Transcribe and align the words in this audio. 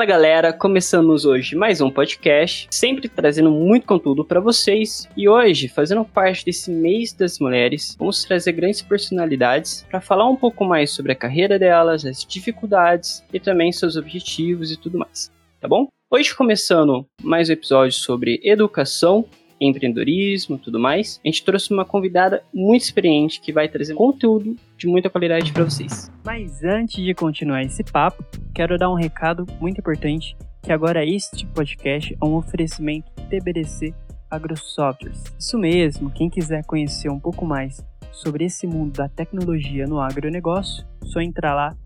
Fala 0.00 0.08
galera, 0.08 0.50
começamos 0.50 1.26
hoje 1.26 1.54
mais 1.54 1.82
um 1.82 1.90
podcast, 1.90 2.66
sempre 2.70 3.06
trazendo 3.06 3.50
muito 3.50 3.86
conteúdo 3.86 4.24
para 4.24 4.40
vocês. 4.40 5.06
E 5.14 5.28
hoje, 5.28 5.68
fazendo 5.68 6.06
parte 6.06 6.42
desse 6.42 6.70
mês 6.70 7.12
das 7.12 7.38
mulheres, 7.38 7.96
vamos 7.98 8.24
trazer 8.24 8.52
grandes 8.52 8.80
personalidades 8.80 9.86
para 9.90 10.00
falar 10.00 10.26
um 10.26 10.36
pouco 10.36 10.64
mais 10.64 10.90
sobre 10.90 11.12
a 11.12 11.14
carreira 11.14 11.58
delas, 11.58 12.06
as 12.06 12.24
dificuldades 12.24 13.22
e 13.30 13.38
também 13.38 13.72
seus 13.72 13.94
objetivos 13.94 14.72
e 14.72 14.78
tudo 14.78 14.96
mais, 14.96 15.30
tá 15.60 15.68
bom? 15.68 15.86
Hoje 16.10 16.34
começando 16.34 17.04
mais 17.22 17.50
um 17.50 17.52
episódio 17.52 17.92
sobre 17.92 18.40
educação 18.42 19.26
empreendedorismo 19.60 20.58
tudo 20.58 20.80
mais, 20.80 21.20
a 21.24 21.28
gente 21.28 21.44
trouxe 21.44 21.72
uma 21.72 21.84
convidada 21.84 22.42
muito 22.52 22.82
experiente 22.82 23.40
que 23.40 23.52
vai 23.52 23.68
trazer 23.68 23.94
conteúdo 23.94 24.56
de 24.76 24.86
muita 24.86 25.10
qualidade 25.10 25.52
para 25.52 25.64
vocês. 25.64 26.10
Mas 26.24 26.64
antes 26.64 27.04
de 27.04 27.14
continuar 27.14 27.62
esse 27.62 27.84
papo, 27.84 28.24
quero 28.54 28.78
dar 28.78 28.90
um 28.90 28.94
recado 28.94 29.46
muito 29.60 29.78
importante, 29.78 30.36
que 30.62 30.72
agora 30.72 31.04
este 31.04 31.46
podcast 31.46 32.16
é 32.20 32.24
um 32.24 32.34
oferecimento 32.34 33.10
TBDC 33.28 33.94
AgroSoftwares. 34.30 35.24
Isso 35.38 35.58
mesmo, 35.58 36.10
quem 36.10 36.30
quiser 36.30 36.64
conhecer 36.64 37.10
um 37.10 37.18
pouco 37.18 37.44
mais 37.44 37.84
sobre 38.12 38.44
esse 38.44 38.66
mundo 38.66 38.96
da 38.96 39.08
tecnologia 39.08 39.86
no 39.86 40.00
agronegócio, 40.00 40.86
só 41.04 41.20
entrar 41.20 41.54
lá 41.54 41.76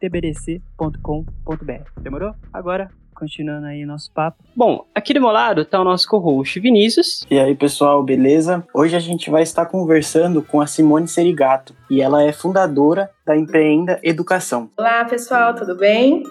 tbdc.com.br. 0.00 2.00
Demorou? 2.00 2.34
Agora 2.52 2.90
continuando 3.14 3.66
aí 3.66 3.84
nosso 3.84 4.10
papo. 4.12 4.42
Bom, 4.54 4.84
aqui 4.94 5.14
do 5.14 5.20
meu 5.20 5.30
lado 5.30 5.64
tá 5.64 5.80
o 5.80 5.84
nosso 5.84 6.08
co-host 6.08 6.58
Vinícius. 6.60 7.24
E 7.30 7.38
aí, 7.38 7.54
pessoal, 7.54 8.02
beleza? 8.02 8.66
Hoje 8.74 8.96
a 8.96 9.00
gente 9.00 9.30
vai 9.30 9.42
estar 9.42 9.66
conversando 9.66 10.42
com 10.42 10.60
a 10.60 10.66
Simone 10.66 11.08
Serigato 11.08 11.74
e 11.90 12.00
ela 12.00 12.22
é 12.22 12.32
fundadora 12.32 13.10
da 13.26 13.36
Empreenda 13.36 14.00
Educação. 14.02 14.70
Olá, 14.76 15.04
pessoal, 15.04 15.54
tudo 15.54 15.76
bem? 15.76 16.22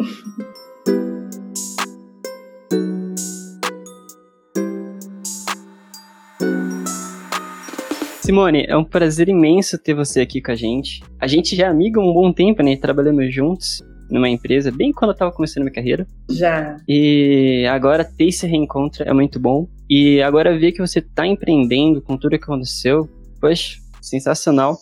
Simone, 8.31 8.65
é 8.65 8.77
um 8.77 8.83
prazer 8.83 9.27
imenso 9.27 9.77
ter 9.77 9.93
você 9.93 10.21
aqui 10.21 10.41
com 10.41 10.51
a 10.51 10.55
gente. 10.55 11.03
A 11.19 11.27
gente 11.27 11.53
já 11.55 11.65
é 11.65 11.69
amigo 11.69 11.99
há 11.99 12.03
um 12.03 12.13
bom 12.13 12.31
tempo, 12.31 12.63
né? 12.63 12.77
Trabalhamos 12.77 13.33
juntos 13.33 13.83
numa 14.11 14.29
empresa, 14.29 14.71
bem 14.71 14.91
quando 14.91 15.11
eu 15.11 15.17
tava 15.17 15.31
começando 15.31 15.63
minha 15.63 15.73
carreira. 15.73 16.05
Já. 16.29 16.77
E 16.87 17.65
agora 17.71 18.03
ter 18.03 18.25
esse 18.25 18.45
reencontro 18.45 19.03
é 19.07 19.13
muito 19.13 19.39
bom. 19.39 19.67
E 19.89 20.21
agora 20.21 20.57
ver 20.57 20.73
que 20.73 20.79
você 20.79 21.01
tá 21.01 21.25
empreendendo 21.25 22.01
com 22.01 22.17
tudo 22.17 22.37
que 22.37 22.43
aconteceu, 22.43 23.09
poxa, 23.39 23.77
sensacional. 24.01 24.77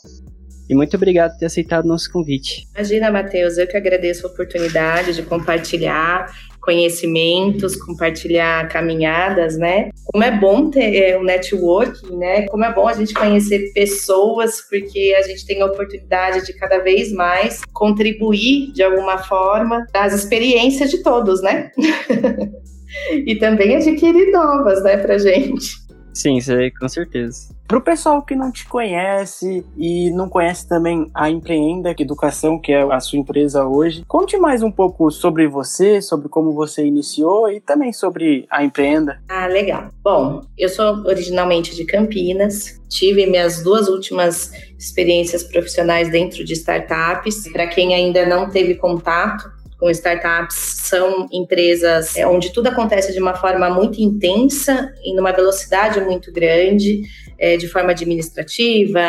E 0.69 0.75
muito 0.75 0.95
obrigado 0.95 1.31
por 1.31 1.39
ter 1.39 1.45
aceitado 1.45 1.85
o 1.85 1.87
nosso 1.87 2.11
convite. 2.11 2.67
Imagina, 2.75 3.11
Matheus, 3.11 3.57
eu 3.57 3.67
que 3.67 3.75
agradeço 3.75 4.27
a 4.27 4.29
oportunidade 4.29 5.13
de 5.13 5.23
compartilhar 5.23 6.27
conhecimentos, 6.69 7.75
compartilhar 7.75 8.67
caminhadas, 8.69 9.57
né? 9.57 9.89
Como 10.05 10.23
é 10.23 10.29
bom 10.29 10.69
ter 10.69 10.95
é, 10.97 11.17
o 11.17 11.21
um 11.21 11.23
networking, 11.23 12.15
né? 12.15 12.45
Como 12.45 12.63
é 12.63 12.71
bom 12.71 12.87
a 12.87 12.93
gente 12.93 13.11
conhecer 13.11 13.73
pessoas, 13.73 14.61
porque 14.69 15.15
a 15.17 15.23
gente 15.23 15.47
tem 15.47 15.63
a 15.63 15.65
oportunidade 15.65 16.45
de 16.45 16.53
cada 16.53 16.77
vez 16.77 17.11
mais 17.11 17.61
contribuir 17.73 18.71
de 18.71 18.83
alguma 18.83 19.17
forma 19.17 19.83
das 19.91 20.13
experiências 20.13 20.91
de 20.91 21.01
todos, 21.01 21.41
né? 21.41 21.71
e 23.25 23.35
também 23.37 23.75
adquirir 23.75 24.31
novas, 24.31 24.83
né, 24.83 24.97
pra 24.97 25.17
gente. 25.17 25.88
Sim, 26.13 26.37
isso 26.37 26.51
aí, 26.51 26.71
com 26.71 26.87
certeza. 26.87 27.49
Para 27.67 27.77
o 27.77 27.81
pessoal 27.81 28.23
que 28.23 28.35
não 28.35 28.51
te 28.51 28.67
conhece 28.67 29.63
e 29.77 30.09
não 30.11 30.27
conhece 30.27 30.67
também 30.67 31.09
a 31.13 31.29
Empreenda 31.29 31.93
Educação, 31.99 32.59
que 32.59 32.71
é 32.71 32.81
a 32.81 32.99
sua 32.99 33.19
empresa 33.19 33.63
hoje, 33.65 34.03
conte 34.07 34.37
mais 34.37 34.63
um 34.63 34.71
pouco 34.71 35.11
sobre 35.11 35.47
você, 35.47 36.01
sobre 36.01 36.27
como 36.27 36.51
você 36.53 36.83
iniciou 36.83 37.47
e 37.51 37.59
também 37.61 37.93
sobre 37.93 38.47
a 38.49 38.63
Empreenda. 38.63 39.21
Ah, 39.29 39.45
legal. 39.45 39.89
Bom, 40.03 40.41
eu 40.57 40.67
sou 40.67 41.05
originalmente 41.05 41.75
de 41.75 41.85
Campinas, 41.85 42.79
tive 42.89 43.27
minhas 43.27 43.61
duas 43.63 43.87
últimas 43.87 44.51
experiências 44.79 45.43
profissionais 45.43 46.09
dentro 46.09 46.43
de 46.43 46.53
startups. 46.53 47.51
Para 47.51 47.67
quem 47.67 47.93
ainda 47.93 48.25
não 48.25 48.49
teve 48.49 48.75
contato, 48.75 49.47
com 49.79 49.89
startups 49.89 50.55
são 50.55 51.27
empresas 51.31 52.15
é, 52.17 52.27
onde 52.27 52.51
tudo 52.51 52.67
acontece 52.67 53.13
de 53.13 53.19
uma 53.19 53.33
forma 53.33 53.69
muito 53.69 54.01
intensa 54.01 54.93
e 55.03 55.15
numa 55.15 55.31
velocidade 55.31 56.01
muito 56.01 56.31
grande, 56.33 57.01
é, 57.37 57.55
de 57.55 57.67
forma 57.69 57.91
administrativa, 57.91 58.99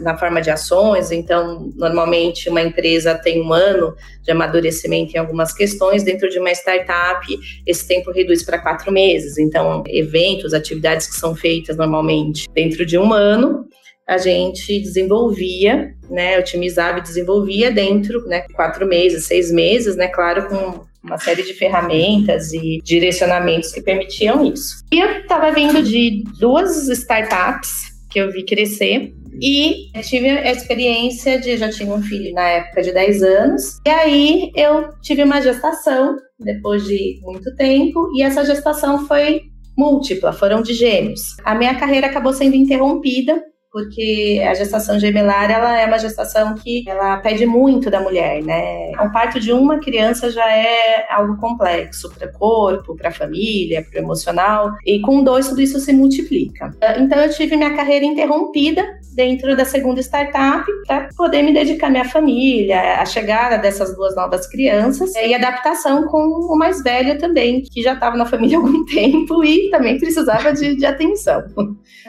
na 0.00 0.16
forma 0.16 0.40
de 0.40 0.50
ações. 0.50 1.10
Então, 1.10 1.70
normalmente, 1.76 2.48
uma 2.48 2.62
empresa 2.62 3.14
tem 3.14 3.42
um 3.42 3.52
ano 3.52 3.94
de 4.22 4.30
amadurecimento 4.30 5.14
em 5.14 5.18
algumas 5.18 5.52
questões. 5.52 6.02
Dentro 6.02 6.30
de 6.30 6.38
uma 6.38 6.50
startup, 6.52 7.26
esse 7.66 7.86
tempo 7.86 8.10
reduz 8.10 8.42
para 8.42 8.58
quatro 8.58 8.90
meses. 8.90 9.36
Então, 9.36 9.84
eventos, 9.86 10.54
atividades 10.54 11.06
que 11.06 11.16
são 11.16 11.34
feitas 11.34 11.76
normalmente 11.76 12.48
dentro 12.54 12.86
de 12.86 12.96
um 12.96 13.12
ano 13.12 13.68
a 14.08 14.16
gente 14.16 14.80
desenvolvia, 14.80 15.94
né, 16.08 16.38
otimizava 16.38 16.98
e 16.98 17.02
desenvolvia 17.02 17.70
dentro, 17.70 18.26
né, 18.26 18.40
quatro 18.54 18.86
meses, 18.86 19.26
seis 19.26 19.52
meses, 19.52 19.96
né, 19.96 20.08
claro, 20.08 20.48
com 20.48 20.88
uma 21.04 21.18
série 21.18 21.42
de 21.42 21.52
ferramentas 21.52 22.52
e 22.52 22.80
direcionamentos 22.82 23.70
que 23.70 23.82
permitiam 23.82 24.44
isso. 24.44 24.82
E 24.90 24.98
eu 24.98 25.10
estava 25.20 25.52
vindo 25.52 25.82
de 25.82 26.24
duas 26.40 26.88
startups 26.88 27.70
que 28.10 28.18
eu 28.18 28.32
vi 28.32 28.44
crescer 28.44 29.12
e 29.40 29.90
tive 30.02 30.30
a 30.30 30.50
experiência 30.50 31.38
de 31.38 31.56
já 31.56 31.68
tinha 31.68 31.94
um 31.94 32.02
filho 32.02 32.32
na 32.32 32.48
época 32.48 32.82
de 32.82 32.92
10 32.92 33.22
anos. 33.22 33.78
E 33.86 33.90
aí 33.90 34.50
eu 34.56 34.88
tive 35.02 35.22
uma 35.22 35.40
gestação 35.40 36.16
depois 36.40 36.84
de 36.84 37.20
muito 37.22 37.54
tempo 37.54 38.10
e 38.16 38.22
essa 38.22 38.44
gestação 38.44 39.06
foi 39.06 39.42
múltipla, 39.76 40.32
foram 40.32 40.62
de 40.62 40.74
gêmeos. 40.74 41.20
A 41.44 41.54
minha 41.54 41.74
carreira 41.76 42.08
acabou 42.08 42.32
sendo 42.32 42.56
interrompida 42.56 43.40
porque 43.78 44.42
a 44.44 44.54
gestação 44.54 44.98
gemelar 44.98 45.48
ela 45.48 45.78
é 45.78 45.86
uma 45.86 45.98
gestação 45.98 46.56
que 46.56 46.82
ela 46.88 47.18
pede 47.18 47.46
muito 47.46 47.88
da 47.88 48.00
mulher, 48.00 48.42
né? 48.42 48.90
O 49.00 49.12
parto 49.12 49.38
de 49.38 49.52
uma 49.52 49.78
criança 49.78 50.30
já 50.32 50.50
é 50.50 51.06
algo 51.08 51.36
complexo 51.36 52.12
para 52.12 52.26
o 52.26 52.32
corpo, 52.32 52.96
para 52.96 53.10
a 53.10 53.12
família, 53.12 53.86
para 53.88 54.00
o 54.00 54.04
emocional, 54.04 54.72
e 54.84 55.00
com 55.00 55.22
dois 55.22 55.48
tudo 55.48 55.60
isso 55.60 55.78
se 55.78 55.92
multiplica. 55.92 56.74
Então 56.98 57.20
eu 57.20 57.30
tive 57.30 57.56
minha 57.56 57.74
carreira 57.76 58.04
interrompida 58.04 58.84
dentro 59.14 59.56
da 59.56 59.64
segunda 59.64 60.00
startup 60.00 60.64
para 60.86 61.08
poder 61.16 61.42
me 61.42 61.52
dedicar 61.52 61.88
à 61.88 61.90
minha 61.90 62.04
família, 62.04 63.00
a 63.00 63.04
chegada 63.04 63.58
dessas 63.58 63.94
duas 63.94 64.14
novas 64.14 64.46
crianças 64.46 65.14
e 65.14 65.34
adaptação 65.34 66.04
com 66.06 66.18
o 66.18 66.56
mais 66.56 66.82
velho 66.82 67.18
também, 67.18 67.62
que 67.62 67.82
já 67.82 67.94
estava 67.94 68.16
na 68.16 68.26
família 68.26 68.58
há 68.58 68.60
algum 68.60 68.84
tempo 68.86 69.44
e 69.44 69.70
também 69.70 69.98
precisava 69.98 70.52
de, 70.52 70.76
de 70.76 70.86
atenção. 70.86 71.44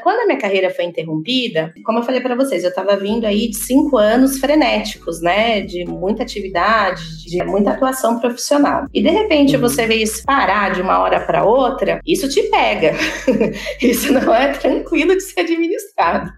Quando 0.03 0.19
a 0.19 0.25
minha 0.25 0.37
carreira 0.37 0.69
foi 0.69 0.85
interrompida 0.85 1.58
vida. 1.67 1.73
Como 1.83 1.99
eu 1.99 2.03
falei 2.03 2.21
para 2.21 2.35
vocês, 2.35 2.63
eu 2.63 2.69
estava 2.69 2.95
vindo 2.95 3.25
aí 3.25 3.49
de 3.49 3.57
cinco 3.57 3.97
anos 3.97 4.39
frenéticos, 4.39 5.21
né? 5.21 5.61
De 5.61 5.85
muita 5.85 6.23
atividade, 6.23 7.01
de 7.25 7.43
muita 7.43 7.71
atuação 7.71 8.19
profissional. 8.19 8.85
E 8.93 9.01
de 9.01 9.09
repente 9.09 9.55
uhum. 9.55 9.61
você 9.61 9.85
vê 9.85 9.95
isso 9.95 10.23
parar 10.23 10.71
de 10.71 10.81
uma 10.81 10.99
hora 10.99 11.19
para 11.19 11.43
outra, 11.43 11.99
isso 12.05 12.27
te 12.29 12.43
pega. 12.43 12.93
isso 13.81 14.11
não 14.11 14.33
é 14.33 14.53
tranquilo 14.53 15.15
de 15.15 15.21
ser 15.21 15.41
administrado. 15.41 16.31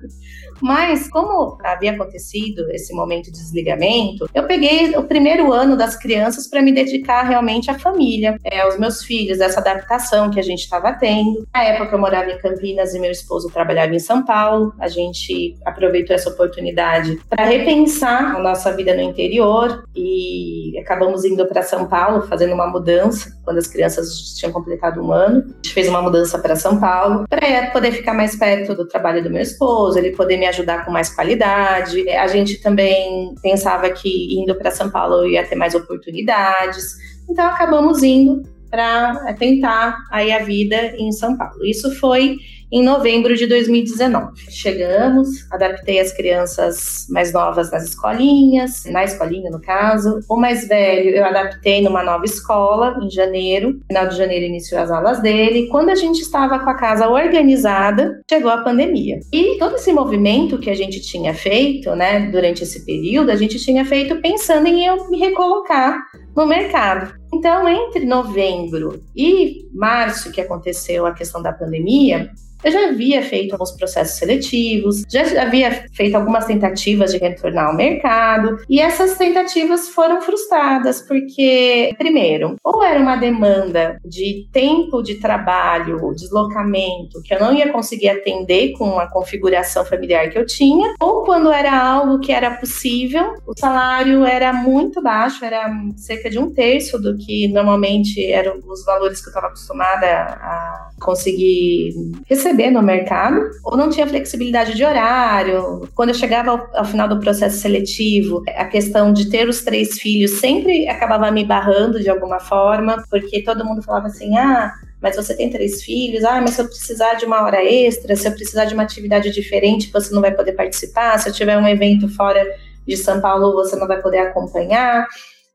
Mas, 0.61 1.09
como 1.09 1.57
havia 1.63 1.91
acontecido 1.91 2.69
esse 2.71 2.93
momento 2.93 3.25
de 3.25 3.31
desligamento, 3.31 4.29
eu 4.33 4.45
peguei 4.45 4.95
o 4.95 5.03
primeiro 5.03 5.51
ano 5.51 5.75
das 5.75 5.95
crianças 5.95 6.47
para 6.47 6.61
me 6.61 6.71
dedicar 6.71 7.23
realmente 7.23 7.69
à 7.71 7.77
família, 7.77 8.37
é, 8.43 8.61
aos 8.61 8.77
meus 8.77 9.03
filhos, 9.03 9.39
essa 9.39 9.59
adaptação 9.59 10.29
que 10.29 10.39
a 10.39 10.43
gente 10.43 10.61
estava 10.61 10.93
tendo. 10.93 11.47
Na 11.53 11.63
época, 11.63 11.95
eu 11.95 11.99
morava 11.99 12.29
em 12.29 12.37
Campinas 12.37 12.93
e 12.93 12.99
meu 12.99 13.11
esposo 13.11 13.49
trabalhava 13.49 13.93
em 13.93 13.99
São 13.99 14.23
Paulo. 14.23 14.73
A 14.79 14.87
gente 14.87 15.55
aproveitou 15.65 16.15
essa 16.15 16.29
oportunidade 16.29 17.19
para 17.29 17.45
repensar 17.45 18.35
a 18.35 18.39
nossa 18.39 18.71
vida 18.75 18.93
no 18.93 19.01
interior 19.01 19.83
e 19.95 20.77
acabamos 20.79 21.25
indo 21.25 21.45
para 21.47 21.61
São 21.61 21.87
Paulo, 21.87 22.21
fazendo 22.27 22.53
uma 22.53 22.67
mudança 22.67 23.40
quando 23.43 23.57
as 23.57 23.67
crianças 23.67 24.35
tinham 24.37 24.51
completado 24.51 25.01
um 25.01 25.11
ano. 25.11 25.43
A 25.47 25.53
gente 25.55 25.73
fez 25.73 25.87
uma 25.87 26.01
mudança 26.01 26.37
para 26.39 26.55
São 26.55 26.79
Paulo 26.79 27.25
para 27.27 27.71
poder 27.71 27.91
ficar 27.91 28.13
mais 28.13 28.35
perto 28.35 28.75
do 28.75 28.87
trabalho 28.87 29.23
do 29.23 29.29
meu 29.29 29.41
esposo, 29.41 29.97
ele 29.97 30.11
poder 30.11 30.37
me 30.37 30.47
ajudar 30.47 30.85
com 30.85 30.91
mais 30.91 31.13
qualidade. 31.13 32.07
A 32.09 32.27
gente 32.27 32.61
também 32.61 33.35
pensava 33.41 33.89
que 33.89 34.39
indo 34.39 34.55
para 34.55 34.71
São 34.71 34.89
Paulo 34.89 35.25
ia 35.25 35.45
ter 35.45 35.55
mais 35.55 35.75
oportunidades. 35.75 36.95
Então 37.29 37.45
acabamos 37.45 38.03
indo 38.03 38.43
para 38.69 39.33
tentar 39.33 39.97
aí 40.11 40.31
a 40.31 40.39
vida 40.39 40.77
em 40.97 41.11
São 41.11 41.37
Paulo. 41.37 41.65
Isso 41.65 41.93
foi 41.99 42.37
em 42.71 42.83
novembro 42.83 43.35
de 43.35 43.45
2019. 43.47 44.31
Chegamos, 44.49 45.45
adaptei 45.51 45.99
as 45.99 46.13
crianças 46.13 47.05
mais 47.09 47.33
novas 47.33 47.69
nas 47.69 47.83
escolinhas, 47.83 48.85
na 48.85 49.03
escolinha 49.03 49.51
no 49.51 49.59
caso. 49.59 50.19
O 50.29 50.37
mais 50.37 50.67
velho 50.67 51.09
eu 51.09 51.25
adaptei 51.25 51.81
numa 51.81 52.01
nova 52.01 52.23
escola 52.23 52.97
em 53.01 53.09
janeiro. 53.09 53.79
Final 53.87 54.07
de 54.07 54.17
janeiro 54.17 54.45
iniciou 54.45 54.79
as 54.79 54.89
aulas 54.89 55.21
dele. 55.21 55.67
Quando 55.67 55.89
a 55.89 55.95
gente 55.95 56.21
estava 56.21 56.59
com 56.59 56.69
a 56.69 56.75
casa 56.75 57.09
organizada, 57.09 58.21
chegou 58.29 58.49
a 58.49 58.63
pandemia. 58.63 59.19
E 59.33 59.57
todo 59.57 59.75
esse 59.75 59.91
movimento 59.91 60.57
que 60.57 60.69
a 60.69 60.75
gente 60.75 61.01
tinha 61.01 61.33
feito, 61.33 61.93
né, 61.93 62.29
durante 62.31 62.63
esse 62.63 62.85
período, 62.85 63.31
a 63.31 63.35
gente 63.35 63.59
tinha 63.59 63.83
feito 63.83 64.15
pensando 64.21 64.67
em 64.67 64.85
eu 64.85 65.09
me 65.09 65.19
recolocar 65.19 65.99
no 66.35 66.45
mercado. 66.45 67.13
Então, 67.33 67.67
entre 67.67 68.05
novembro 68.05 69.01
e 69.15 69.67
março, 69.73 70.31
que 70.31 70.41
aconteceu 70.41 71.05
a 71.05 71.13
questão 71.13 71.41
da 71.41 71.53
pandemia, 71.53 72.29
eu 72.63 72.71
já 72.71 72.89
havia 72.89 73.21
feito 73.21 73.53
alguns 73.53 73.71
processos 73.71 74.17
seletivos, 74.17 75.03
já 75.09 75.21
havia 75.41 75.85
feito 75.93 76.15
algumas 76.15 76.45
tentativas 76.45 77.11
de 77.11 77.17
retornar 77.17 77.67
ao 77.67 77.75
mercado, 77.75 78.59
e 78.69 78.79
essas 78.79 79.17
tentativas 79.17 79.89
foram 79.89 80.21
frustradas, 80.21 81.01
porque, 81.01 81.93
primeiro, 81.97 82.55
ou 82.63 82.83
era 82.83 82.99
uma 82.99 83.15
demanda 83.15 83.97
de 84.05 84.47
tempo 84.51 85.01
de 85.01 85.15
trabalho, 85.15 86.13
deslocamento, 86.15 87.21
que 87.23 87.33
eu 87.33 87.39
não 87.39 87.53
ia 87.53 87.71
conseguir 87.71 88.09
atender 88.09 88.73
com 88.73 88.99
a 88.99 89.07
configuração 89.07 89.83
familiar 89.85 90.29
que 90.29 90.37
eu 90.37 90.45
tinha, 90.45 90.93
ou 90.99 91.23
quando 91.23 91.51
era 91.51 91.75
algo 91.75 92.19
que 92.19 92.31
era 92.31 92.51
possível, 92.51 93.33
o 93.45 93.57
salário 93.57 94.23
era 94.23 94.53
muito 94.53 95.01
baixo, 95.01 95.43
era 95.43 95.69
cerca 95.95 96.29
de 96.29 96.37
um 96.37 96.53
terço 96.53 96.99
do 96.99 97.17
que 97.17 97.47
normalmente 97.47 98.25
eram 98.31 98.59
os 98.65 98.85
valores 98.85 99.21
que 99.21 99.27
eu 99.27 99.31
estava 99.31 99.47
acostumada 99.47 100.07
a 100.07 100.89
conseguir 100.99 101.93
receber 102.29 102.50
no 102.53 102.81
mercado, 102.81 103.49
ou 103.63 103.77
não 103.77 103.89
tinha 103.89 104.07
flexibilidade 104.07 104.75
de 104.75 104.83
horário. 104.83 105.87
Quando 105.95 106.09
eu 106.09 106.15
chegava 106.15 106.51
ao, 106.51 106.69
ao, 106.73 106.85
final 106.85 107.07
do 107.07 107.19
processo 107.19 107.59
seletivo, 107.59 108.43
a 108.55 108.65
questão 108.65 109.13
de 109.13 109.29
ter 109.29 109.47
os 109.47 109.61
três 109.61 109.99
filhos 109.99 110.39
sempre 110.39 110.87
acabava 110.87 111.31
me 111.31 111.43
barrando 111.43 111.99
de 111.99 112.09
alguma 112.09 112.39
forma, 112.39 113.03
porque 113.09 113.43
todo 113.43 113.65
mundo 113.65 113.81
falava 113.81 114.07
assim: 114.07 114.37
ah, 114.37 114.71
mas 115.01 115.15
você 115.15 115.35
tem 115.35 115.49
três 115.49 115.83
filhos, 115.83 116.23
ah, 116.23 116.39
mas 116.39 116.51
se 116.51 116.61
eu 116.61 116.67
precisar 116.67 117.15
de 117.15 117.25
uma 117.25 117.41
hora 117.43 117.63
extra, 117.63 118.15
se 118.15 118.27
eu 118.27 118.31
precisar 118.31 118.65
de 118.65 118.73
uma 118.73 118.83
atividade 118.83 119.31
diferente, 119.31 119.91
você 119.91 120.13
não 120.13 120.21
vai 120.21 120.31
poder 120.31 120.53
participar, 120.53 121.17
se 121.17 121.29
eu 121.29 121.33
tiver 121.33 121.57
um 121.57 121.67
evento 121.67 122.07
fora 122.09 122.45
de 122.87 122.95
São 122.97 123.19
Paulo, 123.19 123.53
você 123.53 123.75
não 123.75 123.87
vai 123.87 124.01
poder 124.01 124.19
acompanhar. 124.19 125.07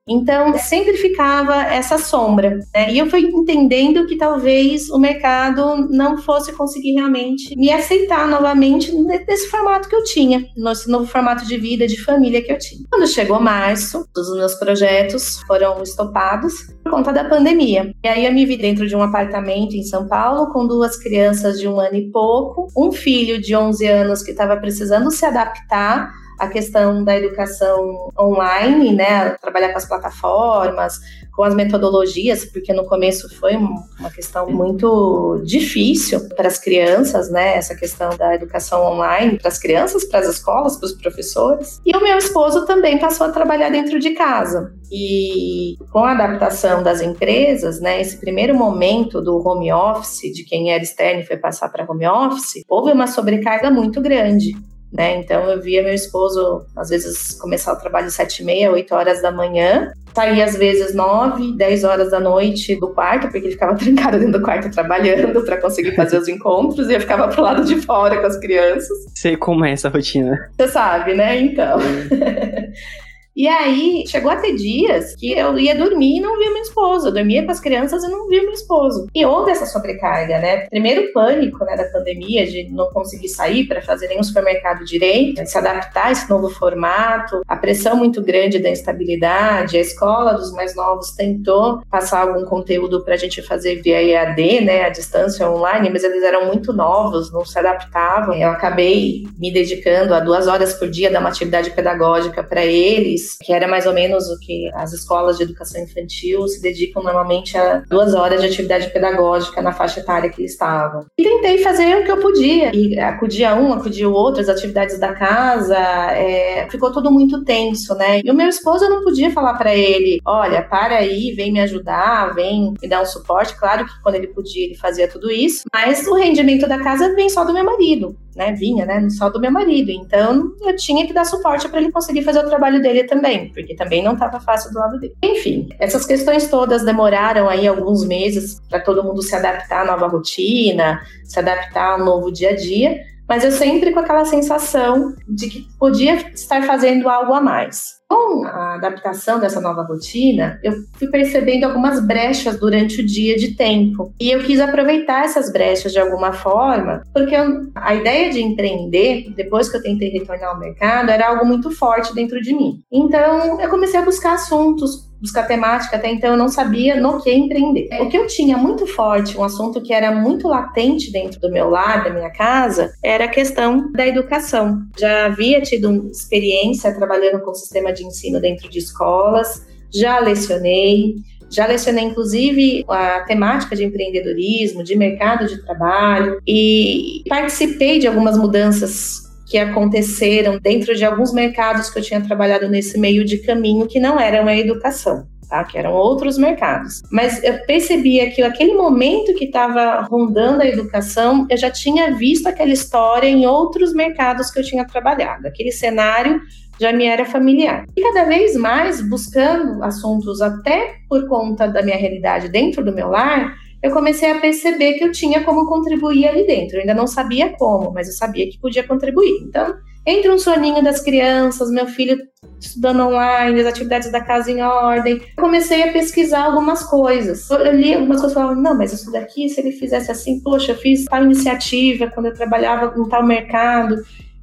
Então, 0.09 0.57
sempre 0.57 0.97
ficava 0.97 1.63
essa 1.65 1.99
sombra. 1.99 2.61
Né? 2.73 2.93
E 2.93 2.99
eu 2.99 3.11
fui 3.11 3.23
entendendo 3.23 4.07
que 4.07 4.17
talvez 4.17 4.89
o 4.89 4.99
mercado 4.99 5.89
não 5.91 6.19
fosse 6.19 6.53
conseguir 6.53 6.93
realmente 6.93 7.57
me 7.57 7.73
aceitar 7.73 8.29
novamente 8.29 8.93
nesse 8.93 9.49
formato 9.49 9.89
que 9.89 9.97
eu 9.97 10.05
tinha, 10.05 10.47
nesse 10.57 10.89
novo 10.89 11.07
formato 11.07 11.45
de 11.45 11.57
vida, 11.57 11.89
de 11.89 12.01
família 12.05 12.41
que 12.41 12.53
eu 12.53 12.59
tinha. 12.59 12.83
Quando 12.89 13.09
chegou 13.09 13.41
março, 13.41 14.07
os 14.17 14.37
meus 14.37 14.55
projetos 14.55 15.41
foram 15.43 15.83
estopados 15.83 16.55
por 16.85 16.93
conta 16.93 17.13
da 17.13 17.25
pandemia. 17.25 17.93
E 18.05 18.09
aí 18.09 18.27
eu 18.27 18.33
me 18.33 18.47
vi 18.47 18.57
dentro 18.57 18.87
de 18.87 18.95
um 18.95 19.03
apartamento 19.03 19.75
em 19.75 19.83
São 19.83 20.07
Paulo 20.07 20.53
com 20.53 20.69
duas 20.69 20.97
crianças 20.97 21.59
de 21.59 21.67
um 21.67 21.81
ano 21.81 21.97
e 21.97 22.13
pouco, 22.13 22.69
um 22.77 22.93
filho 22.93 23.41
de 23.41 23.57
11 23.57 23.85
anos 23.89 24.23
que 24.23 24.31
estava 24.31 24.57
precisando 24.57 25.11
se 25.11 25.27
adaptar 25.27 26.13
a 26.39 26.49
questão 26.49 27.05
da 27.05 27.17
educação 27.17 28.11
online, 28.19 28.95
né, 28.95 29.31
trabalhar 29.41 29.71
com 29.71 29.79
as 29.79 29.87
plataformas, 29.87 31.01
com 31.35 31.43
as 31.43 31.55
metodologias, 31.55 32.45
porque 32.47 32.73
no 32.73 32.85
começo 32.87 33.35
foi 33.37 33.57
uma 33.57 34.11
questão 34.15 34.49
muito 34.51 35.43
difícil 35.45 36.29
para 36.31 36.49
as 36.49 36.59
crianças, 36.59 37.31
né, 37.31 37.57
essa 37.57 37.75
questão 37.75 38.17
da 38.17 38.35
educação 38.35 38.83
online 38.85 39.39
para 39.39 39.49
as 39.49 39.59
crianças, 39.59 40.05
para 40.05 40.21
as 40.21 40.29
escolas, 40.29 40.77
para 40.77 40.87
os 40.87 40.93
professores. 40.93 41.81
E 41.85 41.95
o 41.97 42.03
meu 42.03 42.17
esposo 42.17 42.65
também 42.65 42.99
passou 42.99 43.27
a 43.27 43.31
trabalhar 43.31 43.71
dentro 43.71 43.99
de 43.99 44.11
casa. 44.11 44.73
E 44.91 45.77
com 45.93 45.99
a 45.99 46.13
adaptação 46.13 46.83
das 46.83 47.01
empresas, 47.01 47.81
né, 47.81 48.01
esse 48.01 48.19
primeiro 48.19 48.55
momento 48.55 49.21
do 49.21 49.37
home 49.47 49.73
office, 49.73 50.33
de 50.33 50.45
quem 50.45 50.73
era 50.73 50.83
externo 50.83 51.21
e 51.21 51.27
foi 51.27 51.37
passar 51.37 51.69
para 51.69 51.85
home 51.91 52.07
office, 52.07 52.63
houve 52.69 52.93
uma 52.93 53.07
sobrecarga 53.07 53.71
muito 53.71 54.01
grande. 54.01 54.55
Né? 54.93 55.17
Então 55.17 55.51
eu 55.51 55.61
via 55.61 55.83
meu 55.83 55.93
esposo, 55.93 56.65
às 56.77 56.89
vezes, 56.89 57.33
começar 57.39 57.73
o 57.73 57.77
trabalho 57.77 58.07
às 58.07 58.15
sete 58.15 58.43
e 58.43 58.45
meia, 58.45 58.71
oito 58.71 58.95
horas 58.95 59.21
da 59.21 59.33
manhã, 59.33 59.93
saía 60.15 60.45
às 60.45 60.57
vezes 60.57 60.95
nove, 60.95 61.55
dez 61.57 61.85
horas 61.85 62.11
da 62.11 62.19
noite 62.19 62.75
do 62.77 62.89
quarto, 62.89 63.23
porque 63.29 63.39
ele 63.39 63.51
ficava 63.51 63.77
trancado 63.77 64.19
dentro 64.19 64.39
do 64.39 64.45
quarto 64.45 64.71
trabalhando 64.71 65.45
para 65.45 65.61
conseguir 65.61 65.95
fazer 65.95 66.19
os 66.19 66.29
encontros, 66.29 66.89
e 66.89 66.95
eu 66.95 67.01
ficava 67.01 67.29
pro 67.29 67.43
lado 67.43 67.65
de 67.65 67.77
fora 67.83 68.19
com 68.19 68.27
as 68.27 68.39
crianças. 68.39 68.97
Sei 69.15 69.37
como 69.37 69.65
é 69.65 69.73
essa 69.73 69.89
rotina. 69.89 70.51
Você 70.57 70.69
sabe, 70.69 71.15
né? 71.15 71.37
Então. 71.39 71.79
E 73.37 73.47
aí, 73.47 74.03
chegou 74.07 74.31
a 74.31 74.37
ter 74.37 74.55
dias 74.55 75.15
que 75.15 75.31
eu 75.31 75.59
ia 75.59 75.75
dormir 75.75 76.17
e 76.17 76.21
não 76.21 76.39
via 76.39 76.51
meu 76.51 76.63
esposo. 76.63 77.09
Eu 77.09 77.13
dormia 77.13 77.45
com 77.45 77.51
as 77.51 77.61
crianças 77.61 78.03
e 78.03 78.09
não 78.09 78.27
via 78.29 78.43
meu 78.43 78.53
esposo. 78.53 79.09
E 79.15 79.27
houve 79.27 79.51
essa 79.51 79.67
sobrecarga, 79.67 80.39
né? 80.39 80.67
Primeiro 80.71 81.13
pânico, 81.13 81.63
né, 81.67 81.77
da 81.77 81.85
pandemia, 81.85 82.47
de 82.47 82.67
não 82.71 82.87
conseguir 82.87 83.29
sair 83.29 83.67
para 83.67 83.83
fazer 83.83 84.09
nenhum 84.09 84.23
supermercado 84.23 84.87
direito, 84.87 85.45
se 85.45 85.59
adaptar 85.59 86.07
a 86.07 86.13
esse 86.13 86.31
novo 86.31 86.49
formato, 86.49 87.43
a 87.47 87.57
pressão 87.57 87.95
muito 87.95 88.23
grande 88.23 88.59
da 88.59 88.71
instabilidade. 88.71 89.77
A 89.77 89.81
escola 89.83 90.33
dos 90.33 90.51
mais 90.53 90.75
novos 90.75 91.11
tentou 91.11 91.83
passar 91.91 92.23
algum 92.23 92.47
conteúdo 92.47 93.05
para 93.05 93.13
a 93.13 93.19
gente 93.19 93.43
fazer 93.43 93.83
via 93.83 94.03
EAD, 94.03 94.63
né, 94.63 94.85
a 94.85 94.89
distância 94.89 95.47
online, 95.47 95.91
mas 95.91 96.03
eles 96.03 96.23
eram 96.23 96.47
muito 96.47 96.73
novos, 96.73 97.31
não 97.31 97.45
se 97.45 97.59
adaptavam. 97.59 98.35
Eu 98.35 98.49
acabei 98.49 99.27
me 99.39 99.53
dedicando 99.53 100.15
a 100.15 100.21
duas 100.21 100.47
horas 100.47 100.73
por 100.73 100.89
dia 100.89 101.11
dar 101.11 101.21
uma 101.21 101.29
atividade 101.29 101.71
pedagógica 101.73 102.43
para 102.43 102.65
eles 102.65 103.26
que 103.43 103.53
era 103.53 103.67
mais 103.67 103.87
ou 103.87 103.93
menos 103.93 104.29
o 104.29 104.39
que 104.39 104.71
as 104.75 104.93
escolas 104.93 105.37
de 105.37 105.45
educação 105.45 105.83
infantil 105.83 106.47
se 106.49 106.61
dedicam 106.61 107.03
normalmente 107.03 107.57
a 107.57 107.83
duas 107.89 108.15
horas 108.15 108.41
de 108.41 108.47
atividade 108.47 108.91
pedagógica 108.91 109.63
na 109.63 109.73
faixa 109.73 110.01
etária 110.01 110.31
que 110.31 110.41
eles 110.41 110.53
estavam. 110.53 111.07
E 111.19 111.23
tentei 111.23 111.59
fazer 111.59 111.99
o 111.99 112.05
que 112.05 112.11
eu 112.11 112.21
podia. 112.21 112.75
E 112.75 112.99
acudia 112.99 113.55
um, 113.55 113.73
acudia 113.73 114.09
o 114.09 114.13
outro, 114.13 114.41
as 114.41 114.49
atividades 114.49 114.99
da 114.99 115.15
casa, 115.15 115.77
é, 115.77 116.69
ficou 116.71 116.93
tudo 116.93 117.11
muito 117.11 117.45
tenso, 117.45 117.95
né? 117.95 118.21
E 118.25 118.31
o 118.31 118.35
meu 118.35 118.49
esposo 118.49 118.85
eu 118.85 118.91
não 118.91 119.03
podia 119.03 119.31
falar 119.31 119.55
para 119.55 119.75
ele: 119.75 120.21
olha, 120.25 120.63
para 120.63 120.97
aí, 120.97 121.33
vem 121.33 121.53
me 121.53 121.61
ajudar, 121.61 122.35
vem 122.35 122.75
me 122.81 122.89
dar 122.89 123.03
um 123.03 123.07
suporte. 123.07 123.57
Claro 123.59 123.87
que 123.87 124.03
quando 124.03 124.17
ele 124.17 124.29
podia, 124.29 124.65
ele 124.65 124.77
fazia 124.77 125.09
tudo 125.09 125.31
isso, 125.31 125.65
mas 125.73 126.07
o 126.07 126.15
rendimento 126.15 126.69
da 126.69 126.79
casa 126.79 127.15
vem 127.15 127.29
só 127.29 127.45
do 127.45 127.53
meu 127.53 127.65
marido 127.65 128.17
né, 128.37 128.53
vinha, 128.53 128.85
né, 128.85 129.09
só 129.11 129.31
do 129.31 129.41
meu 129.41 129.51
marido. 129.51 129.91
Então, 129.91 130.53
eu 130.61 130.77
tinha 130.77 131.07
que 131.07 131.13
dar 131.13 131.25
suporte 131.25 131.69
para 131.69 131.81
ele 131.81 131.91
conseguir 131.91 132.23
fazer 132.23 132.41
o 132.41 132.49
trabalho 132.49 132.83
dele 132.83 133.05
também, 133.05 133.51
porque 133.53 133.75
também 133.75 134.03
não 134.03 134.13
estava 134.13 134.39
fácil 134.39 134.71
do 134.73 134.79
lado 134.79 135.01
dele. 135.01 135.15
Enfim, 135.23 135.69
essas 135.81 136.05
questões 136.05 136.49
todas 136.49 136.85
demoraram 136.85 137.49
aí 137.49 137.67
alguns 137.67 138.07
meses 138.07 138.61
para 138.69 138.81
todo 138.81 139.03
mundo 139.03 139.23
se 139.23 139.35
adaptar 139.35 139.83
à 139.83 139.85
nova 139.87 140.07
rotina, 140.07 141.01
se 141.25 141.39
adaptar 141.39 141.93
ao 141.93 142.05
novo 142.05 142.31
dia 142.31 142.51
a 142.51 142.57
dia 142.57 143.01
mas 143.29 143.45
eu 143.45 143.51
sempre 143.51 143.93
com 143.93 144.01
aquela 144.01 144.25
sensação 144.25 145.15
de 145.29 145.49
que 145.49 145.67
podia 145.79 146.15
estar 146.33 146.63
fazendo 146.63 147.09
algo 147.09 147.33
a 147.35 147.41
mais. 147.41 147.97
Com 148.09 148.47
a 148.47 148.75
adaptação 148.77 149.41
dessa 149.41 149.61
nova 149.61 149.83
rotina, 149.83 150.61
eu 150.63 150.75
fui 150.97 151.09
percebendo 151.09 151.65
algumas 151.65 152.05
brechas 152.07 152.59
durante 152.59 153.01
o 153.01 153.07
dia 153.07 153.35
de 153.37 153.57
tempo. 153.57 154.15
E 154.21 154.31
eu 154.31 154.45
quis 154.45 154.61
aproveitar 154.61 155.25
essas 155.25 155.53
brechas 155.53 155.93
de 155.93 155.99
alguma 155.99 156.33
forma, 156.33 157.03
porque 157.13 157.35
eu, 157.35 157.69
a 157.75 157.97
ideia 157.97 158.31
de 158.31 158.41
empreender, 158.41 159.33
depois 159.35 159.69
que 159.69 159.77
eu 159.77 159.83
tentei 159.83 160.11
retornar 160.11 160.51
ao 160.51 160.61
mercado, 160.61 161.11
era 161.11 161.29
algo 161.29 161.45
muito 161.45 161.69
forte 161.73 162.15
dentro 162.15 162.41
de 162.41 162.55
mim. 162.55 162.81
Então, 162.93 163.61
eu 163.61 163.69
comecei 163.69 163.99
a 163.99 164.05
buscar 164.05 164.35
assuntos 164.35 165.06
buscar 165.21 165.45
temática, 165.45 165.97
até 165.97 166.11
então 166.11 166.31
eu 166.31 166.37
não 166.37 166.49
sabia 166.49 167.01
no 167.01 167.23
que 167.23 167.33
empreender. 167.33 167.89
O 168.01 168.09
que 168.09 168.17
eu 168.17 168.27
tinha 168.27 168.57
muito 168.57 168.87
forte, 168.87 169.37
um 169.37 169.45
assunto 169.45 169.83
que 169.83 169.93
era 169.93 170.13
muito 170.13 170.49
latente 170.49 171.11
dentro 171.11 171.41
do 171.41 171.51
meu 171.51 171.69
lar, 171.69 172.05
da 172.05 172.11
minha 172.11 172.31
casa, 172.31 172.93
era 173.03 173.25
a 173.25 173.29
questão 173.29 173.91
da 173.93 174.07
educação. 174.07 174.83
Já 174.99 175.27
havia 175.27 175.61
tido 175.61 176.11
experiência 176.11 176.95
trabalhando 176.95 177.41
com 177.41 177.51
o 177.51 177.55
sistema 177.55 177.93
de 177.93 178.05
ensino 178.05 178.41
dentro 178.41 178.69
de 178.69 178.79
escolas, 178.79 179.67
já 179.93 180.19
lecionei, 180.19 181.17
já 181.51 181.67
lecionei, 181.67 182.05
inclusive, 182.05 182.85
a 182.89 183.21
temática 183.21 183.77
de 183.77 183.85
empreendedorismo, 183.85 184.83
de 184.83 184.97
mercado 184.97 185.47
de 185.47 185.63
trabalho 185.65 186.41
e 186.47 187.23
participei 187.29 187.99
de 187.99 188.07
algumas 188.07 188.37
mudanças 188.37 189.26
que 189.47 189.57
aconteceram 189.57 190.59
dentro 190.59 190.95
de 190.95 191.05
alguns 191.05 191.33
mercados 191.33 191.89
que 191.89 191.99
eu 191.99 192.03
tinha 192.03 192.21
trabalhado 192.21 192.69
nesse 192.69 192.99
meio 192.99 193.25
de 193.25 193.39
caminho 193.39 193.87
que 193.87 194.01
não 194.01 194.19
eram 194.19 194.49
a 194.49 194.57
educação. 194.57 195.27
Tá, 195.49 195.63
que 195.63 195.79
eram 195.79 195.93
outros 195.93 196.37
mercados. 196.37 197.03
Mas 197.09 197.41
eu 197.45 197.65
percebia 197.67 198.29
que 198.33 198.43
aquele 198.43 198.75
momento 198.75 199.33
que 199.33 199.45
estava 199.45 200.01
rondando 200.01 200.61
a 200.61 200.67
educação, 200.67 201.47
eu 201.49 201.57
já 201.57 201.71
tinha 201.71 202.17
visto 202.17 202.49
aquela 202.49 202.73
história 202.73 203.29
em 203.29 203.47
outros 203.47 203.95
mercados 203.95 204.51
que 204.51 204.59
eu 204.59 204.65
tinha 204.65 204.85
trabalhado. 204.85 205.47
Aquele 205.47 205.71
cenário 205.71 206.41
já 206.81 206.93
me 206.93 207.05
era 207.05 207.25
familiar. 207.25 207.85
E 207.97 208.03
cada 208.03 208.25
vez 208.25 208.57
mais 208.57 209.01
buscando 209.01 209.85
assuntos 209.85 210.43
até 210.43 210.97
por 211.09 211.29
conta 211.29 211.69
da 211.69 211.81
minha 211.81 211.97
realidade 211.97 212.49
dentro 212.49 212.85
do 212.85 212.93
meu 212.93 213.09
lar, 213.09 213.55
eu 213.87 213.93
comecei 213.93 214.31
a 214.31 214.41
perceber 214.41 214.95
que 214.95 215.05
eu 215.05 215.13
tinha 215.13 215.45
como 215.45 215.65
contribuir 215.65 216.27
ali 216.27 216.45
dentro. 216.45 216.77
Eu 216.77 216.81
ainda 216.81 216.95
não 216.95 217.07
sabia 217.07 217.51
como, 217.57 217.93
mas 217.93 218.09
eu 218.09 218.15
sabia 218.15 218.49
que 218.51 218.59
podia 218.59 218.83
contribuir. 218.83 219.45
Então, 219.45 219.75
entre 220.05 220.29
um 220.29 220.39
soninho 220.39 220.83
das 220.83 221.01
crianças, 221.01 221.71
meu 221.71 221.87
filho 221.87 222.19
estudando 222.61 223.01
online, 223.01 223.61
as 223.61 223.67
atividades 223.67 224.11
da 224.11 224.21
casa 224.21 224.51
em 224.51 224.61
ordem, 224.61 225.21
comecei 225.37 225.85
a 225.85 225.93
pesquisar 225.93 226.45
algumas 226.45 226.83
coisas. 226.83 227.49
Eu 227.49 227.73
li 227.73 227.95
algumas 227.95 228.21
coisas 228.21 228.33
e 228.33 228.35
falava, 228.35 228.61
não, 228.61 228.77
mas 228.77 228.93
isso 228.93 229.13
daqui, 229.13 229.49
se 229.49 229.61
ele 229.61 229.71
fizesse 229.71 230.11
assim, 230.11 230.41
poxa, 230.41 230.73
eu 230.73 230.77
fiz 230.77 231.05
tal 231.05 231.23
iniciativa 231.23 232.09
quando 232.09 232.27
eu 232.27 232.35
trabalhava 232.35 232.93
em 232.99 233.09
tal 233.09 233.25
mercado. 233.25 233.97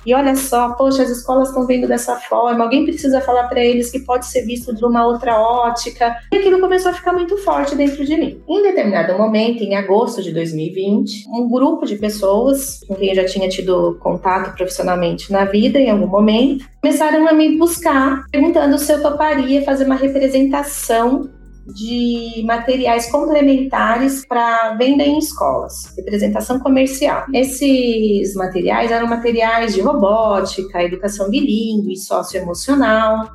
E 0.06 0.14
olha 0.14 0.36
só, 0.36 0.74
poxa, 0.74 1.04
as 1.04 1.10
escolas 1.10 1.50
estão 1.50 1.66
vendo 1.66 1.88
dessa 1.88 2.16
forma, 2.16 2.64
alguém 2.64 2.86
precisa 2.86 3.22
falar 3.22 3.48
para 3.48 3.64
eles 3.64 3.92
que 3.92 4.00
pode 4.00 4.26
ser 4.26 4.44
visto 4.44 4.74
de 4.74 4.84
uma 4.86 5.06
outra 5.06 5.40
ótica. 5.40 6.18
E 6.32 6.38
aquilo 6.38 6.60
começou 6.60 6.92
a 6.92 6.94
ficar 6.94 7.14
muito 7.14 7.38
forte 7.38 7.76
dentro 7.76 8.06
de 8.06 8.16
mim. 8.16 8.42
Em 8.48 8.64
determinado 8.64 9.18
momento, 9.18 9.64
em 9.64 9.76
agosto 9.76 10.22
de 10.22 10.32
2020, 10.32 11.28
um 11.30 11.50
grupo 11.50 11.86
de 11.86 11.96
pessoas 11.96 12.82
com 12.88 12.96
quem 12.96 13.10
eu 13.10 13.16
já 13.16 13.26
tinha 13.26 13.48
tido 13.48 13.98
contato 14.00 14.56
profissionalmente 14.56 15.32
na 15.32 15.46
vida 15.46 15.80
em 15.80 15.90
algum 15.90 16.08
momento, 16.08 16.66
começaram 16.82 17.28
a 17.28 17.34
me 17.34 17.58
buscar 17.58 18.26
perguntando 18.32 18.78
se 18.78 18.92
eu 18.92 19.02
toparia 19.02 19.64
fazer 19.64 19.86
uma 19.86 19.96
representação 19.96 21.30
de 21.66 22.44
materiais 22.46 23.10
complementares 23.10 24.26
para 24.26 24.76
venda 24.76 25.04
em 25.04 25.18
escolas, 25.18 25.94
representação 25.98 26.60
comercial. 26.60 27.26
Esses 27.34 28.34
materiais 28.36 28.92
eram 28.92 29.08
materiais 29.08 29.74
de 29.74 29.82
robótica, 29.82 30.84
educação 30.84 31.30
bilíngue, 31.30 31.96
socioemocional. 31.96 33.30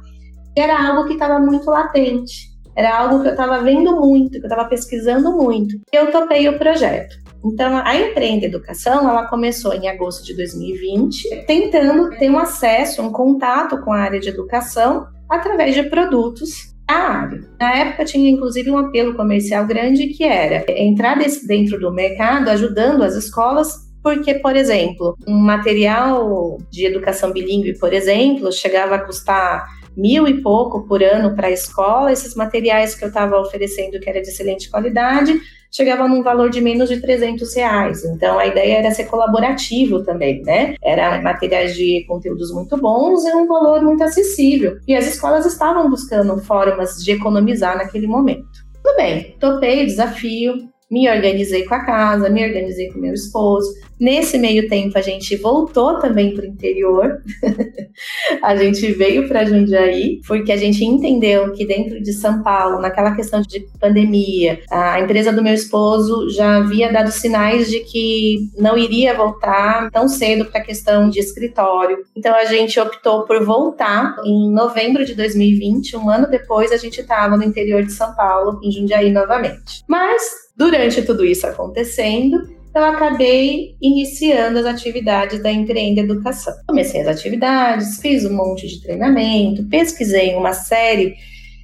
Era 0.57 0.89
algo 0.89 1.07
que 1.07 1.15
estava 1.15 1.39
muito 1.39 1.71
latente, 1.71 2.49
era 2.77 2.99
algo 2.99 3.23
que 3.23 3.29
eu 3.29 3.33
estava 3.33 3.63
vendo 3.63 3.99
muito, 3.99 4.33
que 4.33 4.39
eu 4.39 4.49
estava 4.49 4.69
pesquisando 4.69 5.33
muito. 5.33 5.77
Eu 5.93 6.11
topei 6.11 6.49
o 6.49 6.59
projeto. 6.59 7.17
Então, 7.45 7.81
a 7.85 7.97
Empreenda 7.97 8.47
Educação, 8.47 9.09
ela 9.09 9.29
começou 9.29 9.73
em 9.73 9.89
agosto 9.89 10.25
de 10.25 10.35
2020, 10.37 11.45
tentando 11.47 12.11
ter 12.19 12.29
um 12.29 12.39
acesso, 12.39 13.01
um 13.01 13.13
contato 13.13 13.81
com 13.83 13.93
a 13.93 14.01
área 14.01 14.19
de 14.19 14.29
educação 14.29 15.07
através 15.29 15.75
de 15.75 15.85
produtos 15.85 16.77
a 16.88 16.95
área. 16.95 17.40
Na 17.61 17.76
época 17.76 18.04
tinha 18.04 18.30
inclusive 18.30 18.71
um 18.71 18.78
apelo 18.78 19.14
comercial 19.14 19.66
grande 19.66 20.07
que 20.09 20.25
era 20.25 20.64
entrar 20.68 21.18
dentro 21.47 21.78
do 21.78 21.92
mercado 21.92 22.49
ajudando 22.49 23.02
as 23.02 23.14
escolas 23.14 23.87
porque, 24.02 24.35
por 24.35 24.57
exemplo, 24.57 25.16
um 25.26 25.37
material 25.37 26.59
de 26.71 26.87
educação 26.87 27.33
bilíngue, 27.33 27.78
por 27.78 27.92
exemplo, 27.92 28.50
chegava 28.50 28.95
a 28.95 29.04
custar 29.04 29.66
mil 29.99 30.28
e 30.28 30.40
pouco 30.40 30.87
por 30.87 31.02
ano 31.02 31.35
para 31.35 31.49
a 31.49 31.50
escola. 31.50 32.12
Esses 32.12 32.35
materiais 32.35 32.95
que 32.95 33.05
eu 33.05 33.09
estava 33.09 33.38
oferecendo, 33.38 33.99
que 33.99 34.09
era 34.09 34.23
de 34.23 34.28
excelente 34.28 34.71
qualidade, 34.71 35.38
chegava 35.71 36.09
num 36.09 36.23
valor 36.23 36.50
de 36.50 36.61
menos 36.61 36.88
de 36.88 37.00
300 37.00 37.55
reais. 37.55 38.05
Então, 38.05 38.38
a 38.38 38.47
ideia 38.47 38.78
era 38.78 38.90
ser 38.93 39.05
colaborativo 39.05 40.02
também, 40.05 40.43
né? 40.43 40.75
Era 40.83 41.21
materiais 41.21 41.75
de 41.75 42.05
conteúdos 42.07 42.52
muito 42.52 42.76
bons 42.76 43.25
e 43.25 43.35
um 43.35 43.47
valor 43.47 43.83
muito 43.83 44.02
acessível. 44.02 44.78
E 44.87 44.95
as 44.95 45.07
escolas 45.07 45.45
estavam 45.45 45.90
buscando 45.90 46.38
formas 46.38 47.02
de 47.02 47.12
economizar 47.12 47.76
naquele 47.76 48.07
momento. 48.07 48.47
Tudo 48.83 48.97
bem, 48.97 49.37
topei 49.38 49.83
o 49.83 49.87
desafio, 49.87 50.69
me 50.90 51.09
organizei 51.09 51.64
com 51.64 51.75
a 51.75 51.85
casa, 51.85 52.30
me 52.30 52.45
organizei 52.45 52.88
com 52.90 52.99
meu 52.99 53.12
esposo. 53.12 53.68
Nesse 54.00 54.38
meio 54.38 54.68
tempo, 54.68 54.97
a 54.97 55.02
gente 55.02 55.37
voltou 55.37 55.99
também 55.99 56.35
para 56.35 56.45
o 56.45 56.49
interior. 56.49 57.21
a 58.42 58.57
gente 58.57 58.92
veio 58.92 59.28
para 59.28 59.45
Jundiaí, 59.45 60.21
porque 60.26 60.52
a 60.52 60.57
gente 60.57 60.85
entendeu 60.85 61.52
que 61.52 61.66
dentro 61.66 62.00
de 62.00 62.12
São 62.12 62.42
Paulo, 62.42 62.80
naquela 62.80 63.14
questão 63.14 63.42
de 63.42 63.66
pandemia, 63.80 64.61
a 64.71 65.00
empresa 65.00 65.33
do 65.33 65.42
meu 65.42 65.52
esposo 65.52 66.30
já 66.30 66.59
havia 66.59 66.92
dado 66.92 67.11
sinais 67.11 67.68
de 67.68 67.80
que 67.80 68.49
não 68.57 68.78
iria 68.78 69.14
voltar 69.14 69.90
tão 69.90 70.09
cedo 70.09 70.45
para 70.47 70.61
a 70.61 70.64
questão 70.64 71.11
de 71.11 71.18
escritório. 71.18 71.99
Então, 72.16 72.35
a 72.35 72.45
gente 72.45 72.78
optou 72.78 73.25
por 73.25 73.45
voltar 73.45 74.16
em 74.25 74.50
novembro 74.52 75.04
de 75.04 75.14
2020, 75.14 75.97
um 75.97 76.09
ano 76.09 76.30
depois, 76.30 76.71
a 76.71 76.76
gente 76.76 77.00
estava 77.00 77.37
no 77.37 77.45
interior 77.45 77.83
de 77.83 77.92
São 77.92 78.14
Paulo, 78.14 78.61
em 78.62 78.71
Jundiaí 78.71 79.11
novamente. 79.11 79.83
Mas 79.88 80.48
Durante 80.59 81.03
tudo 81.03 81.25
isso 81.25 81.47
acontecendo, 81.47 82.43
eu 82.75 82.85
acabei 82.85 83.77
iniciando 83.81 84.59
as 84.59 84.67
atividades 84.67 85.41
da 85.41 85.53
Empreenda 85.53 86.00
Educação. 86.00 86.53
Comecei 86.67 87.00
as 87.00 87.07
atividades, 87.07 88.00
fiz 88.00 88.25
um 88.25 88.35
monte 88.35 88.67
de 88.67 88.83
treinamento, 88.83 89.65
pesquisei 89.69 90.35
uma 90.35 90.53
série 90.53 91.15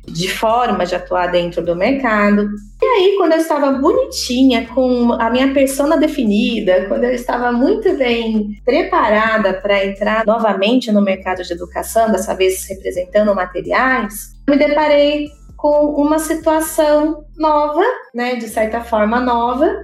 de 0.06 0.28
formas 0.28 0.90
de 0.90 0.94
atuar 0.94 1.28
dentro 1.28 1.64
do 1.64 1.74
mercado. 1.74 2.48
E 2.80 2.84
aí, 2.84 3.14
quando 3.16 3.32
eu 3.32 3.38
estava 3.38 3.72
bonitinha, 3.72 4.66
com 4.66 5.12
a 5.14 5.30
minha 5.30 5.52
persona 5.52 5.96
definida, 5.96 6.86
quando 6.86 7.04
eu 7.04 7.12
estava 7.12 7.50
muito 7.50 7.96
bem 7.96 8.60
preparada 8.64 9.54
para 9.54 9.86
entrar 9.86 10.24
novamente 10.26 10.92
no 10.92 11.02
mercado 11.02 11.42
de 11.42 11.52
educação, 11.52 12.12
dessa 12.12 12.34
vez 12.34 12.66
representando 12.68 13.34
materiais, 13.34 14.34
me 14.48 14.56
deparei 14.56 15.28
com 15.64 15.94
uma 15.94 16.18
situação 16.18 17.24
nova, 17.38 17.82
né, 18.14 18.36
de 18.36 18.48
certa 18.48 18.82
forma 18.82 19.18
nova, 19.18 19.74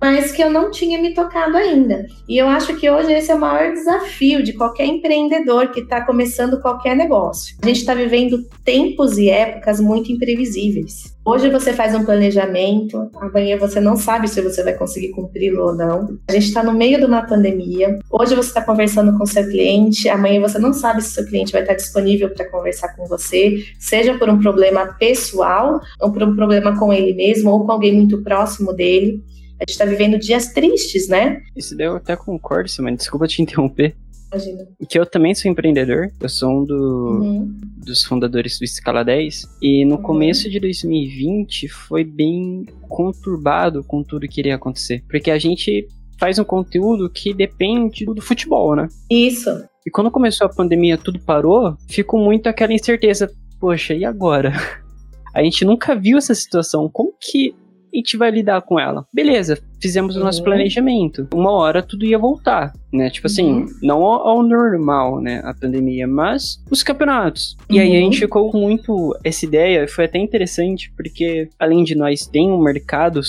mas 0.00 0.30
que 0.30 0.40
eu 0.40 0.48
não 0.48 0.70
tinha 0.70 1.02
me 1.02 1.12
tocado 1.12 1.56
ainda. 1.56 2.06
E 2.28 2.38
eu 2.38 2.46
acho 2.46 2.76
que 2.76 2.88
hoje 2.88 3.12
esse 3.12 3.28
é 3.28 3.34
o 3.34 3.40
maior 3.40 3.72
desafio 3.72 4.40
de 4.40 4.52
qualquer 4.52 4.86
empreendedor 4.86 5.72
que 5.72 5.80
está 5.80 6.06
começando 6.06 6.60
qualquer 6.60 6.94
negócio. 6.94 7.56
A 7.60 7.66
gente 7.66 7.80
está 7.80 7.92
vivendo 7.92 8.38
tempos 8.64 9.18
e 9.18 9.28
épocas 9.28 9.80
muito 9.80 10.12
imprevisíveis. 10.12 11.12
Hoje 11.30 11.48
você 11.48 11.72
faz 11.72 11.94
um 11.94 12.04
planejamento, 12.04 13.08
amanhã 13.14 13.56
você 13.56 13.78
não 13.78 13.96
sabe 13.96 14.26
se 14.26 14.42
você 14.42 14.64
vai 14.64 14.74
conseguir 14.74 15.10
cumpri-lo 15.10 15.64
ou 15.64 15.72
não. 15.76 16.18
A 16.28 16.32
gente 16.32 16.46
está 16.46 16.60
no 16.60 16.72
meio 16.72 16.98
de 16.98 17.04
uma 17.04 17.22
pandemia. 17.22 18.00
Hoje 18.10 18.34
você 18.34 18.48
está 18.48 18.60
conversando 18.60 19.16
com 19.16 19.24
seu 19.24 19.48
cliente, 19.48 20.08
amanhã 20.08 20.40
você 20.40 20.58
não 20.58 20.72
sabe 20.72 21.00
se 21.00 21.10
seu 21.10 21.24
cliente 21.24 21.52
vai 21.52 21.60
estar 21.60 21.74
disponível 21.74 22.34
para 22.34 22.50
conversar 22.50 22.96
com 22.96 23.06
você, 23.06 23.64
seja 23.78 24.18
por 24.18 24.28
um 24.28 24.40
problema 24.40 24.86
pessoal, 24.98 25.78
ou 26.00 26.12
por 26.12 26.24
um 26.24 26.34
problema 26.34 26.76
com 26.76 26.92
ele 26.92 27.14
mesmo, 27.14 27.52
ou 27.52 27.64
com 27.64 27.70
alguém 27.70 27.94
muito 27.94 28.20
próximo 28.24 28.72
dele. 28.72 29.22
A 29.60 29.62
gente 29.62 29.70
está 29.70 29.84
vivendo 29.84 30.18
dias 30.18 30.52
tristes, 30.52 31.06
né? 31.06 31.40
Isso 31.54 31.76
daí 31.76 31.86
eu 31.86 31.94
até 31.94 32.16
concordo, 32.16 32.68
Simone. 32.68 32.96
Desculpa 32.96 33.28
te 33.28 33.38
interromper. 33.40 33.94
Imagina. 34.32 34.66
Que 34.88 34.98
eu 34.98 35.04
também 35.04 35.34
sou 35.34 35.50
empreendedor. 35.50 36.12
Eu 36.20 36.28
sou 36.28 36.50
um 36.50 36.64
do, 36.64 36.74
uhum. 36.74 37.56
dos 37.84 38.04
fundadores 38.04 38.58
do 38.58 38.64
Escala 38.64 39.04
10. 39.04 39.46
E 39.60 39.84
no 39.84 39.96
uhum. 39.96 40.02
começo 40.02 40.48
de 40.48 40.60
2020 40.60 41.68
foi 41.68 42.04
bem 42.04 42.66
conturbado 42.88 43.82
com 43.84 44.02
tudo 44.02 44.28
que 44.28 44.40
iria 44.40 44.54
acontecer. 44.54 45.02
Porque 45.08 45.30
a 45.30 45.38
gente 45.38 45.88
faz 46.18 46.38
um 46.38 46.44
conteúdo 46.44 47.10
que 47.10 47.34
depende 47.34 48.04
do 48.04 48.20
futebol, 48.20 48.76
né? 48.76 48.88
Isso. 49.10 49.50
E 49.84 49.90
quando 49.90 50.10
começou 50.10 50.46
a 50.46 50.50
pandemia, 50.50 50.98
tudo 50.98 51.18
parou, 51.18 51.76
ficou 51.88 52.20
muito 52.20 52.46
aquela 52.46 52.72
incerteza. 52.72 53.32
Poxa, 53.58 53.94
e 53.94 54.04
agora? 54.04 54.52
A 55.32 55.44
gente 55.44 55.64
nunca 55.64 55.94
viu 55.94 56.18
essa 56.18 56.34
situação. 56.34 56.88
Como 56.92 57.14
que 57.20 57.54
a 57.92 57.96
gente 57.96 58.16
vai 58.16 58.30
lidar 58.30 58.60
com 58.62 58.78
ela. 58.78 59.04
Beleza, 59.12 59.58
fizemos 59.80 60.16
o 60.16 60.20
nosso 60.20 60.38
uhum. 60.38 60.44
planejamento. 60.44 61.28
Uma 61.34 61.52
hora 61.52 61.82
tudo 61.82 62.04
ia 62.04 62.18
voltar, 62.18 62.72
né? 62.92 63.10
Tipo 63.10 63.26
assim, 63.26 63.62
uhum. 63.62 63.66
não 63.82 64.02
ao, 64.02 64.42
normal, 64.42 65.20
né? 65.20 65.40
A 65.44 65.54
pandemia, 65.54 66.06
mas 66.06 66.62
os 66.70 66.82
campeonatos. 66.82 67.56
Uhum. 67.68 67.76
E 67.76 67.80
aí 67.80 67.88
a 67.88 67.98
uhum. 67.98 68.04
gente 68.04 68.18
ficou 68.18 68.50
com 68.50 68.58
muito 68.58 69.16
essa 69.24 69.44
ideia. 69.44 69.88
Foi 69.88 70.04
até 70.04 70.18
interessante, 70.18 70.92
porque 70.96 71.48
além 71.58 71.84
de 71.84 71.94
nós, 71.94 72.26
tem 72.26 72.50
um 72.50 72.62
mercado 72.62 73.20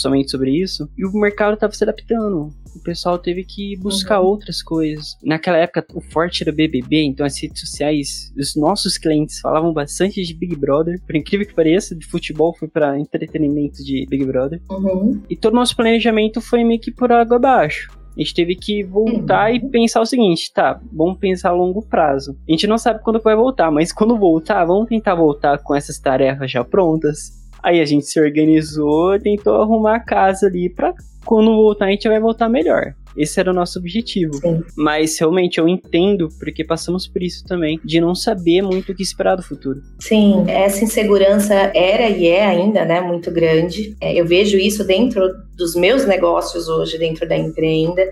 somente 0.00 0.30
sobre 0.30 0.50
isso, 0.50 0.88
e 0.96 1.04
o 1.04 1.12
mercado 1.12 1.54
estava 1.54 1.72
se 1.72 1.84
adaptando 1.84 2.50
o 2.74 2.80
pessoal 2.80 3.18
teve 3.18 3.44
que 3.44 3.76
buscar 3.76 4.20
uhum. 4.20 4.28
outras 4.28 4.62
coisas. 4.62 5.16
Naquela 5.22 5.58
época, 5.58 5.84
o 5.94 6.00
forte 6.00 6.42
era 6.42 6.52
BBB, 6.52 7.02
então 7.02 7.26
as 7.26 7.40
redes 7.40 7.60
sociais, 7.60 8.32
os 8.36 8.54
nossos 8.56 8.96
clientes 8.96 9.40
falavam 9.40 9.72
bastante 9.72 10.22
de 10.22 10.34
Big 10.34 10.56
Brother. 10.56 11.00
Por 11.04 11.16
incrível 11.16 11.46
que 11.46 11.54
pareça, 11.54 11.94
de 11.94 12.06
futebol 12.06 12.54
foi 12.56 12.68
para 12.68 12.98
entretenimento 12.98 13.82
de 13.84 14.06
Big 14.08 14.24
Brother. 14.24 14.60
Uhum. 14.70 15.20
E 15.28 15.36
todo 15.36 15.52
o 15.52 15.56
nosso 15.56 15.76
planejamento 15.76 16.40
foi 16.40 16.64
meio 16.64 16.80
que 16.80 16.90
por 16.90 17.10
água 17.12 17.36
abaixo. 17.36 17.90
A 18.16 18.20
gente 18.20 18.34
teve 18.34 18.56
que 18.56 18.82
voltar 18.82 19.50
uhum. 19.50 19.56
e 19.56 19.70
pensar 19.70 20.00
o 20.00 20.06
seguinte, 20.06 20.52
tá, 20.52 20.80
vamos 20.92 21.18
pensar 21.18 21.50
a 21.50 21.54
longo 21.54 21.80
prazo. 21.82 22.36
A 22.48 22.50
gente 22.50 22.66
não 22.66 22.76
sabe 22.76 23.02
quando 23.02 23.20
vai 23.20 23.36
voltar, 23.36 23.70
mas 23.70 23.92
quando 23.92 24.18
voltar, 24.18 24.64
vamos 24.64 24.88
tentar 24.88 25.14
voltar 25.14 25.58
com 25.58 25.74
essas 25.74 25.98
tarefas 25.98 26.50
já 26.50 26.64
prontas. 26.64 27.39
Aí 27.62 27.80
a 27.80 27.84
gente 27.84 28.06
se 28.06 28.20
organizou, 28.20 29.18
tentou 29.18 29.60
arrumar 29.60 29.96
a 29.96 30.00
casa 30.00 30.46
ali 30.46 30.68
pra 30.68 30.94
quando 31.24 31.54
voltar 31.54 31.86
a 31.86 31.90
gente 31.90 32.08
vai 32.08 32.18
voltar 32.18 32.48
melhor. 32.48 32.94
Esse 33.16 33.40
era 33.40 33.50
o 33.50 33.54
nosso 33.54 33.78
objetivo. 33.78 34.34
Sim. 34.34 34.62
Mas 34.76 35.18
realmente 35.18 35.58
eu 35.58 35.68
entendo, 35.68 36.28
porque 36.38 36.64
passamos 36.64 37.06
por 37.06 37.22
isso 37.22 37.44
também, 37.44 37.80
de 37.84 38.00
não 38.00 38.14
saber 38.14 38.62
muito 38.62 38.92
o 38.92 38.94
que 38.94 39.02
esperar 39.02 39.36
do 39.36 39.42
futuro. 39.42 39.80
Sim, 39.98 40.44
essa 40.48 40.84
insegurança 40.84 41.54
era 41.74 42.08
e 42.08 42.26
é 42.28 42.46
ainda, 42.46 42.84
né, 42.84 43.00
muito 43.00 43.30
grande. 43.30 43.96
É, 44.00 44.14
eu 44.14 44.26
vejo 44.26 44.56
isso 44.56 44.84
dentro 44.84 45.22
dos 45.56 45.74
meus 45.74 46.06
negócios 46.06 46.68
hoje, 46.68 46.98
dentro 46.98 47.28
da 47.28 47.36
empreenda. 47.36 48.02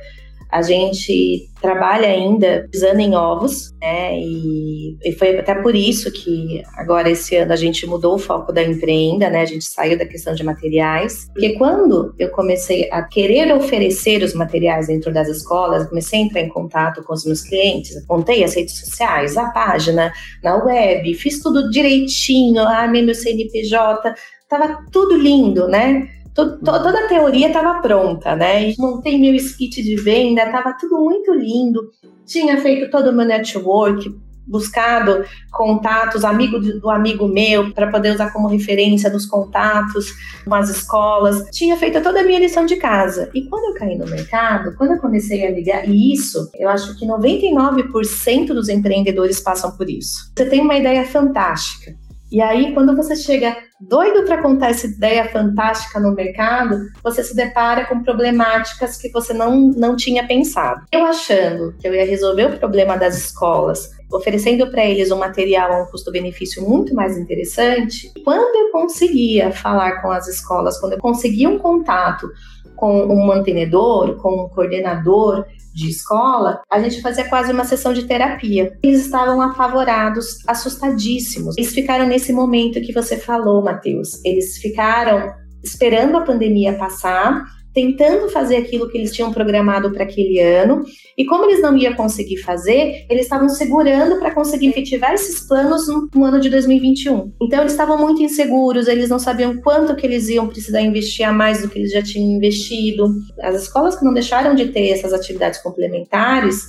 A 0.51 0.63
gente 0.63 1.49
trabalha 1.61 2.09
ainda 2.09 2.67
pisando 2.71 3.01
em 3.01 3.15
ovos, 3.15 3.73
né? 3.81 4.19
E, 4.19 4.97
e, 5.05 5.13
foi 5.13 5.39
até 5.39 5.55
por 5.55 5.75
isso 5.75 6.11
que 6.11 6.63
agora 6.77 7.11
esse 7.11 7.37
ano 7.37 7.53
a 7.53 7.57
gente 7.57 7.87
mudou 7.87 8.15
o 8.15 8.19
foco 8.19 8.53
da 8.53 8.63
empreenda, 8.63 9.29
né? 9.29 9.43
A 9.43 9.47
gente 9.47 9.65
saiu 9.65 9.99
da 9.99 10.07
questão 10.07 10.35
de 10.35 10.45
materiais, 10.45 11.27
porque 11.33 11.55
quando 11.55 12.15
eu 12.19 12.31
comecei 12.31 12.89
a 12.91 13.03
querer 13.03 13.53
oferecer 13.53 14.23
os 14.23 14.35
materiais 14.35 14.87
dentro 14.87 15.13
das 15.13 15.29
escolas, 15.29 15.89
comecei 15.89 16.21
a 16.21 16.23
entrar 16.23 16.41
em 16.41 16.49
contato 16.49 17.03
com 17.03 17.13
os 17.13 17.25
meus 17.25 17.43
clientes, 17.43 18.05
montei 18.09 18.45
as 18.45 18.55
redes 18.55 18.79
sociais, 18.79 19.37
a 19.37 19.51
página, 19.51 20.13
na 20.43 20.57
web, 20.65 21.13
fiz 21.15 21.41
tudo 21.41 21.71
direitinho, 21.71 22.63
ah, 22.63 22.87
meu 22.87 23.15
CNPJ, 23.15 24.15
tava 24.49 24.79
tudo 24.91 25.17
lindo, 25.17 25.69
né? 25.69 26.09
Toda 26.47 27.05
a 27.05 27.09
teoria 27.09 27.49
estava 27.49 27.81
pronta, 27.81 28.37
né? 28.37 28.73
Montei 28.79 29.19
meu 29.19 29.35
skit 29.35 29.83
de 29.83 29.97
venda, 29.97 30.45
estava 30.45 30.73
tudo 30.79 30.99
muito 30.99 31.33
lindo. 31.33 31.91
Tinha 32.27 32.61
feito 32.61 32.91
todo 32.91 33.11
o 33.11 33.13
meu 33.13 33.27
network, 33.27 34.09
buscado 34.49 35.25
contatos, 35.51 36.25
amigo 36.25 36.59
do 36.59 36.91
amigo 36.91 37.29
meu, 37.29 37.73
para 37.73 37.91
poder 37.91 38.15
usar 38.15 38.33
como 38.33 38.49
referência 38.49 39.11
nos 39.11 39.27
contatos 39.27 40.07
com 40.45 40.55
as 40.55 40.71
escolas. 40.71 41.45
Tinha 41.51 41.77
feito 41.77 42.03
toda 42.03 42.21
a 42.21 42.25
minha 42.25 42.39
lição 42.41 42.65
de 42.65 42.77
casa. 42.77 43.31
E 43.35 43.43
quando 43.49 43.65
eu 43.65 43.75
caí 43.75 43.97
no 43.97 44.07
mercado, 44.07 44.75
quando 44.77 44.93
eu 44.93 44.99
comecei 44.99 45.47
a 45.47 45.51
ligar, 45.51 45.89
e 45.89 46.13
isso, 46.13 46.51
eu 46.55 46.69
acho 46.69 46.99
que 46.99 47.07
99% 47.07 48.47
dos 48.49 48.69
empreendedores 48.69 49.41
passam 49.41 49.77
por 49.77 49.89
isso. 49.89 50.33
Você 50.37 50.47
tem 50.47 50.61
uma 50.61 50.77
ideia 50.77 51.05
fantástica. 51.05 51.95
E 52.31 52.41
aí, 52.43 52.75
quando 52.75 52.95
você 52.95 53.17
chega 53.17 53.57
doido 53.81 54.25
para 54.25 54.43
contar 54.43 54.71
essa 54.71 54.87
ideia 54.87 55.25
fantástica 55.29 55.99
no 55.99 56.15
mercado, 56.15 56.89
você 57.03 57.23
se 57.23 57.35
depara 57.35 57.87
com 57.87 58.03
problemáticas 58.03 58.99
que 58.99 59.11
você 59.11 59.33
não, 59.33 59.69
não 59.71 59.97
tinha 59.97 60.27
pensado. 60.27 60.85
Eu 60.93 61.07
achando 61.07 61.75
que 61.79 61.89
eu 61.89 61.95
ia 61.95 62.05
resolver 62.05 62.45
o 62.47 62.59
problema 62.59 62.97
das 62.97 63.17
escolas 63.17 63.97
oferecendo 64.11 64.71
para 64.71 64.85
eles 64.85 65.11
um 65.11 65.19
material 65.19 65.73
a 65.73 65.83
um 65.83 65.87
custo-benefício 65.87 66.67
muito 66.67 66.95
mais 66.95 67.19
interessante, 67.19 68.11
quando 68.25 68.57
eu 68.57 68.73
conseguia 68.73 69.53
falar 69.53 70.01
com 70.01 70.11
as 70.11 70.27
escolas, 70.27 70.79
quando 70.81 70.95
eu 70.95 70.99
conseguia 70.99 71.49
um 71.49 71.59
contato 71.59 72.31
com 72.79 73.03
um 73.03 73.27
mantenedor, 73.27 74.17
com 74.17 74.45
um 74.45 74.49
coordenador 74.49 75.45
de 75.75 75.89
escola, 75.91 76.61
a 76.71 76.81
gente 76.81 77.01
fazia 77.01 77.29
quase 77.29 77.53
uma 77.53 77.65
sessão 77.65 77.93
de 77.93 78.05
terapia. 78.07 78.73
Eles 78.83 79.05
estavam 79.05 79.41
apavorados, 79.41 80.39
assustadíssimos. 80.47 81.57
Eles 81.59 81.73
ficaram 81.73 82.07
nesse 82.07 82.33
momento 82.33 82.81
que 82.81 82.93
você 82.93 83.17
falou, 83.17 83.63
Matheus. 83.63 84.25
Eles 84.25 84.59
ficaram 84.59 85.33
esperando 85.63 86.17
a 86.17 86.23
pandemia 86.23 86.79
passar 86.79 87.45
tentando 87.79 88.29
fazer 88.29 88.57
aquilo 88.57 88.89
que 88.89 88.99
eles 88.99 89.13
tinham 89.13 89.33
programado 89.33 89.93
para 89.93 90.03
aquele 90.03 90.41
ano. 90.41 90.85
E 91.17 91.25
como 91.25 91.45
eles 91.45 91.63
não 91.63 91.77
iam 91.77 91.95
conseguir 91.95 92.39
fazer, 92.39 93.07
eles 93.09 93.23
estavam 93.23 93.49
segurando 93.49 94.19
para 94.19 94.35
conseguir 94.35 94.71
efetivar 94.71 95.13
esses 95.13 95.47
planos 95.47 95.87
no, 95.87 96.09
no, 96.13 96.25
ano 96.25 96.41
de 96.41 96.51
2021. 96.51 97.33
Então 97.41 97.61
eles 97.61 97.73
estavam 97.73 97.97
muito 97.97 98.21
inseguros, 98.21 98.89
eles 98.89 99.09
não 99.09 99.21
sabiam 99.21 99.59
quanto 99.59 99.95
que 99.95 100.05
eles 100.05 100.29
iam 100.29 100.49
precisar 100.49 100.81
investir 100.81 101.25
a 101.25 101.33
mais 101.33 101.63
do 101.63 101.69
que 101.69 101.79
eles 101.79 101.93
já 101.93 102.03
tinham 102.03 102.37
investido. 102.37 103.15
As 103.41 103.63
escolas 103.63 103.95
que 103.95 104.05
não 104.05 104.13
deixaram 104.13 104.57
de 104.57 104.67
ter 104.67 104.89
essas 104.89 105.13
atividades 105.13 105.63
complementares, 105.63 106.65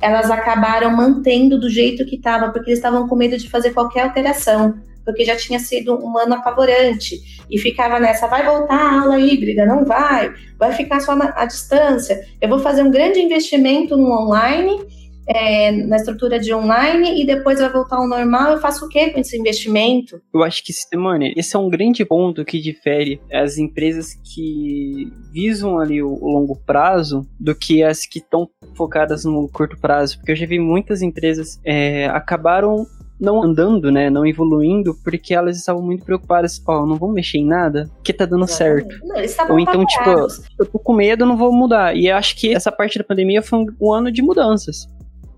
elas 0.00 0.28
acabaram 0.28 0.90
mantendo 0.90 1.58
do 1.58 1.70
jeito 1.70 2.04
que 2.04 2.16
estava, 2.16 2.50
porque 2.50 2.70
eles 2.70 2.80
estavam 2.80 3.06
com 3.06 3.14
medo 3.14 3.36
de 3.36 3.48
fazer 3.48 3.70
qualquer 3.70 4.02
alteração 4.02 4.74
porque 5.08 5.24
já 5.24 5.34
tinha 5.34 5.58
sido 5.58 5.94
um 6.04 6.18
ano 6.18 6.34
apavorante 6.34 7.18
e 7.50 7.58
ficava 7.58 7.98
nessa, 7.98 8.26
vai 8.26 8.44
voltar 8.44 8.76
a 8.76 9.00
aula 9.00 9.18
híbrida, 9.18 9.64
não 9.64 9.82
vai, 9.82 10.30
vai 10.58 10.72
ficar 10.74 11.00
só 11.00 11.16
na, 11.16 11.32
à 11.34 11.46
distância. 11.46 12.20
Eu 12.42 12.50
vou 12.50 12.58
fazer 12.58 12.82
um 12.82 12.90
grande 12.90 13.18
investimento 13.18 13.96
no 13.96 14.12
online, 14.12 14.78
é, 15.26 15.72
na 15.72 15.96
estrutura 15.96 16.38
de 16.38 16.52
online 16.52 17.22
e 17.22 17.26
depois 17.26 17.58
vai 17.58 17.72
voltar 17.72 17.96
ao 17.96 18.06
normal. 18.06 18.52
Eu 18.52 18.60
faço 18.60 18.84
o 18.84 18.88
que 18.90 19.08
com 19.08 19.18
esse 19.18 19.38
investimento? 19.38 20.20
Eu 20.34 20.42
acho 20.42 20.62
que, 20.62 20.74
Simone, 20.74 21.32
esse 21.38 21.56
é 21.56 21.58
um 21.58 21.70
grande 21.70 22.04
ponto 22.04 22.44
que 22.44 22.60
difere 22.60 23.18
as 23.32 23.56
empresas 23.56 24.14
que 24.34 25.10
visam 25.32 25.78
ali 25.78 26.02
o, 26.02 26.12
o 26.20 26.30
longo 26.30 26.54
prazo 26.66 27.26
do 27.40 27.54
que 27.54 27.82
as 27.82 28.04
que 28.04 28.18
estão 28.18 28.46
focadas 28.74 29.24
no 29.24 29.48
curto 29.48 29.78
prazo. 29.80 30.18
Porque 30.18 30.32
eu 30.32 30.36
já 30.36 30.44
vi 30.44 30.58
muitas 30.58 31.00
empresas 31.00 31.58
é, 31.64 32.04
acabaram 32.08 32.86
não 33.20 33.42
andando, 33.42 33.90
né, 33.90 34.08
não 34.08 34.24
evoluindo, 34.24 34.94
porque 35.02 35.34
elas 35.34 35.56
estavam 35.56 35.82
muito 35.82 36.04
preocupadas, 36.04 36.62
ó, 36.66 36.82
oh, 36.82 36.86
não 36.86 36.96
vou 36.96 37.10
mexer 37.10 37.38
em 37.38 37.46
nada, 37.46 37.90
porque 37.96 38.12
tá 38.12 38.24
dando 38.24 38.46
certo. 38.46 38.94
Não, 39.04 39.16
Ou 39.50 39.58
então, 39.58 39.84
tipo, 39.84 40.10
eu 40.58 40.66
tô 40.66 40.78
com 40.78 40.94
medo, 40.94 41.26
não 41.26 41.36
vou 41.36 41.52
mudar. 41.52 41.96
E 41.96 42.10
acho 42.10 42.36
que 42.36 42.54
essa 42.54 42.70
parte 42.70 42.98
da 42.98 43.04
pandemia 43.04 43.42
foi 43.42 43.58
um, 43.58 43.66
um 43.80 43.92
ano 43.92 44.12
de 44.12 44.22
mudanças. 44.22 44.88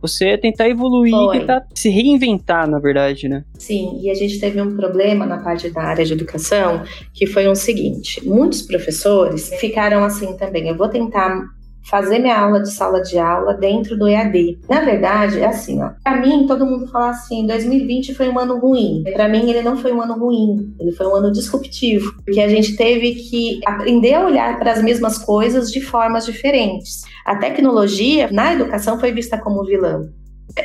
Você 0.03 0.39
tentar 0.39 0.69
evoluir 0.69 1.13
foi. 1.13 1.37
e 1.37 1.41
tentar 1.41 1.67
se 1.75 1.91
reinventar, 1.91 2.69
na 2.69 2.79
verdade, 2.79 3.29
né? 3.29 3.45
Sim, 3.59 4.01
e 4.01 4.11
a 4.11 4.15
gente 4.15 4.41
teve 4.41 4.61
um 4.61 4.75
problema 4.75 5.27
na 5.27 5.39
parte 5.39 5.69
da 5.71 5.83
área 5.83 6.05
de 6.05 6.15
educação, 6.15 6.83
que 7.13 7.27
foi 7.27 7.47
o 7.47 7.55
seguinte: 7.55 8.27
muitos 8.27 8.63
professores 8.63 9.51
ficaram 9.61 10.03
assim 10.03 10.37
também. 10.39 10.69
Eu 10.69 10.77
vou 10.77 10.89
tentar 10.89 11.45
fazer 11.89 12.19
minha 12.19 12.39
aula 12.39 12.61
de 12.61 12.71
sala 12.71 13.01
de 13.03 13.19
aula 13.19 13.55
dentro 13.55 13.97
do 13.97 14.09
EAD. 14.09 14.59
Na 14.69 14.81
verdade, 14.81 15.41
é 15.41 15.47
assim, 15.47 15.83
ó. 15.83 15.91
Para 16.03 16.21
mim, 16.21 16.47
todo 16.47 16.67
mundo 16.67 16.87
fala 16.89 17.11
assim, 17.11 17.47
2020 17.47 18.15
foi 18.15 18.29
um 18.29 18.39
ano 18.39 18.59
ruim. 18.59 19.03
Para 19.13 19.29
mim, 19.29 19.49
ele 19.49 19.63
não 19.63 19.77
foi 19.77 19.93
um 19.93 20.03
ano 20.03 20.15
ruim, 20.15 20.75
ele 20.79 20.93
foi 20.93 21.07
um 21.07 21.15
ano 21.15 21.33
disruptivo, 21.33 22.15
porque 22.25 22.41
a 22.41 22.49
gente 22.49 22.77
teve 22.77 23.15
que 23.15 23.61
aprender 23.67 24.15
a 24.15 24.27
olhar 24.27 24.59
para 24.59 24.73
as 24.73 24.83
mesmas 24.83 25.19
coisas 25.19 25.71
de 25.71 25.81
formas 25.81 26.27
diferentes. 26.27 27.03
A 27.25 27.37
tecnologia 27.37 28.29
na 28.31 28.53
educação 28.55 28.99
foi 28.99 29.13
vista 29.13 29.39
como 29.39 29.65
vilã. 29.65 30.09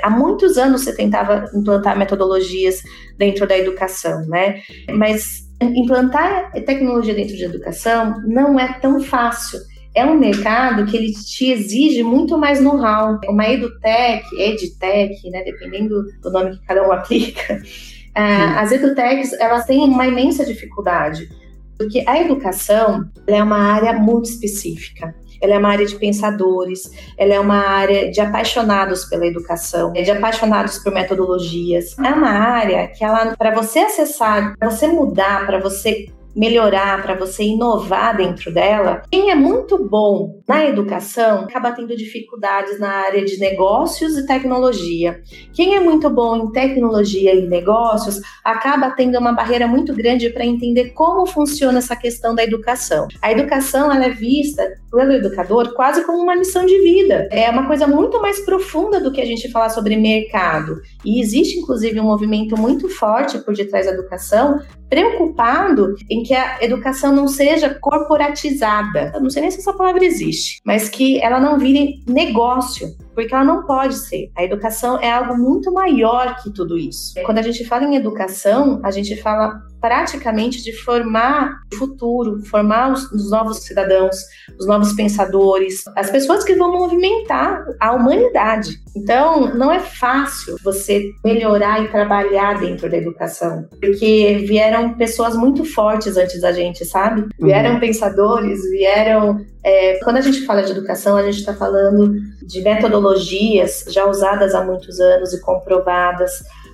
Há 0.01 0.09
muitos 0.09 0.57
anos 0.57 0.81
você 0.81 0.95
tentava 0.95 1.45
implantar 1.53 1.97
metodologias 1.97 2.81
dentro 3.17 3.47
da 3.47 3.57
educação, 3.57 4.25
né? 4.27 4.61
Mas 4.91 5.45
implantar 5.61 6.51
tecnologia 6.65 7.13
dentro 7.13 7.35
de 7.35 7.43
educação 7.43 8.15
não 8.25 8.59
é 8.59 8.73
tão 8.79 8.99
fácil 8.99 9.59
é 9.95 10.05
um 10.05 10.19
mercado 10.19 10.85
que 10.85 10.97
ele 10.97 11.11
te 11.13 11.51
exige 11.51 12.03
muito 12.03 12.37
mais 12.37 12.59
know-how. 12.59 13.19
Uma 13.29 13.47
edutech, 13.47 14.25
edtech, 14.37 15.29
né, 15.29 15.43
dependendo 15.43 16.03
do 16.21 16.29
nome 16.29 16.51
que 16.51 16.65
cada 16.65 16.85
um 16.85 16.91
aplica, 16.93 17.55
uh, 17.55 18.59
as 18.59 18.71
edutechs 18.71 19.33
elas 19.33 19.65
têm 19.65 19.79
uma 19.79 20.05
imensa 20.05 20.45
dificuldade, 20.45 21.29
porque 21.77 22.03
a 22.05 22.21
educação 22.21 23.05
é 23.25 23.41
uma 23.41 23.57
área 23.57 23.93
muito 23.93 24.25
específica. 24.25 25.15
Ela 25.41 25.55
é 25.55 25.57
uma 25.57 25.69
área 25.69 25.85
de 25.85 25.95
pensadores, 25.95 26.89
ela 27.17 27.33
é 27.33 27.39
uma 27.39 27.57
área 27.57 28.09
de 28.09 28.21
apaixonados 28.21 29.05
pela 29.05 29.27
educação, 29.27 29.91
de 29.91 30.09
apaixonados 30.09 30.79
por 30.79 30.93
metodologias. 30.93 31.97
É 31.99 32.09
uma 32.09 32.29
área 32.29 32.87
que 32.87 33.03
ela, 33.03 33.35
para 33.35 33.53
você 33.53 33.79
acessar, 33.79 34.55
para 34.57 34.69
você 34.69 34.87
mudar, 34.87 35.45
para 35.45 35.59
você 35.59 36.07
melhorar, 36.35 37.01
para 37.01 37.15
você 37.15 37.43
inovar 37.43 38.17
dentro 38.17 38.53
dela, 38.53 39.03
quem 39.09 39.31
é 39.31 39.35
muito 39.35 39.77
bom 39.77 40.41
na 40.47 40.65
educação 40.65 41.41
acaba 41.41 41.71
tendo 41.71 41.95
dificuldades 41.95 42.79
na 42.79 42.89
área 42.89 43.23
de 43.23 43.37
negócios 43.39 44.17
e 44.17 44.25
tecnologia. 44.25 45.21
Quem 45.53 45.75
é 45.75 45.79
muito 45.79 46.09
bom 46.09 46.35
em 46.35 46.51
tecnologia 46.51 47.33
e 47.33 47.47
negócios 47.47 48.19
acaba 48.43 48.91
tendo 48.91 49.17
uma 49.17 49.31
barreira 49.31 49.67
muito 49.67 49.93
grande 49.93 50.29
para 50.29 50.45
entender 50.45 50.91
como 50.91 51.25
funciona 51.25 51.77
essa 51.77 51.95
questão 51.95 52.35
da 52.35 52.43
educação. 52.43 53.07
A 53.21 53.31
educação 53.31 53.91
ela 53.91 54.05
é 54.05 54.09
vista 54.09 54.63
pelo 54.91 55.13
educador 55.13 55.73
quase 55.73 56.05
como 56.05 56.21
uma 56.21 56.35
missão 56.35 56.65
de 56.65 56.77
vida. 56.81 57.27
É 57.31 57.49
uma 57.49 57.67
coisa 57.67 57.87
muito 57.87 58.21
mais 58.21 58.39
profunda 58.41 58.99
do 58.99 59.11
que 59.11 59.21
a 59.21 59.25
gente 59.25 59.51
falar 59.51 59.69
sobre 59.69 59.95
mercado. 59.95 60.81
E 61.03 61.21
existe 61.21 61.59
inclusive 61.59 61.99
um 61.99 62.05
movimento 62.05 62.57
muito 62.59 62.89
forte 62.89 63.37
por 63.39 63.53
detrás 63.53 63.85
da 63.85 63.93
educação 63.93 64.59
preocupado 64.89 65.95
em 66.09 66.23
que 66.23 66.33
a 66.33 66.63
educação 66.63 67.13
não 67.13 67.27
seja 67.27 67.75
corporatizada. 67.81 69.11
Eu 69.13 69.21
não 69.21 69.29
sei 69.29 69.41
nem 69.41 69.51
se 69.51 69.59
essa 69.59 69.73
palavra 69.73 70.05
existe, 70.05 70.61
mas 70.63 70.89
que 70.89 71.19
ela 71.21 71.39
não 71.39 71.57
vire 71.57 72.03
negócio, 72.07 72.95
porque 73.15 73.33
ela 73.33 73.43
não 73.43 73.65
pode 73.65 73.95
ser. 73.95 74.29
A 74.35 74.43
educação 74.43 74.99
é 74.99 75.11
algo 75.11 75.37
muito 75.37 75.71
maior 75.71 76.35
que 76.43 76.51
tudo 76.51 76.77
isso. 76.77 77.13
Quando 77.25 77.39
a 77.39 77.41
gente 77.41 77.65
fala 77.65 77.85
em 77.85 77.95
educação, 77.95 78.79
a 78.83 78.91
gente 78.91 79.15
fala 79.21 79.61
praticamente 79.85 80.63
de 80.63 80.73
formar 80.73 81.59
o 81.71 81.75
futuro, 81.75 82.43
formar 82.45 82.91
os, 82.91 83.03
os, 83.11 83.29
novos 83.29 83.59
cidadãos, 83.59 84.15
os 84.59 84.65
novos 84.65 84.93
pensadores, 84.93 85.83
as 85.95 86.09
pessoas 86.09 86.43
que 86.43 86.55
vão 86.55 86.71
movimentar 86.71 87.63
a 87.79 87.93
humanidade. 87.93 88.79
Então, 88.95 89.53
não 89.53 89.71
é 89.71 89.79
fácil 89.79 90.57
você 90.63 91.11
melhorar 91.23 91.83
e 91.83 91.89
trabalhar 91.89 92.59
dentro 92.59 92.89
da 92.89 92.97
educação, 92.97 93.67
porque 93.79 94.43
vieram 94.47 94.95
pessoas 94.95 95.35
muito 95.35 95.63
fortes 95.63 96.17
antes 96.17 96.41
da 96.41 96.51
gente, 96.51 96.83
sabe? 96.83 97.27
Vieram 97.39 97.75
uhum. 97.75 97.79
pensadores, 97.79 98.67
vieram. 98.71 99.39
É, 99.63 99.99
quando 100.03 100.17
a 100.17 100.21
gente 100.21 100.45
fala 100.45 100.63
de 100.63 100.71
educação, 100.71 101.15
a 101.15 101.23
gente 101.23 101.39
está 101.39 101.53
falando 101.53 102.11
de 102.41 102.61
metodologias 103.05 103.85
já 103.87 104.05
usadas 104.05 104.55
há 104.55 104.63
muitos 104.63 104.99
anos 104.99 105.33
e 105.33 105.41
comprovadas 105.41 106.31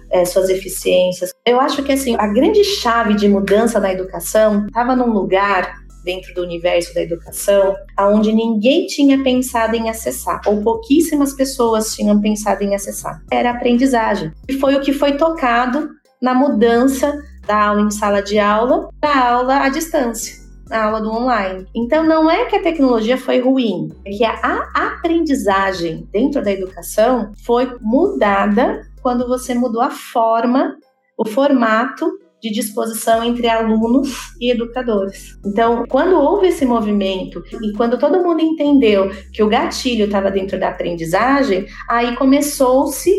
é, 0.10 0.24
suas 0.26 0.50
eficiências. 0.50 1.32
Eu 1.46 1.60
acho 1.60 1.84
que 1.84 1.92
assim, 1.92 2.16
a 2.18 2.28
grande 2.28 2.64
chave 2.64 3.16
de 3.16 3.28
mudança 3.28 3.80
na 3.80 3.92
educação 3.92 4.66
estava 4.68 4.96
num 4.96 5.12
lugar 5.12 5.82
dentro 6.04 6.34
do 6.34 6.42
universo 6.42 6.96
da 6.96 7.04
educação, 7.04 7.76
aonde 7.96 8.34
ninguém 8.34 8.88
tinha 8.88 9.24
pensado 9.24 9.76
em 9.76 9.88
acessar, 9.88 10.42
ou 10.48 10.62
pouquíssimas 10.64 11.34
pessoas 11.34 11.94
tinham 11.94 12.20
pensado 12.20 12.64
em 12.64 12.74
acessar. 12.74 13.22
Era 13.32 13.52
aprendizagem. 13.52 14.32
E 14.50 14.54
foi 14.54 14.76
o 14.76 14.82
que 14.82 14.94
foi 14.94 15.16
tocado 15.16 15.90
na 16.20 16.34
mudança 16.34 17.22
da 17.46 17.68
aula 17.68 17.82
em 17.82 17.92
sala 17.92 18.22
de 18.22 18.40
aula 18.40 18.90
para 19.00 19.30
aula 19.30 19.64
à 19.64 19.70
distância. 19.70 20.41
A 20.72 20.86
aula 20.86 21.02
do 21.02 21.12
online. 21.12 21.66
Então, 21.76 22.04
não 22.04 22.30
é 22.30 22.46
que 22.46 22.56
a 22.56 22.64
tecnologia 22.64 23.18
foi 23.18 23.40
ruim, 23.40 23.90
é 24.06 24.12
que 24.12 24.24
a 24.24 24.70
aprendizagem 24.74 26.08
dentro 26.12 26.44
da 26.44 26.52
educação 26.52 27.32
foi 27.46 27.76
mudada 27.82 28.82
quando 29.02 29.28
você 29.28 29.54
mudou 29.54 29.82
a 29.82 29.90
forma, 29.90 30.78
o 31.18 31.28
formato 31.28 32.10
de 32.42 32.52
disposição 32.52 33.24
entre 33.24 33.48
alunos 33.48 34.34
e 34.40 34.52
educadores. 34.52 35.38
Então, 35.46 35.86
quando 35.88 36.16
houve 36.16 36.48
esse 36.48 36.66
movimento 36.66 37.44
e 37.62 37.72
quando 37.74 38.00
todo 38.00 38.24
mundo 38.24 38.42
entendeu 38.42 39.12
que 39.32 39.44
o 39.44 39.48
gatilho 39.48 40.06
estava 40.06 40.32
dentro 40.32 40.60
da 40.60 40.70
aprendizagem, 40.70 41.68
aí 41.88 42.16
começou-se 42.16 43.12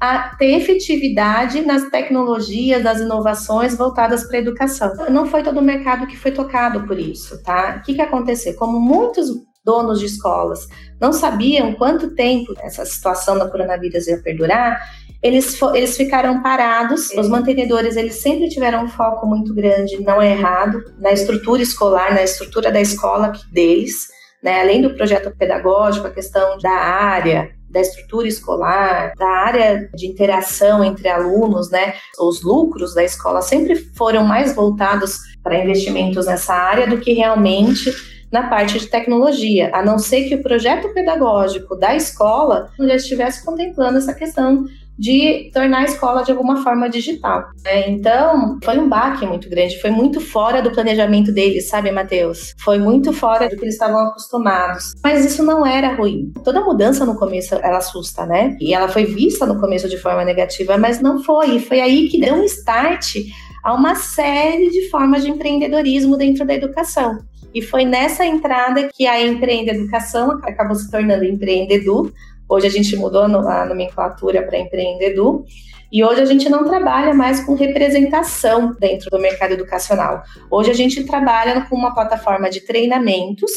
a 0.00 0.36
ter 0.36 0.56
efetividade 0.56 1.62
nas 1.62 1.88
tecnologias, 1.88 2.82
nas 2.82 3.00
inovações 3.00 3.76
voltadas 3.76 4.24
para 4.24 4.36
a 4.36 4.40
educação. 4.40 4.92
Não 5.10 5.26
foi 5.26 5.42
todo 5.42 5.58
o 5.58 5.62
mercado 5.62 6.06
que 6.06 6.16
foi 6.16 6.32
tocado 6.32 6.86
por 6.86 6.98
isso, 6.98 7.42
tá? 7.42 7.78
O 7.78 7.82
que, 7.82 7.94
que 7.94 8.02
aconteceu? 8.02 8.54
Como 8.54 8.78
muitos 8.78 9.28
donos 9.64 9.98
de 9.98 10.06
escolas 10.06 10.68
não 11.00 11.12
sabiam 11.12 11.74
quanto 11.74 12.14
tempo 12.14 12.54
essa 12.60 12.84
situação 12.84 13.36
da 13.36 13.50
coronavírus 13.50 14.06
ia 14.06 14.22
perdurar, 14.22 14.80
eles, 15.22 15.60
eles 15.74 15.96
ficaram 15.96 16.42
parados. 16.42 17.10
Os 17.10 17.28
mantenedores 17.28 17.96
eles 17.96 18.14
sempre 18.14 18.48
tiveram 18.48 18.84
um 18.84 18.88
foco 18.88 19.26
muito 19.26 19.52
grande, 19.52 20.00
não 20.02 20.22
é 20.22 20.30
errado, 20.30 20.82
na 20.98 21.12
estrutura 21.12 21.62
escolar, 21.62 22.14
na 22.14 22.22
estrutura 22.22 22.70
da 22.70 22.80
escola 22.80 23.32
deles. 23.50 24.14
Né, 24.42 24.60
além 24.60 24.82
do 24.82 24.94
projeto 24.94 25.34
pedagógico, 25.36 26.06
a 26.06 26.10
questão 26.10 26.58
da 26.58 26.70
área, 26.70 27.55
da 27.76 27.82
estrutura 27.82 28.26
escolar, 28.26 29.12
da 29.18 29.28
área 29.28 29.90
de 29.94 30.06
interação 30.06 30.82
entre 30.82 31.08
alunos, 31.08 31.70
né? 31.70 31.92
Os 32.18 32.42
lucros 32.42 32.94
da 32.94 33.04
escola 33.04 33.42
sempre 33.42 33.76
foram 33.76 34.24
mais 34.24 34.54
voltados 34.54 35.18
para 35.42 35.62
investimentos 35.62 36.24
nessa 36.24 36.54
área 36.54 36.86
do 36.86 36.98
que 36.98 37.12
realmente 37.12 37.94
na 38.32 38.48
parte 38.48 38.78
de 38.78 38.86
tecnologia, 38.86 39.70
a 39.74 39.84
não 39.84 39.98
ser 39.98 40.24
que 40.24 40.34
o 40.34 40.42
projeto 40.42 40.92
pedagógico 40.94 41.76
da 41.76 41.94
escola 41.94 42.70
já 42.78 42.94
estivesse 42.96 43.44
contemplando 43.44 43.98
essa 43.98 44.14
questão 44.14 44.64
de 44.98 45.50
tornar 45.52 45.80
a 45.80 45.84
escola 45.84 46.22
de 46.22 46.30
alguma 46.30 46.62
forma 46.62 46.88
digital. 46.88 47.44
Né? 47.64 47.90
Então, 47.90 48.58
foi 48.64 48.78
um 48.78 48.88
baque 48.88 49.26
muito 49.26 49.48
grande, 49.48 49.80
foi 49.80 49.90
muito 49.90 50.20
fora 50.20 50.62
do 50.62 50.70
planejamento 50.70 51.32
deles, 51.32 51.68
sabe, 51.68 51.90
Matheus? 51.90 52.54
Foi 52.58 52.78
muito 52.78 53.12
fora 53.12 53.48
do 53.48 53.56
que 53.56 53.64
eles 53.64 53.74
estavam 53.74 53.98
acostumados. 54.00 54.94
Mas 55.02 55.24
isso 55.24 55.42
não 55.42 55.66
era 55.66 55.94
ruim. 55.94 56.32
Toda 56.44 56.64
mudança 56.64 57.04
no 57.04 57.16
começo 57.16 57.54
ela 57.54 57.78
assusta, 57.78 58.24
né? 58.26 58.56
E 58.60 58.74
ela 58.74 58.88
foi 58.88 59.04
vista 59.04 59.46
no 59.46 59.60
começo 59.60 59.88
de 59.88 59.98
forma 59.98 60.24
negativa, 60.24 60.78
mas 60.78 61.00
não 61.00 61.22
foi. 61.22 61.56
E 61.56 61.60
foi 61.60 61.80
aí 61.80 62.08
que 62.08 62.20
deu 62.20 62.34
um 62.34 62.44
start 62.44 63.16
a 63.62 63.74
uma 63.74 63.94
série 63.96 64.70
de 64.70 64.88
formas 64.88 65.24
de 65.24 65.30
empreendedorismo 65.30 66.16
dentro 66.16 66.46
da 66.46 66.54
educação. 66.54 67.18
E 67.56 67.62
foi 67.62 67.84
nessa 67.84 68.24
entrada 68.24 68.88
que 68.94 69.06
a 69.06 69.20
Empreende 69.26 69.70
Educação 69.70 70.32
acabou 70.42 70.76
se 70.76 70.90
tornando 70.90 71.24
Empreendedu, 71.24 72.12
Hoje 72.48 72.66
a 72.66 72.70
gente 72.70 72.96
mudou 72.96 73.22
a 73.22 73.66
nomenclatura 73.66 74.42
para 74.42 74.58
Empreendedu. 74.58 75.44
E 75.90 76.04
hoje 76.04 76.20
a 76.20 76.24
gente 76.24 76.48
não 76.48 76.64
trabalha 76.64 77.14
mais 77.14 77.44
com 77.44 77.54
representação 77.54 78.74
dentro 78.78 79.08
do 79.10 79.18
mercado 79.18 79.52
educacional. 79.52 80.22
Hoje 80.50 80.70
a 80.70 80.74
gente 80.74 81.04
trabalha 81.04 81.66
com 81.68 81.76
uma 81.76 81.94
plataforma 81.94 82.50
de 82.50 82.60
treinamentos 82.60 83.50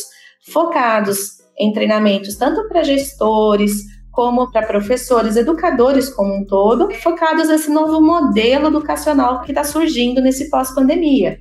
focados 0.48 1.40
em 1.60 1.74
treinamentos 1.74 2.36
tanto 2.36 2.68
para 2.70 2.84
gestores, 2.84 3.84
como 4.12 4.52
para 4.52 4.66
professores, 4.66 5.36
educadores 5.36 6.10
como 6.10 6.34
um 6.34 6.46
todo, 6.46 6.92
focados 6.96 7.50
nesse 7.50 7.70
novo 7.70 8.02
modelo 8.02 8.68
educacional 8.68 9.42
que 9.42 9.52
está 9.52 9.64
surgindo 9.64 10.22
nesse 10.22 10.50
pós-pandemia. 10.50 11.38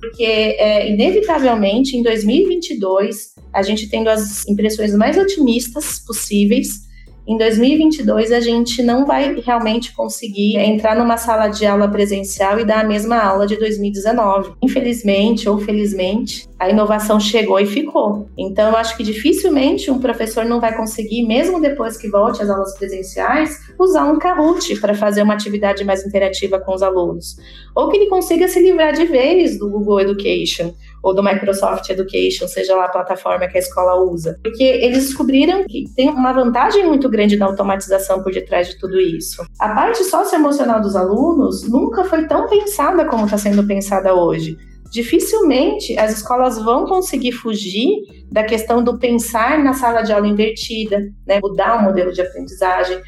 Porque, 0.00 0.24
é, 0.24 0.88
inevitavelmente, 0.88 1.96
em 1.96 2.02
2022, 2.02 3.34
a 3.52 3.62
gente 3.62 3.88
tendo 3.88 4.08
as 4.08 4.46
impressões 4.48 4.94
mais 4.94 5.16
otimistas 5.16 6.00
possíveis 6.04 6.91
em 7.26 7.38
2022 7.38 8.32
a 8.32 8.40
gente 8.40 8.82
não 8.82 9.06
vai 9.06 9.34
realmente 9.40 9.94
conseguir 9.94 10.56
entrar 10.56 10.96
numa 10.96 11.16
sala 11.16 11.48
de 11.48 11.64
aula 11.64 11.88
presencial 11.88 12.58
e 12.58 12.64
dar 12.64 12.80
a 12.80 12.88
mesma 12.88 13.16
aula 13.16 13.46
de 13.46 13.56
2019. 13.56 14.54
Infelizmente 14.60 15.48
ou 15.48 15.58
felizmente, 15.58 16.48
a 16.58 16.68
inovação 16.68 17.20
chegou 17.20 17.60
e 17.60 17.66
ficou. 17.66 18.28
Então 18.36 18.70
eu 18.70 18.76
acho 18.76 18.96
que 18.96 19.04
dificilmente 19.04 19.90
um 19.90 20.00
professor 20.00 20.44
não 20.44 20.60
vai 20.60 20.76
conseguir, 20.76 21.24
mesmo 21.24 21.60
depois 21.60 21.96
que 21.96 22.08
volte 22.08 22.42
às 22.42 22.50
aulas 22.50 22.76
presenciais, 22.76 23.56
usar 23.78 24.04
um 24.04 24.18
Kahoot 24.18 24.80
para 24.80 24.94
fazer 24.94 25.22
uma 25.22 25.34
atividade 25.34 25.84
mais 25.84 26.04
interativa 26.04 26.58
com 26.58 26.74
os 26.74 26.82
alunos. 26.82 27.36
Ou 27.74 27.88
que 27.88 27.98
ele 27.98 28.08
consiga 28.08 28.48
se 28.48 28.60
livrar 28.60 28.92
de 28.92 29.04
vez 29.04 29.58
do 29.58 29.70
Google 29.70 30.00
Education 30.00 30.74
ou 31.02 31.14
do 31.14 31.22
Microsoft 31.22 31.88
Education, 31.90 32.46
seja 32.46 32.76
lá 32.76 32.84
a 32.84 32.88
plataforma 32.90 33.48
que 33.48 33.56
a 33.56 33.60
escola 33.60 34.00
usa. 34.02 34.38
Porque 34.42 34.62
eles 34.62 35.06
descobriram 35.06 35.64
que 35.66 35.84
tem 35.96 36.08
uma 36.08 36.32
vantagem 36.32 36.86
muito 36.86 37.08
grande 37.08 37.36
na 37.36 37.46
automatização 37.46 38.22
por 38.22 38.32
detrás 38.32 38.68
de 38.68 38.78
tudo 38.78 39.00
isso. 39.00 39.44
A 39.58 39.70
parte 39.70 40.04
socioemocional 40.04 40.80
dos 40.80 40.94
alunos 40.94 41.68
nunca 41.68 42.04
foi 42.04 42.26
tão 42.26 42.48
pensada 42.48 43.04
como 43.06 43.24
está 43.24 43.36
sendo 43.36 43.66
pensada 43.66 44.14
hoje. 44.14 44.56
Dificilmente 44.92 45.98
as 45.98 46.12
escolas 46.12 46.62
vão 46.62 46.84
conseguir 46.84 47.32
fugir 47.32 47.88
da 48.30 48.44
questão 48.44 48.84
do 48.84 48.98
pensar 48.98 49.58
na 49.64 49.72
sala 49.72 50.02
de 50.02 50.12
aula 50.12 50.28
invertida, 50.28 51.00
né? 51.26 51.40
mudar 51.42 51.78
o 51.78 51.82
modelo 51.82 52.12
de 52.12 52.20
aprendizagem 52.20 53.00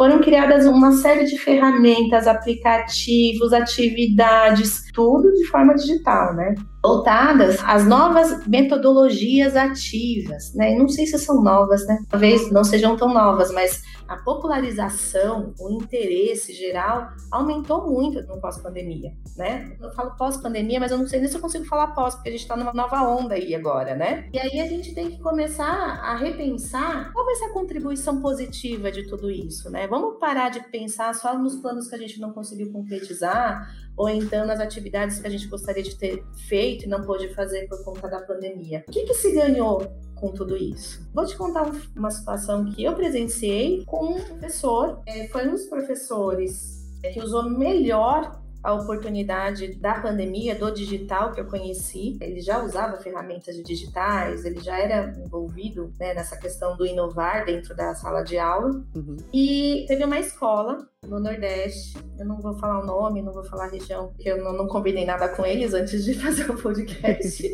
foram 0.00 0.18
criadas 0.18 0.64
uma 0.64 0.92
série 0.92 1.26
de 1.26 1.36
ferramentas, 1.36 2.26
aplicativos, 2.26 3.52
atividades, 3.52 4.84
tudo 4.94 5.30
de 5.30 5.44
forma 5.48 5.74
digital, 5.74 6.34
né? 6.34 6.54
Voltadas 6.82 7.58
às 7.64 7.86
novas 7.86 8.46
metodologias 8.46 9.54
ativas, 9.54 10.54
né? 10.54 10.74
Não 10.76 10.88
sei 10.88 11.06
se 11.06 11.18
são 11.18 11.42
novas, 11.42 11.86
né? 11.86 11.98
Talvez 12.08 12.50
não 12.50 12.64
sejam 12.64 12.96
tão 12.96 13.12
novas, 13.12 13.52
mas 13.52 13.82
a 14.10 14.16
popularização, 14.16 15.54
o 15.60 15.70
interesse 15.70 16.52
geral 16.52 17.12
aumentou 17.30 17.88
muito 17.88 18.20
no 18.22 18.40
pós-pandemia, 18.40 19.12
né? 19.36 19.76
Eu 19.80 19.92
falo 19.92 20.16
pós-pandemia, 20.16 20.80
mas 20.80 20.90
eu 20.90 20.98
não 20.98 21.06
sei 21.06 21.20
nem 21.20 21.28
se 21.28 21.36
eu 21.36 21.40
consigo 21.40 21.64
falar 21.64 21.94
pós, 21.94 22.16
porque 22.16 22.28
a 22.28 22.32
gente 22.32 22.40
está 22.40 22.56
numa 22.56 22.72
nova 22.72 23.02
onda 23.02 23.36
aí 23.36 23.54
agora, 23.54 23.94
né? 23.94 24.28
E 24.32 24.38
aí 24.40 24.60
a 24.60 24.66
gente 24.66 24.92
tem 24.94 25.12
que 25.12 25.20
começar 25.20 26.00
a 26.02 26.16
repensar 26.16 27.12
qual 27.12 27.24
vai 27.24 27.36
ser 27.36 27.44
a 27.44 27.52
contribuição 27.52 28.20
positiva 28.20 28.90
de 28.90 29.06
tudo 29.06 29.30
isso, 29.30 29.70
né? 29.70 29.86
Vamos 29.86 30.18
parar 30.18 30.48
de 30.48 30.58
pensar 30.70 31.14
só 31.14 31.38
nos 31.38 31.54
planos 31.56 31.88
que 31.88 31.94
a 31.94 31.98
gente 31.98 32.20
não 32.20 32.32
conseguiu 32.32 32.72
concretizar, 32.72 33.70
ou 34.00 34.08
então 34.08 34.46
nas 34.46 34.60
atividades 34.60 35.18
que 35.18 35.26
a 35.26 35.30
gente 35.30 35.46
gostaria 35.46 35.82
de 35.82 35.94
ter 35.94 36.24
feito 36.48 36.86
e 36.86 36.88
não 36.88 37.02
pôde 37.02 37.28
fazer 37.34 37.68
por 37.68 37.84
conta 37.84 38.08
da 38.08 38.18
pandemia. 38.22 38.82
O 38.88 38.90
que, 38.90 39.02
que 39.02 39.12
se 39.12 39.30
ganhou 39.32 39.86
com 40.14 40.32
tudo 40.32 40.56
isso. 40.56 41.06
Vou 41.12 41.26
te 41.26 41.36
contar 41.36 41.70
uma 41.94 42.10
situação 42.10 42.64
que 42.72 42.82
eu 42.82 42.94
presenciei 42.94 43.84
com 43.84 44.16
um 44.16 44.22
professor. 44.22 45.02
É, 45.06 45.28
foi 45.28 45.46
um 45.46 45.52
dos 45.52 45.64
professores 45.64 46.82
é, 47.02 47.10
que 47.10 47.20
usou 47.20 47.50
melhor 47.50 48.40
a 48.62 48.74
oportunidade 48.74 49.74
da 49.76 49.94
pandemia, 49.94 50.54
do 50.54 50.70
digital 50.70 51.32
que 51.32 51.40
eu 51.40 51.46
conheci. 51.46 52.18
Ele 52.20 52.40
já 52.40 52.62
usava 52.62 52.98
ferramentas 52.98 53.56
digitais, 53.56 54.44
ele 54.44 54.60
já 54.60 54.78
era 54.78 55.14
envolvido 55.24 55.92
né, 55.98 56.14
nessa 56.14 56.36
questão 56.36 56.76
do 56.76 56.86
inovar 56.86 57.44
dentro 57.44 57.74
da 57.74 57.94
sala 57.94 58.22
de 58.22 58.38
aula. 58.38 58.82
Uhum. 58.94 59.16
E 59.32 59.84
teve 59.88 60.04
uma 60.04 60.18
escola 60.18 60.86
no 61.06 61.18
Nordeste, 61.18 61.96
eu 62.18 62.26
não 62.26 62.40
vou 62.40 62.54
falar 62.54 62.80
o 62.80 62.86
nome, 62.86 63.22
não 63.22 63.32
vou 63.32 63.44
falar 63.44 63.64
a 63.64 63.70
região, 63.70 64.08
porque 64.08 64.28
eu 64.28 64.42
não, 64.42 64.52
não 64.52 64.66
combinei 64.66 65.06
nada 65.06 65.28
com 65.28 65.44
eles 65.46 65.72
antes 65.72 66.04
de 66.04 66.14
fazer 66.20 66.50
o 66.50 66.60
podcast. 66.60 67.48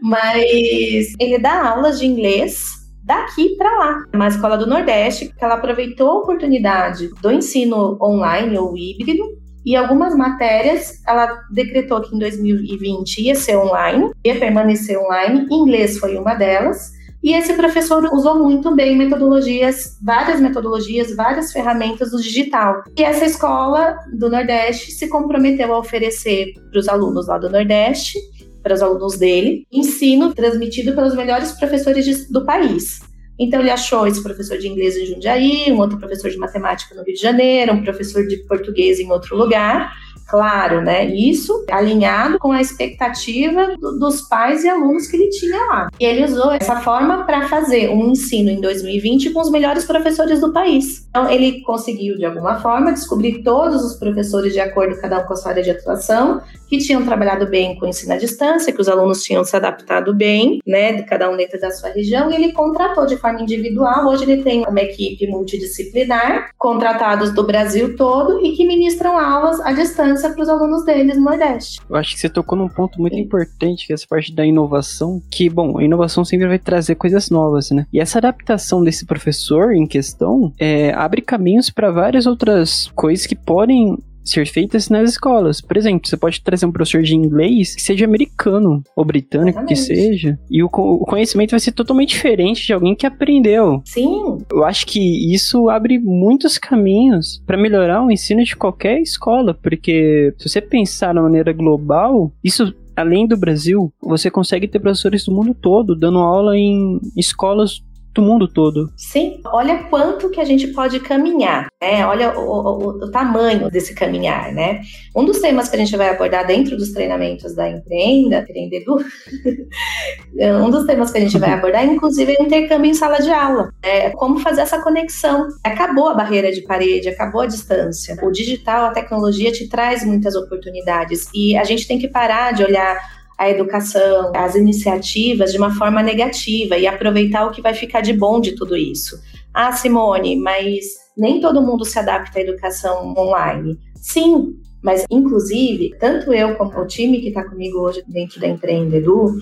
Mas 0.00 1.14
ele 1.18 1.38
dá 1.38 1.68
aulas 1.68 1.98
de 1.98 2.06
inglês 2.06 2.78
daqui 3.02 3.56
para 3.56 3.78
lá, 3.78 4.04
uma 4.14 4.28
escola 4.28 4.56
do 4.56 4.66
Nordeste, 4.66 5.32
que 5.32 5.44
ela 5.44 5.54
aproveitou 5.54 6.10
a 6.10 6.18
oportunidade 6.18 7.08
do 7.22 7.32
ensino 7.32 7.98
online 8.02 8.58
ou 8.58 8.76
híbrido 8.76 9.37
e 9.68 9.76
algumas 9.76 10.14
matérias 10.16 11.02
ela 11.06 11.42
decretou 11.50 12.00
que 12.00 12.16
em 12.16 12.18
2020 12.18 13.18
ia 13.18 13.34
ser 13.34 13.58
online, 13.58 14.10
ia 14.24 14.38
permanecer 14.38 14.98
online, 14.98 15.46
inglês 15.50 15.98
foi 15.98 16.16
uma 16.16 16.34
delas. 16.34 16.96
E 17.22 17.34
esse 17.34 17.52
professor 17.52 18.02
usou 18.14 18.38
muito 18.42 18.74
bem 18.74 18.96
metodologias, 18.96 19.98
várias 20.02 20.40
metodologias, 20.40 21.14
várias 21.14 21.52
ferramentas 21.52 22.12
do 22.12 22.22
digital. 22.22 22.82
E 22.96 23.02
essa 23.02 23.26
escola 23.26 23.94
do 24.18 24.30
Nordeste 24.30 24.90
se 24.92 25.06
comprometeu 25.06 25.74
a 25.74 25.78
oferecer 25.80 26.54
para 26.70 26.80
os 26.80 26.88
alunos 26.88 27.28
lá 27.28 27.36
do 27.36 27.50
Nordeste 27.50 28.18
para 28.62 28.72
os 28.74 28.80
alunos 28.80 29.18
dele, 29.18 29.66
ensino 29.70 30.34
transmitido 30.34 30.94
pelos 30.94 31.14
melhores 31.14 31.52
professores 31.52 32.26
do 32.30 32.44
país. 32.46 33.00
Então 33.38 33.60
ele 33.60 33.70
achou 33.70 34.06
esse 34.06 34.22
professor 34.22 34.58
de 34.58 34.68
inglês 34.68 34.96
em 34.96 35.06
Jundiaí, 35.06 35.70
um 35.70 35.78
outro 35.78 35.98
professor 35.98 36.30
de 36.30 36.36
matemática 36.36 36.94
no 36.94 37.04
Rio 37.04 37.14
de 37.14 37.20
Janeiro, 37.20 37.72
um 37.72 37.82
professor 37.82 38.26
de 38.26 38.38
português 38.38 38.98
em 38.98 39.10
outro 39.10 39.36
lugar, 39.36 39.92
claro, 40.26 40.80
né? 40.80 41.06
Isso 41.06 41.64
alinhado 41.70 42.38
com 42.38 42.52
a 42.52 42.60
expectativa 42.60 43.76
do, 43.76 43.98
dos 43.98 44.22
pais 44.22 44.64
e 44.64 44.68
alunos 44.68 45.06
que 45.06 45.16
ele 45.16 45.30
tinha 45.30 45.58
lá. 45.66 45.88
E 45.98 46.04
ele 46.04 46.24
usou 46.24 46.52
essa 46.52 46.80
forma 46.80 47.24
para 47.24 47.48
fazer 47.48 47.90
um 47.90 48.10
ensino 48.10 48.50
em 48.50 48.60
2020 48.60 49.30
com 49.30 49.40
os 49.40 49.50
melhores 49.50 49.84
professores 49.84 50.40
do 50.40 50.52
país. 50.52 51.06
Então, 51.08 51.30
ele 51.30 51.62
conseguiu, 51.62 52.16
de 52.16 52.24
alguma 52.24 52.60
forma, 52.60 52.92
descobrir 52.92 53.42
todos 53.42 53.84
os 53.84 53.96
professores 53.96 54.52
de 54.52 54.60
acordo 54.60 55.00
cada 55.00 55.20
um 55.20 55.24
com 55.24 55.32
a 55.32 55.36
sua 55.36 55.52
área 55.52 55.62
de 55.62 55.70
atuação, 55.70 56.40
que 56.68 56.78
tinham 56.78 57.04
trabalhado 57.04 57.46
bem 57.46 57.78
com 57.78 57.86
o 57.86 57.88
ensino 57.88 58.12
à 58.12 58.16
distância, 58.16 58.72
que 58.72 58.80
os 58.80 58.88
alunos 58.88 59.22
tinham 59.22 59.42
se 59.44 59.56
adaptado 59.56 60.14
bem, 60.14 60.60
né, 60.66 61.02
cada 61.02 61.30
um 61.30 61.36
dentro 61.36 61.58
da 61.58 61.70
sua 61.70 61.90
região, 61.90 62.30
e 62.30 62.34
ele 62.34 62.52
contratou 62.52 63.06
de 63.06 63.16
forma 63.16 63.40
individual. 63.40 64.06
Hoje 64.06 64.24
ele 64.24 64.42
tem 64.42 64.64
uma 64.66 64.80
equipe 64.80 65.26
multidisciplinar, 65.26 66.50
contratados 66.58 67.32
do 67.32 67.42
Brasil 67.42 67.96
todo 67.96 68.44
e 68.44 68.52
que 68.52 68.66
ministram 68.66 69.18
aulas 69.18 69.60
à 69.60 69.72
distância 69.72 70.07
importância 70.08 70.30
para 70.30 70.42
os 70.42 70.48
alunos 70.48 70.84
deles 70.84 71.16
no 71.16 71.24
Nordeste. 71.24 71.80
Eu 71.88 71.96
acho 71.96 72.14
que 72.14 72.20
você 72.20 72.28
tocou 72.28 72.56
num 72.56 72.68
ponto 72.68 73.00
muito 73.00 73.14
Sim. 73.14 73.22
importante, 73.22 73.86
que 73.86 73.92
é 73.92 73.94
essa 73.94 74.06
parte 74.08 74.34
da 74.34 74.44
inovação, 74.44 75.22
que, 75.30 75.48
bom, 75.48 75.78
a 75.78 75.84
inovação 75.84 76.24
sempre 76.24 76.48
vai 76.48 76.58
trazer 76.58 76.94
coisas 76.94 77.30
novas, 77.30 77.70
né? 77.70 77.86
E 77.92 78.00
essa 78.00 78.18
adaptação 78.18 78.82
desse 78.82 79.04
professor 79.04 79.72
em 79.72 79.86
questão 79.86 80.52
é, 80.58 80.92
abre 80.94 81.20
caminhos 81.20 81.70
para 81.70 81.90
várias 81.90 82.26
outras 82.26 82.90
coisas 82.94 83.26
que 83.26 83.36
podem 83.36 83.98
ser 84.30 84.46
feitas 84.46 84.88
nas 84.88 85.10
escolas. 85.10 85.60
Por 85.60 85.76
exemplo, 85.76 86.08
você 86.08 86.16
pode 86.16 86.40
trazer 86.40 86.66
um 86.66 86.72
professor 86.72 87.02
de 87.02 87.14
inglês 87.14 87.74
que 87.74 87.82
seja 87.82 88.04
americano 88.04 88.82
ou 88.94 89.04
britânico 89.04 89.60
Exatamente. 89.60 89.68
que 89.68 89.76
seja, 89.76 90.38
e 90.50 90.62
o, 90.62 90.66
o, 90.66 91.04
conhecimento 91.06 91.50
vai 91.50 91.60
ser 91.60 91.72
totalmente 91.72 92.10
diferente 92.10 92.66
de 92.66 92.72
alguém 92.72 92.94
que 92.94 93.06
aprendeu. 93.06 93.82
Sim. 93.84 94.38
Eu 94.50 94.64
acho 94.64 94.86
que 94.86 95.32
isso 95.32 95.68
abre 95.68 95.98
muitos 95.98 96.58
caminhos 96.58 97.42
para 97.46 97.56
melhorar 97.56 98.04
o 98.04 98.10
ensino 98.10 98.44
de 98.44 98.56
qualquer 98.56 99.00
escola, 99.00 99.54
porque 99.54 100.34
se 100.38 100.48
você 100.48 100.60
pensar 100.60 101.14
na 101.14 101.22
maneira 101.22 101.52
global, 101.52 102.32
isso 102.42 102.74
além 102.98 103.26
do 103.26 103.36
Brasil, 103.36 103.92
você 104.02 104.30
consegue 104.30 104.66
ter 104.66 104.80
professores 104.80 105.24
do 105.24 105.32
mundo 105.32 105.54
todo 105.54 105.94
dando 105.94 106.18
aula 106.18 106.56
em 106.56 106.98
escolas 107.16 107.80
do 108.18 108.22
mundo 108.22 108.48
todo. 108.48 108.92
Sim, 108.96 109.40
olha 109.46 109.84
quanto 109.84 110.28
que 110.28 110.40
a 110.40 110.44
gente 110.44 110.66
pode 110.68 110.98
caminhar, 110.98 111.68
né? 111.80 112.04
Olha 112.04 112.36
o, 112.36 112.42
o, 112.42 112.88
o, 113.04 113.10
tamanho 113.10 113.70
desse 113.70 113.94
caminhar, 113.94 114.52
né? 114.52 114.80
Um 115.14 115.24
dos 115.24 115.38
temas 115.38 115.68
que 115.68 115.76
a 115.76 115.78
gente 115.78 115.96
vai 115.96 116.08
abordar 116.08 116.44
dentro 116.44 116.76
dos 116.76 116.90
treinamentos 116.90 117.54
da 117.54 117.70
Empreenda, 117.70 118.40
Empreendedu, 118.40 118.96
um 120.64 120.70
dos 120.70 120.84
temas 120.84 121.12
que 121.12 121.18
a 121.18 121.20
gente 121.20 121.38
vai 121.38 121.52
abordar, 121.54 121.84
inclusive, 121.84 122.34
é 122.36 122.42
o 122.42 122.46
intercâmbio 122.46 122.90
em 122.90 122.94
sala 122.94 123.18
de 123.18 123.30
aula. 123.30 123.72
É 123.82 124.10
como 124.10 124.40
fazer 124.40 124.62
essa 124.62 124.82
conexão. 124.82 125.46
Acabou 125.62 126.08
a 126.08 126.14
barreira 126.14 126.50
de 126.50 126.62
parede, 126.62 127.08
acabou 127.08 127.42
a 127.42 127.46
distância. 127.46 128.16
O 128.20 128.32
digital, 128.32 128.86
a 128.86 128.90
tecnologia 128.90 129.52
te 129.52 129.68
traz 129.68 130.04
muitas 130.04 130.34
oportunidades 130.34 131.28
e 131.32 131.56
a 131.56 131.62
gente 131.62 131.86
tem 131.86 131.98
que 132.00 132.08
parar 132.08 132.52
de 132.52 132.64
olhar 132.64 133.17
a 133.38 133.48
educação, 133.48 134.32
as 134.34 134.56
iniciativas 134.56 135.52
de 135.52 135.58
uma 135.58 135.72
forma 135.74 136.02
negativa 136.02 136.76
e 136.76 136.86
aproveitar 136.86 137.46
o 137.46 137.52
que 137.52 137.62
vai 137.62 137.72
ficar 137.72 138.00
de 138.00 138.12
bom 138.12 138.40
de 138.40 138.56
tudo 138.56 138.76
isso. 138.76 139.16
Ah, 139.54 139.72
Simone, 139.72 140.36
mas 140.36 140.84
nem 141.16 141.40
todo 141.40 141.62
mundo 141.62 141.84
se 141.84 141.98
adapta 141.98 142.38
à 142.38 142.42
educação 142.42 143.14
online. 143.16 143.78
Sim, 143.94 144.54
mas 144.82 145.04
inclusive, 145.10 145.96
tanto 145.98 146.32
eu 146.32 146.56
como 146.56 146.78
o 146.78 146.86
time 146.86 147.20
que 147.20 147.28
está 147.28 147.44
comigo 147.44 147.78
hoje 147.78 148.02
dentro 148.08 148.40
da 148.40 148.48
Empreendedu, 148.48 149.36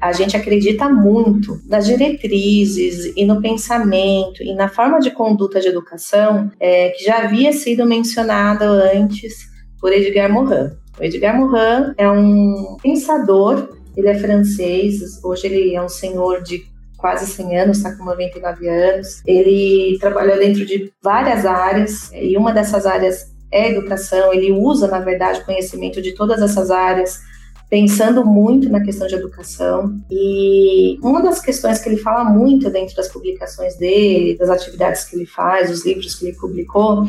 a 0.00 0.12
gente 0.12 0.36
acredita 0.36 0.88
muito 0.88 1.58
nas 1.66 1.86
diretrizes 1.86 3.12
e 3.16 3.24
no 3.24 3.40
pensamento 3.40 4.42
e 4.42 4.54
na 4.54 4.68
forma 4.68 4.98
de 4.98 5.10
conduta 5.10 5.60
de 5.60 5.68
educação 5.68 6.50
é, 6.58 6.90
que 6.90 7.04
já 7.04 7.24
havia 7.24 7.52
sido 7.52 7.86
mencionado 7.86 8.64
antes 8.64 9.46
por 9.80 9.92
Edgar 9.92 10.30
Morin. 10.30 10.81
O 10.98 11.02
Edgar 11.02 11.38
Morin 11.38 11.94
é 11.96 12.10
um 12.10 12.76
pensador, 12.82 13.76
ele 13.96 14.08
é 14.08 14.18
francês, 14.18 15.22
hoje 15.24 15.46
ele 15.46 15.74
é 15.74 15.82
um 15.82 15.88
senhor 15.88 16.42
de 16.42 16.64
quase 17.02 17.26
100 17.26 17.58
anos, 17.58 17.76
está 17.78 17.94
com 17.96 18.04
99 18.04 18.68
anos. 18.68 19.22
Ele 19.26 19.98
trabalhou 20.00 20.38
dentro 20.38 20.64
de 20.64 20.92
várias 21.02 21.44
áreas, 21.44 22.10
e 22.14 22.36
uma 22.36 22.52
dessas 22.52 22.86
áreas 22.86 23.32
é 23.50 23.70
educação. 23.70 24.32
Ele 24.32 24.52
usa, 24.52 24.86
na 24.86 25.00
verdade, 25.00 25.44
conhecimento 25.44 26.00
de 26.00 26.14
todas 26.14 26.40
essas 26.40 26.70
áreas, 26.70 27.20
pensando 27.68 28.24
muito 28.24 28.70
na 28.70 28.82
questão 28.82 29.06
de 29.06 29.16
educação. 29.16 29.96
E 30.10 30.98
uma 31.02 31.20
das 31.20 31.40
questões 31.40 31.80
que 31.80 31.88
ele 31.88 31.96
fala 31.96 32.22
muito 32.22 32.70
dentro 32.70 32.94
das 32.94 33.08
publicações 33.08 33.76
dele, 33.76 34.38
das 34.38 34.48
atividades 34.48 35.04
que 35.04 35.16
ele 35.16 35.26
faz, 35.26 35.70
os 35.70 35.84
livros 35.84 36.14
que 36.14 36.26
ele 36.26 36.36
publicou, 36.36 37.04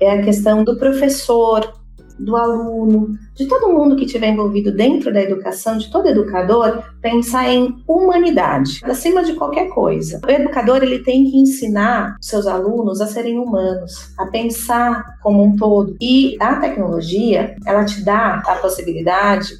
é 0.00 0.10
a 0.10 0.22
questão 0.22 0.64
do 0.64 0.76
professor, 0.78 1.83
do 2.18 2.36
aluno, 2.36 3.18
de 3.34 3.46
todo 3.46 3.72
mundo 3.72 3.96
que 3.96 4.04
estiver 4.04 4.28
envolvido 4.28 4.72
dentro 4.72 5.12
da 5.12 5.22
educação, 5.22 5.76
de 5.76 5.90
todo 5.90 6.08
educador, 6.08 6.82
pensar 7.00 7.48
em 7.48 7.82
humanidade, 7.86 8.80
acima 8.84 9.24
de 9.24 9.34
qualquer 9.34 9.68
coisa. 9.68 10.20
O 10.24 10.30
educador 10.30 10.82
ele 10.82 11.00
tem 11.00 11.24
que 11.24 11.36
ensinar 11.36 12.16
seus 12.20 12.46
alunos 12.46 13.00
a 13.00 13.06
serem 13.06 13.38
humanos, 13.38 14.12
a 14.18 14.26
pensar 14.26 15.18
como 15.22 15.42
um 15.42 15.56
todo. 15.56 15.96
E 16.00 16.36
a 16.40 16.56
tecnologia, 16.56 17.56
ela 17.66 17.84
te 17.84 18.04
dá 18.04 18.42
a 18.46 18.56
possibilidade 18.56 19.54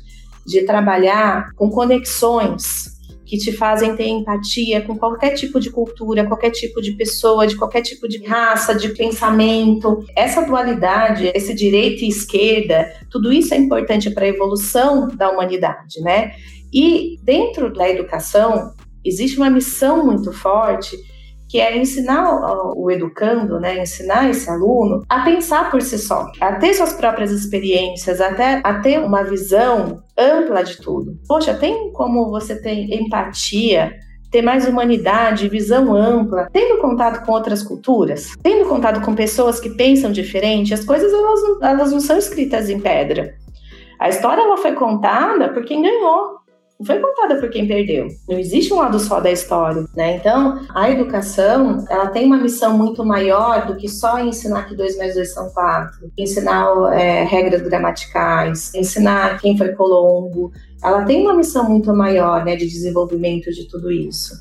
de 0.46 0.62
trabalhar 0.62 1.52
com 1.56 1.70
conexões 1.70 2.93
que 3.26 3.38
te 3.38 3.52
fazem 3.52 3.96
ter 3.96 4.06
empatia 4.06 4.82
com 4.82 4.96
qualquer 4.96 5.34
tipo 5.34 5.58
de 5.58 5.70
cultura, 5.70 6.26
qualquer 6.26 6.50
tipo 6.50 6.80
de 6.80 6.92
pessoa, 6.92 7.46
de 7.46 7.56
qualquer 7.56 7.82
tipo 7.82 8.06
de 8.08 8.24
raça, 8.24 8.74
de 8.74 8.90
pensamento. 8.90 10.04
Essa 10.16 10.42
dualidade, 10.42 11.30
esse 11.34 11.54
direita 11.54 12.04
e 12.04 12.08
esquerda, 12.08 12.92
tudo 13.10 13.32
isso 13.32 13.54
é 13.54 13.56
importante 13.56 14.10
para 14.10 14.24
a 14.24 14.28
evolução 14.28 15.08
da 15.08 15.30
humanidade, 15.30 16.00
né? 16.00 16.32
E 16.72 17.18
dentro 17.22 17.72
da 17.72 17.88
educação 17.88 18.72
existe 19.04 19.36
uma 19.36 19.50
missão 19.50 20.04
muito 20.04 20.32
forte 20.32 20.96
que 21.54 21.60
é 21.60 21.78
ensinar 21.78 22.74
o 22.76 22.90
educando, 22.90 23.60
né, 23.60 23.80
ensinar 23.80 24.28
esse 24.28 24.50
aluno 24.50 25.04
a 25.08 25.20
pensar 25.20 25.70
por 25.70 25.80
si 25.80 25.96
só, 25.96 26.26
a 26.40 26.56
ter 26.56 26.74
suas 26.74 26.94
próprias 26.94 27.30
experiências, 27.30 28.20
até 28.20 28.60
a 28.64 28.80
ter 28.80 28.98
uma 28.98 29.22
visão 29.22 30.02
ampla 30.18 30.64
de 30.64 30.78
tudo. 30.78 31.16
Poxa, 31.28 31.54
tem 31.54 31.92
como 31.92 32.28
você 32.28 32.60
ter 32.60 32.92
empatia, 32.92 33.92
ter 34.32 34.42
mais 34.42 34.66
humanidade, 34.66 35.48
visão 35.48 35.94
ampla, 35.94 36.48
tendo 36.52 36.80
contato 36.80 37.24
com 37.24 37.30
outras 37.30 37.62
culturas, 37.62 38.34
tendo 38.42 38.68
contato 38.68 39.00
com 39.00 39.14
pessoas 39.14 39.60
que 39.60 39.70
pensam 39.70 40.10
diferente, 40.10 40.74
as 40.74 40.84
coisas 40.84 41.12
elas, 41.12 41.40
elas 41.62 41.92
não 41.92 42.00
são 42.00 42.18
escritas 42.18 42.68
em 42.68 42.80
pedra. 42.80 43.36
A 44.00 44.08
história 44.08 44.42
ela 44.42 44.56
foi 44.56 44.72
contada 44.72 45.50
por 45.50 45.64
quem 45.64 45.82
ganhou, 45.82 46.40
não 46.78 46.86
foi 46.86 46.98
contada 46.98 47.40
por 47.40 47.48
quem 47.50 47.66
perdeu. 47.66 48.08
Não 48.28 48.38
existe 48.38 48.72
um 48.72 48.78
lado 48.78 48.98
só 48.98 49.20
da 49.20 49.30
história, 49.30 49.86
né? 49.94 50.16
Então, 50.16 50.60
a 50.74 50.90
educação, 50.90 51.84
ela 51.88 52.08
tem 52.08 52.26
uma 52.26 52.36
missão 52.36 52.76
muito 52.76 53.04
maior 53.04 53.66
do 53.66 53.76
que 53.76 53.88
só 53.88 54.18
ensinar 54.18 54.68
que 54.68 54.74
2 54.74 54.98
mais 54.98 55.14
2 55.14 55.32
são 55.32 55.50
4, 55.50 56.10
ensinar 56.18 56.92
é, 56.92 57.22
regras 57.24 57.62
gramaticais, 57.62 58.74
ensinar 58.74 59.40
quem 59.40 59.56
foi 59.56 59.72
Colombo. 59.72 60.52
Ela 60.82 61.04
tem 61.04 61.22
uma 61.22 61.34
missão 61.34 61.68
muito 61.68 61.94
maior, 61.94 62.44
né, 62.44 62.56
de 62.56 62.66
desenvolvimento 62.66 63.50
de 63.50 63.68
tudo 63.68 63.90
isso. 63.90 64.34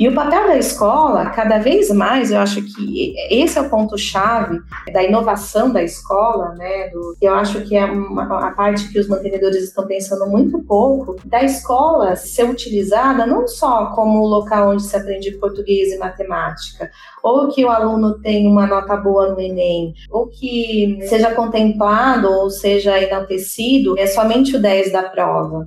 E 0.00 0.08
o 0.08 0.14
papel 0.14 0.46
da 0.46 0.56
escola, 0.56 1.26
cada 1.26 1.58
vez 1.58 1.90
mais, 1.90 2.32
eu 2.32 2.40
acho 2.40 2.62
que 2.62 3.14
esse 3.28 3.58
é 3.58 3.60
o 3.60 3.68
ponto-chave 3.68 4.58
da 4.94 5.02
inovação 5.02 5.70
da 5.70 5.82
escola, 5.82 6.54
né? 6.54 6.88
Do, 6.88 7.14
eu 7.20 7.34
acho 7.34 7.60
que 7.66 7.76
é 7.76 7.84
uma, 7.84 8.48
a 8.48 8.50
parte 8.52 8.90
que 8.90 8.98
os 8.98 9.06
mantenedores 9.06 9.62
estão 9.62 9.86
pensando 9.86 10.26
muito 10.26 10.58
pouco, 10.60 11.16
da 11.26 11.44
escola 11.44 12.16
ser 12.16 12.48
utilizada 12.48 13.26
não 13.26 13.46
só 13.46 13.94
como 13.94 14.26
local 14.26 14.70
onde 14.70 14.84
se 14.84 14.96
aprende 14.96 15.32
português 15.32 15.92
e 15.92 15.98
matemática, 15.98 16.90
ou 17.22 17.48
que 17.48 17.62
o 17.62 17.68
aluno 17.68 18.18
tenha 18.22 18.48
uma 18.48 18.66
nota 18.66 18.96
boa 18.96 19.28
no 19.28 19.38
Enem, 19.38 19.92
ou 20.10 20.28
que 20.28 20.98
seja 21.10 21.34
contemplado 21.34 22.26
ou 22.26 22.48
seja 22.48 22.98
enaltecido, 22.98 23.98
é 23.98 24.06
somente 24.06 24.56
o 24.56 24.62
10 24.62 24.92
da 24.92 25.02
prova 25.02 25.66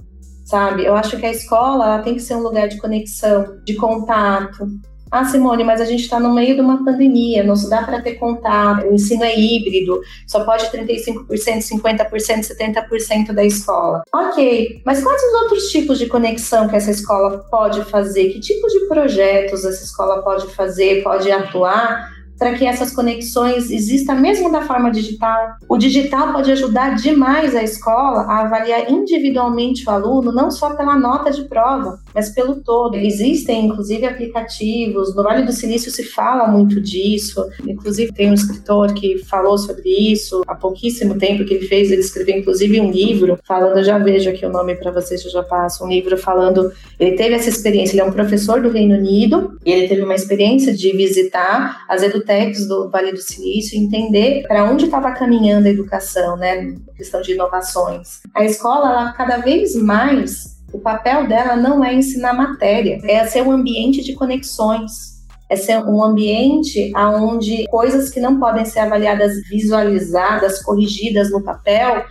sabe? 0.54 0.86
Eu 0.86 0.96
acho 0.96 1.18
que 1.18 1.26
a 1.26 1.32
escola 1.32 1.98
tem 2.04 2.14
que 2.14 2.20
ser 2.20 2.36
um 2.36 2.44
lugar 2.44 2.68
de 2.68 2.78
conexão, 2.78 3.58
de 3.66 3.74
contato. 3.74 4.68
Ah, 5.10 5.26
Simone, 5.26 5.64
mas 5.64 5.82
a 5.82 5.86
gente 5.86 6.02
está 6.02 6.20
no 6.20 6.32
meio 6.32 6.54
de 6.54 6.62
uma 6.62 6.86
pandemia, 6.86 7.44
não 7.44 7.56
se 7.56 7.68
dá 7.70 7.82
para 7.84 8.02
ter 8.02 8.16
contato, 8.16 8.88
o 8.88 8.94
ensino 8.94 9.24
é 9.24 9.36
híbrido, 9.36 10.00
só 10.28 10.44
pode 10.44 10.66
35%, 10.66 11.28
50%, 11.28 12.10
70% 12.10 13.32
da 13.32 13.44
escola. 13.44 14.04
Ok, 14.14 14.82
mas 14.86 15.04
quais 15.04 15.22
os 15.24 15.42
outros 15.42 15.70
tipos 15.70 15.98
de 15.98 16.06
conexão 16.08 16.68
que 16.68 16.76
essa 16.76 16.92
escola 16.92 17.46
pode 17.50 17.84
fazer? 17.86 18.30
Que 18.30 18.40
tipos 18.40 18.72
de 18.74 18.88
projetos 18.88 19.66
essa 19.66 19.84
escola 19.84 20.22
pode 20.22 20.48
fazer, 20.54 21.04
pode 21.04 21.32
atuar 21.32 22.13
para 22.38 22.54
que 22.54 22.66
essas 22.66 22.94
conexões 22.94 23.70
existam 23.70 24.16
mesmo 24.16 24.52
da 24.52 24.62
forma 24.62 24.92
digital. 24.92 25.56
O 25.68 25.78
digital 25.78 26.32
pode 26.34 26.52
ajudar 26.52 26.96
demais 26.96 27.56
a 27.56 27.64
escola 27.64 28.22
a 28.22 28.42
avaliar 28.42 28.92
individualmente 28.92 29.88
o 29.88 29.92
aluno, 29.92 30.32
não 30.32 30.52
só 30.52 30.76
pela 30.76 30.98
nota 30.98 31.32
de 31.32 31.44
prova, 31.44 32.00
mas 32.14 32.30
pelo 32.30 32.62
todo. 32.62 32.96
Existem, 32.96 33.66
inclusive, 33.66 34.06
aplicativos. 34.06 35.16
No 35.16 35.24
Vale 35.24 35.46
do 35.46 35.52
Silício 35.52 35.92
se 35.92 36.04
fala 36.04 36.48
muito 36.48 36.80
disso. 36.82 37.46
Inclusive, 37.68 38.12
tem 38.12 38.30
um 38.30 38.34
escritor 38.34 38.94
que 38.94 39.20
falou 39.26 39.58
sobre 39.58 39.90
isso 39.90 40.44
há 40.48 40.56
pouquíssimo 40.56 41.18
tempo 41.18 41.46
que 41.46 41.54
ele 41.54 41.68
fez. 41.68 41.92
Ele 41.92 42.02
escreveu, 42.02 42.38
inclusive, 42.38 42.80
um 42.80 42.92
livro 42.92 43.38
falando. 43.44 43.78
Eu 43.78 43.84
já 43.84 43.98
vejo 43.98 44.30
aqui 44.30 44.46
o 44.46 44.52
nome 44.52 44.76
para 44.76 44.92
vocês, 44.92 45.24
eu 45.24 45.32
já 45.32 45.44
passo. 45.44 45.84
Um 45.84 45.90
livro 45.90 46.18
falando. 46.18 46.72
Ele 47.00 47.16
teve 47.16 47.36
essa 47.36 47.50
experiência. 47.50 47.94
Ele 47.94 48.02
é 48.02 48.06
um 48.06 48.12
professor 48.12 48.62
do 48.62 48.70
Reino 48.70 48.96
Unido 48.96 49.54
ele 49.66 49.88
teve 49.88 50.02
uma 50.02 50.16
experiência 50.16 50.74
de 50.74 50.92
visitar 50.96 51.86
as 51.88 52.04
edutechs 52.24 52.68
do 52.68 52.90
Vale 52.90 53.12
do 53.12 53.22
Silício 53.22 53.78
entender 53.78 54.44
para 54.48 54.64
onde 54.70 54.86
estava 54.86 55.12
caminhando 55.12 55.68
a 55.68 55.72
educação, 55.72 56.38
né? 56.38 56.76
Questão 56.96 57.22
de 57.22 57.34
inovações. 57.34 58.22
A 58.34 58.44
escola, 58.46 58.90
ela 58.90 59.12
cada 59.14 59.38
vez 59.38 59.76
mais 59.76 60.54
o 60.74 60.80
papel 60.80 61.28
dela 61.28 61.56
não 61.56 61.84
é 61.84 61.94
ensinar 61.94 62.34
matéria, 62.34 63.00
é 63.04 63.26
ser 63.28 63.44
um 63.44 63.52
ambiente 63.52 64.04
de 64.04 64.14
conexões. 64.14 65.14
É 65.50 65.56
ser 65.56 65.78
um 65.80 66.04
ambiente 66.04 66.92
onde 66.96 67.68
coisas 67.68 68.10
que 68.10 68.20
não 68.20 68.40
podem 68.40 68.66
ser 68.66 68.80
avaliadas, 68.80 69.36
visualizadas, 69.48 70.64
corrigidas 70.64 71.30
no 71.30 71.44
papel, 71.44 72.04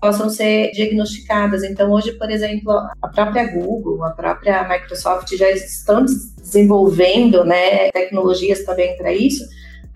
possam 0.00 0.28
ser 0.28 0.70
diagnosticadas. 0.72 1.62
Então, 1.62 1.90
hoje, 1.90 2.12
por 2.12 2.30
exemplo, 2.30 2.72
a 3.02 3.08
própria 3.08 3.44
Google, 3.52 4.04
a 4.04 4.10
própria 4.10 4.66
Microsoft 4.68 5.34
já 5.36 5.50
estão 5.50 6.04
desenvolvendo 6.04 7.44
né, 7.44 7.90
tecnologias 7.90 8.64
também 8.64 8.96
para 8.96 9.12
isso, 9.12 9.44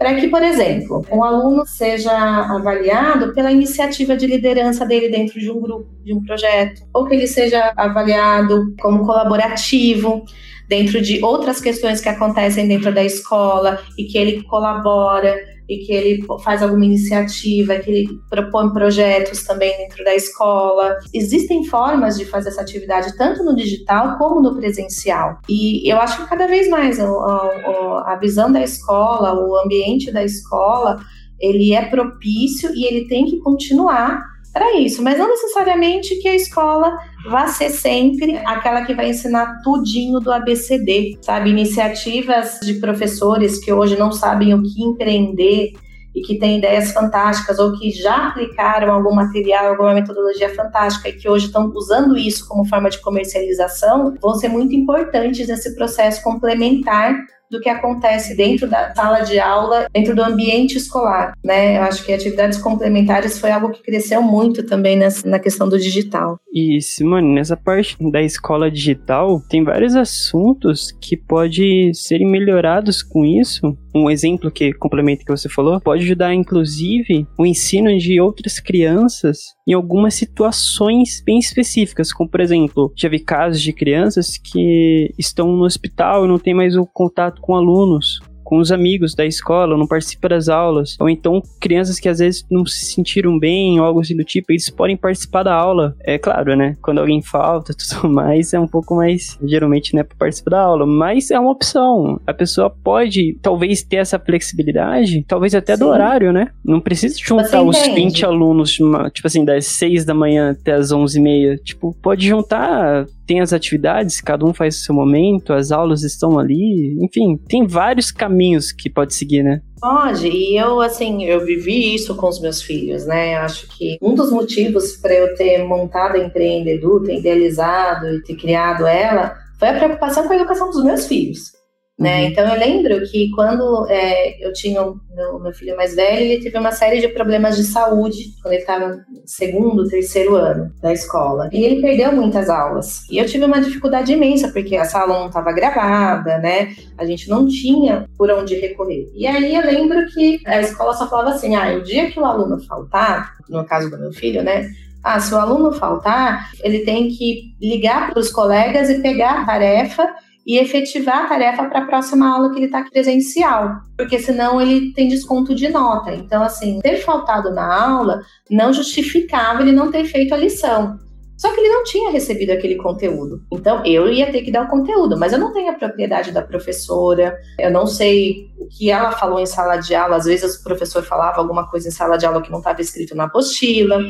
para 0.00 0.14
que, 0.14 0.28
por 0.28 0.42
exemplo, 0.42 1.04
um 1.12 1.22
aluno 1.22 1.66
seja 1.66 2.10
avaliado 2.10 3.34
pela 3.34 3.52
iniciativa 3.52 4.16
de 4.16 4.26
liderança 4.26 4.86
dele 4.86 5.10
dentro 5.10 5.38
de 5.38 5.50
um 5.50 5.60
grupo, 5.60 5.90
de 6.02 6.14
um 6.14 6.24
projeto, 6.24 6.82
ou 6.94 7.06
que 7.06 7.14
ele 7.14 7.26
seja 7.26 7.72
avaliado 7.76 8.74
como 8.80 9.04
colaborativo 9.04 10.24
dentro 10.66 11.02
de 11.02 11.22
outras 11.22 11.60
questões 11.60 12.00
que 12.00 12.08
acontecem 12.08 12.66
dentro 12.66 12.94
da 12.94 13.04
escola 13.04 13.78
e 13.98 14.04
que 14.04 14.16
ele 14.16 14.42
colabora 14.44 15.36
e 15.70 15.78
que 15.86 15.92
ele 15.92 16.26
faz 16.42 16.64
alguma 16.64 16.84
iniciativa, 16.84 17.78
que 17.78 17.88
ele 17.88 18.20
propõe 18.28 18.72
projetos 18.72 19.44
também 19.44 19.76
dentro 19.78 20.02
da 20.02 20.12
escola. 20.16 20.98
Existem 21.14 21.64
formas 21.64 22.18
de 22.18 22.24
fazer 22.24 22.48
essa 22.48 22.60
atividade 22.60 23.16
tanto 23.16 23.44
no 23.44 23.54
digital 23.54 24.18
como 24.18 24.42
no 24.42 24.56
presencial. 24.56 25.38
E 25.48 25.88
eu 25.88 25.98
acho 25.98 26.22
que 26.22 26.28
cada 26.28 26.48
vez 26.48 26.68
mais 26.68 26.98
a, 26.98 27.06
a, 27.06 28.14
a 28.14 28.18
visão 28.20 28.50
da 28.50 28.60
escola, 28.60 29.32
o 29.34 29.56
ambiente 29.64 30.10
da 30.10 30.24
escola, 30.24 30.98
ele 31.38 31.72
é 31.72 31.84
propício 31.86 32.70
e 32.74 32.84
ele 32.84 33.06
tem 33.06 33.24
que 33.26 33.38
continuar 33.38 34.20
para 34.52 34.78
isso, 34.78 35.02
mas 35.02 35.16
não 35.16 35.28
necessariamente 35.28 36.16
que 36.16 36.28
a 36.28 36.34
escola 36.34 36.98
vá 37.28 37.46
ser 37.46 37.70
sempre 37.70 38.36
aquela 38.38 38.84
que 38.84 38.94
vai 38.94 39.10
ensinar 39.10 39.60
tudinho 39.62 40.18
do 40.18 40.32
ABCD, 40.32 41.18
sabe? 41.22 41.50
Iniciativas 41.50 42.58
de 42.60 42.74
professores 42.74 43.58
que 43.58 43.72
hoje 43.72 43.96
não 43.96 44.10
sabem 44.10 44.52
o 44.52 44.62
que 44.62 44.82
empreender 44.82 45.72
e 46.14 46.20
que 46.22 46.38
têm 46.38 46.58
ideias 46.58 46.90
fantásticas 46.92 47.60
ou 47.60 47.78
que 47.78 47.90
já 47.92 48.28
aplicaram 48.28 48.92
algum 48.92 49.14
material, 49.14 49.68
alguma 49.68 49.94
metodologia 49.94 50.52
fantástica 50.54 51.08
e 51.08 51.12
que 51.12 51.28
hoje 51.28 51.46
estão 51.46 51.70
usando 51.72 52.16
isso 52.16 52.48
como 52.48 52.64
forma 52.64 52.90
de 52.90 53.00
comercialização, 53.00 54.16
vão 54.20 54.34
ser 54.34 54.48
muito 54.48 54.74
importantes 54.74 55.46
nesse 55.46 55.76
processo 55.76 56.22
complementar 56.24 57.14
do 57.50 57.60
que 57.60 57.68
acontece 57.68 58.36
dentro 58.36 58.68
da 58.68 58.94
sala 58.94 59.20
de 59.20 59.38
aula, 59.38 59.86
dentro 59.92 60.14
do 60.14 60.22
ambiente 60.22 60.76
escolar, 60.76 61.32
né? 61.44 61.78
Eu 61.78 61.82
acho 61.82 62.04
que 62.04 62.12
atividades 62.12 62.58
complementares 62.58 63.38
foi 63.38 63.50
algo 63.50 63.70
que 63.70 63.82
cresceu 63.82 64.22
muito 64.22 64.64
também 64.64 64.96
nessa, 64.96 65.28
na 65.28 65.38
questão 65.38 65.68
do 65.68 65.78
digital. 65.78 66.38
E 66.52 66.80
Simone, 66.80 67.34
nessa 67.34 67.56
parte 67.56 67.96
da 68.10 68.22
escola 68.22 68.70
digital, 68.70 69.40
tem 69.48 69.64
vários 69.64 69.96
assuntos 69.96 70.92
que 71.00 71.16
podem 71.16 71.92
serem 71.92 72.30
melhorados 72.30 73.02
com 73.02 73.24
isso. 73.24 73.76
Um 73.94 74.10
exemplo 74.10 74.50
que 74.50 74.72
complementa 74.72 75.24
que 75.24 75.30
você 75.30 75.48
falou, 75.48 75.80
pode 75.80 76.04
ajudar 76.04 76.34
inclusive 76.34 77.26
o 77.38 77.44
ensino 77.44 77.96
de 77.98 78.20
outras 78.20 78.60
crianças 78.60 79.38
em 79.66 79.72
algumas 79.72 80.14
situações 80.14 81.22
bem 81.24 81.38
específicas, 81.38 82.12
como 82.12 82.28
por 82.28 82.40
exemplo, 82.40 82.92
já 82.96 83.08
vi 83.08 83.18
casos 83.18 83.60
de 83.60 83.72
crianças 83.72 84.36
que 84.36 85.12
estão 85.18 85.48
no 85.56 85.64
hospital 85.64 86.24
e 86.24 86.28
não 86.28 86.38
tem 86.38 86.54
mais 86.54 86.76
o 86.76 86.86
contato 86.86 87.40
com 87.40 87.54
alunos 87.54 88.20
com 88.50 88.58
os 88.58 88.72
amigos 88.72 89.14
da 89.14 89.24
escola, 89.24 89.76
não 89.76 89.86
participa 89.86 90.28
das 90.28 90.48
aulas, 90.48 90.96
ou 90.98 91.08
então 91.08 91.40
crianças 91.60 92.00
que 92.00 92.08
às 92.08 92.18
vezes 92.18 92.44
não 92.50 92.66
se 92.66 92.86
sentiram 92.86 93.38
bem 93.38 93.78
ou 93.78 93.86
algo 93.86 94.00
assim 94.00 94.16
do 94.16 94.24
tipo, 94.24 94.50
eles 94.50 94.68
podem 94.68 94.96
participar 94.96 95.44
da 95.44 95.54
aula. 95.54 95.94
É 96.00 96.18
claro, 96.18 96.56
né? 96.56 96.76
Quando 96.82 96.98
alguém 96.98 97.22
falta, 97.22 97.72
tudo 97.78 98.12
mais, 98.12 98.52
é 98.52 98.58
um 98.58 98.66
pouco 98.66 98.96
mais, 98.96 99.38
geralmente, 99.44 99.94
né, 99.94 100.02
para 100.02 100.16
participar 100.16 100.50
da 100.50 100.62
aula, 100.62 100.84
mas 100.84 101.30
é 101.30 101.38
uma 101.38 101.52
opção. 101.52 102.20
A 102.26 102.34
pessoa 102.34 102.68
pode, 102.68 103.38
talvez, 103.40 103.84
ter 103.84 103.98
essa 103.98 104.18
flexibilidade, 104.18 105.24
talvez 105.28 105.54
até 105.54 105.76
Sim. 105.76 105.84
do 105.84 105.88
horário, 105.88 106.32
né? 106.32 106.48
Não 106.64 106.80
precisa 106.80 107.16
juntar 107.16 107.62
os 107.62 107.80
20 107.80 108.26
alunos, 108.26 108.72
tipo 109.12 109.26
assim, 109.26 109.44
das 109.44 109.66
6 109.66 110.04
da 110.04 110.12
manhã 110.12 110.50
até 110.50 110.72
as 110.72 110.90
11 110.90 111.16
e 111.16 111.22
meia. 111.22 111.56
Tipo, 111.58 111.96
pode 112.02 112.26
juntar 112.26 113.06
tem 113.30 113.40
as 113.40 113.52
atividades, 113.52 114.20
cada 114.20 114.44
um 114.44 114.52
faz 114.52 114.78
o 114.78 114.80
seu 114.80 114.92
momento, 114.92 115.52
as 115.52 115.70
aulas 115.70 116.02
estão 116.02 116.36
ali, 116.36 116.96
enfim, 117.00 117.36
tem 117.48 117.64
vários 117.64 118.10
caminhos 118.10 118.72
que 118.72 118.90
pode 118.90 119.14
seguir, 119.14 119.44
né? 119.44 119.60
Pode, 119.80 120.26
e 120.26 120.56
eu, 120.56 120.80
assim, 120.80 121.22
eu 121.22 121.44
vivi 121.46 121.94
isso 121.94 122.16
com 122.16 122.28
os 122.28 122.40
meus 122.40 122.60
filhos, 122.60 123.06
né? 123.06 123.36
Acho 123.36 123.68
que 123.68 123.96
um 124.02 124.16
dos 124.16 124.32
motivos 124.32 124.96
para 124.96 125.14
eu 125.14 125.36
ter 125.36 125.62
montado 125.62 126.16
a 126.16 126.18
Empreendedor, 126.18 127.04
ter 127.04 127.20
idealizado 127.20 128.08
e 128.08 128.20
ter 128.24 128.34
criado 128.34 128.84
ela, 128.84 129.36
foi 129.60 129.68
a 129.68 129.74
preocupação 129.74 130.26
com 130.26 130.32
a 130.32 130.36
educação 130.36 130.68
dos 130.68 130.82
meus 130.82 131.06
filhos. 131.06 131.52
Né? 132.00 132.22
Uhum. 132.22 132.26
Então 132.28 132.48
eu 132.48 132.58
lembro 132.58 133.02
que 133.10 133.30
quando 133.32 133.86
é, 133.90 134.42
eu 134.42 134.54
tinha 134.54 134.82
o 134.82 134.98
meu, 135.14 135.38
meu, 135.38 135.52
filho 135.52 135.76
mais 135.76 135.94
velho, 135.94 136.22
ele 136.22 136.42
teve 136.42 136.56
uma 136.56 136.72
série 136.72 136.98
de 136.98 137.08
problemas 137.08 137.56
de 137.56 137.64
saúde 137.64 138.34
quando 138.40 138.54
ele 138.54 138.62
estava 138.62 138.88
no 138.88 139.02
segundo, 139.26 139.86
terceiro 139.86 140.34
ano 140.34 140.72
da 140.80 140.94
escola. 140.94 141.50
E 141.52 141.62
ele 141.62 141.82
perdeu 141.82 142.10
muitas 142.10 142.48
aulas. 142.48 143.06
E 143.10 143.18
eu 143.18 143.26
tive 143.26 143.44
uma 143.44 143.60
dificuldade 143.60 144.14
imensa, 144.14 144.48
porque 144.48 144.76
a 144.76 144.86
sala 144.86 145.18
não 145.18 145.26
estava 145.26 145.52
gravada, 145.52 146.38
né? 146.38 146.74
A 146.96 147.04
gente 147.04 147.28
não 147.28 147.46
tinha 147.46 148.08
por 148.16 148.30
onde 148.30 148.54
recorrer. 148.54 149.10
E 149.14 149.26
aí 149.26 149.54
eu 149.54 149.62
lembro 149.62 150.06
que 150.06 150.40
a 150.46 150.58
escola 150.58 150.94
só 150.94 151.06
falava 151.06 151.30
assim: 151.30 151.54
ah, 151.54 151.74
o 151.74 151.82
dia 151.82 152.10
que 152.10 152.18
o 152.18 152.24
aluno 152.24 152.58
faltar, 152.64 153.36
no 153.46 153.62
caso 153.66 153.90
do 153.90 153.98
meu 153.98 154.10
filho, 154.10 154.42
né? 154.42 154.70
Ah, 155.04 155.20
se 155.20 155.34
o 155.34 155.38
aluno 155.38 155.72
faltar, 155.72 156.50
ele 156.62 156.80
tem 156.80 157.08
que 157.08 157.54
ligar 157.60 158.10
para 158.10 158.20
os 158.20 158.30
colegas 158.30 158.88
e 158.88 159.00
pegar 159.00 159.42
a 159.42 159.46
tarefa 159.46 160.08
e 160.46 160.58
efetivar 160.58 161.24
a 161.24 161.28
tarefa 161.28 161.64
para 161.64 161.80
a 161.80 161.86
próxima 161.86 162.28
aula 162.28 162.50
que 162.50 162.58
ele 162.58 162.66
está 162.66 162.82
presencial, 162.84 163.76
porque 163.96 164.18
senão 164.18 164.60
ele 164.60 164.92
tem 164.94 165.08
desconto 165.08 165.54
de 165.54 165.68
nota. 165.68 166.12
Então, 166.12 166.42
assim, 166.42 166.80
ter 166.80 166.96
faltado 166.96 167.50
na 167.52 167.82
aula 167.82 168.22
não 168.50 168.72
justificava 168.72 169.62
ele 169.62 169.72
não 169.72 169.90
ter 169.90 170.04
feito 170.04 170.34
a 170.34 170.36
lição. 170.36 170.98
Só 171.40 171.50
que 171.54 171.60
ele 171.60 171.70
não 171.70 171.84
tinha 171.84 172.10
recebido 172.10 172.50
aquele 172.50 172.76
conteúdo. 172.76 173.42
Então 173.50 173.82
eu 173.86 174.12
ia 174.12 174.30
ter 174.30 174.42
que 174.42 174.52
dar 174.52 174.64
o 174.64 174.68
conteúdo, 174.68 175.18
mas 175.18 175.32
eu 175.32 175.38
não 175.38 175.54
tenho 175.54 175.70
a 175.70 175.74
propriedade 175.74 176.32
da 176.32 176.42
professora, 176.42 177.34
eu 177.58 177.70
não 177.70 177.86
sei 177.86 178.50
o 178.58 178.68
que 178.68 178.90
ela 178.90 179.10
falou 179.12 179.40
em 179.40 179.46
sala 179.46 179.78
de 179.78 179.94
aula. 179.94 180.16
Às 180.16 180.26
vezes 180.26 180.56
o 180.56 180.62
professor 180.62 181.02
falava 181.02 181.38
alguma 181.38 181.66
coisa 181.70 181.88
em 181.88 181.90
sala 181.90 182.18
de 182.18 182.26
aula 182.26 182.42
que 182.42 182.50
não 182.50 182.58
estava 182.58 182.82
escrito 182.82 183.16
na 183.16 183.24
apostila, 183.24 184.02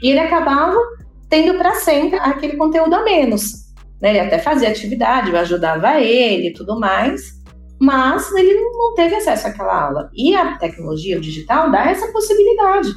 e 0.00 0.10
ele 0.10 0.20
acabava 0.20 0.76
tendo 1.28 1.58
para 1.58 1.74
sempre 1.74 2.20
aquele 2.20 2.56
conteúdo 2.56 2.94
a 2.94 3.02
menos. 3.02 3.65
Né? 4.00 4.10
Ele 4.10 4.20
até 4.20 4.38
fazia 4.38 4.68
atividade, 4.68 5.30
eu 5.30 5.38
ajudava 5.38 6.00
ele 6.00 6.48
e 6.48 6.52
tudo 6.52 6.78
mais, 6.78 7.22
mas 7.80 8.32
ele 8.32 8.54
não 8.54 8.94
teve 8.94 9.14
acesso 9.16 9.46
àquela 9.46 9.86
aula. 9.86 10.10
E 10.14 10.34
a 10.34 10.56
tecnologia, 10.56 11.20
digital, 11.20 11.70
dá 11.70 11.90
essa 11.90 12.10
possibilidade. 12.12 12.90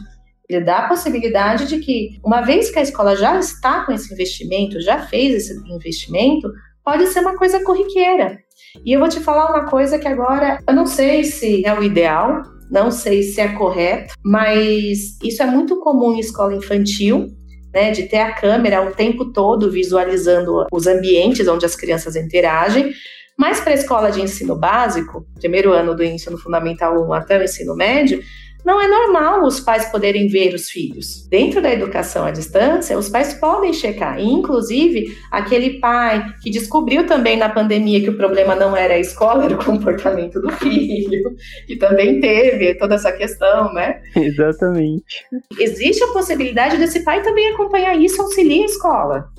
Ele 0.50 0.66
dá 0.66 0.80
a 0.80 0.88
possibilidade 0.88 1.68
de 1.68 1.78
que, 1.80 2.20
uma 2.24 2.42
vez 2.42 2.72
que 2.72 2.80
a 2.80 2.82
escola 2.82 3.16
já 3.16 3.38
está 3.38 3.86
com 3.86 3.92
esse 3.92 4.12
investimento, 4.12 4.82
já 4.82 5.00
fez 5.00 5.36
esse 5.36 5.72
investimento, 5.72 6.52
pode 6.84 7.06
ser 7.08 7.20
uma 7.20 7.38
coisa 7.38 7.64
corriqueira. 7.64 8.40
E 8.84 8.92
eu 8.92 9.00
vou 9.00 9.10
te 9.10 9.20
falar 9.20 9.52
uma 9.52 9.70
coisa 9.70 10.00
que 10.00 10.08
agora 10.08 10.60
eu 10.68 10.74
não 10.74 10.88
sei 10.88 11.24
se 11.24 11.66
é 11.66 11.78
o 11.78 11.84
ideal, 11.84 12.42
não 12.70 12.90
sei 12.90 13.24
se 13.24 13.42
é 13.42 13.50
correto, 13.50 14.14
mas 14.24 15.18
isso 15.24 15.42
é 15.42 15.46
muito 15.46 15.80
comum 15.80 16.14
em 16.14 16.20
escola 16.20 16.56
infantil, 16.56 17.28
né, 17.73 17.91
de 17.91 18.03
ter 18.03 18.19
a 18.19 18.34
câmera 18.34 18.82
o 18.82 18.91
tempo 18.91 19.25
todo 19.32 19.71
visualizando 19.71 20.65
os 20.71 20.88
ambientes 20.88 21.47
onde 21.47 21.65
as 21.65 21.75
crianças 21.75 22.15
interagem. 22.15 22.93
Mas 23.38 23.62
para 23.62 23.71
a 23.71 23.75
escola 23.75 24.12
de 24.12 24.21
ensino 24.21 24.55
básico, 24.55 25.25
primeiro 25.39 25.71
ano 25.71 25.95
do 25.95 26.03
ensino 26.03 26.38
fundamental 26.38 27.01
1 27.08 27.13
até 27.13 27.39
o 27.39 27.43
ensino 27.43 27.75
médio, 27.75 28.21
não 28.65 28.82
é 28.82 28.88
normal 28.88 29.43
os 29.43 29.60
pais 29.60 29.86
poderem 29.86 30.28
ver 30.28 30.54
os 30.54 30.69
filhos. 30.69 31.28
Dentro 31.28 31.62
da 31.62 31.72
educação 31.72 32.26
à 32.26 32.32
distância, 32.32 32.98
os 32.98 33.10
pais 33.10 33.34
podem 33.34 33.74
checar. 33.74 34.19
E, 34.19 34.24
inclusive, 34.24 35.18
aquele 35.32 35.80
pai 35.80 36.34
que 36.41 36.49
descobriu 36.49 37.05
também 37.05 37.38
na 37.38 37.49
pandemia 37.49 38.01
que 38.01 38.10
o 38.10 38.18
problema 38.18 38.55
não 38.55 38.76
era 38.76 38.95
a 38.95 38.99
escola, 38.99 39.45
era 39.45 39.55
o 39.55 39.64
comportamento 39.64 40.41
do 40.41 40.51
filho, 40.51 41.36
que 41.66 41.78
também 41.78 42.20
teve 42.20 42.76
toda 42.76 42.95
essa 42.95 43.12
questão, 43.12 43.74
né? 43.74 44.01
Exatamente. 44.16 45.26
Existe 45.60 46.03
a 46.03 46.07
possibilidade 46.07 46.78
desse 46.78 47.03
pai 47.03 47.22
também 47.22 47.53
acompanhar 47.53 47.95
isso, 47.95 48.22
auxiliar 48.22 48.64
a 48.64 48.66
escola 48.66 49.30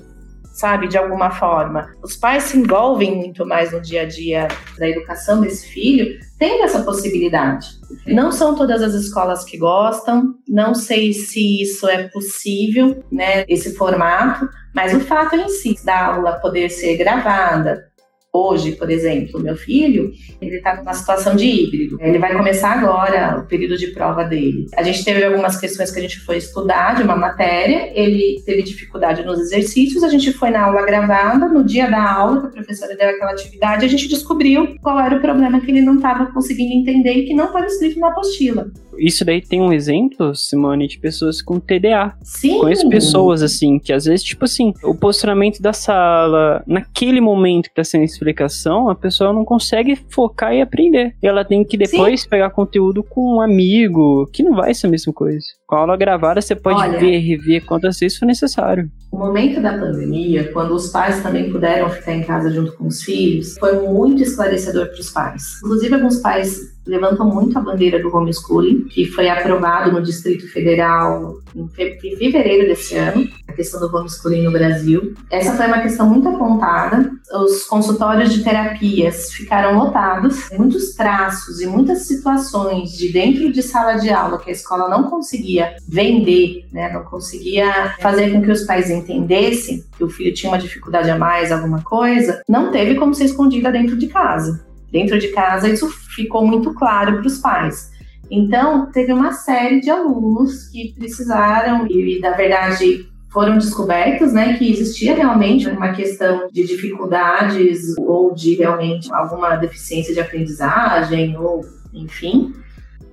sabe, 0.51 0.87
de 0.87 0.97
alguma 0.97 1.31
forma. 1.31 1.93
Os 2.03 2.15
pais 2.15 2.43
se 2.43 2.57
envolvem 2.57 3.15
muito 3.15 3.45
mais 3.45 3.71
no 3.71 3.81
dia 3.81 4.01
a 4.01 4.05
dia 4.05 4.47
da 4.77 4.89
educação 4.89 5.41
desse 5.41 5.67
filho, 5.67 6.19
tendo 6.37 6.63
essa 6.63 6.83
possibilidade. 6.83 7.67
Não 8.07 8.31
são 8.31 8.55
todas 8.55 8.81
as 8.81 8.93
escolas 8.93 9.43
que 9.43 9.57
gostam, 9.57 10.35
não 10.47 10.73
sei 10.73 11.13
se 11.13 11.61
isso 11.61 11.87
é 11.87 12.07
possível, 12.09 13.03
né, 13.11 13.45
esse 13.47 13.75
formato, 13.75 14.49
mas 14.73 14.93
o 14.93 14.99
fato 15.01 15.35
em 15.35 15.49
si 15.49 15.75
da 15.83 16.07
aula 16.07 16.39
poder 16.39 16.69
ser 16.69 16.97
gravada, 16.97 17.90
Hoje, 18.33 18.77
por 18.77 18.89
exemplo, 18.89 19.41
meu 19.41 19.57
filho, 19.57 20.13
ele 20.41 20.55
está 20.55 20.77
numa 20.77 20.93
situação 20.93 21.35
de 21.35 21.45
híbrido. 21.45 21.97
Ele 21.99 22.17
vai 22.17 22.33
começar 22.33 22.71
agora 22.71 23.41
o 23.41 23.45
período 23.45 23.77
de 23.77 23.87
prova 23.87 24.23
dele. 24.23 24.67
A 24.73 24.83
gente 24.83 25.03
teve 25.03 25.21
algumas 25.21 25.59
questões 25.59 25.91
que 25.91 25.99
a 25.99 26.01
gente 26.01 26.17
foi 26.21 26.37
estudar 26.37 26.95
de 26.95 27.03
uma 27.03 27.17
matéria, 27.17 27.91
ele 27.93 28.41
teve 28.45 28.63
dificuldade 28.63 29.25
nos 29.25 29.37
exercícios, 29.37 30.01
a 30.01 30.07
gente 30.07 30.31
foi 30.31 30.49
na 30.49 30.63
aula 30.63 30.85
gravada, 30.85 31.49
no 31.49 31.61
dia 31.61 31.91
da 31.91 32.09
aula, 32.09 32.39
que 32.43 32.47
a 32.47 32.51
professora 32.51 32.95
deu 32.95 33.09
aquela 33.09 33.31
atividade, 33.31 33.83
a 33.83 33.89
gente 33.89 34.07
descobriu 34.07 34.77
qual 34.81 34.97
era 34.97 35.17
o 35.17 35.21
problema 35.21 35.59
que 35.59 35.69
ele 35.69 35.81
não 35.81 35.95
estava 35.95 36.31
conseguindo 36.31 36.73
entender 36.73 37.11
e 37.11 37.25
que 37.25 37.33
não 37.33 37.47
estava 37.47 37.65
escrito 37.65 37.99
na 37.99 38.07
apostila. 38.07 38.71
Isso 38.97 39.23
daí 39.25 39.41
tem 39.41 39.61
um 39.61 39.73
exemplo, 39.73 40.35
Simone, 40.35 40.87
de 40.87 40.99
pessoas 40.99 41.41
com 41.41 41.59
TDA. 41.59 42.15
Sim. 42.23 42.59
Conheço 42.59 42.89
pessoas, 42.89 43.41
assim, 43.41 43.79
que 43.79 43.93
às 43.93 44.05
vezes, 44.05 44.23
tipo 44.23 44.45
assim, 44.45 44.73
o 44.83 44.95
posicionamento 44.95 45.61
da 45.61 45.73
sala, 45.73 46.63
naquele 46.67 47.21
momento 47.21 47.69
que 47.69 47.75
tá 47.75 47.83
sendo 47.83 48.03
explicação, 48.03 48.89
a 48.89 48.95
pessoa 48.95 49.33
não 49.33 49.45
consegue 49.45 49.95
focar 50.09 50.53
e 50.53 50.61
aprender. 50.61 51.15
E 51.21 51.27
ela 51.27 51.43
tem 51.45 51.63
que 51.63 51.77
depois 51.77 52.21
Sim. 52.21 52.29
pegar 52.29 52.49
conteúdo 52.51 53.03
com 53.03 53.35
um 53.35 53.41
amigo, 53.41 54.27
que 54.31 54.43
não 54.43 54.55
vai 54.55 54.73
ser 54.73 54.87
a 54.87 54.89
mesma 54.89 55.13
coisa. 55.13 55.45
Com 55.65 55.75
a 55.75 55.79
aula 55.79 55.97
gravada, 55.97 56.41
você 56.41 56.55
pode 56.55 56.79
Olha, 56.79 56.99
ver, 56.99 57.17
rever 57.19 57.65
quantas 57.65 57.99
vezes 57.99 58.17
for 58.17 58.25
necessário. 58.25 58.89
O 59.11 59.17
momento 59.17 59.61
da 59.61 59.77
pandemia, 59.77 60.51
quando 60.53 60.73
os 60.73 60.87
pais 60.87 61.21
também 61.21 61.51
puderam 61.51 61.89
ficar 61.89 62.13
em 62.13 62.23
casa 62.23 62.49
junto 62.49 62.71
com 62.73 62.87
os 62.87 63.03
filhos, 63.03 63.57
foi 63.57 63.87
muito 63.87 64.23
esclarecedor 64.23 64.87
para 64.87 64.99
os 64.99 65.09
pais. 65.09 65.57
Inclusive, 65.61 65.93
alguns 65.95 66.17
pais 66.17 66.71
levantam 66.85 67.27
muito 67.27 67.57
a 67.57 67.61
bandeira 67.61 68.01
do 68.01 68.15
homeschooling, 68.15 68.85
que 68.85 69.05
foi 69.05 69.29
aprovado 69.29 69.91
no 69.91 70.01
Distrito 70.01 70.47
Federal 70.47 71.37
em 71.55 71.67
fevereiro 71.67 72.67
desse 72.67 72.95
ano, 72.95 73.27
a 73.47 73.53
questão 73.53 73.79
do 73.79 73.95
homeschooling 73.95 74.43
no 74.43 74.51
Brasil. 74.51 75.13
Essa 75.29 75.53
foi 75.55 75.67
uma 75.67 75.81
questão 75.81 76.07
muito 76.07 76.27
apontada. 76.27 77.11
Os 77.45 77.63
consultórios 77.65 78.33
de 78.33 78.43
terapias 78.43 79.31
ficaram 79.31 79.77
lotados. 79.77 80.49
Muitos 80.57 80.93
traços 80.95 81.61
e 81.61 81.67
muitas 81.67 82.07
situações 82.07 82.91
de 82.91 83.11
dentro 83.11 83.51
de 83.51 83.61
sala 83.61 83.95
de 83.95 84.09
aula 84.09 84.39
que 84.39 84.49
a 84.49 84.53
escola 84.53 84.89
não 84.89 85.09
conseguia 85.09 85.75
vender, 85.87 86.67
né, 86.71 86.91
não 86.91 87.03
conseguia 87.03 87.95
fazer 87.99 88.31
com 88.31 88.41
que 88.41 88.51
os 88.51 88.63
pais 88.63 88.89
entendessem 89.01 89.83
que 89.97 90.03
o 90.03 90.09
filho 90.09 90.33
tinha 90.33 90.51
uma 90.51 90.57
dificuldade 90.57 91.09
a 91.09 91.17
mais, 91.17 91.51
alguma 91.51 91.81
coisa, 91.81 92.41
não 92.47 92.71
teve 92.71 92.95
como 92.95 93.13
ser 93.13 93.25
escondida 93.25 93.71
dentro 93.71 93.97
de 93.97 94.07
casa. 94.07 94.65
Dentro 94.91 95.17
de 95.19 95.29
casa, 95.29 95.69
isso 95.69 95.89
ficou 96.15 96.45
muito 96.45 96.73
claro 96.73 97.17
para 97.17 97.27
os 97.27 97.37
pais. 97.37 97.91
Então, 98.29 98.89
teve 98.91 99.11
uma 99.11 99.33
série 99.33 99.81
de 99.81 99.89
alunos 99.89 100.69
que 100.69 100.93
precisaram, 100.97 101.85
e 101.87 102.19
na 102.19 102.31
verdade 102.31 103.05
foram 103.31 103.57
descobertos, 103.57 104.33
né, 104.33 104.57
que 104.57 104.69
existia 104.69 105.15
realmente 105.15 105.69
uma 105.69 105.93
questão 105.93 106.49
de 106.51 106.67
dificuldades 106.67 107.95
ou 107.99 108.33
de 108.33 108.55
realmente 108.55 109.11
alguma 109.13 109.55
deficiência 109.55 110.13
de 110.13 110.19
aprendizagem, 110.19 111.37
ou 111.37 111.61
enfim, 111.93 112.53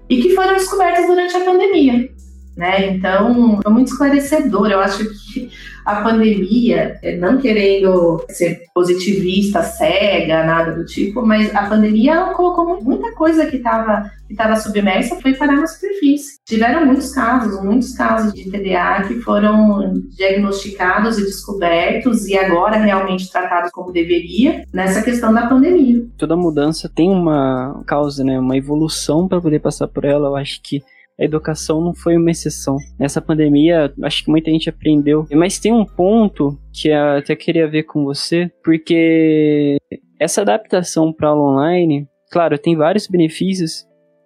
e 0.09 0.21
que 0.21 0.35
foram 0.35 0.55
descobertas 0.55 1.07
durante 1.07 1.37
a 1.37 1.45
pandemia. 1.45 2.11
Né? 2.59 2.89
Então, 2.89 3.61
foi 3.63 3.73
muito 3.73 3.93
esclarecedor. 3.93 4.69
Eu 4.69 4.81
acho 4.81 5.09
que 5.33 5.49
a 5.85 6.03
pandemia, 6.03 6.99
é, 7.05 7.17
não 7.17 7.39
querendo 7.39 8.21
ser 8.31 8.65
positivista, 8.75 9.63
cega, 9.63 10.43
nada 10.43 10.73
do 10.73 10.85
tipo, 10.85 11.25
mas 11.25 11.55
a 11.55 11.69
pandemia 11.69 12.33
colocou 12.37 12.83
muita 12.83 13.15
coisa 13.15 13.47
que 13.47 13.59
estava 13.59 14.11
que 14.27 14.35
estava 14.35 14.57
submersa 14.57 15.17
foi 15.23 15.35
parar 15.35 15.57
na 15.57 15.67
superfície. 15.67 16.39
Tiveram 16.45 16.85
muitos 16.85 17.15
casos, 17.15 17.63
muitos 17.65 17.95
casos 17.95 18.35
de 18.35 18.51
TDA 18.51 19.05
que 19.09 19.21
foram 19.21 20.03
diagnosticados 20.15 21.17
e 21.17 21.25
descobertos 21.25 22.27
e 22.27 22.37
agora 22.37 22.77
realmente 22.77 23.31
tratados 23.31 23.71
como 23.71 23.91
deveria 23.91 24.65
nessa 24.75 25.01
questão 25.01 25.33
da 25.33 25.47
pandemia. 25.47 26.05
Toda 26.19 26.37
mudança 26.37 26.91
tem 26.95 27.09
uma 27.09 27.83
causa, 27.87 28.23
né, 28.23 28.39
uma 28.39 28.57
evolução 28.57 29.27
para 29.27 29.41
poder 29.41 29.61
passar 29.61 29.89
por 29.89 30.05
ela. 30.05 30.29
Eu 30.29 30.37
acho 30.37 30.61
que 30.63 30.83
a 31.19 31.25
educação 31.25 31.81
não 31.81 31.93
foi 31.93 32.17
uma 32.17 32.31
exceção. 32.31 32.77
Nessa 32.99 33.21
pandemia, 33.21 33.93
acho 34.03 34.25
que 34.25 34.31
muita 34.31 34.51
gente 34.51 34.69
aprendeu. 34.69 35.27
Mas 35.33 35.59
tem 35.59 35.73
um 35.73 35.85
ponto 35.85 36.59
que 36.73 36.89
eu 36.89 37.19
até 37.19 37.35
queria 37.35 37.69
ver 37.69 37.83
com 37.83 38.05
você, 38.05 38.51
porque 38.63 39.79
essa 40.21 40.43
adaptação 40.43 41.13
para 41.13 41.29
aula 41.29 41.53
online, 41.53 42.07
claro, 42.31 42.57
tem 42.57 42.77
vários 42.77 43.09
benefícios, 43.09 43.85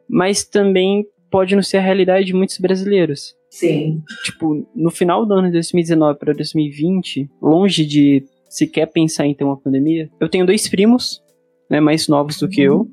mas 0.09 0.45
também 0.45 1.05
pode 1.31 1.57
não 1.57 1.63
ser 1.63 1.79
a 1.79 1.83
realidade 1.83 2.27
de 2.27 2.35
muitos 2.35 2.59
brasileiros. 2.59 3.35
Sim. 3.51 4.03
Tipo, 4.25 4.67
no 4.75 4.91
final 4.91 5.25
do 5.25 5.33
ano 5.35 5.47
de 5.47 5.55
2019 5.55 6.19
para 6.19 6.35
2020, 6.35 7.31
longe 7.41 7.87
de 7.87 8.25
sequer 8.49 8.87
pensar 8.87 9.27
em 9.27 9.35
ter 9.35 9.45
uma 9.45 9.59
pandemia, 9.59 10.11
eu 10.21 10.29
tenho 10.29 10.45
dois 10.45 10.69
primos, 10.69 11.23
né, 11.71 11.81
mais 11.81 12.07
novos 12.07 12.39
do 12.39 12.49
que 12.49 12.61
eu, 12.61 12.87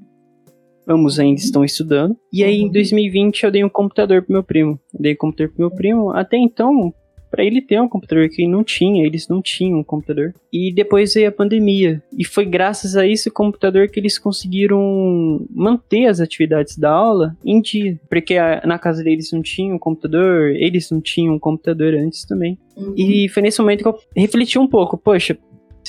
ambos 0.89 1.19
ainda 1.19 1.39
estão 1.39 1.63
estudando. 1.63 2.17
E 2.33 2.43
aí, 2.43 2.61
em 2.61 2.71
2020, 2.71 3.43
eu 3.43 3.51
dei 3.51 3.63
um 3.63 3.69
computador 3.69 4.23
pro 4.23 4.33
meu 4.33 4.43
primo. 4.43 4.79
Eu 4.93 5.01
dei 5.01 5.13
um 5.13 5.17
computador 5.17 5.53
pro 5.53 5.61
meu 5.61 5.71
primo. 5.71 6.09
Até 6.11 6.37
então, 6.37 6.93
para 7.29 7.43
ele 7.43 7.61
ter 7.61 7.79
um 7.79 7.87
computador 7.87 8.27
que 8.29 8.47
não 8.47 8.63
tinha, 8.63 9.05
eles 9.05 9.27
não 9.27 9.41
tinham 9.41 9.79
um 9.79 9.83
computador. 9.83 10.33
E 10.51 10.73
depois 10.73 11.13
veio 11.13 11.29
a 11.29 11.31
pandemia. 11.31 12.01
E 12.17 12.25
foi 12.25 12.45
graças 12.45 12.95
a 12.95 13.05
esse 13.05 13.29
computador 13.29 13.87
que 13.87 13.99
eles 13.99 14.17
conseguiram 14.17 15.45
manter 15.51 16.07
as 16.07 16.19
atividades 16.19 16.77
da 16.77 16.89
aula 16.89 17.37
em 17.45 17.61
dia. 17.61 17.99
Porque 18.09 18.35
a, 18.35 18.61
na 18.65 18.79
casa 18.79 19.03
deles 19.03 19.31
não 19.31 19.41
tinha 19.41 19.73
um 19.73 19.79
computador, 19.79 20.49
eles 20.55 20.89
não 20.89 20.99
tinham 20.99 21.35
um 21.35 21.39
computador 21.39 21.93
antes 21.93 22.25
também. 22.25 22.57
Uhum. 22.75 22.93
E 22.97 23.29
foi 23.29 23.43
nesse 23.43 23.59
momento 23.59 23.83
que 23.83 23.87
eu 23.87 23.99
refleti 24.15 24.57
um 24.57 24.67
pouco, 24.67 24.97
poxa, 24.97 25.37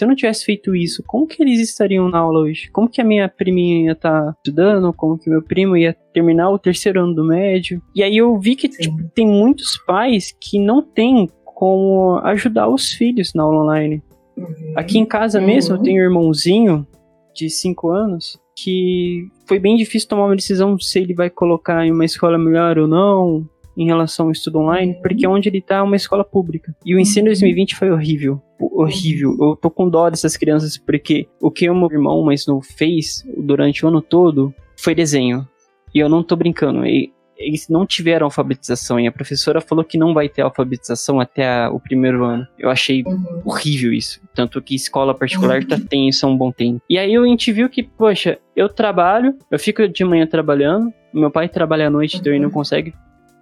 se 0.00 0.04
eu 0.04 0.08
não 0.08 0.16
tivesse 0.16 0.46
feito 0.46 0.74
isso, 0.74 1.02
como 1.06 1.26
que 1.26 1.42
eles 1.42 1.60
estariam 1.60 2.08
na 2.08 2.20
aula 2.20 2.40
hoje? 2.40 2.70
Como 2.70 2.88
que 2.88 3.02
a 3.02 3.04
minha 3.04 3.28
priminha 3.28 3.84
ia 3.84 3.92
estar 3.92 4.22
tá 4.22 4.34
estudando? 4.38 4.94
Como 4.94 5.18
que 5.18 5.28
meu 5.28 5.42
primo 5.42 5.76
ia 5.76 5.92
terminar 6.14 6.48
o 6.48 6.58
terceiro 6.58 7.02
ano 7.02 7.14
do 7.14 7.22
médio? 7.22 7.82
E 7.94 8.02
aí 8.02 8.16
eu 8.16 8.38
vi 8.40 8.56
que 8.56 8.66
tipo, 8.66 8.96
tem 9.14 9.26
muitos 9.26 9.76
pais 9.86 10.34
que 10.40 10.58
não 10.58 10.80
têm 10.80 11.28
como 11.44 12.18
ajudar 12.24 12.68
os 12.68 12.94
filhos 12.94 13.34
na 13.34 13.42
aula 13.42 13.62
online. 13.62 14.02
Uhum. 14.38 14.72
Aqui 14.74 14.98
em 14.98 15.04
casa 15.04 15.38
uhum. 15.38 15.46
mesmo 15.46 15.76
eu 15.76 15.82
tenho 15.82 16.00
um 16.00 16.04
irmãozinho 16.06 16.86
de 17.34 17.50
5 17.50 17.90
anos 17.90 18.40
que 18.56 19.28
foi 19.46 19.58
bem 19.58 19.76
difícil 19.76 20.08
tomar 20.08 20.24
uma 20.24 20.36
decisão 20.36 20.78
se 20.78 20.98
ele 20.98 21.12
vai 21.12 21.28
colocar 21.28 21.84
em 21.84 21.92
uma 21.92 22.06
escola 22.06 22.38
melhor 22.38 22.78
ou 22.78 22.88
não, 22.88 23.46
em 23.76 23.86
relação 23.86 24.26
ao 24.26 24.32
estudo 24.32 24.58
online, 24.58 24.98
porque 25.02 25.26
onde 25.26 25.48
ele 25.48 25.60
tá 25.60 25.76
é 25.76 25.82
uma 25.82 25.96
escola 25.96 26.24
pública. 26.24 26.74
E 26.84 26.94
o 26.94 26.98
ensino 26.98 27.26
2020 27.26 27.76
foi 27.76 27.90
horrível. 27.90 28.42
Horrível. 28.58 29.36
Eu 29.40 29.56
tô 29.56 29.70
com 29.70 29.88
dó 29.88 30.10
dessas 30.10 30.36
crianças, 30.36 30.76
porque 30.76 31.28
o 31.40 31.50
que 31.50 31.68
o 31.68 31.74
meu 31.74 31.90
irmão 31.90 32.22
mais 32.22 32.46
novo 32.46 32.62
fez 32.62 33.24
durante 33.36 33.84
o 33.84 33.88
ano 33.88 34.02
todo 34.02 34.54
foi 34.76 34.94
desenho. 34.94 35.48
E 35.94 35.98
eu 35.98 36.08
não 36.08 36.22
tô 36.22 36.36
brincando. 36.36 36.86
E, 36.86 37.12
eles 37.40 37.68
não 37.68 37.86
tiveram 37.86 38.26
alfabetização 38.26 39.00
e 39.00 39.06
a 39.06 39.12
professora 39.12 39.60
falou 39.62 39.82
que 39.82 39.96
não 39.96 40.12
vai 40.12 40.28
ter 40.28 40.42
alfabetização 40.42 41.18
até 41.18 41.48
a, 41.48 41.70
o 41.70 41.80
primeiro 41.80 42.22
ano. 42.22 42.46
Eu 42.58 42.68
achei 42.68 43.02
uhum. 43.02 43.42
horrível 43.46 43.92
isso. 43.92 44.20
Tanto 44.34 44.60
que 44.60 44.74
escola 44.74 45.14
particular 45.14 45.64
tá, 45.64 45.80
tem 45.80 46.08
isso 46.08 46.26
há 46.26 46.28
um 46.28 46.36
bom 46.36 46.52
tempo. 46.52 46.82
E 46.88 46.98
aí 46.98 47.16
a 47.16 47.24
gente 47.24 47.50
viu 47.50 47.68
que, 47.70 47.82
poxa, 47.82 48.38
eu 48.54 48.68
trabalho, 48.68 49.34
eu 49.50 49.58
fico 49.58 49.88
de 49.88 50.04
manhã 50.04 50.26
trabalhando, 50.26 50.92
meu 51.14 51.30
pai 51.30 51.48
trabalha 51.48 51.86
à 51.86 51.90
noite, 51.90 52.16
uhum. 52.16 52.20
então 52.20 52.32
ele 52.32 52.42
não 52.42 52.50
consegue 52.50 52.92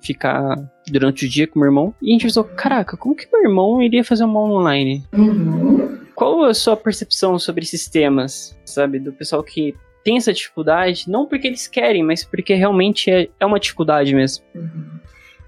ficar 0.00 0.56
durante 0.88 1.26
o 1.26 1.28
dia 1.28 1.46
com 1.46 1.58
meu 1.58 1.68
irmão. 1.68 1.94
E 2.00 2.10
a 2.10 2.12
gente 2.12 2.22
pensou, 2.22 2.44
caraca, 2.44 2.96
como 2.96 3.14
que 3.14 3.28
meu 3.32 3.42
irmão 3.42 3.82
iria 3.82 4.04
fazer 4.04 4.24
uma 4.24 4.40
aula 4.40 4.60
online? 4.60 5.04
Uhum. 5.12 5.98
Qual 6.14 6.44
a 6.44 6.54
sua 6.54 6.76
percepção 6.76 7.38
sobre 7.38 7.64
esses 7.64 7.88
temas, 7.88 8.58
sabe? 8.64 8.98
Do 8.98 9.12
pessoal 9.12 9.42
que 9.42 9.74
tem 10.04 10.16
essa 10.16 10.32
dificuldade, 10.32 11.04
não 11.08 11.26
porque 11.26 11.46
eles 11.46 11.66
querem, 11.66 12.02
mas 12.02 12.24
porque 12.24 12.54
realmente 12.54 13.10
é, 13.10 13.28
é 13.38 13.46
uma 13.46 13.60
dificuldade 13.60 14.14
mesmo. 14.14 14.44
Uhum. 14.54 14.98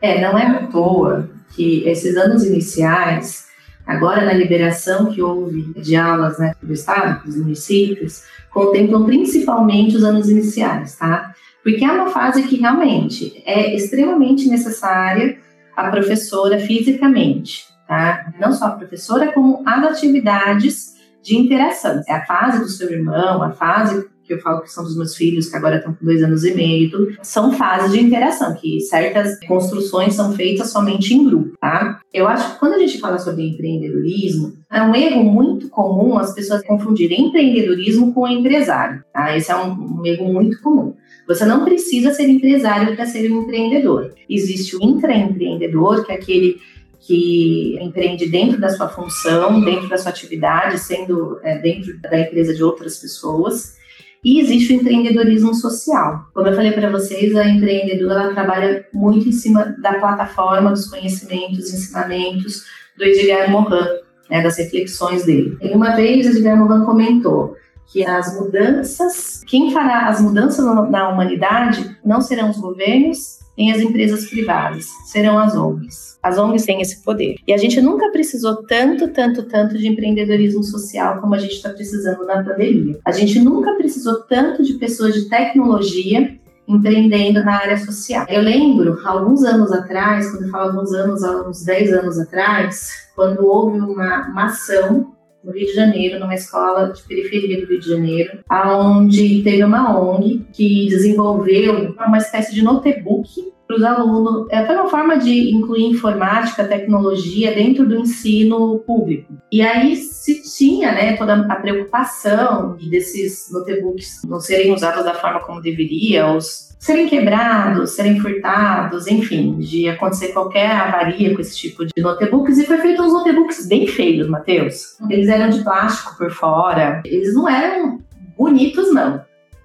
É, 0.01 0.21
não 0.21 0.39
é 0.39 0.47
à 0.47 0.67
toa 0.67 1.31
que 1.55 1.87
esses 1.87 2.17
anos 2.17 2.45
iniciais, 2.45 3.47
agora 3.87 4.25
na 4.25 4.33
liberação 4.33 5.13
que 5.13 5.21
houve 5.21 5.73
de 5.75 5.97
aulas 5.97 6.39
né, 6.39 6.55
do 6.63 6.73
Estado, 6.73 7.25
dos 7.25 7.37
municípios, 7.37 8.25
contemplam 8.51 9.05
principalmente 9.05 9.97
os 9.97 10.05
anos 10.05 10.29
iniciais, 10.29 10.97
tá? 10.97 11.35
Porque 11.63 11.85
é 11.85 11.93
uma 11.93 12.09
fase 12.09 12.43
que 12.45 12.57
realmente 12.57 13.43
é 13.45 13.75
extremamente 13.75 14.49
necessária 14.49 15.39
a 15.77 15.91
professora 15.91 16.59
fisicamente, 16.59 17.65
tá? 17.87 18.33
Não 18.39 18.53
só 18.53 18.67
a 18.67 18.71
professora, 18.73 19.33
como 19.33 19.63
as 19.67 19.85
atividades 19.85 20.95
de 21.23 21.37
interação. 21.37 22.03
É 22.09 22.15
a 22.15 22.25
fase 22.25 22.61
do 22.61 22.69
seu 22.69 22.91
irmão, 22.91 23.43
a 23.43 23.51
fase 23.51 24.09
que 24.31 24.35
eu 24.35 24.41
falo 24.41 24.63
que 24.63 24.71
são 24.71 24.85
dos 24.85 24.97
meus 24.97 25.17
filhos, 25.17 25.49
que 25.49 25.57
agora 25.57 25.79
estão 25.79 25.93
com 25.93 26.05
dois 26.05 26.23
anos 26.23 26.45
e 26.45 26.55
meio, 26.55 27.17
são 27.21 27.53
fases 27.53 27.91
de 27.91 28.01
interação, 28.01 28.55
que 28.55 28.79
certas 28.79 29.37
construções 29.41 30.15
são 30.15 30.33
feitas 30.35 30.71
somente 30.71 31.13
em 31.13 31.25
grupo, 31.25 31.57
tá? 31.61 32.01
Eu 32.15 32.29
acho 32.29 32.53
que 32.53 32.61
quando 32.61 32.75
a 32.75 32.79
gente 32.79 33.01
fala 33.01 33.19
sobre 33.19 33.49
empreendedorismo, 33.49 34.53
é 34.71 34.81
um 34.83 34.95
erro 34.95 35.25
muito 35.25 35.69
comum 35.69 36.17
as 36.17 36.33
pessoas 36.33 36.63
confundirem 36.65 37.27
empreendedorismo 37.27 38.15
com 38.15 38.29
empresário, 38.29 39.03
tá? 39.13 39.37
Esse 39.37 39.51
é 39.51 39.57
um, 39.57 39.99
um 39.99 40.07
erro 40.07 40.33
muito 40.33 40.63
comum. 40.63 40.95
Você 41.31 41.45
não 41.45 41.65
precisa 41.65 42.13
ser 42.13 42.29
empresário 42.29 42.97
para 42.97 43.07
ser 43.07 43.31
um 43.31 43.43
empreendedor. 43.43 44.13
Existe 44.29 44.77
o 44.77 44.83
intraempreendedor, 44.83 46.05
que 46.05 46.11
é 46.11 46.17
aquele 46.17 46.61
que 46.99 47.79
empreende 47.81 48.29
dentro 48.29 48.61
da 48.61 48.69
sua 48.69 48.89
função, 48.89 49.61
dentro 49.61 49.89
da 49.89 49.97
sua 49.97 50.11
atividade, 50.11 50.81
sendo 50.81 51.39
é, 51.45 51.57
dentro 51.59 51.97
da 52.01 52.19
empresa 52.19 52.53
de 52.53 52.65
outras 52.65 52.99
pessoas. 52.99 53.77
E 54.25 54.41
existe 54.41 54.73
o 54.73 54.77
empreendedorismo 54.77 55.55
social. 55.55 56.27
Como 56.35 56.49
eu 56.49 56.57
falei 56.57 56.73
para 56.73 56.91
vocês, 56.91 57.33
a 57.37 57.49
empreendedora 57.49 58.25
ela 58.25 58.35
trabalha 58.35 58.85
muito 58.93 59.29
em 59.29 59.33
cima 59.33 59.77
da 59.81 60.01
plataforma 60.01 60.71
dos 60.71 60.91
conhecimentos, 60.91 61.73
ensinamentos 61.73 62.65
do 62.99 63.05
Edgar 63.05 63.49
Morin, 63.49 63.87
né, 64.29 64.43
das 64.43 64.59
reflexões 64.59 65.25
dele. 65.25 65.57
E 65.63 65.69
uma 65.69 65.95
vez, 65.95 66.27
Edgar 66.27 66.59
Morin 66.59 66.85
comentou 66.85 67.55
que 67.91 68.07
as 68.07 68.39
mudanças, 68.39 69.43
quem 69.47 69.73
fará 69.73 70.07
as 70.07 70.21
mudanças 70.21 70.65
na 70.65 71.09
humanidade 71.09 71.97
não 72.05 72.21
serão 72.21 72.51
os 72.51 72.59
governos 72.59 73.41
nem 73.59 73.73
as 73.73 73.81
empresas 73.81 74.25
privadas, 74.31 74.87
serão 75.05 75.39
as 75.39 75.55
ONGs. 75.55 76.19
As 76.23 76.39
ONGs 76.39 76.65
têm 76.65 76.81
esse 76.81 77.03
poder. 77.03 77.37
E 77.47 77.53
a 77.53 77.59
gente 77.59 77.79
nunca 77.81 78.11
precisou 78.11 78.63
tanto, 78.65 79.09
tanto, 79.09 79.43
tanto 79.43 79.77
de 79.77 79.87
empreendedorismo 79.87 80.63
social 80.63 81.21
como 81.21 81.35
a 81.35 81.39
gente 81.39 81.55
está 81.55 81.69
precisando 81.69 82.25
na 82.25 82.43
pandemia. 82.43 82.99
A 83.05 83.13
gente 83.13 83.39
nunca 83.39 83.75
precisou 83.75 84.23
tanto 84.23 84.63
de 84.63 84.75
pessoas 84.75 85.15
de 85.15 85.29
tecnologia 85.29 86.39
empreendendo 86.67 87.45
na 87.45 87.57
área 87.57 87.77
social. 87.77 88.25
Eu 88.29 88.41
lembro, 88.41 88.99
alguns 89.05 89.43
anos 89.43 89.73
atrás, 89.73 90.31
quando 90.31 90.45
eu 90.45 90.51
falo 90.51 90.71
alguns 90.71 90.93
anos, 90.93 91.23
uns 91.23 91.65
10 91.65 91.93
anos 91.93 92.19
atrás, 92.19 93.11
quando 93.15 93.45
houve 93.45 93.81
uma, 93.81 94.29
uma 94.29 94.45
ação 94.47 95.13
no 95.43 95.53
Rio 95.53 95.67
de 95.67 95.75
Janeiro, 95.75 96.19
numa 96.19 96.35
escola 96.35 96.93
de 96.93 97.03
periferia 97.03 97.61
do 97.61 97.67
Rio 97.67 97.81
de 97.81 97.89
Janeiro, 97.89 98.39
onde 98.51 99.43
teve 99.43 99.65
uma 99.65 99.99
ONG 99.99 100.45
que 100.53 100.87
desenvolveu 100.89 101.95
uma 101.99 102.19
espécie 102.19 102.55
de 102.55 102.63
notebook 102.63 103.50
para 103.71 103.77
os 103.77 103.83
alunos. 103.85 104.47
É, 104.51 104.67
foi 104.67 104.75
uma 104.75 104.89
forma 104.89 105.17
de 105.17 105.55
incluir 105.55 105.85
informática, 105.85 106.65
tecnologia 106.65 107.55
dentro 107.55 107.87
do 107.87 107.97
ensino 107.97 108.81
público. 108.81 109.35
E 109.53 109.63
aí 109.63 109.95
se 109.97 110.43
tinha 110.43 110.93
né, 110.93 111.17
toda 111.17 111.47
a 111.49 111.57
preocupação 111.57 112.77
desses 112.91 113.51
notebooks 113.53 114.23
não 114.27 114.41
serem 114.41 114.73
usados 114.73 115.05
da 115.05 115.15
forma 115.15 115.41
como 115.41 115.61
deveria, 115.61 116.35
os 116.35 116.71
serem 116.79 117.09
quebrados, 117.09 117.91
serem 117.91 118.19
furtados, 118.19 119.07
enfim, 119.07 119.59
de 119.59 119.89
acontecer 119.89 120.29
qualquer 120.29 120.71
avaria 120.71 121.35
com 121.35 121.41
esse 121.41 121.57
tipo 121.57 121.85
de 121.85 121.93
notebooks. 122.03 122.59
E 122.59 122.65
foi 122.65 122.79
feito 122.79 123.03
uns 123.03 123.13
notebooks 123.13 123.69
bem 123.69 123.87
feios, 123.87 124.29
Matheus. 124.29 124.97
Eles 125.09 125.29
eram 125.29 125.51
de 125.51 125.63
plástico 125.63 126.17
por 126.17 126.31
fora, 126.31 127.03
eles 127.05 127.35
não 127.35 127.49
eram 127.49 128.01
bonitos, 128.37 128.93
não. 128.95 129.21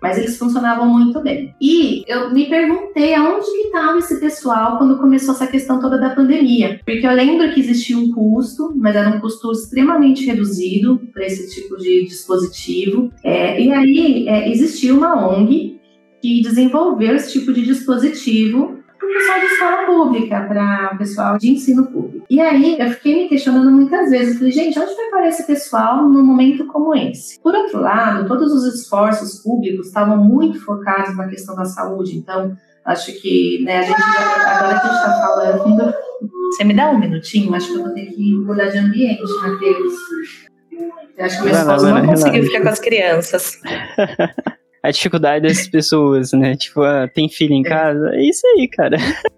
Mas 0.05 0.19
eles 0.19 0.37
funcionavam 0.37 0.87
muito 0.87 1.19
bem. 1.19 1.55
E 1.59 2.03
eu 2.07 2.31
me 2.31 2.45
perguntei 2.47 3.15
aonde 3.15 3.45
que 3.45 3.67
estava 3.67 3.97
esse 3.97 4.19
pessoal 4.19 4.77
quando 4.77 4.99
começou 4.99 5.33
essa 5.33 5.47
questão 5.47 5.79
toda 5.79 5.97
da 5.97 6.11
pandemia. 6.11 6.79
Porque 6.85 7.07
eu 7.07 7.11
lembro 7.11 7.51
que 7.51 7.59
existia 7.59 7.97
um 7.97 8.11
custo, 8.11 8.71
mas 8.75 8.95
era 8.95 9.09
um 9.09 9.19
custo 9.19 9.51
extremamente 9.51 10.23
reduzido 10.25 11.01
para 11.11 11.25
esse 11.25 11.49
tipo 11.55 11.75
de 11.77 12.05
dispositivo. 12.05 13.11
É, 13.23 13.59
e 13.59 13.71
aí 13.71 14.27
é, 14.27 14.51
existia 14.51 14.93
uma 14.93 15.27
ONG 15.27 15.79
que 16.21 16.41
desenvolveu 16.41 17.15
esse 17.15 17.33
tipo 17.33 17.51
de 17.51 17.63
dispositivo 17.63 18.84
para 19.05 19.11
o 19.11 19.13
pessoal 19.13 19.39
de 19.39 19.45
escola 19.45 19.85
pública, 19.85 20.41
para 20.41 20.91
o 20.93 20.97
pessoal 20.97 21.37
de 21.37 21.51
ensino 21.51 21.85
público. 21.87 22.25
E 22.29 22.41
aí 22.41 22.77
eu 22.79 22.89
fiquei 22.91 23.23
me 23.23 23.29
questionando 23.29 23.71
muitas 23.71 24.09
vezes, 24.09 24.37
falei, 24.37 24.51
gente, 24.51 24.79
onde 24.79 24.95
vai 24.95 25.09
parar 25.09 25.27
esse 25.27 25.45
pessoal 25.45 26.07
num 26.07 26.23
momento 26.23 26.65
como 26.67 26.95
esse? 26.95 27.39
Por 27.39 27.53
outro 27.53 27.79
lado, 27.79 28.27
todos 28.27 28.51
os 28.51 28.73
esforços 28.73 29.41
públicos 29.41 29.87
estavam 29.87 30.17
muito 30.17 30.63
focados 30.63 31.15
na 31.15 31.27
questão 31.27 31.55
da 31.55 31.65
saúde, 31.65 32.17
então 32.17 32.55
acho 32.83 33.19
que 33.21 33.63
né, 33.63 33.79
a 33.79 33.81
gente 33.83 34.01
agora 34.01 34.79
que 34.79 34.87
a 34.87 34.89
gente 34.89 34.97
está 34.97 35.19
falando. 35.21 35.93
Você 36.51 36.63
me 36.63 36.73
dá 36.73 36.89
um 36.89 36.99
minutinho? 36.99 37.53
Acho 37.53 37.67
que 37.67 37.77
eu 37.77 37.83
vou 37.83 37.93
ter 37.93 38.05
que 38.05 38.35
mudar 38.35 38.67
de 38.67 38.77
ambiente, 38.77 39.21
Matheus. 39.41 39.93
Eu 41.17 41.25
acho 41.25 41.37
que 41.37 41.45
meu 41.45 41.53
esposo 41.53 41.87
não, 41.87 41.99
não 41.99 42.07
conseguiu 42.07 42.43
ficar 42.43 42.61
com 42.61 42.69
as 42.69 42.79
crianças. 42.79 43.61
a 44.87 44.91
dificuldade 44.91 45.47
dessas 45.47 45.67
pessoas, 45.67 46.31
né? 46.33 46.55
Tipo, 46.55 46.81
ah, 46.81 47.07
tem 47.07 47.29
filho 47.29 47.53
em 47.53 47.65
é. 47.65 47.69
casa? 47.69 48.11
É 48.13 48.23
isso 48.23 48.45
aí, 48.47 48.67
cara. 48.67 48.97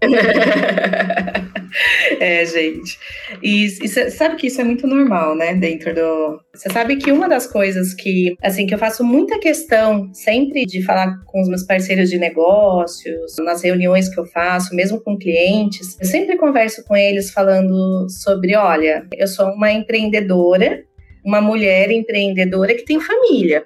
é, 2.20 2.44
gente. 2.46 2.98
E, 3.42 3.66
e 3.66 3.88
sabe 3.88 4.36
que 4.36 4.46
isso 4.46 4.60
é 4.60 4.64
muito 4.64 4.86
normal, 4.86 5.36
né? 5.36 5.54
Dentro 5.54 5.94
do. 5.94 6.40
Você 6.54 6.70
sabe 6.70 6.96
que 6.96 7.12
uma 7.12 7.28
das 7.28 7.46
coisas 7.46 7.94
que, 7.94 8.34
assim, 8.42 8.66
que 8.66 8.74
eu 8.74 8.78
faço 8.78 9.04
muita 9.04 9.38
questão 9.38 10.12
sempre 10.12 10.64
de 10.64 10.82
falar 10.82 11.18
com 11.26 11.40
os 11.40 11.48
meus 11.48 11.64
parceiros 11.64 12.10
de 12.10 12.18
negócios, 12.18 13.36
nas 13.40 13.62
reuniões 13.62 14.08
que 14.08 14.18
eu 14.18 14.26
faço, 14.26 14.74
mesmo 14.74 15.00
com 15.02 15.18
clientes, 15.18 15.96
eu 16.00 16.06
sempre 16.06 16.36
converso 16.36 16.84
com 16.84 16.96
eles 16.96 17.30
falando 17.30 18.08
sobre: 18.08 18.56
olha, 18.56 19.06
eu 19.16 19.26
sou 19.26 19.50
uma 19.50 19.70
empreendedora, 19.70 20.82
uma 21.24 21.40
mulher 21.40 21.90
empreendedora 21.90 22.74
que 22.74 22.84
tem 22.84 23.00
família. 23.00 23.64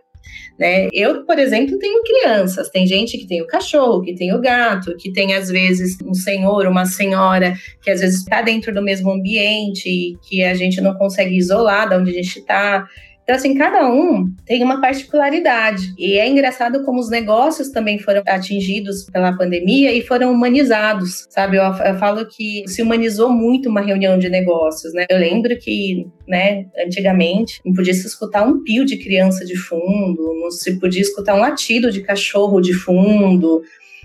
Né? 0.59 0.89
Eu, 0.93 1.25
por 1.25 1.39
exemplo, 1.39 1.79
tenho 1.79 2.03
crianças, 2.03 2.71
tem 2.71 2.87
gente 2.87 3.19
que 3.19 3.27
tem 3.27 3.43
o 3.43 3.47
cachorro, 3.47 4.03
que 4.03 4.15
tem 4.15 4.33
o 4.33 4.41
gato, 4.41 4.97
que 4.97 5.13
tem 5.13 5.35
às 5.35 5.49
vezes 5.49 5.99
um 6.05 6.15
senhor, 6.15 6.67
uma 6.67 6.87
senhora 6.87 7.55
que 7.83 7.91
às 7.91 8.01
vezes 8.01 8.21
está 8.21 8.41
dentro 8.41 8.73
do 8.73 8.83
mesmo 8.83 9.11
ambiente, 9.11 10.17
que 10.23 10.45
a 10.45 10.55
gente 10.55 10.81
não 10.81 10.95
consegue 10.95 11.37
isolar 11.37 11.89
da 11.89 11.99
onde 11.99 12.11
a 12.11 12.15
gente 12.15 12.39
está. 12.39 12.87
Então, 13.25 13.35
assim, 13.35 13.55
cada 13.55 13.91
um 13.91 14.31
tem 14.45 14.63
uma 14.63 14.83
particularidade. 14.83 15.95
E 15.99 16.19
é 16.19 16.29
engraçado 16.29 16.85
como 16.85 17.01
os 17.01 17.09
negócios 17.09 17.71
também 17.71 17.99
foram 17.99 18.23
atingidos 18.27 19.05
pela 19.11 19.35
pandemia 19.35 19.93
e 19.93 20.03
foram 20.03 20.31
humanizados, 20.31 21.27
sabe? 21.31 21.57
Eu, 21.57 21.63
eu 21.63 21.99
falo 21.99 22.27
que 22.27 22.65
se 22.67 22.83
humanizou 22.83 23.31
muito 23.31 23.71
uma 23.71 23.81
reunião 23.81 24.19
de 24.19 24.29
negócios, 24.29 24.93
né? 24.93 25.07
Eu 25.09 25.19
lembro 25.19 25.59
que, 25.59 26.07
né, 26.29 26.67
antigamente, 26.87 27.61
não 27.65 27.73
podia 27.73 27.95
se 27.95 28.07
escutar 28.07 28.47
um 28.47 28.63
pio 28.63 28.85
de 28.85 28.99
criança 28.99 29.43
de 29.47 29.57
fundo, 29.57 30.35
não 30.43 30.51
se 30.51 30.79
podia 30.79 31.01
escutar 31.01 31.35
um 31.35 31.41
latido 31.41 31.91
de 31.91 32.03
cachorro 32.03 32.61
de 32.61 32.75
fundo. 32.75 33.63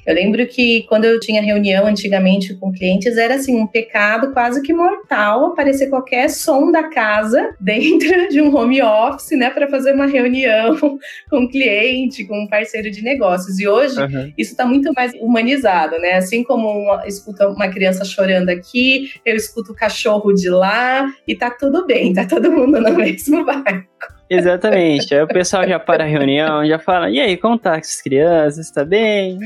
Eu 0.09 0.15
lembro 0.15 0.43
que 0.47 0.87
quando 0.89 1.05
eu 1.05 1.19
tinha 1.19 1.39
reunião 1.39 1.85
antigamente 1.85 2.55
com 2.55 2.71
clientes, 2.71 3.15
era 3.15 3.35
assim, 3.35 3.55
um 3.55 3.67
pecado 3.67 4.33
quase 4.33 4.59
que 4.63 4.73
mortal 4.73 5.45
aparecer 5.45 5.87
qualquer 5.87 6.31
som 6.31 6.71
da 6.71 6.89
casa 6.89 7.53
dentro 7.61 8.27
de 8.27 8.41
um 8.41 8.55
home 8.55 8.81
office, 8.81 9.37
né, 9.37 9.51
para 9.51 9.69
fazer 9.69 9.93
uma 9.93 10.07
reunião 10.07 10.75
com 11.29 11.37
um 11.37 11.47
cliente, 11.47 12.25
com 12.25 12.41
um 12.41 12.47
parceiro 12.47 12.89
de 12.89 13.03
negócios. 13.03 13.59
E 13.59 13.67
hoje 13.67 14.01
uhum. 14.01 14.33
isso 14.35 14.49
está 14.49 14.65
muito 14.65 14.91
mais 14.93 15.13
humanizado, 15.21 15.99
né? 15.99 16.13
Assim 16.13 16.43
como 16.43 16.67
uma, 16.67 17.05
escuta 17.05 17.47
uma 17.47 17.67
criança 17.67 18.03
chorando 18.03 18.49
aqui, 18.49 19.11
eu 19.23 19.35
escuto 19.35 19.73
o 19.73 19.75
cachorro 19.75 20.33
de 20.33 20.49
lá 20.49 21.07
e 21.27 21.35
tá 21.35 21.51
tudo 21.51 21.85
bem, 21.85 22.13
tá 22.13 22.25
todo 22.25 22.51
mundo 22.51 22.81
no 22.81 22.93
mesmo 22.97 23.45
barco. 23.45 23.87
Exatamente. 24.27 25.13
Aí 25.13 25.21
o 25.21 25.27
pessoal 25.27 25.67
já 25.67 25.77
para 25.77 26.03
a 26.03 26.07
reunião, 26.07 26.65
já 26.65 26.79
fala: 26.79 27.11
e 27.11 27.19
aí, 27.19 27.37
como 27.37 27.59
tá 27.59 27.73
com 27.73 27.77
as 27.77 28.01
crianças? 28.01 28.71
Tá 28.71 28.83
bem? 28.83 29.37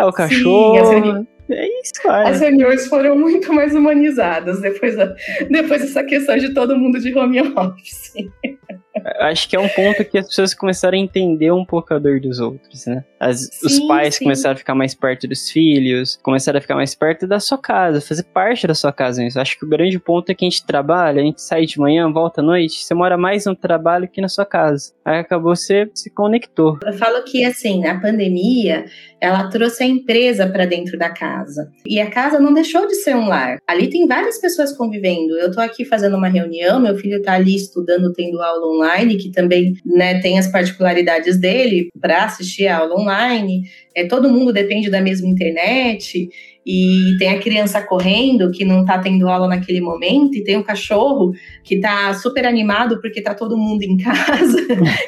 É 0.00 0.04
o 0.04 0.12
cachorro. 0.12 0.86
Sim, 0.86 1.26
é 1.50 1.66
isso, 1.80 1.92
cara. 2.02 2.28
As 2.28 2.40
reuniões 2.40 2.86
foram 2.86 3.18
muito 3.18 3.52
mais 3.52 3.74
humanizadas 3.74 4.60
depois, 4.60 4.96
da, 4.96 5.14
depois 5.50 5.82
dessa 5.82 6.04
questão 6.04 6.36
de 6.36 6.54
todo 6.54 6.76
mundo 6.76 7.00
de 7.00 7.16
home 7.16 7.40
office. 7.40 8.12
Acho 9.20 9.48
que 9.48 9.54
é 9.54 9.60
um 9.60 9.68
ponto 9.68 10.04
que 10.04 10.18
as 10.18 10.26
pessoas 10.26 10.52
começaram 10.52 10.98
a 10.98 11.00
entender 11.00 11.52
um 11.52 11.64
pouco 11.64 11.94
a 11.94 11.98
dor 11.98 12.20
dos 12.20 12.40
outros, 12.40 12.86
né? 12.86 13.04
As, 13.20 13.40
sim, 13.40 13.66
os 13.66 13.80
pais 13.86 14.16
sim. 14.16 14.24
começaram 14.24 14.54
a 14.54 14.58
ficar 14.58 14.74
mais 14.74 14.94
perto 14.94 15.28
dos 15.28 15.50
filhos, 15.50 16.18
começaram 16.22 16.58
a 16.58 16.60
ficar 16.60 16.74
mais 16.74 16.94
perto 16.94 17.26
da 17.26 17.38
sua 17.38 17.58
casa, 17.58 18.00
fazer 18.00 18.24
parte 18.24 18.66
da 18.66 18.74
sua 18.74 18.92
casa. 18.92 19.24
Isso. 19.24 19.38
Acho 19.38 19.58
que 19.58 19.64
o 19.64 19.68
grande 19.68 19.98
ponto 19.98 20.30
é 20.30 20.34
que 20.34 20.44
a 20.44 20.48
gente 20.48 20.66
trabalha, 20.66 21.20
a 21.20 21.24
gente 21.24 21.40
sai 21.40 21.66
de 21.66 21.78
manhã, 21.78 22.10
volta 22.10 22.40
à 22.40 22.44
noite, 22.44 22.82
você 22.82 22.94
mora 22.94 23.16
mais 23.16 23.44
no 23.46 23.54
trabalho 23.54 24.08
que 24.08 24.20
na 24.20 24.28
sua 24.28 24.44
casa. 24.44 24.92
Aí 25.04 25.18
acabou 25.18 25.54
você 25.54 25.90
se 25.94 26.10
conectou. 26.10 26.78
Eu 26.84 26.92
falo 26.94 27.22
que 27.24 27.44
assim, 27.44 27.86
a 27.86 27.98
pandemia, 28.00 28.86
ela 29.20 29.48
trouxe 29.48 29.82
a 29.82 29.86
empresa 29.86 30.46
para 30.46 30.64
dentro 30.64 30.98
da 30.98 31.10
casa. 31.10 31.70
E 31.86 32.00
a 32.00 32.10
casa 32.10 32.38
não 32.38 32.54
deixou 32.54 32.86
de 32.86 32.94
ser 32.96 33.14
um 33.14 33.28
lar. 33.28 33.58
Ali 33.66 33.88
tem 33.88 34.06
várias 34.06 34.40
pessoas 34.40 34.72
convivendo. 34.72 35.36
Eu 35.38 35.50
tô 35.50 35.60
aqui 35.60 35.84
fazendo 35.84 36.16
uma 36.16 36.28
reunião, 36.28 36.80
meu 36.80 36.96
filho 36.96 37.22
tá 37.22 37.34
ali 37.34 37.54
estudando, 37.54 38.12
tendo 38.12 38.40
aula 38.40 38.66
online, 38.66 38.79
que 39.16 39.30
também 39.30 39.74
né, 39.84 40.20
tem 40.20 40.38
as 40.38 40.46
particularidades 40.46 41.40
dele 41.40 41.88
para 42.00 42.24
assistir 42.24 42.66
a 42.66 42.78
aula 42.78 43.00
online. 43.00 43.62
É, 43.94 44.06
todo 44.06 44.30
mundo 44.30 44.52
depende 44.52 44.90
da 44.90 45.00
mesma 45.00 45.28
internet 45.28 46.28
e 46.64 47.16
tem 47.18 47.30
a 47.30 47.40
criança 47.40 47.82
correndo 47.82 48.50
que 48.50 48.64
não 48.64 48.82
está 48.82 48.98
tendo 48.98 49.28
aula 49.28 49.48
naquele 49.48 49.80
momento 49.80 50.36
e 50.36 50.44
tem 50.44 50.56
o 50.56 50.64
cachorro 50.64 51.32
que 51.64 51.76
está 51.76 52.12
super 52.14 52.46
animado 52.46 53.00
porque 53.00 53.18
está 53.18 53.34
todo 53.34 53.56
mundo 53.56 53.82
em 53.82 53.96
casa. 53.98 54.58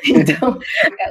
então, 0.07 0.59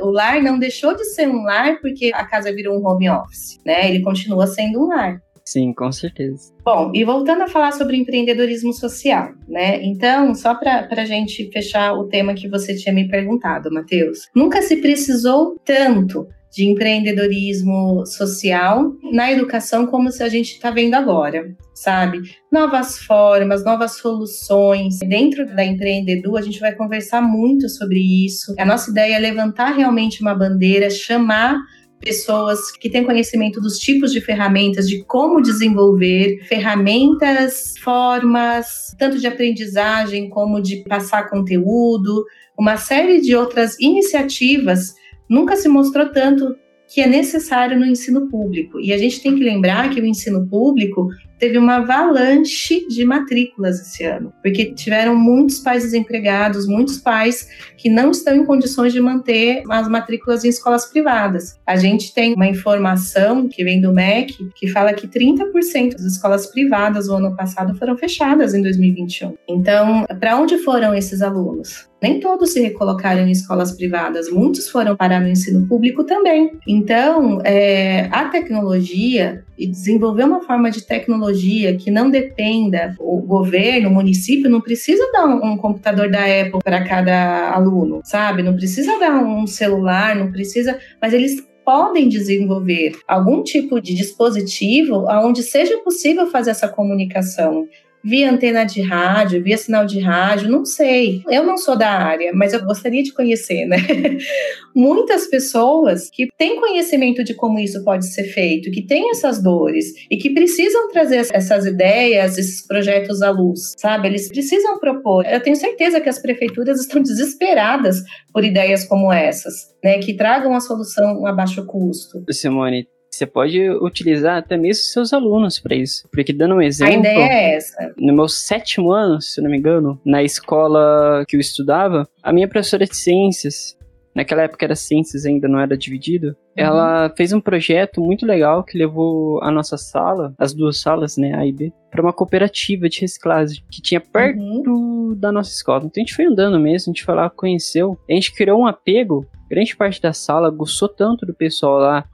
o 0.01 0.11
lar 0.11 0.41
não 0.41 0.57
deixou 0.57 0.95
de 0.95 1.05
ser 1.05 1.27
um 1.27 1.43
lar 1.43 1.79
porque 1.79 2.11
a 2.13 2.25
casa 2.25 2.53
virou 2.53 2.79
um 2.79 2.85
home 2.85 3.09
office, 3.09 3.59
né? 3.65 3.89
Ele 3.89 4.01
continua 4.01 4.47
sendo 4.47 4.83
um 4.83 4.87
lar. 4.87 5.21
Sim, 5.51 5.73
com 5.73 5.91
certeza. 5.91 6.53
Bom, 6.63 6.93
e 6.95 7.03
voltando 7.03 7.41
a 7.41 7.47
falar 7.47 7.73
sobre 7.73 7.97
empreendedorismo 7.97 8.71
social, 8.71 9.33
né? 9.49 9.83
Então, 9.83 10.33
só 10.33 10.55
para 10.55 10.87
a 10.89 11.03
gente 11.03 11.51
fechar 11.51 11.91
o 11.91 12.07
tema 12.07 12.33
que 12.33 12.47
você 12.47 12.73
tinha 12.73 12.95
me 12.95 13.09
perguntado, 13.09 13.69
Matheus, 13.69 14.29
nunca 14.33 14.61
se 14.61 14.77
precisou 14.77 15.59
tanto 15.65 16.25
de 16.53 16.69
empreendedorismo 16.69 18.05
social 18.05 18.93
na 19.11 19.29
educação 19.29 19.85
como 19.87 20.09
se 20.09 20.23
a 20.23 20.29
gente 20.29 20.53
está 20.53 20.71
vendo 20.71 20.93
agora, 20.95 21.53
sabe? 21.73 22.21
Novas 22.49 22.97
formas, 22.99 23.65
novas 23.65 23.97
soluções. 23.97 24.99
Dentro 24.99 25.45
da 25.53 25.65
Empreendedu, 25.65 26.37
a 26.37 26.41
gente 26.41 26.61
vai 26.61 26.73
conversar 26.75 27.21
muito 27.21 27.67
sobre 27.67 27.99
isso. 28.25 28.53
A 28.57 28.65
nossa 28.65 28.89
ideia 28.89 29.15
é 29.15 29.19
levantar 29.19 29.71
realmente 29.71 30.21
uma 30.21 30.35
bandeira, 30.35 30.89
chamar 30.89 31.57
pessoas 32.01 32.71
que 32.71 32.89
têm 32.89 33.05
conhecimento 33.05 33.61
dos 33.61 33.77
tipos 33.77 34.11
de 34.11 34.19
ferramentas, 34.19 34.89
de 34.89 35.03
como 35.03 35.41
desenvolver 35.41 36.43
ferramentas, 36.47 37.75
formas, 37.77 38.95
tanto 38.97 39.19
de 39.19 39.27
aprendizagem 39.27 40.29
como 40.29 40.61
de 40.61 40.77
passar 40.77 41.29
conteúdo, 41.29 42.25
uma 42.57 42.75
série 42.75 43.21
de 43.21 43.35
outras 43.35 43.79
iniciativas. 43.79 44.95
Nunca 45.29 45.55
se 45.55 45.69
mostrou 45.69 46.11
tanto 46.11 46.55
que 46.87 46.99
é 46.99 47.07
necessário 47.07 47.79
no 47.79 47.85
ensino 47.85 48.27
público. 48.27 48.79
E 48.79 48.91
a 48.91 48.97
gente 48.97 49.21
tem 49.21 49.33
que 49.35 49.43
lembrar 49.43 49.89
que 49.89 50.01
o 50.01 50.05
ensino 50.05 50.45
público 50.47 51.07
teve 51.41 51.57
uma 51.57 51.77
avalanche 51.77 52.87
de 52.87 53.03
matrículas 53.03 53.81
esse 53.81 54.03
ano, 54.03 54.31
porque 54.43 54.75
tiveram 54.75 55.15
muitos 55.15 55.57
pais 55.57 55.81
desempregados, 55.81 56.67
muitos 56.67 56.99
pais 56.99 57.49
que 57.75 57.89
não 57.89 58.11
estão 58.11 58.35
em 58.35 58.45
condições 58.45 58.93
de 58.93 59.01
manter 59.01 59.63
as 59.67 59.89
matrículas 59.89 60.45
em 60.45 60.49
escolas 60.49 60.85
privadas. 60.85 61.59
A 61.65 61.75
gente 61.75 62.13
tem 62.13 62.35
uma 62.35 62.45
informação 62.45 63.49
que 63.49 63.63
vem 63.63 63.81
do 63.81 63.91
MEC 63.91 64.51
que 64.55 64.67
fala 64.67 64.93
que 64.93 65.07
30% 65.07 65.93
das 65.93 66.03
escolas 66.03 66.45
privadas 66.45 67.07
no 67.07 67.15
ano 67.15 67.35
passado 67.35 67.73
foram 67.73 67.97
fechadas 67.97 68.53
em 68.53 68.61
2021. 68.61 69.33
Então, 69.49 70.05
para 70.19 70.37
onde 70.37 70.59
foram 70.59 70.93
esses 70.93 71.23
alunos? 71.23 71.89
Nem 72.01 72.19
todos 72.19 72.51
se 72.51 72.59
recolocaram 72.59 73.27
em 73.27 73.31
escolas 73.31 73.71
privadas, 73.71 74.29
muitos 74.29 74.67
foram 74.67 74.95
parar 74.95 75.21
no 75.21 75.27
ensino 75.27 75.67
público 75.67 76.03
também. 76.03 76.51
Então, 76.67 77.39
é, 77.43 78.07
a 78.11 78.25
tecnologia 78.25 79.43
e 79.55 79.67
desenvolver 79.67 80.23
uma 80.23 80.41
forma 80.41 80.71
de 80.71 80.83
tecnologia 80.83 81.30
que 81.77 81.91
não 81.91 82.09
dependa, 82.09 82.95
o 82.99 83.21
governo, 83.21 83.89
o 83.89 83.93
município 83.93 84.49
não 84.49 84.61
precisa 84.61 85.03
dar 85.11 85.25
um, 85.25 85.51
um 85.51 85.57
computador 85.57 86.09
da 86.09 86.19
Apple 86.19 86.59
para 86.63 86.83
cada 86.83 87.51
aluno, 87.51 88.01
sabe? 88.03 88.43
Não 88.43 88.55
precisa 88.55 88.99
dar 88.99 89.23
um 89.23 89.45
celular, 89.47 90.15
não 90.15 90.31
precisa, 90.31 90.77
mas 91.01 91.13
eles 91.13 91.41
podem 91.63 92.09
desenvolver 92.09 92.93
algum 93.07 93.43
tipo 93.43 93.79
de 93.79 93.93
dispositivo 93.93 95.05
onde 95.07 95.43
seja 95.43 95.77
possível 95.79 96.27
fazer 96.27 96.51
essa 96.51 96.67
comunicação 96.67 97.67
via 98.03 98.31
antena 98.31 98.63
de 98.63 98.81
rádio, 98.81 99.43
via 99.43 99.57
sinal 99.57 99.85
de 99.85 99.99
rádio, 99.99 100.49
não 100.49 100.65
sei. 100.65 101.21
Eu 101.29 101.43
não 101.43 101.57
sou 101.57 101.77
da 101.77 101.89
área, 101.89 102.31
mas 102.33 102.53
eu 102.53 102.63
gostaria 102.63 103.03
de 103.03 103.13
conhecer, 103.13 103.65
né? 103.65 103.77
Muitas 104.75 105.27
pessoas 105.27 106.09
que 106.09 106.27
têm 106.37 106.59
conhecimento 106.59 107.23
de 107.23 107.33
como 107.33 107.59
isso 107.59 107.83
pode 107.83 108.05
ser 108.07 108.23
feito, 108.23 108.71
que 108.71 108.85
têm 108.85 109.11
essas 109.11 109.41
dores 109.41 109.93
e 110.09 110.17
que 110.17 110.29
precisam 110.29 110.89
trazer 110.89 111.27
essas 111.31 111.65
ideias, 111.65 112.37
esses 112.37 112.65
projetos 112.65 113.21
à 113.21 113.29
luz, 113.29 113.73
sabe? 113.77 114.07
Eles 114.07 114.27
precisam 114.27 114.79
propor. 114.79 115.25
Eu 115.25 115.41
tenho 115.41 115.55
certeza 115.55 115.99
que 115.99 116.09
as 116.09 116.19
prefeituras 116.19 116.79
estão 116.81 117.01
desesperadas 117.01 118.01
por 118.33 118.43
ideias 118.43 118.85
como 118.85 119.11
essas, 119.11 119.75
né? 119.83 119.99
Que 119.99 120.13
tragam 120.13 120.53
a 120.55 120.59
solução 120.59 121.25
a 121.25 121.33
baixo 121.33 121.65
custo. 121.65 122.23
Simone, 122.31 122.87
você 123.13 123.25
pode 123.25 123.69
utilizar 123.69 124.37
até 124.37 124.57
mesmo 124.57 124.83
seus 124.83 125.11
alunos 125.11 125.59
para 125.59 125.75
isso. 125.75 126.07
Porque 126.11 126.31
dando 126.31 126.55
um 126.55 126.61
exemplo. 126.61 126.95
A 126.95 126.97
ideia 126.97 127.25
é 127.25 127.55
essa. 127.55 127.93
No 127.97 128.13
meu 128.13 128.27
sétimo 128.27 128.91
ano, 128.91 129.21
se 129.21 129.41
não 129.41 129.51
me 129.51 129.57
engano, 129.57 129.99
na 130.05 130.23
escola 130.23 131.25
que 131.27 131.35
eu 131.35 131.39
estudava, 131.39 132.07
a 132.23 132.31
minha 132.31 132.47
professora 132.47 132.85
de 132.85 132.95
ciências, 132.95 133.77
naquela 134.15 134.43
época 134.43 134.65
era 134.65 134.75
ciências 134.75 135.25
ainda 135.25 135.47
não 135.47 135.59
era 135.59 135.77
dividido, 135.77 136.27
uhum. 136.27 136.33
ela 136.55 137.13
fez 137.15 137.33
um 137.33 137.41
projeto 137.41 138.01
muito 138.01 138.25
legal 138.25 138.63
que 138.63 138.77
levou 138.77 139.41
a 139.43 139.51
nossa 139.51 139.77
sala, 139.77 140.33
as 140.37 140.53
duas 140.53 140.79
salas, 140.79 141.17
né, 141.17 141.33
A 141.35 141.45
e 141.45 141.51
B, 141.51 141.73
para 141.89 142.01
uma 142.01 142.13
cooperativa 142.13 142.87
de 142.87 143.01
reciclagem 143.01 143.61
que 143.69 143.81
tinha 143.81 143.99
perto 143.99 144.39
uhum. 144.39 145.15
da 145.17 145.31
nossa 145.31 145.51
escola. 145.51 145.83
Então 145.85 146.01
a 146.01 146.05
gente 146.05 146.15
foi 146.15 146.25
andando 146.25 146.57
mesmo, 146.59 146.91
a 146.91 146.93
gente 146.93 147.03
foi 147.03 147.15
lá, 147.15 147.29
conheceu, 147.29 147.97
a 148.09 148.13
gente 148.13 148.33
criou 148.33 148.61
um 148.61 148.67
apego. 148.67 149.25
Grande 149.49 149.75
parte 149.75 150.01
da 150.01 150.13
sala 150.13 150.49
gostou 150.49 150.87
tanto 150.87 151.25
do 151.25 151.33
pessoal 151.33 151.77
lá 151.77 152.05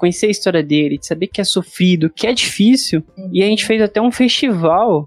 conhecer 0.00 0.26
a 0.26 0.30
história 0.30 0.62
dele, 0.62 0.98
de 0.98 1.06
saber 1.06 1.26
que 1.26 1.40
é 1.40 1.44
sofrido, 1.44 2.10
que 2.10 2.26
é 2.26 2.32
difícil. 2.32 3.04
Uhum. 3.16 3.30
E 3.32 3.42
a 3.42 3.46
gente 3.46 3.66
fez 3.66 3.82
até 3.82 4.00
um 4.00 4.10
festival 4.10 5.06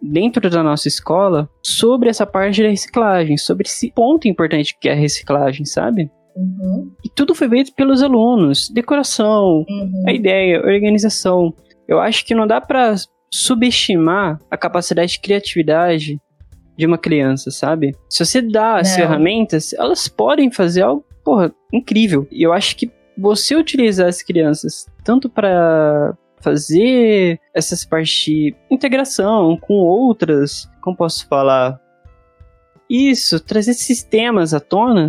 dentro 0.00 0.48
da 0.48 0.62
nossa 0.62 0.86
escola 0.86 1.50
sobre 1.60 2.08
essa 2.08 2.24
parte 2.24 2.62
da 2.62 2.68
reciclagem, 2.68 3.36
sobre 3.36 3.66
esse 3.66 3.92
ponto 3.92 4.28
importante 4.28 4.76
que 4.80 4.88
é 4.88 4.92
a 4.92 4.94
reciclagem, 4.94 5.66
sabe? 5.66 6.08
Uhum. 6.36 6.92
E 7.04 7.08
tudo 7.08 7.34
foi 7.34 7.48
feito 7.48 7.74
pelos 7.74 8.00
alunos, 8.00 8.70
decoração, 8.70 9.64
uhum. 9.68 10.04
a 10.06 10.12
ideia, 10.12 10.60
organização. 10.60 11.52
Eu 11.88 11.98
acho 11.98 12.24
que 12.24 12.34
não 12.34 12.46
dá 12.46 12.60
para 12.60 12.94
subestimar 13.30 14.38
a 14.48 14.56
capacidade 14.56 15.12
de 15.12 15.20
criatividade 15.20 16.20
de 16.76 16.86
uma 16.86 16.96
criança, 16.96 17.50
sabe? 17.50 17.92
Se 18.08 18.24
você 18.24 18.40
dá 18.40 18.78
as 18.78 18.90
não. 18.90 18.96
ferramentas, 18.98 19.72
elas 19.72 20.06
podem 20.06 20.48
fazer 20.52 20.82
algo, 20.82 21.04
porra, 21.24 21.52
incrível. 21.72 22.28
E 22.30 22.44
eu 22.44 22.52
acho 22.52 22.76
que 22.76 22.88
você 23.18 23.56
utilizar 23.56 24.06
as 24.06 24.22
crianças 24.22 24.86
tanto 25.02 25.28
para 25.28 26.16
fazer 26.40 27.40
essas 27.52 27.84
partes 27.84 28.24
de 28.24 28.54
integração 28.70 29.56
com 29.56 29.74
outras, 29.74 30.70
como 30.80 30.96
posso 30.96 31.26
falar? 31.26 31.80
Isso, 32.88 33.40
trazer 33.40 33.74
sistemas 33.74 34.54
à 34.54 34.60
tona, 34.60 35.08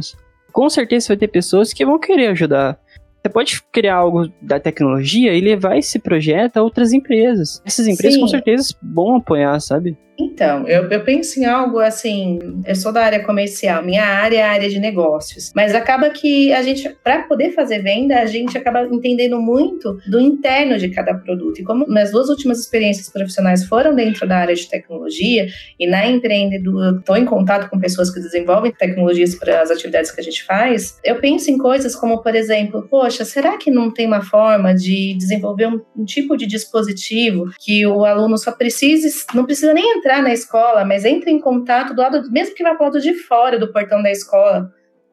com 0.51 0.69
certeza 0.69 1.09
vai 1.09 1.17
ter 1.17 1.27
pessoas 1.27 1.71
que 1.71 1.85
vão 1.85 1.99
querer 1.99 2.27
ajudar. 2.27 2.79
Você 3.21 3.29
pode 3.29 3.61
criar 3.71 3.95
algo 3.95 4.31
da 4.41 4.59
tecnologia 4.59 5.33
e 5.33 5.41
levar 5.41 5.77
esse 5.77 5.99
projeto 5.99 6.57
a 6.57 6.63
outras 6.63 6.93
empresas. 6.93 7.61
Essas 7.65 7.87
empresas 7.87 8.15
Sim. 8.15 8.21
com 8.21 8.27
certeza 8.27 8.73
vão 8.81 9.17
apoiar, 9.17 9.59
sabe? 9.59 9.97
Então, 10.19 10.67
eu, 10.67 10.89
eu 10.89 11.03
penso 11.03 11.39
em 11.39 11.45
algo 11.45 11.79
assim, 11.79 12.39
eu 12.65 12.75
sou 12.75 12.91
da 12.91 13.05
área 13.05 13.23
comercial, 13.23 13.81
minha 13.81 14.03
área 14.03 14.37
é 14.37 14.43
a 14.43 14.51
área 14.51 14.69
de 14.69 14.77
negócios, 14.77 15.51
mas 15.55 15.73
acaba 15.73 16.09
que 16.09 16.51
a 16.51 16.61
gente, 16.61 16.89
para 17.01 17.23
poder 17.23 17.51
fazer 17.51 17.81
venda, 17.81 18.19
a 18.19 18.25
gente 18.25 18.57
acaba 18.57 18.83
entendendo 18.83 19.39
muito 19.39 19.97
do 20.09 20.19
interno 20.19 20.77
de 20.77 20.89
cada 20.89 21.13
produto. 21.13 21.61
E 21.61 21.63
como 21.63 21.87
minhas 21.87 22.11
duas 22.11 22.27
últimas 22.27 22.59
experiências 22.59 23.09
profissionais 23.09 23.63
foram 23.63 23.95
dentro 23.95 24.27
da 24.27 24.39
área 24.39 24.55
de 24.55 24.67
tecnologia 24.67 25.47
e 25.79 25.87
na 25.87 26.05
empreendedora 26.05 26.97
estou 26.99 27.15
em 27.15 27.25
contato 27.25 27.69
com 27.69 27.79
pessoas 27.79 28.09
que 28.09 28.19
desenvolvem 28.19 28.73
tecnologias 28.73 29.35
para 29.35 29.61
as 29.61 29.71
atividades 29.71 30.11
que 30.11 30.19
a 30.19 30.23
gente 30.23 30.43
faz, 30.43 30.99
eu 31.03 31.15
penso 31.21 31.49
em 31.49 31.57
coisas 31.57 31.95
como, 31.95 32.21
por 32.21 32.35
exemplo, 32.35 32.85
poxa, 32.89 33.23
será 33.23 33.57
que 33.57 33.71
não 33.71 33.89
tem 33.89 34.05
uma 34.05 34.21
forma 34.21 34.73
de 34.73 35.15
desenvolver 35.17 35.67
um, 35.67 35.81
um 35.95 36.03
tipo 36.03 36.35
de 36.35 36.45
dispositivo 36.45 37.49
que 37.57 37.85
o 37.85 38.03
aluno 38.03 38.37
só 38.37 38.51
precise, 38.51 39.09
não 39.33 39.45
precisa 39.45 39.73
nem 39.73 39.97
entrar 39.97 40.08
entrar 40.09 40.23
na 40.23 40.33
escola, 40.33 40.83
mas 40.83 41.05
entre 41.05 41.29
em 41.29 41.39
contato 41.39 41.93
do 41.93 42.01
lado, 42.01 42.31
mesmo 42.31 42.55
que 42.55 42.63
vá 42.63 42.73
para 42.73 42.81
o 42.81 42.85
lado 42.85 42.99
de 42.99 43.13
fora 43.13 43.59
do 43.59 43.71
portão 43.71 44.01
da 44.01 44.09
escola, 44.09 44.71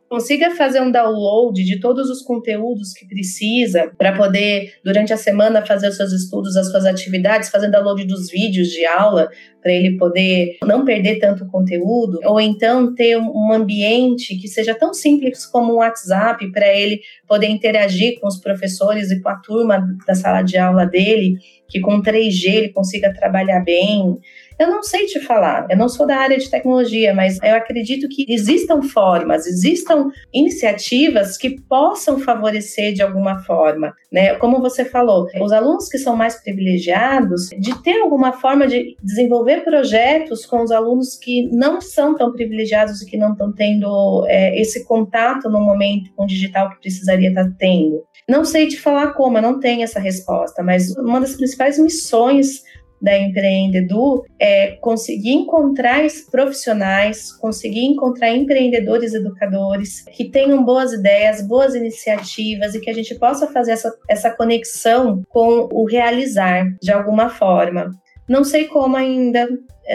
consiga 0.09 0.53
fazer 0.53 0.80
um 0.80 0.90
download 0.90 1.62
de 1.62 1.80
todos 1.80 2.09
os 2.09 2.22
conteúdos 2.22 2.92
que 2.92 3.07
precisa 3.07 3.90
para 3.99 4.16
poder, 4.16 4.74
durante 4.84 5.12
a 5.12 5.16
semana, 5.16 5.66
fazer 5.66 5.88
os 5.88 5.97
seus 5.97 6.12
estudos, 6.12 6.57
as 6.57 6.70
suas 6.70 6.86
atividades, 6.86 7.51
fazer 7.51 7.70
download 7.70 8.07
dos 8.07 8.30
vídeos 8.30 8.68
de 8.68 8.86
aula, 8.86 9.28
para 9.61 9.72
ele 9.72 9.97
poder 9.99 10.59
não 10.62 10.84
perder 10.84 11.18
tanto 11.18 11.44
conteúdo, 11.49 12.20
ou 12.24 12.40
então 12.40 12.94
ter 12.94 13.18
um 13.18 13.53
ambiente 13.53 14.36
que 14.36 14.47
seja 14.47 14.74
tão 14.74 14.94
simples 14.94 15.44
como 15.44 15.74
um 15.74 15.76
WhatsApp 15.78 16.51
para 16.53 16.72
ele 16.72 17.01
poder 17.26 17.49
interagir 17.49 18.20
com 18.20 18.28
os 18.28 18.38
professores 18.38 19.11
e 19.11 19.20
com 19.20 19.28
a 19.28 19.36
turma 19.36 19.84
da 20.07 20.14
sala 20.14 20.42
de 20.42 20.57
aula 20.57 20.86
dele, 20.86 21.36
que 21.68 21.80
com 21.80 22.01
3G 22.01 22.44
ele 22.47 22.68
consiga 22.68 23.12
trabalhar 23.12 23.61
bem. 23.64 24.16
Eu 24.59 24.69
não 24.69 24.83
sei 24.83 25.07
te 25.07 25.21
falar, 25.21 25.67
eu 25.69 25.77
não 25.77 25.89
sou 25.89 26.07
da 26.07 26.17
área 26.17 26.39
de 26.39 26.51
tecnologia, 26.51 27.13
mas 27.15 27.39
eu 27.43 27.55
acredito 27.55 28.09
que 28.09 28.25
existam 28.29 28.81
formas, 28.83 29.47
existam 29.47 30.11
iniciativas 30.33 31.37
que 31.37 31.61
possam 31.63 32.19
favorecer 32.19 32.95
de 32.95 33.03
alguma 33.03 33.39
forma, 33.41 33.95
né? 34.11 34.35
Como 34.37 34.61
você 34.61 34.85
falou, 34.85 35.27
os 35.41 35.53
alunos 35.53 35.89
que 35.89 35.99
são 35.99 36.17
mais 36.17 36.43
privilegiados, 36.43 37.51
de 37.59 37.83
ter 37.83 38.01
alguma 38.01 38.33
forma 38.33 38.67
de 38.67 38.97
desenvolver 39.03 39.63
projetos 39.63 40.47
com 40.47 40.63
os 40.63 40.71
alunos 40.71 41.17
que 41.17 41.49
não 41.53 41.81
são 41.81 42.15
tão 42.15 42.33
privilegiados 42.33 43.03
e 43.03 43.07
que 43.07 43.19
não 43.19 43.33
estão 43.33 43.53
tendo 43.53 44.25
é, 44.27 44.59
esse 44.59 44.85
contato 44.85 45.51
no 45.51 45.61
momento 45.61 46.11
com 46.15 46.25
o 46.25 46.27
digital 46.27 46.71
que 46.71 46.81
precisaria 46.81 47.29
estar 47.29 47.51
tendo. 47.59 48.03
Não 48.29 48.45
sei 48.45 48.67
te 48.67 48.81
falar 48.81 49.13
como, 49.13 49.39
eu 49.39 49.43
não 49.43 49.61
tenho 49.61 49.83
essa 49.83 50.01
resposta, 50.01 50.63
mas 50.63 50.97
uma 50.97 51.21
das 51.21 51.37
principais 51.37 51.79
missões 51.79 52.63
da 53.01 53.16
Empreendedu 53.18 54.24
é 54.38 54.72
conseguir 54.80 55.32
encontrar 55.32 56.03
profissionais, 56.30 57.32
conseguir 57.32 57.84
encontrar 57.84 58.34
empreendedores 58.34 59.14
educadores 59.14 60.05
que 60.16 60.24
tenham 60.24 60.64
boas 60.64 60.92
ideias, 60.92 61.47
boas 61.47 61.74
iniciativas 61.74 62.74
e 62.74 62.80
que 62.80 62.90
a 62.90 62.94
gente 62.94 63.14
possa 63.16 63.47
fazer 63.47 63.72
essa, 63.72 63.92
essa 64.09 64.30
conexão 64.30 65.22
com 65.28 65.68
o 65.72 65.84
realizar 65.84 66.74
de 66.80 66.92
alguma 66.92 67.28
forma. 67.28 67.90
Não 68.28 68.42
sei 68.42 68.64
como 68.64 68.97
ainda, 68.97 69.49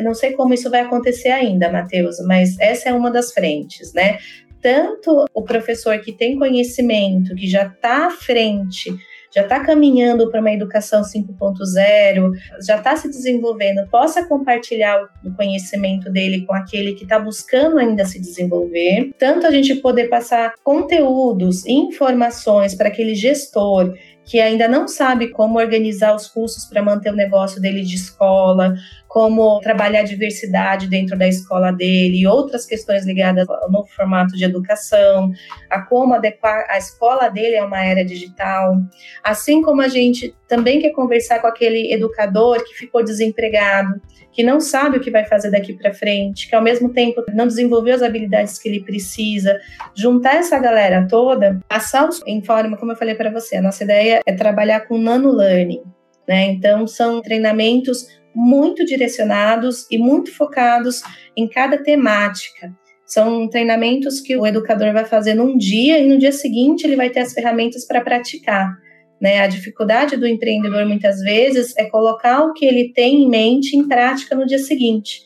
não 0.04 0.14
sei 0.14 0.34
como 0.34 0.54
isso 0.54 0.70
vai 0.70 0.82
acontecer 0.82 1.30
ainda, 1.30 1.72
Matheus, 1.72 2.18
mas 2.26 2.58
essa 2.60 2.90
é 2.90 2.94
uma 2.94 3.12
das 3.12 3.34
frentes, 3.34 3.94
né? 3.94 4.20
Tanto 4.62 5.26
o 5.34 5.42
professor 5.42 5.98
que 6.00 6.14
tem 6.14 6.38
conhecimento, 6.38 7.36
que 7.36 7.48
já 7.48 7.64
está 7.66 8.08
à 8.08 8.12
frente 8.12 8.96
já 9.34 9.44
está 9.44 9.60
caminhando 9.62 10.30
para 10.30 10.42
uma 10.42 10.52
educação 10.52 11.02
5.0, 11.02 12.32
já 12.66 12.78
está 12.78 12.96
se 12.96 13.08
desenvolvendo, 13.10 13.88
possa 13.90 14.26
compartilhar 14.28 15.10
o 15.24 15.34
conhecimento 15.34 16.12
dele 16.12 16.46
com 16.46 16.54
aquele 16.54 16.94
que 16.94 17.04
está 17.04 17.18
buscando 17.18 17.80
ainda 17.80 18.06
se 18.06 18.20
desenvolver. 18.20 19.12
Tanto 19.18 19.48
a 19.48 19.52
gente 19.52 19.76
poder 19.76 20.10
passar 20.10 20.54
conteúdos, 20.64 21.66
informações 21.66 22.76
para 22.76 22.90
aquele 22.90 23.16
gestor 23.16 23.94
que 24.24 24.40
ainda 24.40 24.68
não 24.68 24.88
sabe 24.88 25.30
como 25.30 25.60
organizar 25.60 26.16
os 26.16 26.28
cursos 26.28 26.66
para 26.66 26.82
manter 26.82 27.12
o 27.12 27.16
negócio 27.16 27.62
dele 27.62 27.82
de 27.82 27.96
escola, 27.96 28.76
como 29.12 29.60
trabalhar 29.60 30.00
a 30.00 30.04
diversidade 30.04 30.88
dentro 30.88 31.18
da 31.18 31.28
escola 31.28 31.70
dele, 31.70 32.26
outras 32.26 32.66
questões 32.66 33.06
ligadas 33.06 33.46
ao 33.50 33.70
novo 33.70 33.90
formato 33.90 34.38
de 34.38 34.46
educação, 34.46 35.34
a 35.70 35.82
como 35.82 36.14
adequar 36.14 36.66
a 36.70 36.78
escola 36.78 37.28
dele 37.28 37.58
a 37.58 37.66
uma 37.66 37.84
era 37.84 38.06
digital, 38.06 38.78
assim 39.22 39.62
como 39.62 39.82
a 39.82 39.90
gente 39.90 40.34
também 40.48 40.80
quer 40.80 40.92
conversar 40.92 41.42
com 41.42 41.48
aquele 41.48 41.92
educador 41.92 42.64
que 42.64 42.74
ficou 42.74 43.04
desempregado, 43.04 44.02
que 44.32 44.44
não 44.44 44.62
sabe 44.62 44.96
o 44.96 45.02
que 45.02 45.12
vai 45.12 45.26
fazer 45.26 45.52
daqui 45.52 45.74
para 45.74 45.94
frente, 45.94 46.48
que 46.48 46.56
ao 46.56 46.62
mesmo 46.62 46.94
tempo 46.94 47.22
não 47.34 47.46
desenvolveu 47.46 47.94
as 47.94 48.02
habilidades 48.02 48.58
que 48.58 48.70
ele 48.70 48.82
precisa, 48.82 49.60
juntar 49.94 50.36
essa 50.36 50.58
galera 50.58 51.06
toda, 51.06 51.60
passar 51.68 52.08
em 52.26 52.42
forma, 52.42 52.78
como 52.78 52.94
eu 52.94 52.98
falei 52.98 53.16
para 53.16 53.30
você, 53.30 53.58
a 53.58 53.62
nossa 53.62 53.84
ideia 53.84 54.22
é 54.26 54.32
trabalhar 54.32 54.88
com 54.88 54.98
nano 54.98 55.34
learning, 55.34 55.84
né? 56.26 56.46
Então 56.46 56.88
são 56.88 57.22
treinamentos 57.22 58.21
muito 58.36 58.86
direcionados 58.86 59.86
e 59.90 59.98
muito 59.98 60.34
focados 60.34 61.02
em 61.36 61.48
cada 61.48 61.78
temática. 61.78 62.74
São 63.06 63.50
treinamentos 63.50 64.22
que 64.22 64.38
o 64.38 64.46
educador 64.46 64.94
vai 64.94 65.06
fazer 65.06 65.34
num 65.34 65.58
dia 65.58 66.00
e 66.00 66.08
no 66.08 66.18
dia 66.18 66.32
seguinte 66.32 66.86
ele 66.86 66.96
vai 66.96 67.10
ter 67.10 67.20
as 67.20 67.34
ferramentas 67.34 67.86
para 67.86 68.02
praticar. 68.02 68.74
Né? 69.22 69.42
A 69.42 69.48
dificuldade 69.48 70.16
do 70.18 70.26
empreendedor 70.26 70.86
muitas 70.86 71.20
vezes 71.20 71.76
é 71.78 71.90
colocar 71.90 72.42
o 72.46 72.54
que 72.54 72.66
ele 72.66 72.92
tem 72.94 73.24
em 73.24 73.30
mente 73.30 73.76
em 73.76 73.88
prática 73.88 74.36
no 74.36 74.46
dia 74.46 74.60
seguinte. 74.60 75.22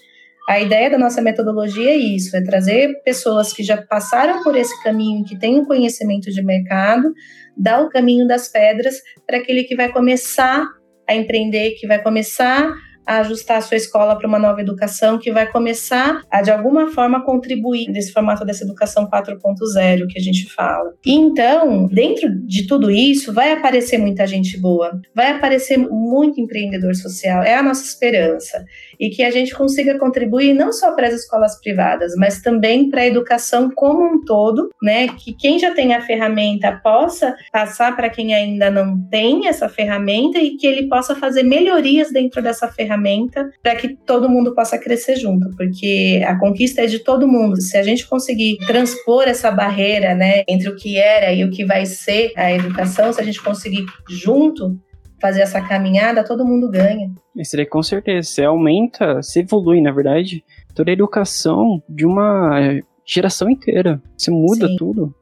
A 0.48 0.60
ideia 0.60 0.92
da 0.92 0.98
nossa 0.98 1.22
metodologia 1.22 1.92
é 1.92 1.96
isso: 1.96 2.36
é 2.36 2.42
trazer 2.42 3.02
pessoas 3.04 3.52
que 3.52 3.64
já 3.64 3.82
passaram 3.82 4.44
por 4.44 4.56
esse 4.56 4.84
caminho, 4.84 5.24
que 5.24 5.38
têm 5.38 5.60
um 5.60 5.66
conhecimento 5.66 6.32
de 6.32 6.44
mercado, 6.44 7.12
dar 7.58 7.82
o 7.82 7.90
caminho 7.90 8.28
das 8.28 8.48
pedras 8.48 8.96
para 9.26 9.38
aquele 9.38 9.64
que 9.64 9.76
vai 9.76 9.92
começar 9.92 10.68
a 11.08 11.16
empreender, 11.16 11.72
que 11.80 11.88
vai 11.88 12.02
começar 12.02 12.72
a 13.06 13.20
ajustar 13.20 13.58
a 13.58 13.62
sua 13.62 13.78
escola 13.78 14.18
para 14.18 14.28
uma 14.28 14.40
nova 14.40 14.62
educação 14.62 15.18
que 15.18 15.32
vai 15.32 15.50
começar 15.52 16.22
a, 16.30 16.42
de 16.42 16.52
alguma 16.52 16.88
forma, 16.92 17.24
contribuir 17.24 17.90
nesse 17.90 18.12
formato 18.12 18.46
dessa 18.46 18.64
educação 18.64 19.10
4.0 19.10 20.08
que 20.10 20.20
a 20.20 20.22
gente 20.22 20.52
fala. 20.54 20.94
Então, 21.06 21.88
dentro 21.88 22.30
de 22.46 22.68
tudo 22.68 22.90
isso, 22.90 23.34
vai 23.34 23.52
aparecer 23.52 23.98
muita 23.98 24.26
gente 24.26 24.60
boa, 24.60 25.00
vai 25.14 25.32
aparecer 25.32 25.78
muito 25.78 26.40
empreendedor 26.40 26.96
social, 26.96 27.44
é 27.44 27.56
a 27.56 27.64
nossa 27.64 27.84
esperança. 27.84 28.66
E 29.00 29.10
que 29.10 29.24
a 29.24 29.32
gente 29.32 29.54
consiga 29.54 29.98
contribuir 29.98 30.54
não 30.54 30.72
só 30.72 30.94
para 30.96 31.08
as 31.08 31.14
escolas 31.14 31.60
privadas, 31.60 32.14
mas 32.18 32.42
também 32.42 32.90
para 32.90 33.02
a 33.02 33.08
educação 33.08 33.70
como 33.74 34.04
um 34.04 34.24
todo, 34.24 34.70
né? 34.82 35.08
Que 35.08 35.34
quem 35.34 35.60
já 35.60 35.74
tem 35.74 35.94
a 35.94 36.02
ferramenta 36.02 36.80
possa 36.84 37.36
passar 37.52 37.96
para 37.96 38.10
quem 38.10 38.34
ainda 38.34 38.70
não 38.70 38.98
tem 39.10 39.48
essa 39.48 39.70
ferramenta 39.70 40.40
e 40.40 40.56
que 40.58 40.68
ele 40.68 40.88
possa 40.88 41.16
fazer 41.16 41.44
melhorias 41.44 42.12
dentro 42.12 42.42
dessa 42.42 42.68
ferramenta 42.68 43.50
para 43.62 43.76
que 43.76 43.96
todo 43.96 44.30
mundo 44.30 44.54
possa 44.54 44.78
crescer 44.78 45.16
junto, 45.16 45.50
porque 45.56 46.24
a 46.26 46.38
conquista 46.38 46.82
é 46.82 46.86
de 46.86 47.00
todo 47.00 47.28
mundo. 47.28 47.62
Se 47.62 47.78
a 47.78 47.84
gente 47.84 48.08
conseguir 48.08 48.58
transpor 48.66 49.24
essa 49.24 49.52
barreira, 49.52 50.14
né, 50.14 50.44
entre 50.48 50.70
o 50.70 50.76
que 50.76 50.98
era 50.98 51.34
e 51.34 51.44
o 51.44 51.52
que 51.52 51.66
vai 51.66 51.86
ser 51.86 52.32
a 52.36 52.52
educação, 52.52 53.12
se 53.12 53.22
a 53.22 53.24
gente 53.24 53.42
conseguir 53.42 53.86
junto 54.10 54.80
fazer 55.22 55.42
essa 55.42 55.62
caminhada, 55.62 56.24
todo 56.24 56.46
mundo 56.46 56.70
ganha. 56.70 57.12
Isso 57.36 57.56
daí 57.56 57.66
com 57.66 57.82
certeza, 57.82 58.30
você 58.30 58.44
aumenta, 58.44 59.16
você 59.16 59.42
evolui, 59.42 59.82
na 59.82 59.92
verdade, 59.92 60.44
toda 60.74 60.92
a 60.92 60.94
educação 60.94 61.82
de 61.88 62.06
uma 62.06 62.80
geração 63.06 63.50
inteira. 63.50 64.02
Você 64.18 64.32
muda 64.32 64.68
Sim. 64.68 64.76
tudo. 64.78 65.16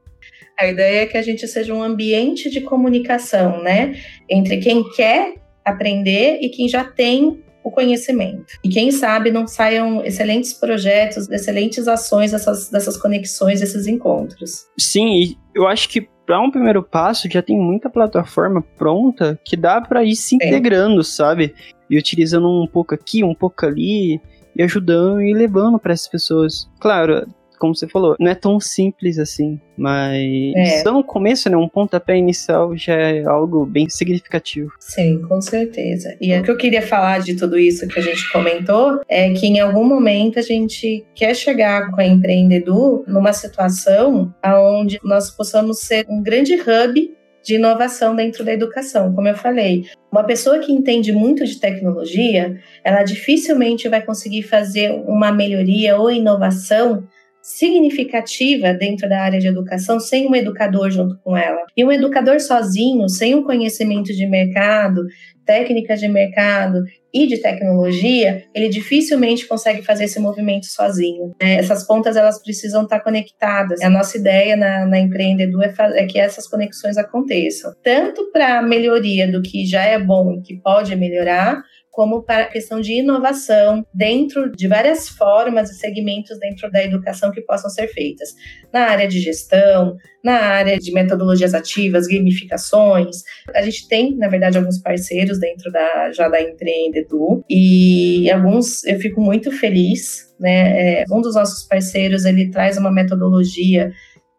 A 0.60 0.68
ideia 0.68 1.02
é 1.02 1.06
que 1.06 1.18
a 1.18 1.22
gente 1.22 1.48
seja 1.48 1.74
um 1.74 1.82
ambiente 1.82 2.50
de 2.50 2.62
comunicação, 2.62 3.62
né? 3.62 3.96
Entre 4.30 4.58
quem 4.58 4.84
quer 4.92 5.36
aprender 5.66 6.40
e 6.42 6.50
quem 6.50 6.68
já 6.68 6.84
tem 6.84 7.43
o 7.64 7.72
conhecimento. 7.72 8.46
E 8.64 8.70
quem 8.70 8.92
sabe 8.92 9.32
não 9.32 9.48
saiam 9.48 10.04
excelentes 10.04 10.54
projetos, 10.54 11.30
excelentes 11.30 11.88
ações 11.88 12.32
dessas, 12.32 12.70
dessas 12.70 12.98
conexões, 12.98 13.60
desses 13.60 13.88
encontros. 13.88 14.66
Sim, 14.78 15.14
e 15.14 15.38
eu 15.56 15.68
acho 15.68 15.88
que 15.90 16.08
para 16.26 16.42
um 16.42 16.52
primeiro 16.52 16.82
passo 16.84 17.30
já 17.30 17.42
tem 17.42 17.58
muita 17.58 17.90
plataforma 17.90 18.62
pronta 18.62 19.40
que 19.46 19.58
dá 19.58 19.82
para 19.82 20.04
ir 20.04 20.16
se 20.16 20.36
integrando, 20.36 21.04
sabe? 21.04 21.54
E 21.90 21.98
utilizando 21.98 22.48
um 22.48 22.68
pouco 22.68 22.94
aqui, 22.94 23.24
um 23.24 23.36
pouco 23.36 23.66
ali, 23.66 24.22
e 24.56 24.64
ajudando 24.64 25.22
e 25.22 25.34
levando 25.34 25.80
para 25.80 25.94
essas 25.94 26.08
pessoas. 26.08 26.70
Claro, 26.80 27.28
como 27.64 27.74
você 27.74 27.88
falou, 27.88 28.18
não 28.20 28.30
é 28.30 28.36
tão 28.36 28.60
simples 28.60 29.18
assim, 29.18 29.58
mas 29.78 30.54
é. 30.54 30.84
no 30.84 31.02
começo, 31.02 31.50
né, 31.50 31.56
um 31.56 31.70
pontapé 31.70 32.18
inicial 32.18 32.76
já 32.76 32.94
é 32.94 33.24
algo 33.24 33.66
bem 33.66 33.88
significativo. 33.88 34.70
Sim, 34.82 35.22
com 35.22 35.40
certeza. 35.40 36.14
E 36.20 36.38
o 36.38 36.44
que 36.44 36.52
eu 36.52 36.58
queria 36.58 36.82
falar 36.82 37.22
de 37.22 37.38
tudo 37.38 37.58
isso 37.58 37.88
que 37.88 37.98
a 37.98 38.02
gente 38.02 38.30
comentou 38.34 39.00
é 39.08 39.32
que 39.32 39.48
em 39.48 39.62
algum 39.62 39.86
momento 39.86 40.40
a 40.40 40.42
gente 40.42 41.06
quer 41.16 41.34
chegar 41.34 41.90
com 41.92 42.02
a 42.02 42.06
Empreendedor 42.06 43.06
numa 43.08 43.32
situação 43.32 44.36
onde 44.44 45.00
nós 45.02 45.32
possamos 45.32 45.80
ser 45.80 46.06
um 46.10 46.22
grande 46.22 46.56
hub 46.56 47.14
de 47.44 47.56
inovação 47.56 48.14
dentro 48.14 48.44
da 48.44 48.54
educação. 48.54 49.14
Como 49.14 49.28
eu 49.28 49.36
falei, 49.36 49.86
uma 50.12 50.24
pessoa 50.24 50.60
que 50.60 50.72
entende 50.72 51.12
muito 51.12 51.46
de 51.46 51.60
tecnologia, 51.60 52.58
ela 52.84 53.04
dificilmente 53.04 53.90
vai 53.90 54.02
conseguir 54.02 54.44
fazer 54.44 54.92
uma 55.06 55.32
melhoria 55.32 55.98
ou 55.98 56.10
inovação 56.10 57.08
significativa 57.44 58.74
dentro 58.74 59.10
da 59.10 59.20
área 59.20 59.38
de 59.38 59.48
educação 59.48 60.00
sem 60.00 60.30
um 60.30 60.34
educador 60.34 60.90
junto 60.90 61.20
com 61.22 61.36
ela. 61.36 61.66
E 61.76 61.84
um 61.84 61.92
educador 61.92 62.40
sozinho, 62.40 63.10
sem 63.10 63.36
um 63.36 63.44
conhecimento 63.44 64.14
de 64.14 64.26
mercado, 64.26 65.04
técnicas 65.46 66.00
de 66.00 66.08
mercado 66.08 66.86
e 67.14 67.28
de 67.28 67.38
tecnologia, 67.38 68.46
ele 68.56 68.70
dificilmente 68.70 69.46
consegue 69.46 69.84
fazer 69.84 70.06
esse 70.06 70.20
movimento 70.20 70.66
sozinho. 70.66 71.32
Né? 71.40 71.56
Essas 71.56 71.86
pontas 71.86 72.16
elas 72.16 72.42
precisam 72.42 72.84
estar 72.84 73.02
conectadas. 73.02 73.82
A 73.82 73.90
nossa 73.90 74.18
ideia 74.18 74.56
na, 74.56 74.86
na 74.86 74.98
é, 74.98 75.74
é 75.96 76.06
que 76.06 76.18
essas 76.18 76.48
conexões 76.48 76.98
aconteçam, 76.98 77.74
tanto 77.84 78.32
para 78.32 78.60
a 78.60 78.62
melhoria 78.62 79.30
do 79.30 79.42
que 79.42 79.66
já 79.66 79.84
é 79.84 80.00
bom 80.00 80.34
e 80.34 80.42
que 80.42 80.56
pode 80.56 80.96
melhorar, 80.96 81.62
como 81.94 82.24
para 82.24 82.46
a 82.46 82.48
questão 82.48 82.82
de 82.82 82.94
inovação 82.94 83.86
dentro 83.94 84.52
de 84.52 84.68
várias 84.68 85.08
formas 85.08 85.70
e 85.70 85.76
segmentos 85.76 86.40
dentro 86.40 86.70
da 86.72 86.84
educação 86.84 87.32
que 87.32 87.40
possam 87.42 87.70
ser 87.70 87.88
feitas. 87.88 88.30
Na 88.74 88.88
área 88.90 89.08
de 89.08 89.20
gestão, 89.20 89.96
na 90.24 90.40
área 90.40 90.80
de 90.80 90.92
metodologias 90.92 91.54
ativas, 91.54 92.08
gamificações. 92.08 93.18
A 93.54 93.62
gente 93.62 93.88
tem, 93.88 94.18
na 94.18 94.28
verdade, 94.28 94.58
alguns 94.58 94.82
parceiros 94.82 95.40
dentro 95.40 95.72
da 95.72 96.12
já 96.12 96.28
da 96.28 96.42
Empreendedu 96.42 97.46
e 97.48 98.28
alguns 98.32 98.84
eu 98.86 99.00
fico 99.00 99.22
muito 99.22 99.52
feliz, 99.52 100.34
né? 100.40 101.02
É, 101.02 101.06
um 101.12 101.22
dos 101.22 101.36
nossos 101.36 101.64
parceiros 101.68 102.26
ele 102.26 102.50
traz 102.50 102.76
uma 102.76 102.92
metodologia 102.92 103.92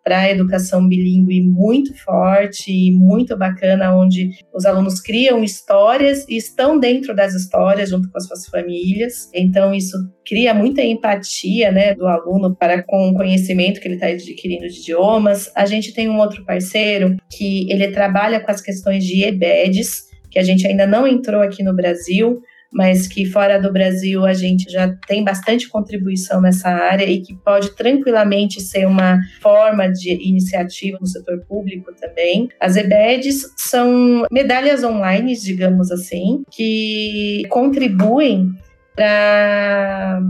para 0.05 0.21
a 0.21 0.31
educação 0.31 0.87
bilíngue 0.87 1.41
muito 1.41 1.97
forte 2.05 2.71
e 2.71 2.93
muito 2.93 3.37
bacana, 3.39 3.97
onde 3.97 4.31
os 4.53 4.67
alunos 4.67 5.01
criam 5.01 5.43
histórias 5.43 6.29
e 6.29 6.37
estão 6.37 6.79
dentro 6.79 7.17
das 7.17 7.35
histórias 7.35 7.89
junto 7.89 8.11
com 8.11 8.19
as 8.19 8.27
suas 8.27 8.47
famílias. 8.47 9.31
Então, 9.35 9.73
isso 9.73 9.97
cria 10.27 10.53
muita 10.53 10.83
empatia 10.83 11.73
né, 11.73 11.95
do 11.95 12.07
aluno 12.07 12.55
para 12.55 12.83
com 12.83 13.09
o 13.09 13.15
conhecimento 13.15 13.81
que 13.81 13.89
ele 13.89 13.95
está 13.95 14.09
adquirindo 14.09 14.69
de 14.69 14.79
idiomas. 14.81 15.51
A 15.57 15.65
gente 15.65 15.95
tem 15.95 16.09
um 16.09 16.19
outro 16.19 16.45
parceiro 16.45 17.17
que 17.31 17.67
ele 17.73 17.91
trabalha 17.91 18.41
com 18.41 18.51
as 18.51 18.61
questões 18.61 19.05
de 19.05 19.25
EBEDs, 19.25 20.05
que 20.31 20.39
a 20.39 20.43
gente 20.43 20.67
ainda 20.67 20.87
não 20.87 21.07
entrou 21.07 21.41
aqui 21.41 21.63
no 21.63 21.75
Brasil, 21.75 22.43
mas 22.75 23.07
que 23.07 23.25
fora 23.25 23.59
do 23.59 23.73
Brasil 23.73 24.27
a 24.27 24.35
gente 24.35 24.71
já 24.71 24.93
tem 25.07 25.23
bastante 25.23 25.69
contribuição 25.69 26.41
nessa 26.41 26.69
área 26.69 27.05
e 27.05 27.21
que 27.21 27.35
pode 27.35 27.75
tranquilamente 27.77 28.61
ser 28.61 28.87
uma 28.87 29.21
forma 29.41 29.91
de 29.91 30.13
iniciativa 30.29 30.99
no 31.01 31.07
setor 31.07 31.41
público 31.47 31.93
também. 31.95 32.49
As 32.61 32.77
EBEDs 32.77 33.55
são 33.57 34.27
medalhas 34.31 34.83
online, 34.83 35.37
digamos 35.37 35.93
assim, 35.93 36.43
que 36.51 37.43
contribuem 37.49 38.51
para 38.97 40.21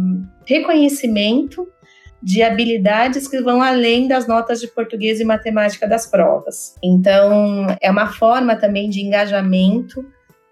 reconhecimento 0.47 1.67
de 2.23 2.43
habilidades 2.43 3.29
que 3.29 3.41
vão 3.43 3.61
além 3.61 4.09
das 4.09 4.27
notas 4.27 4.59
de 4.59 4.67
português 4.69 5.21
e 5.21 5.25
matemática 5.25 5.87
das 5.87 6.07
provas. 6.07 6.75
Então, 6.83 7.67
é 7.83 7.91
uma 7.91 8.07
forma 8.07 8.57
também 8.57 8.89
de 8.89 9.01
engajamento 9.01 10.05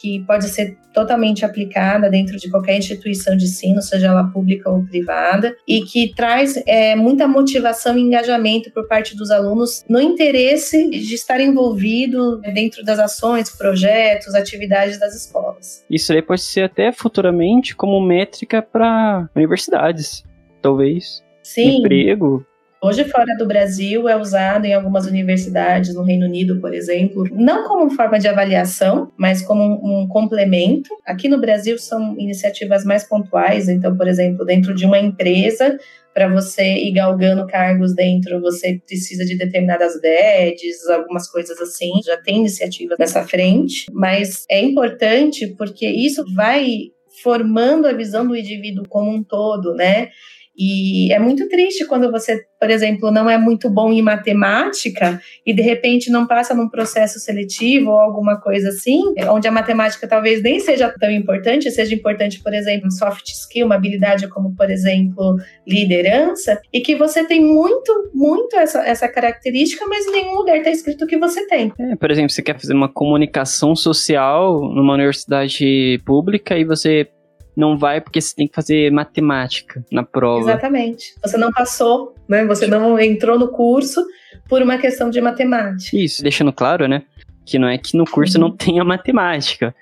que 0.03 0.25
pode 0.27 0.49
ser 0.49 0.77
totalmente 0.93 1.45
aplicada 1.45 2.11
dentro 2.11 2.37
de 2.37 2.51
qualquer 2.51 2.77
instituição 2.77 3.37
de 3.37 3.45
ensino, 3.45 3.81
seja 3.81 4.09
ela 4.09 4.25
pública 4.25 4.69
ou 4.69 4.85
privada, 4.85 5.57
e 5.67 5.83
que 5.83 6.13
traz 6.13 6.61
é, 6.67 6.97
muita 6.97 7.29
motivação 7.29 7.97
e 7.97 8.01
engajamento 8.01 8.73
por 8.73 8.89
parte 8.89 9.17
dos 9.17 9.31
alunos 9.31 9.85
no 9.89 10.01
interesse 10.01 10.91
de 10.91 11.15
estar 11.15 11.41
envolvido 11.41 12.41
dentro 12.41 12.85
das 12.85 12.99
ações, 12.99 13.57
projetos, 13.57 14.35
atividades 14.35 14.99
das 14.99 15.15
escolas. 15.15 15.85
Isso 15.89 16.13
aí 16.13 16.21
pode 16.21 16.43
ser 16.43 16.65
até 16.65 16.91
futuramente 16.91 17.77
como 17.77 18.05
métrica 18.05 18.61
para 18.61 19.29
universidades, 19.37 20.25
talvez. 20.61 21.23
Sim. 21.45 21.79
Emprego, 21.79 22.45
Hoje, 22.85 23.05
fora 23.05 23.37
do 23.39 23.47
Brasil, 23.47 24.09
é 24.09 24.17
usado 24.17 24.65
em 24.65 24.75
algumas 24.75 25.07
universidades, 25.07 25.95
no 25.95 26.03
Reino 26.03 26.27
Unido, 26.27 26.61
por 26.61 26.75
exemplo, 26.75 27.25
não 27.31 27.63
como 27.63 27.89
forma 27.91 28.19
de 28.19 28.27
avaliação, 28.27 29.09
mas 29.17 29.41
como 29.41 29.63
um, 29.63 30.09
complemento. 30.09 30.91
Aqui 31.07 31.29
no 31.29 31.41
Brasil, 31.41 31.79
são 31.79 32.19
iniciativas 32.19 32.85
mais 32.85 33.05
pontuais. 33.05 33.69
Então, 33.69 33.97
por 33.97 34.09
exemplo, 34.09 34.45
dentro 34.45 34.75
de 34.75 34.85
uma 34.85 34.99
empresa, 34.99 35.79
para 36.13 36.27
você 36.27 36.75
ir 36.75 36.91
galgando 36.91 37.47
cargos 37.47 37.95
dentro, 37.95 38.41
você 38.41 38.81
precisa 38.85 39.25
de 39.25 39.39
determinadas 39.39 40.01
badges, 40.01 40.85
algumas 40.89 41.31
coisas 41.31 41.61
assim. 41.61 41.93
Já 42.05 42.17
tem 42.17 42.39
iniciativas 42.39 42.99
nessa 42.99 43.23
frente, 43.23 43.87
mas 43.93 44.45
é 44.51 44.61
importante 44.61 45.55
porque 45.57 45.87
isso 45.87 46.25
vai 46.35 46.91
formando 47.23 47.87
a 47.87 47.93
visão 47.93 48.27
do 48.27 48.35
indivíduo 48.35 48.89
como 48.89 49.13
um 49.13 49.23
todo, 49.23 49.73
né? 49.73 50.09
E 50.57 51.13
é 51.13 51.19
muito 51.19 51.49
triste 51.49 51.87
quando 51.87 52.11
você, 52.11 52.45
por 52.61 52.71
exemplo, 52.71 53.11
não 53.11 53.29
é 53.29 53.39
muito 53.39 53.71
bom 53.71 53.91
em 53.91 54.03
matemática 54.03 55.21
e 55.47 55.55
de 55.55 55.63
repente 55.63 56.11
não 56.11 56.27
passa 56.27 56.55
num 56.55 56.69
processo 56.69 57.19
seletivo 57.19 57.91
ou 57.91 57.99
alguma 57.99 58.39
coisa 58.39 58.69
assim, 58.69 59.01
onde 59.31 59.49
a 59.49 59.51
matemática 59.51 60.07
talvez 60.07 60.43
nem 60.43 60.61
seja 60.61 60.93
tão 61.01 61.11
importante, 61.11 61.71
seja 61.71 61.95
importante, 61.95 62.43
por 62.43 62.53
exemplo, 62.53 62.89
um 62.89 62.91
soft 62.91 63.27
skill, 63.29 63.67
uma 63.67 63.77
habilidade 63.77 64.29
como, 64.29 64.55
por 64.55 64.71
exemplo, 64.71 65.37
liderança, 65.67 66.61
e 66.73 66.81
que 66.81 66.95
você 66.95 67.25
tem 67.25 67.41
muito, 67.43 68.11
muito 68.15 68.57
essa, 68.57 68.87
essa 68.87 69.09
característica, 69.09 69.87
mas 69.87 70.07
em 70.07 70.13
nenhum 70.13 70.35
lugar 70.35 70.59
está 70.59 70.71
escrito 70.71 71.07
que 71.07 71.19
você 71.19 71.47
tem. 71.47 71.73
É, 71.79 71.97
por 71.97 72.11
exemplo, 72.11 72.31
você 72.31 72.43
quer 72.43 72.59
fazer 72.59 72.75
uma 72.75 72.89
comunicação 72.89 73.75
social 73.75 74.61
numa 74.61 74.95
universidade 74.95 76.01
pública 76.05 76.59
e 76.59 76.65
você 76.65 77.09
não 77.57 77.77
vai 77.77 78.01
porque 78.01 78.21
você 78.21 78.35
tem 78.35 78.49
que 78.49 78.55
fazer 78.55 78.91
matemática 78.91 79.85
na 79.91 80.03
prova. 80.03 80.51
Exatamente. 80.51 81.15
Você 81.23 81.37
não 81.37 81.51
passou, 81.53 82.15
né? 82.29 82.45
Você 82.47 82.67
não 82.67 82.99
entrou 82.99 83.39
no 83.39 83.49
curso 83.49 84.05
por 84.49 84.63
uma 84.63 84.79
questão 84.79 85.11
de 85.11 85.21
matemática. 85.21 85.97
Isso, 85.97 86.23
deixando 86.23 86.53
claro, 86.53 86.89
né? 86.89 87.03
Que 87.45 87.59
não 87.59 87.69
é 87.69 87.77
que 87.77 87.97
no 87.97 88.05
curso 88.05 88.39
uhum. 88.39 88.49
não 88.49 88.57
tenha 88.57 88.85
matemática. 88.85 89.75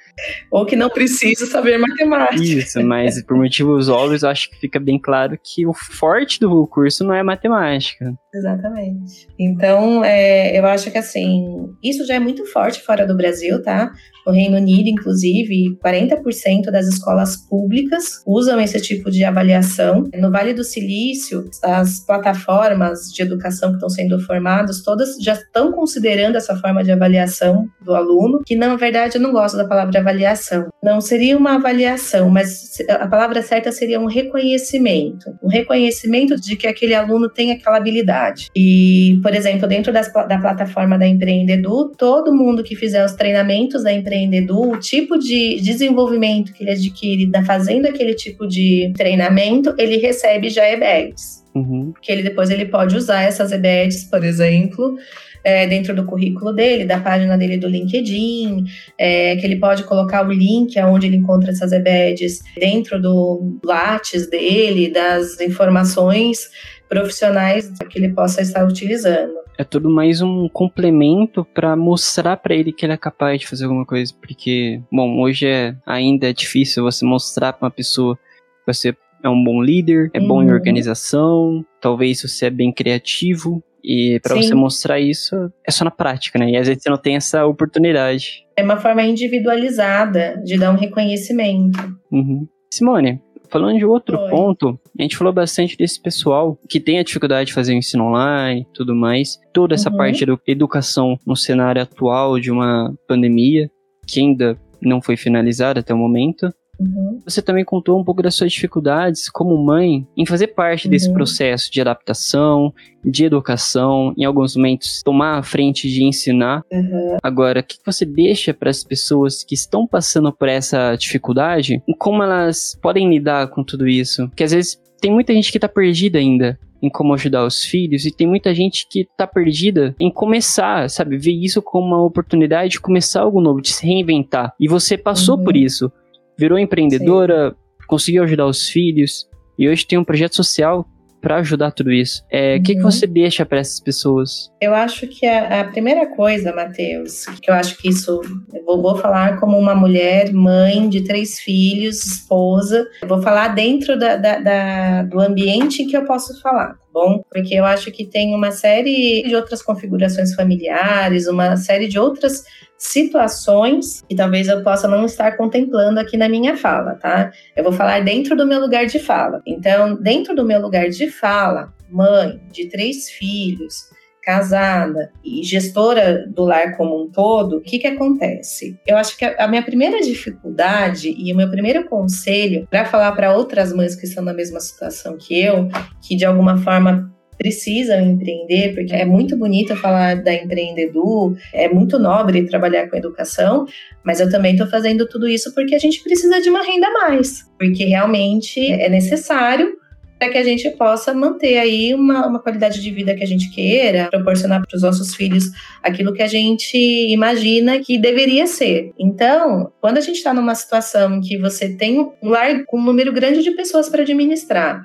Ou 0.50 0.66
que 0.66 0.76
não 0.76 0.90
precisa 0.90 1.46
saber 1.46 1.78
matemática. 1.78 2.42
Isso, 2.42 2.82
mas 2.82 3.22
por 3.22 3.36
motivos 3.36 3.88
óbvios, 3.88 4.22
eu 4.22 4.28
acho 4.28 4.50
que 4.50 4.58
fica 4.58 4.78
bem 4.78 4.98
claro 4.98 5.38
que 5.42 5.66
o 5.66 5.72
forte 5.72 6.40
do 6.40 6.66
curso 6.66 7.04
não 7.04 7.14
é 7.14 7.22
matemática. 7.22 8.14
Exatamente. 8.32 9.28
Então, 9.38 10.04
é, 10.04 10.58
eu 10.58 10.66
acho 10.66 10.90
que 10.90 10.98
assim, 10.98 11.74
isso 11.82 12.04
já 12.06 12.14
é 12.14 12.20
muito 12.20 12.46
forte 12.46 12.80
fora 12.82 13.06
do 13.06 13.16
Brasil, 13.16 13.62
tá? 13.62 13.92
No 14.26 14.32
Reino 14.32 14.56
Unido, 14.56 14.88
inclusive, 14.88 15.78
40% 15.84 16.70
das 16.70 16.86
escolas 16.86 17.36
públicas 17.36 18.22
usam 18.26 18.60
esse 18.60 18.80
tipo 18.80 19.10
de 19.10 19.24
avaliação. 19.24 20.04
No 20.14 20.30
Vale 20.30 20.54
do 20.54 20.62
Silício, 20.62 21.48
as 21.62 22.00
plataformas 22.00 23.12
de 23.12 23.22
educação 23.22 23.70
que 23.70 23.76
estão 23.76 23.88
sendo 23.88 24.20
formadas, 24.20 24.82
todas 24.82 25.16
já 25.20 25.32
estão 25.32 25.72
considerando 25.72 26.36
essa 26.36 26.56
forma 26.56 26.84
de 26.84 26.92
avaliação 26.92 27.66
do 27.80 27.94
aluno, 27.94 28.40
que 28.46 28.54
na 28.54 28.76
verdade 28.76 29.16
eu 29.16 29.22
não 29.22 29.32
gosto 29.32 29.56
da 29.56 29.66
palavra 29.66 29.90
avaliação. 30.00 30.68
Não 30.82 31.00
seria 31.00 31.36
uma 31.36 31.54
avaliação, 31.54 32.28
mas 32.30 32.78
a 32.88 33.06
palavra 33.06 33.42
certa 33.42 33.72
seria 33.72 34.00
um 34.00 34.06
reconhecimento. 34.06 35.30
Um 35.42 35.48
reconhecimento 35.48 36.36
de 36.36 36.56
que 36.56 36.66
aquele 36.66 36.94
aluno 36.94 37.28
tem 37.28 37.52
aquela 37.52 37.76
habilidade. 37.76 38.48
E, 38.54 39.18
por 39.22 39.34
exemplo, 39.34 39.68
dentro 39.68 39.92
das, 39.92 40.12
da 40.12 40.38
plataforma 40.38 40.98
da 40.98 41.06
Empreendedu, 41.06 41.92
todo 41.96 42.34
mundo 42.34 42.62
que 42.62 42.76
fizer 42.76 43.04
os 43.04 43.12
treinamentos 43.12 43.82
da 43.82 43.92
Empreendedu 43.92 44.10
empreendedor, 44.10 44.68
o 44.68 44.78
tipo 44.78 45.18
de 45.18 45.60
desenvolvimento 45.60 46.52
que 46.52 46.64
ele 46.64 46.72
adquire 46.72 47.30
fazendo 47.44 47.86
aquele 47.86 48.14
tipo 48.14 48.46
de 48.46 48.92
treinamento, 48.96 49.74
ele 49.78 49.96
recebe 49.96 50.48
já 50.48 50.68
EBEDs. 50.68 51.40
Uhum. 51.54 51.92
Que 52.00 52.12
ele 52.12 52.22
depois 52.22 52.48
ele 52.50 52.66
pode 52.66 52.96
usar 52.96 53.22
essas 53.22 53.50
EBEDs, 53.50 54.04
por 54.04 54.24
exemplo, 54.24 54.96
é, 55.44 55.66
dentro 55.66 55.94
do 55.94 56.04
currículo 56.04 56.52
dele, 56.52 56.84
da 56.84 57.00
página 57.00 57.36
dele 57.36 57.56
do 57.56 57.68
LinkedIn, 57.68 58.64
é, 58.98 59.36
que 59.36 59.46
ele 59.46 59.56
pode 59.56 59.84
colocar 59.84 60.26
o 60.26 60.32
link 60.32 60.78
aonde 60.78 61.06
ele 61.06 61.16
encontra 61.16 61.50
essas 61.50 61.72
EBEDs 61.72 62.40
dentro 62.58 63.00
do 63.00 63.58
Lattes 63.64 64.28
dele, 64.28 64.90
das 64.90 65.40
informações 65.40 66.48
profissionais 66.88 67.70
que 67.88 67.98
ele 67.98 68.10
possa 68.10 68.42
estar 68.42 68.66
utilizando 68.66 69.40
é 69.60 69.64
tudo 69.64 69.90
mais 69.90 70.22
um 70.22 70.48
complemento 70.48 71.44
para 71.44 71.76
mostrar 71.76 72.38
para 72.38 72.54
ele 72.54 72.72
que 72.72 72.86
ele 72.86 72.94
é 72.94 72.96
capaz 72.96 73.40
de 73.40 73.46
fazer 73.46 73.64
alguma 73.64 73.84
coisa, 73.84 74.10
porque, 74.18 74.80
bom, 74.90 75.20
hoje 75.20 75.46
é 75.46 75.76
ainda 75.84 76.30
é 76.30 76.32
difícil 76.32 76.82
você 76.82 77.04
mostrar 77.04 77.52
para 77.52 77.66
uma 77.66 77.70
pessoa 77.70 78.16
que 78.16 78.72
você 78.72 78.96
é 79.22 79.28
um 79.28 79.44
bom 79.44 79.62
líder, 79.62 80.10
é 80.14 80.18
uhum. 80.18 80.28
bom 80.28 80.42
em 80.42 80.46
uhum. 80.46 80.54
organização, 80.54 81.62
talvez 81.78 82.22
você 82.22 82.46
é 82.46 82.50
bem 82.50 82.72
criativo, 82.72 83.62
e 83.82 84.20
para 84.22 84.34
você 84.34 84.54
mostrar 84.54 85.00
isso 85.00 85.34
é 85.66 85.70
só 85.70 85.84
na 85.84 85.90
prática, 85.90 86.38
né? 86.38 86.50
E 86.50 86.56
às 86.56 86.66
vezes 86.66 86.82
você 86.82 86.90
não 86.90 86.98
tem 86.98 87.16
essa 87.16 87.46
oportunidade. 87.46 88.44
É 88.56 88.62
uma 88.62 88.76
forma 88.76 89.02
individualizada 89.02 90.40
de 90.44 90.58
dar 90.58 90.70
um 90.70 90.76
reconhecimento. 90.76 91.78
Uhum. 92.10 92.46
Simone, 92.72 93.20
Falando 93.50 93.78
de 93.78 93.84
outro 93.84 94.16
Oi. 94.16 94.30
ponto, 94.30 94.78
a 94.96 95.02
gente 95.02 95.16
falou 95.16 95.32
bastante 95.32 95.76
desse 95.76 96.00
pessoal 96.00 96.56
que 96.68 96.78
tem 96.78 97.00
a 97.00 97.02
dificuldade 97.02 97.48
de 97.48 97.52
fazer 97.52 97.72
o 97.72 97.76
ensino 97.76 98.04
online 98.04 98.60
e 98.60 98.72
tudo 98.72 98.94
mais. 98.94 99.40
Toda 99.52 99.74
essa 99.74 99.90
uhum. 99.90 99.96
parte 99.96 100.24
da 100.24 100.38
educação 100.46 101.18
no 101.26 101.34
cenário 101.34 101.82
atual 101.82 102.38
de 102.38 102.52
uma 102.52 102.94
pandemia, 103.08 103.68
que 104.06 104.20
ainda 104.20 104.56
não 104.80 105.02
foi 105.02 105.16
finalizada 105.16 105.80
até 105.80 105.92
o 105.92 105.98
momento. 105.98 106.48
Uhum. 106.80 107.20
Você 107.24 107.42
também 107.42 107.64
contou 107.64 108.00
um 108.00 108.04
pouco 108.04 108.22
das 108.22 108.34
suas 108.34 108.52
dificuldades 108.52 109.28
como 109.28 109.56
mãe 109.62 110.06
em 110.16 110.24
fazer 110.24 110.48
parte 110.48 110.86
uhum. 110.86 110.90
desse 110.90 111.12
processo 111.12 111.70
de 111.70 111.80
adaptação, 111.80 112.72
de 113.04 113.24
educação, 113.24 114.14
em 114.16 114.24
alguns 114.24 114.56
momentos 114.56 115.02
tomar 115.02 115.38
a 115.38 115.42
frente 115.42 115.88
de 115.88 116.02
ensinar. 116.02 116.62
Uhum. 116.72 117.18
Agora, 117.22 117.60
o 117.60 117.62
que 117.62 117.76
você 117.84 118.06
deixa 118.06 118.54
para 118.54 118.70
as 118.70 118.82
pessoas 118.82 119.44
que 119.44 119.54
estão 119.54 119.86
passando 119.86 120.32
por 120.32 120.48
essa 120.48 120.96
dificuldade 120.96 121.82
e 121.86 121.94
como 121.94 122.22
elas 122.22 122.78
podem 122.80 123.08
lidar 123.10 123.48
com 123.48 123.62
tudo 123.62 123.86
isso? 123.86 124.28
Porque 124.28 124.44
às 124.44 124.52
vezes 124.52 124.80
tem 125.00 125.12
muita 125.12 125.34
gente 125.34 125.50
que 125.50 125.58
está 125.58 125.68
perdida 125.68 126.18
ainda 126.18 126.58
em 126.82 126.88
como 126.88 127.14
ajudar 127.14 127.44
os 127.44 127.62
filhos 127.62 128.06
e 128.06 128.10
tem 128.10 128.26
muita 128.26 128.54
gente 128.54 128.86
que 128.88 129.06
tá 129.16 129.26
perdida 129.26 129.94
em 130.00 130.10
começar, 130.10 130.88
sabe, 130.88 131.16
ver 131.16 131.32
isso 131.32 131.60
como 131.60 131.88
uma 131.88 132.02
oportunidade 132.02 132.72
de 132.72 132.80
começar 132.80 133.20
algo 133.20 133.40
novo, 133.40 133.60
de 133.60 133.70
se 133.70 133.86
reinventar. 133.86 134.54
E 134.58 134.66
você 134.66 134.96
passou 134.96 135.36
uhum. 135.36 135.44
por 135.44 135.56
isso 135.56 135.92
virou 136.40 136.58
empreendedora, 136.58 137.50
Sim. 137.50 137.86
conseguiu 137.86 138.24
ajudar 138.24 138.46
os 138.46 138.66
filhos 138.66 139.28
e 139.58 139.68
hoje 139.68 139.86
tem 139.86 139.98
um 139.98 140.04
projeto 140.04 140.34
social 140.34 140.86
para 141.20 141.36
ajudar 141.36 141.70
tudo 141.70 141.92
isso. 141.92 142.22
O 142.22 142.26
é, 142.30 142.56
uhum. 142.56 142.62
que, 142.62 142.72
que 142.72 142.80
uhum. 142.80 142.90
você 142.90 143.06
deixa 143.06 143.44
para 143.44 143.58
essas 143.58 143.78
pessoas? 143.78 144.50
Eu 144.60 144.74
acho 144.74 145.06
que 145.06 145.26
a, 145.26 145.60
a 145.60 145.64
primeira 145.64 146.06
coisa, 146.06 146.50
Matheus, 146.54 147.26
que 147.42 147.50
eu 147.50 147.54
acho 147.54 147.76
que 147.76 147.88
isso, 147.88 148.22
eu 148.54 148.64
vou, 148.64 148.80
vou, 148.80 148.96
falar 148.96 149.38
como 149.38 149.58
uma 149.58 149.74
mulher, 149.74 150.32
mãe 150.32 150.88
de 150.88 151.02
três 151.04 151.38
filhos, 151.38 152.04
esposa, 152.04 152.88
eu 153.02 153.08
vou 153.08 153.20
falar 153.20 153.48
dentro 153.48 153.98
da, 153.98 154.16
da, 154.16 154.38
da, 154.38 155.02
do 155.02 155.20
ambiente 155.20 155.84
que 155.84 155.96
eu 155.96 156.04
posso 156.06 156.40
falar, 156.40 156.76
bom? 156.92 157.22
Porque 157.30 157.54
eu 157.54 157.64
acho 157.64 157.90
que 157.90 158.04
tem 158.04 158.34
uma 158.34 158.50
série 158.50 159.22
de 159.22 159.34
outras 159.34 159.62
configurações 159.62 160.34
familiares, 160.34 161.26
uma 161.26 161.56
série 161.56 161.88
de 161.88 161.98
outras 161.98 162.44
situações 162.76 164.02
que 164.08 164.14
talvez 164.14 164.48
eu 164.48 164.62
possa 164.62 164.88
não 164.88 165.04
estar 165.04 165.36
contemplando 165.36 166.00
aqui 166.00 166.16
na 166.16 166.28
minha 166.28 166.56
fala, 166.56 166.94
tá? 166.94 167.30
Eu 167.54 167.62
vou 167.62 167.72
falar 167.72 168.00
dentro 168.00 168.34
do 168.34 168.46
meu 168.46 168.58
lugar 168.58 168.86
de 168.86 168.98
fala. 168.98 169.42
Então, 169.46 170.00
dentro 170.00 170.34
do 170.34 170.44
meu 170.44 170.60
lugar 170.60 170.88
de 170.88 171.10
fala, 171.10 171.72
mãe 171.90 172.40
de 172.50 172.68
três 172.68 173.10
filhos, 173.10 173.90
casada 174.30 175.10
e 175.24 175.42
gestora 175.42 176.24
do 176.28 176.44
lar 176.44 176.76
como 176.76 177.02
um 177.02 177.10
todo, 177.10 177.56
o 177.56 177.60
que 177.60 177.80
que 177.80 177.86
acontece? 177.88 178.78
Eu 178.86 178.96
acho 178.96 179.18
que 179.18 179.24
a 179.24 179.48
minha 179.48 179.62
primeira 179.62 180.00
dificuldade 180.00 181.12
e 181.18 181.32
o 181.32 181.36
meu 181.36 181.50
primeiro 181.50 181.88
conselho 181.88 182.64
para 182.70 182.84
falar 182.84 183.10
para 183.10 183.36
outras 183.36 183.72
mães 183.72 183.96
que 183.96 184.06
estão 184.06 184.22
na 184.22 184.32
mesma 184.32 184.60
situação 184.60 185.16
que 185.18 185.42
eu, 185.42 185.68
que 186.00 186.14
de 186.14 186.24
alguma 186.24 186.56
forma 186.58 187.12
precisam 187.36 188.00
empreender, 188.00 188.72
porque 188.74 188.94
é 188.94 189.04
muito 189.04 189.36
bonito 189.36 189.74
falar 189.74 190.22
da 190.22 190.32
empreendedor, 190.32 191.36
é 191.52 191.68
muito 191.68 191.98
nobre 191.98 192.46
trabalhar 192.46 192.88
com 192.88 192.96
educação, 192.96 193.66
mas 194.04 194.20
eu 194.20 194.30
também 194.30 194.52
estou 194.52 194.68
fazendo 194.68 195.08
tudo 195.08 195.26
isso 195.26 195.52
porque 195.54 195.74
a 195.74 195.78
gente 195.78 196.04
precisa 196.04 196.40
de 196.40 196.48
uma 196.48 196.62
renda 196.62 196.86
a 196.86 197.08
mais, 197.08 197.50
porque 197.58 197.84
realmente 197.84 198.60
é 198.60 198.88
necessário 198.88 199.79
para 200.20 200.28
que 200.28 200.36
a 200.36 200.44
gente 200.44 200.68
possa 200.72 201.14
manter 201.14 201.56
aí 201.56 201.94
uma, 201.94 202.26
uma 202.26 202.38
qualidade 202.38 202.82
de 202.82 202.90
vida 202.90 203.14
que 203.14 203.24
a 203.24 203.26
gente 203.26 203.48
queira, 203.48 204.10
proporcionar 204.10 204.60
para 204.60 204.76
os 204.76 204.82
nossos 204.82 205.14
filhos 205.14 205.50
aquilo 205.82 206.12
que 206.12 206.20
a 206.22 206.26
gente 206.26 206.76
imagina 207.10 207.80
que 207.80 207.96
deveria 207.96 208.46
ser. 208.46 208.92
Então, 208.98 209.72
quando 209.80 209.96
a 209.96 210.02
gente 210.02 210.16
está 210.16 210.34
numa 210.34 210.54
situação 210.54 211.14
em 211.14 211.20
que 211.22 211.38
você 211.38 211.74
tem 211.74 211.98
um 212.22 212.28
lar 212.28 212.66
com 212.66 212.78
um 212.78 212.84
número 212.84 213.14
grande 213.14 213.42
de 213.42 213.52
pessoas 213.52 213.88
para 213.88 214.02
administrar, 214.02 214.82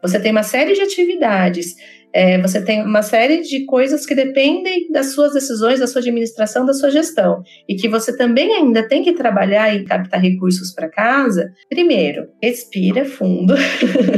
você 0.00 0.18
tem 0.18 0.32
uma 0.32 0.42
série 0.42 0.72
de 0.72 0.80
atividades 0.80 1.76
é, 2.12 2.40
você 2.40 2.62
tem 2.62 2.82
uma 2.82 3.02
série 3.02 3.40
de 3.42 3.64
coisas 3.64 4.04
que 4.04 4.14
dependem 4.14 4.90
das 4.90 5.12
suas 5.14 5.32
decisões, 5.32 5.80
da 5.80 5.86
sua 5.86 6.00
administração, 6.00 6.66
da 6.66 6.72
sua 6.72 6.90
gestão, 6.90 7.42
e 7.68 7.76
que 7.76 7.88
você 7.88 8.16
também 8.16 8.52
ainda 8.52 8.86
tem 8.86 9.02
que 9.02 9.12
trabalhar 9.12 9.74
e 9.74 9.84
captar 9.84 10.20
recursos 10.20 10.72
para 10.72 10.88
casa. 10.88 11.52
Primeiro, 11.68 12.26
respira 12.42 13.04
fundo 13.04 13.54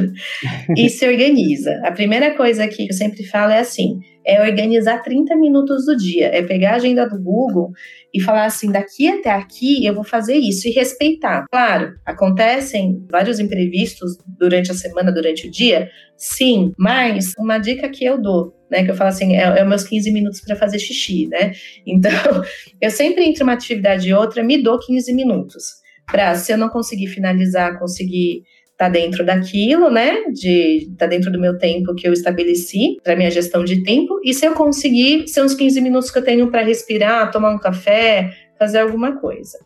e 0.77 0.89
se 0.89 1.07
organiza. 1.07 1.81
A 1.85 1.93
primeira 1.93 2.35
coisa 2.35 2.67
que 2.67 2.89
eu 2.89 2.95
sempre 2.95 3.25
falo 3.25 3.53
é 3.53 3.59
assim: 3.59 4.01
é 4.25 4.41
organizar 4.41 5.03
30 5.03 5.37
minutos 5.37 5.87
do 5.87 5.97
dia, 5.97 6.27
é 6.27 6.43
pegar 6.43 6.73
a 6.73 6.77
agenda 6.77 7.09
do 7.09 7.21
Google 7.21 7.73
e 8.15 8.21
falar 8.21 8.45
assim, 8.45 8.71
daqui 8.71 9.09
até 9.09 9.31
aqui 9.31 9.85
eu 9.85 9.95
vou 9.95 10.05
fazer 10.05 10.37
isso 10.37 10.69
e 10.69 10.71
respeitar. 10.71 11.47
Claro, 11.51 11.95
acontecem 12.05 13.05
vários 13.11 13.39
imprevistos 13.39 14.17
durante 14.39 14.71
a 14.71 14.75
semana, 14.75 15.13
durante 15.13 15.49
o 15.49 15.51
dia, 15.51 15.91
sim, 16.17 16.73
mas 16.79 17.33
uma 17.39 17.59
dica 17.59 17.89
que 17.89 18.05
eu 18.05 18.21
dou, 18.21 18.55
né, 18.71 18.85
que 18.85 18.91
eu 18.91 18.95
falo 18.95 19.09
assim, 19.09 19.35
é, 19.35 19.43
é 19.43 19.65
meus 19.65 19.85
15 19.85 20.11
minutos 20.13 20.41
para 20.41 20.57
fazer 20.57 20.79
xixi, 20.79 21.29
né? 21.29 21.53
Então, 21.87 22.43
eu 22.81 22.91
sempre 22.91 23.25
entre 23.25 23.43
uma 23.43 23.53
atividade 23.53 24.09
e 24.09 24.15
outra 24.15 24.43
me 24.43 24.63
dou 24.63 24.79
15 24.79 25.13
minutos. 25.15 25.83
Para 26.07 26.35
se 26.35 26.53
eu 26.53 26.59
não 26.59 26.69
conseguir 26.69 27.07
finalizar, 27.07 27.79
conseguir 27.79 28.43
tá 28.83 28.89
dentro 28.89 29.25
daquilo, 29.25 29.89
né? 29.89 30.25
De 30.33 30.93
tá 30.99 31.07
dentro 31.07 31.31
do 31.31 31.41
meu 31.41 31.57
tempo 31.57 31.95
que 31.95 32.09
eu 32.09 32.13
estabeleci 32.13 32.97
para 33.05 33.15
minha 33.15 33.31
gestão 33.31 33.63
de 33.63 33.85
tempo. 33.85 34.21
E 34.25 34.35
se 34.35 34.45
eu 34.45 34.55
conseguir, 34.55 35.29
ser 35.29 35.45
uns 35.45 35.55
15 35.55 35.81
minutos 35.81 36.11
que 36.11 36.19
eu 36.19 36.25
tenho 36.25 36.51
para 36.51 36.65
respirar, 36.65 37.31
tomar 37.31 37.55
um 37.55 37.61
café, 37.61 38.33
fazer 38.59 38.81
alguma 38.81 39.21
coisa. 39.21 39.57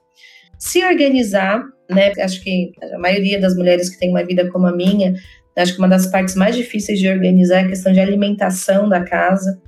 Se 0.59 0.85
organizar, 0.85 1.65
né? 1.89 2.13
Acho 2.21 2.43
que 2.45 2.73
a 2.93 2.99
maioria 2.99 3.41
das 3.41 3.57
mulheres 3.57 3.89
que 3.89 3.99
tem 3.99 4.11
uma 4.11 4.23
vida 4.23 4.51
como 4.51 4.67
a 4.67 4.77
minha, 4.77 5.15
acho 5.57 5.73
que 5.73 5.79
uma 5.79 5.89
das 5.89 6.07
partes 6.09 6.35
mais 6.35 6.55
difíceis 6.55 6.99
de 6.99 7.09
organizar 7.09 7.61
é 7.61 7.65
a 7.65 7.69
questão 7.69 7.95
de 7.95 8.01
alimentação 8.01 8.87
da 8.87 9.03
casa. 9.03 9.59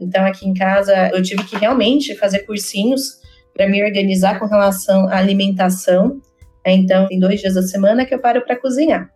Então, 0.00 0.24
aqui 0.24 0.48
em 0.48 0.54
casa, 0.54 1.10
eu 1.12 1.22
tive 1.22 1.44
que 1.44 1.56
realmente 1.56 2.14
fazer 2.14 2.38
cursinhos 2.40 3.20
para 3.52 3.68
me 3.68 3.84
organizar 3.84 4.38
com 4.38 4.46
relação 4.46 5.08
à 5.08 5.18
alimentação 5.18 6.22
então, 6.72 7.06
tem 7.06 7.18
dois 7.18 7.40
dias 7.40 7.54
da 7.54 7.62
semana 7.62 8.04
que 8.04 8.14
eu 8.14 8.18
paro 8.18 8.44
para 8.44 8.56
cozinhar. 8.56 9.10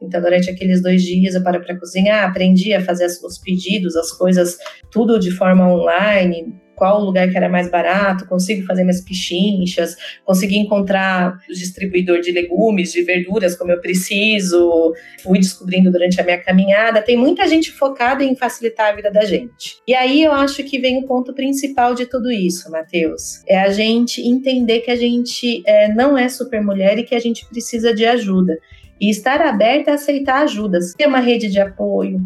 Então, 0.00 0.20
durante 0.20 0.50
aqueles 0.50 0.82
dois 0.82 1.02
dias 1.02 1.34
eu 1.34 1.42
paro 1.42 1.60
para 1.62 1.78
cozinhar, 1.78 2.28
aprendi 2.28 2.74
a 2.74 2.84
fazer 2.84 3.06
os 3.06 3.38
pedidos, 3.38 3.96
as 3.96 4.12
coisas, 4.12 4.58
tudo 4.92 5.18
de 5.18 5.30
forma 5.30 5.66
online, 5.66 6.54
qual 6.74 7.00
o 7.00 7.04
lugar 7.04 7.30
que 7.30 7.36
era 7.36 7.48
mais 7.48 7.70
barato, 7.70 8.26
consigo 8.26 8.66
fazer 8.66 8.82
minhas 8.82 9.00
pichinchas, 9.00 9.96
consegui 10.24 10.58
encontrar 10.58 11.38
o 11.48 11.52
distribuidor 11.52 12.20
de 12.20 12.32
legumes, 12.32 12.92
de 12.92 13.02
verduras 13.02 13.56
como 13.56 13.72
eu 13.72 13.80
preciso, 13.80 14.92
fui 15.22 15.38
descobrindo 15.38 15.90
durante 15.90 16.20
a 16.20 16.24
minha 16.24 16.38
caminhada. 16.38 17.02
Tem 17.02 17.16
muita 17.16 17.46
gente 17.46 17.70
focada 17.72 18.24
em 18.24 18.36
facilitar 18.36 18.92
a 18.92 18.96
vida 18.96 19.10
da 19.10 19.24
gente. 19.24 19.76
E 19.86 19.94
aí 19.94 20.22
eu 20.22 20.32
acho 20.32 20.62
que 20.64 20.78
vem 20.78 20.98
o 20.98 21.06
ponto 21.06 21.32
principal 21.32 21.94
de 21.94 22.06
tudo 22.06 22.30
isso, 22.30 22.70
Matheus. 22.70 23.42
É 23.46 23.58
a 23.58 23.70
gente 23.70 24.20
entender 24.20 24.80
que 24.80 24.90
a 24.90 24.96
gente 24.96 25.62
é, 25.66 25.92
não 25.92 26.16
é 26.16 26.28
super 26.28 26.62
mulher 26.62 26.98
e 26.98 27.04
que 27.04 27.14
a 27.14 27.20
gente 27.20 27.46
precisa 27.46 27.94
de 27.94 28.04
ajuda. 28.04 28.58
E 29.00 29.10
estar 29.10 29.40
aberta 29.40 29.90
a 29.90 29.94
aceitar 29.94 30.42
ajudas. 30.42 30.94
Ter 30.94 31.06
uma 31.06 31.18
rede 31.18 31.48
de 31.50 31.60
apoio, 31.60 32.20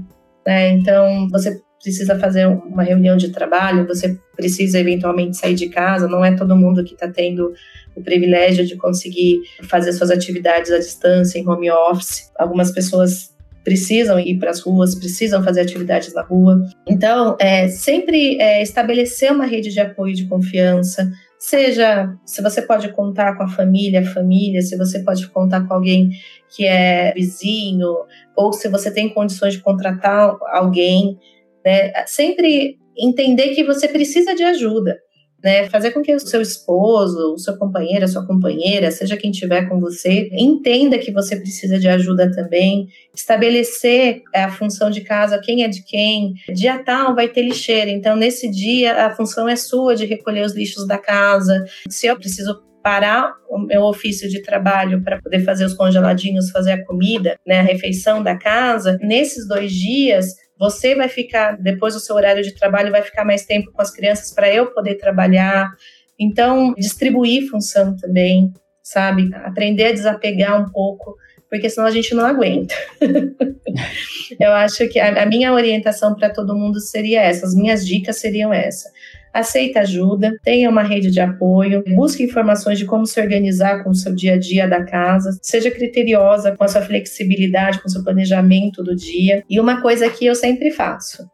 né? 0.46 0.70
Então, 0.70 1.28
você 1.30 1.60
precisa 1.88 2.18
fazer 2.18 2.46
uma 2.46 2.82
reunião 2.82 3.16
de 3.16 3.30
trabalho, 3.30 3.86
você 3.86 4.18
precisa 4.36 4.78
eventualmente 4.78 5.38
sair 5.38 5.54
de 5.54 5.70
casa, 5.70 6.06
não 6.06 6.22
é 6.22 6.36
todo 6.36 6.54
mundo 6.54 6.84
que 6.84 6.92
está 6.92 7.08
tendo 7.08 7.54
o 7.96 8.02
privilégio 8.02 8.66
de 8.66 8.76
conseguir 8.76 9.40
fazer 9.62 9.92
suas 9.94 10.10
atividades 10.10 10.70
à 10.70 10.78
distância, 10.78 11.38
em 11.38 11.48
home 11.48 11.70
office. 11.70 12.30
Algumas 12.38 12.70
pessoas 12.70 13.34
precisam 13.64 14.18
ir 14.20 14.38
para 14.38 14.50
as 14.50 14.60
ruas, 14.60 14.94
precisam 14.94 15.42
fazer 15.42 15.62
atividades 15.62 16.12
na 16.12 16.22
rua. 16.22 16.60
Então, 16.86 17.36
é, 17.40 17.68
sempre 17.68 18.38
é, 18.38 18.62
estabelecer 18.62 19.32
uma 19.32 19.46
rede 19.46 19.70
de 19.70 19.80
apoio 19.80 20.14
de 20.14 20.26
confiança, 20.26 21.10
seja 21.38 22.14
se 22.26 22.42
você 22.42 22.60
pode 22.60 22.92
contar 22.92 23.34
com 23.36 23.44
a 23.44 23.48
família, 23.48 24.04
família, 24.04 24.60
se 24.60 24.76
você 24.76 24.98
pode 25.00 25.26
contar 25.28 25.66
com 25.66 25.72
alguém 25.72 26.10
que 26.54 26.66
é 26.66 27.12
vizinho, 27.14 27.94
ou 28.36 28.52
se 28.52 28.68
você 28.68 28.90
tem 28.90 29.08
condições 29.08 29.54
de 29.54 29.60
contratar 29.60 30.36
alguém 30.52 31.18
né? 31.64 31.92
Sempre 32.06 32.78
entender 32.96 33.54
que 33.54 33.64
você 33.64 33.88
precisa 33.88 34.34
de 34.34 34.42
ajuda. 34.42 34.98
Né, 35.40 35.68
fazer 35.68 35.92
com 35.92 36.02
que 36.02 36.12
o 36.12 36.18
seu 36.18 36.42
esposo, 36.42 37.32
o 37.32 37.38
seu 37.38 37.56
companheiro, 37.56 38.04
a 38.04 38.08
sua 38.08 38.26
companheira, 38.26 38.90
seja 38.90 39.16
quem 39.16 39.30
estiver 39.30 39.68
com 39.68 39.78
você, 39.78 40.28
entenda 40.32 40.98
que 40.98 41.12
você 41.12 41.36
precisa 41.36 41.78
de 41.78 41.86
ajuda 41.86 42.28
também, 42.32 42.88
estabelecer 43.14 44.22
a 44.34 44.50
função 44.50 44.90
de 44.90 45.02
casa, 45.02 45.40
quem 45.40 45.62
é 45.62 45.68
de 45.68 45.84
quem. 45.84 46.34
Dia 46.52 46.82
tal 46.82 47.14
vai 47.14 47.28
ter 47.28 47.42
lixeira, 47.42 47.88
então 47.88 48.16
nesse 48.16 48.50
dia 48.50 49.06
a 49.06 49.14
função 49.14 49.48
é 49.48 49.54
sua 49.54 49.94
de 49.94 50.06
recolher 50.06 50.44
os 50.44 50.56
lixos 50.56 50.88
da 50.88 50.98
casa. 50.98 51.64
Se 51.88 52.08
eu 52.08 52.16
preciso 52.16 52.60
parar 52.82 53.34
o 53.48 53.58
meu 53.58 53.82
ofício 53.82 54.28
de 54.28 54.42
trabalho 54.42 55.02
para 55.04 55.20
poder 55.20 55.44
fazer 55.44 55.64
os 55.64 55.74
congeladinhos, 55.74 56.50
fazer 56.50 56.72
a 56.72 56.84
comida, 56.84 57.36
né, 57.46 57.60
a 57.60 57.62
refeição 57.62 58.22
da 58.22 58.36
casa, 58.36 58.98
nesses 59.02 59.46
dois 59.46 59.70
dias 59.70 60.34
você 60.58 60.94
vai 60.94 61.08
ficar, 61.08 61.56
depois 61.56 61.94
do 61.94 62.00
seu 62.00 62.16
horário 62.16 62.42
de 62.42 62.54
trabalho, 62.54 62.90
vai 62.90 63.02
ficar 63.02 63.24
mais 63.24 63.44
tempo 63.44 63.70
com 63.72 63.80
as 63.80 63.90
crianças 63.90 64.32
para 64.32 64.52
eu 64.52 64.72
poder 64.72 64.96
trabalhar. 64.96 65.70
Então, 66.18 66.74
distribuir 66.74 67.48
função 67.48 67.96
também, 67.96 68.52
sabe? 68.82 69.30
Aprender 69.44 69.86
a 69.86 69.92
desapegar 69.92 70.60
um 70.60 70.70
pouco, 70.70 71.16
porque 71.48 71.70
senão 71.70 71.86
a 71.86 71.90
gente 71.90 72.14
não 72.14 72.24
aguenta. 72.24 72.74
eu 74.40 74.52
acho 74.52 74.88
que 74.88 74.98
a, 74.98 75.22
a 75.22 75.26
minha 75.26 75.52
orientação 75.52 76.14
para 76.14 76.30
todo 76.30 76.56
mundo 76.56 76.80
seria 76.80 77.22
essa, 77.22 77.46
as 77.46 77.54
minhas 77.54 77.86
dicas 77.86 78.18
seriam 78.18 78.52
essa 78.52 78.90
aceita 79.38 79.80
ajuda, 79.80 80.32
tenha 80.42 80.68
uma 80.68 80.82
rede 80.82 81.10
de 81.10 81.20
apoio, 81.20 81.82
busque 81.94 82.22
informações 82.22 82.78
de 82.78 82.84
como 82.84 83.06
se 83.06 83.20
organizar 83.20 83.82
com 83.82 83.90
o 83.90 83.94
seu 83.94 84.14
dia 84.14 84.34
a 84.34 84.38
dia 84.38 84.68
da 84.68 84.84
casa, 84.84 85.30
seja 85.42 85.70
criteriosa 85.70 86.56
com 86.56 86.64
a 86.64 86.68
sua 86.68 86.82
flexibilidade, 86.82 87.80
com 87.80 87.88
o 87.88 87.90
seu 87.90 88.02
planejamento 88.02 88.82
do 88.82 88.94
dia. 88.94 89.42
E 89.48 89.58
uma 89.60 89.80
coisa 89.80 90.08
que 90.08 90.26
eu 90.26 90.34
sempre 90.34 90.70
faço, 90.70 91.24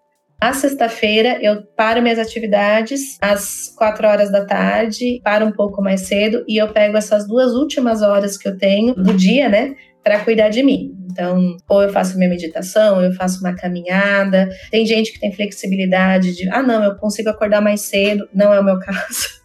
a 0.40 0.52
sexta-feira 0.52 1.38
eu 1.40 1.62
paro 1.76 2.02
minhas 2.02 2.18
atividades 2.18 3.16
às 3.20 3.72
quatro 3.74 4.06
horas 4.06 4.30
da 4.30 4.44
tarde, 4.44 5.20
paro 5.24 5.46
um 5.46 5.52
pouco 5.52 5.80
mais 5.80 6.02
cedo 6.02 6.44
e 6.46 6.60
eu 6.60 6.68
pego 6.68 6.96
essas 6.96 7.26
duas 7.26 7.52
últimas 7.54 8.02
horas 8.02 8.36
que 8.36 8.46
eu 8.46 8.58
tenho 8.58 8.94
do 8.94 9.14
dia, 9.14 9.48
né, 9.48 9.74
para 10.04 10.20
cuidar 10.20 10.50
de 10.50 10.62
mim. 10.62 10.94
Então, 11.10 11.56
ou 11.68 11.82
eu 11.82 11.88
faço 11.88 12.18
minha 12.18 12.28
meditação, 12.28 12.96
ou 12.96 13.02
eu 13.02 13.12
faço 13.12 13.40
uma 13.40 13.54
caminhada. 13.54 14.48
Tem 14.70 14.84
gente 14.84 15.12
que 15.12 15.18
tem 15.18 15.32
flexibilidade 15.32 16.36
de, 16.36 16.48
ah, 16.50 16.62
não, 16.62 16.84
eu 16.84 16.94
consigo 16.96 17.30
acordar 17.30 17.62
mais 17.62 17.80
cedo. 17.82 18.28
Não 18.34 18.52
é 18.52 18.60
o 18.60 18.64
meu 18.64 18.78
caso. 18.80 19.42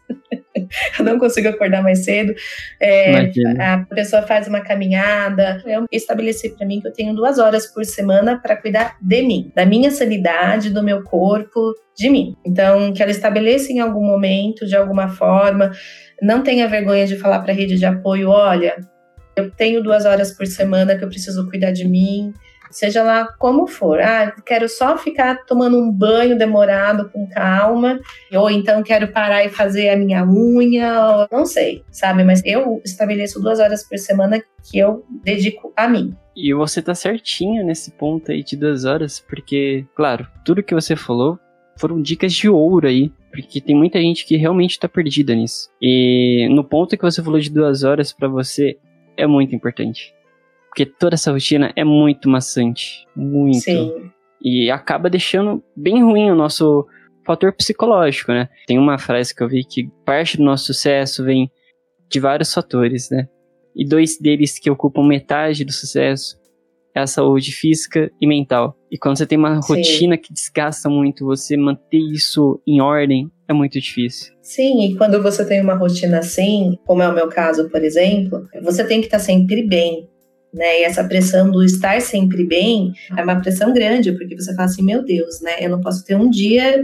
eu 1.00 1.06
não 1.06 1.18
consigo 1.18 1.48
acordar 1.48 1.82
mais 1.82 2.00
cedo. 2.00 2.34
É, 2.80 3.30
a 3.60 3.86
pessoa 3.94 4.24
faz 4.24 4.48
uma 4.48 4.62
caminhada. 4.62 5.62
Eu 5.66 5.86
estabeleci 5.92 6.50
para 6.50 6.66
mim 6.66 6.82
que 6.82 6.88
eu 6.88 6.94
tenho 6.94 7.16
duas 7.16 7.40
horas 7.40 7.68
por 7.68 7.86
semana 7.86 8.40
para 8.42 8.58
cuidar 8.58 8.98
de 9.02 9.22
mim, 9.22 9.52
da 9.56 9.66
minha 9.66 9.92
sanidade, 9.92 10.72
do 10.72 10.84
meu 10.84 11.04
corpo, 11.04 11.74
de 11.96 12.10
mim. 12.10 12.36
Então, 12.46 12.92
que 12.92 13.02
ela 13.02 13.12
estabeleça 13.12 13.72
em 13.72 13.80
algum 13.80 14.04
momento, 14.04 14.66
de 14.66 14.76
alguma 14.76 15.08
forma. 15.08 15.72
Não 16.22 16.42
tenha 16.42 16.68
vergonha 16.68 17.06
de 17.06 17.16
falar 17.16 17.40
para 17.40 17.54
a 17.54 17.56
rede 17.56 17.78
de 17.78 17.86
apoio: 17.86 18.30
olha, 18.30 18.76
eu 19.40 19.52
tenho 19.52 19.84
duas 19.84 20.06
horas 20.06 20.32
por 20.32 20.46
semana 20.46 20.98
que 20.98 21.04
eu 21.04 21.10
preciso 21.10 21.50
cuidar 21.50 21.72
de 21.72 21.88
mim, 21.88 22.34
seja 22.70 23.04
lá 23.04 23.28
como 23.38 23.68
for. 23.68 24.00
Ah, 24.00 24.32
quero 24.46 24.70
só 24.70 24.98
ficar 24.98 25.46
tomando 25.46 25.78
um 25.78 25.92
banho 25.92 26.38
demorado 26.38 27.10
com 27.10 27.28
calma, 27.28 28.00
ou 28.34 28.50
então 28.50 28.84
quero 28.84 29.08
parar 29.08 29.44
e 29.46 29.50
fazer 29.50 29.90
a 29.90 29.98
minha 29.98 30.26
unha, 30.26 31.28
não 31.32 31.46
sei, 31.46 31.84
sabe? 31.92 32.24
Mas 32.24 32.42
eu 32.46 32.82
estabeleço 32.86 33.42
duas 33.42 33.60
horas 33.60 33.88
por 33.88 33.98
semana 33.98 34.42
que 34.64 34.78
eu 34.78 35.04
dedico 35.24 35.74
a 35.76 35.88
mim. 35.88 36.16
E 36.36 36.54
você 36.54 36.82
tá 36.82 36.96
certinho 36.96 37.66
nesse 37.66 37.92
ponto 37.92 38.32
aí 38.32 38.44
de 38.44 38.56
duas 38.56 38.86
horas, 38.86 39.20
porque, 39.20 39.86
claro, 39.96 40.28
tudo 40.46 40.64
que 40.64 40.74
você 40.74 40.96
falou 40.96 41.38
foram 41.78 42.02
dicas 42.02 42.34
de 42.34 42.50
ouro 42.50 42.88
aí, 42.88 43.12
porque 43.32 43.62
tem 43.62 43.76
muita 43.76 44.00
gente 44.00 44.26
que 44.26 44.36
realmente 44.36 44.80
tá 44.80 44.88
perdida 44.88 45.34
nisso. 45.34 45.70
E 45.82 46.48
no 46.50 46.64
ponto 46.64 46.98
que 46.98 47.04
você 47.04 47.24
falou 47.24 47.40
de 47.40 47.50
duas 47.50 47.84
horas 47.84 48.12
para 48.12 48.28
você, 48.28 48.78
é 49.20 49.28
muito 49.28 49.56
importante. 49.56 50.14
Porque 50.68 50.86
toda 50.86 51.16
essa 51.16 51.32
rotina 51.32 51.74
é 51.76 51.84
muito 51.84 52.30
maçante. 52.30 53.06
Muito. 53.16 53.60
Sim. 53.60 54.12
E 54.42 54.72
acaba 54.72 55.10
deixando 55.10 55.64
bem 55.76 56.04
ruim 56.04 56.32
o 56.32 56.36
nosso 56.36 56.88
fator 57.26 57.52
psicológico, 57.54 58.32
né? 58.32 58.50
Tem 58.66 58.78
uma 58.78 58.98
frase 58.98 59.36
que 59.36 59.44
eu 59.44 59.50
vi 59.50 59.64
que 59.64 59.90
parte 60.06 60.38
do 60.38 60.44
nosso 60.44 60.66
sucesso 60.66 61.24
vem 61.24 61.52
de 62.10 62.20
vários 62.20 62.54
fatores, 62.54 63.10
né? 63.10 63.28
E 63.76 63.86
dois 63.86 64.18
deles 64.20 64.58
que 64.58 64.70
ocupam 64.70 65.04
metade 65.04 65.64
do 65.64 65.72
sucesso 65.72 66.40
é 66.96 67.00
a 67.00 67.08
saúde 67.08 67.52
física 67.52 68.12
e 68.20 68.26
mental. 68.26 68.76
E 68.90 68.98
quando 68.98 69.18
você 69.18 69.28
tem 69.28 69.38
uma 69.38 69.62
Sim. 69.62 69.74
rotina 69.74 70.18
que 70.18 70.34
desgasta 70.34 70.90
muito, 70.90 71.26
você 71.26 71.56
manter 71.56 72.00
isso 72.00 72.62
em 72.66 72.82
ordem 72.82 73.30
é 73.50 73.54
muito 73.54 73.80
difícil. 73.82 74.32
Sim, 74.42 74.86
e 74.86 74.96
quando 74.96 75.22
você 75.22 75.44
tem 75.44 75.60
uma 75.60 75.74
rotina 75.74 76.20
assim, 76.20 76.78
como 76.86 77.02
é 77.02 77.10
o 77.10 77.16
meu 77.16 77.28
caso, 77.28 77.68
por 77.70 77.84
exemplo, 77.84 78.48
você 78.62 78.84
tem 78.84 79.02
que 79.02 79.08
estar 79.08 79.20
sempre 79.20 79.64
bem. 79.68 80.08
né? 80.54 80.82
E 80.82 80.84
essa 80.84 81.04
pressão 81.04 81.52
do 81.52 81.64
estar 81.64 82.00
sempre 82.02 82.44
bem 82.46 82.94
é 83.18 83.24
uma 83.24 83.40
pressão 83.42 83.74
grande, 83.74 84.12
porque 84.14 84.36
você 84.36 84.54
fala 84.56 84.66
assim, 84.66 84.84
meu 84.84 85.04
Deus, 85.04 85.42
né? 85.42 85.54
Eu 85.60 85.70
não 85.72 85.82
posso 85.82 86.06
ter 86.06 86.16
um 86.16 86.30
dia 86.30 86.84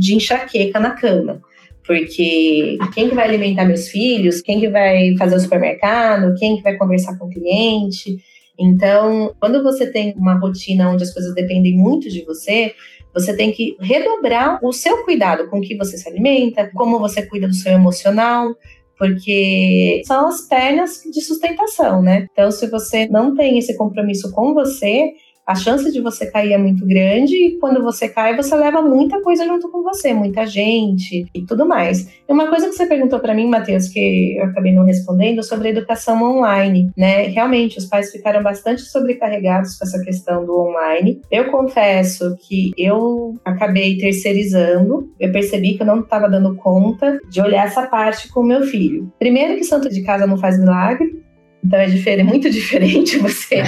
de 0.00 0.14
enxaqueca 0.14 0.80
na 0.80 0.90
cama. 0.90 1.40
Porque 1.86 2.76
quem 2.94 3.08
que 3.08 3.14
vai 3.14 3.28
alimentar 3.28 3.64
meus 3.64 3.88
filhos? 3.88 4.40
Quem 4.40 4.58
que 4.58 4.68
vai 4.68 5.14
fazer 5.16 5.36
o 5.36 5.40
supermercado? 5.40 6.34
Quem 6.36 6.56
que 6.56 6.62
vai 6.62 6.76
conversar 6.76 7.16
com 7.16 7.26
o 7.26 7.30
cliente? 7.30 8.16
Então, 8.58 9.34
quando 9.38 9.62
você 9.62 9.86
tem 9.86 10.14
uma 10.16 10.34
rotina 10.38 10.90
onde 10.90 11.04
as 11.04 11.12
coisas 11.12 11.34
dependem 11.34 11.76
muito 11.76 12.08
de 12.08 12.24
você, 12.24 12.74
você 13.16 13.34
tem 13.34 13.50
que 13.50 13.74
redobrar 13.80 14.58
o 14.62 14.74
seu 14.74 15.02
cuidado 15.02 15.48
com 15.48 15.58
o 15.58 15.62
que 15.62 15.74
você 15.74 15.96
se 15.96 16.06
alimenta, 16.06 16.70
como 16.74 16.98
você 16.98 17.24
cuida 17.24 17.48
do 17.48 17.54
seu 17.54 17.72
emocional, 17.72 18.54
porque 18.98 20.02
são 20.04 20.28
as 20.28 20.42
pernas 20.42 21.00
de 21.10 21.22
sustentação, 21.22 22.02
né? 22.02 22.28
Então, 22.30 22.50
se 22.50 22.68
você 22.68 23.08
não 23.08 23.34
tem 23.34 23.58
esse 23.58 23.74
compromisso 23.74 24.30
com 24.32 24.52
você, 24.52 25.14
a 25.46 25.54
chance 25.54 25.92
de 25.92 26.00
você 26.00 26.26
cair 26.26 26.52
é 26.52 26.58
muito 26.58 26.84
grande 26.84 27.36
e 27.36 27.58
quando 27.58 27.82
você 27.82 28.08
cai, 28.08 28.34
você 28.34 28.54
leva 28.56 28.82
muita 28.82 29.22
coisa 29.22 29.44
junto 29.46 29.70
com 29.70 29.82
você, 29.82 30.12
muita 30.12 30.44
gente 30.44 31.26
e 31.32 31.42
tudo 31.42 31.64
mais. 31.64 32.08
E 32.28 32.32
uma 32.32 32.48
coisa 32.48 32.68
que 32.68 32.74
você 32.74 32.86
perguntou 32.86 33.20
para 33.20 33.34
mim, 33.34 33.48
Matheus, 33.48 33.88
que 33.88 34.36
eu 34.36 34.44
acabei 34.44 34.72
não 34.72 34.84
respondendo, 34.84 35.42
sobre 35.44 35.68
a 35.68 35.70
educação 35.70 36.20
online, 36.22 36.90
né? 36.96 37.22
Realmente, 37.28 37.78
os 37.78 37.84
pais 37.84 38.10
ficaram 38.10 38.42
bastante 38.42 38.82
sobrecarregados 38.82 39.78
com 39.78 39.84
essa 39.84 40.02
questão 40.02 40.44
do 40.44 40.58
online. 40.58 41.20
Eu 41.30 41.50
confesso 41.50 42.36
que 42.40 42.72
eu 42.76 43.34
acabei 43.44 43.96
terceirizando, 43.98 45.08
eu 45.20 45.30
percebi 45.30 45.74
que 45.74 45.82
eu 45.82 45.86
não 45.86 46.00
estava 46.00 46.28
dando 46.28 46.56
conta 46.56 47.20
de 47.30 47.40
olhar 47.40 47.66
essa 47.66 47.86
parte 47.86 48.28
com 48.28 48.40
o 48.40 48.46
meu 48.46 48.62
filho. 48.62 49.12
Primeiro 49.18 49.56
que 49.56 49.64
santo 49.64 49.88
de 49.88 50.02
casa 50.02 50.26
não 50.26 50.36
faz 50.36 50.58
milagre, 50.58 51.25
então 51.66 51.80
é 51.80 51.86
diferente, 51.86 52.26
muito 52.26 52.48
diferente 52.50 53.18
você, 53.18 53.62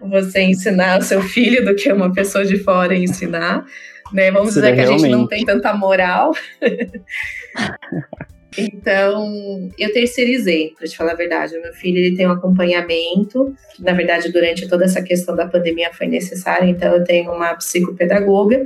você 0.00 0.42
ensinar 0.42 0.98
o 0.98 1.02
seu 1.02 1.22
filho 1.22 1.64
do 1.64 1.74
que 1.74 1.90
uma 1.92 2.12
pessoa 2.12 2.44
de 2.44 2.58
fora 2.58 2.96
ensinar. 2.96 3.64
Né? 4.12 4.30
Vamos 4.30 4.50
Isso 4.50 4.60
dizer 4.60 4.72
é 4.72 4.74
que 4.74 4.80
realmente. 4.80 5.00
a 5.00 5.06
gente 5.06 5.16
não 5.16 5.26
tem 5.26 5.44
tanta 5.44 5.72
moral. 5.74 6.32
Então, 8.56 9.68
eu 9.76 9.92
terceirizei, 9.92 10.72
para 10.78 10.86
te 10.86 10.96
falar 10.96 11.10
a 11.10 11.16
verdade. 11.16 11.58
O 11.58 11.60
meu 11.60 11.72
filho 11.72 11.98
ele 11.98 12.16
tem 12.16 12.24
um 12.24 12.30
acompanhamento, 12.30 13.52
na 13.80 13.92
verdade, 13.92 14.30
durante 14.30 14.68
toda 14.68 14.84
essa 14.84 15.02
questão 15.02 15.34
da 15.34 15.48
pandemia 15.48 15.92
foi 15.92 16.06
necessário, 16.06 16.68
então 16.68 16.94
eu 16.94 17.02
tenho 17.02 17.32
uma 17.32 17.52
psicopedagoga 17.54 18.64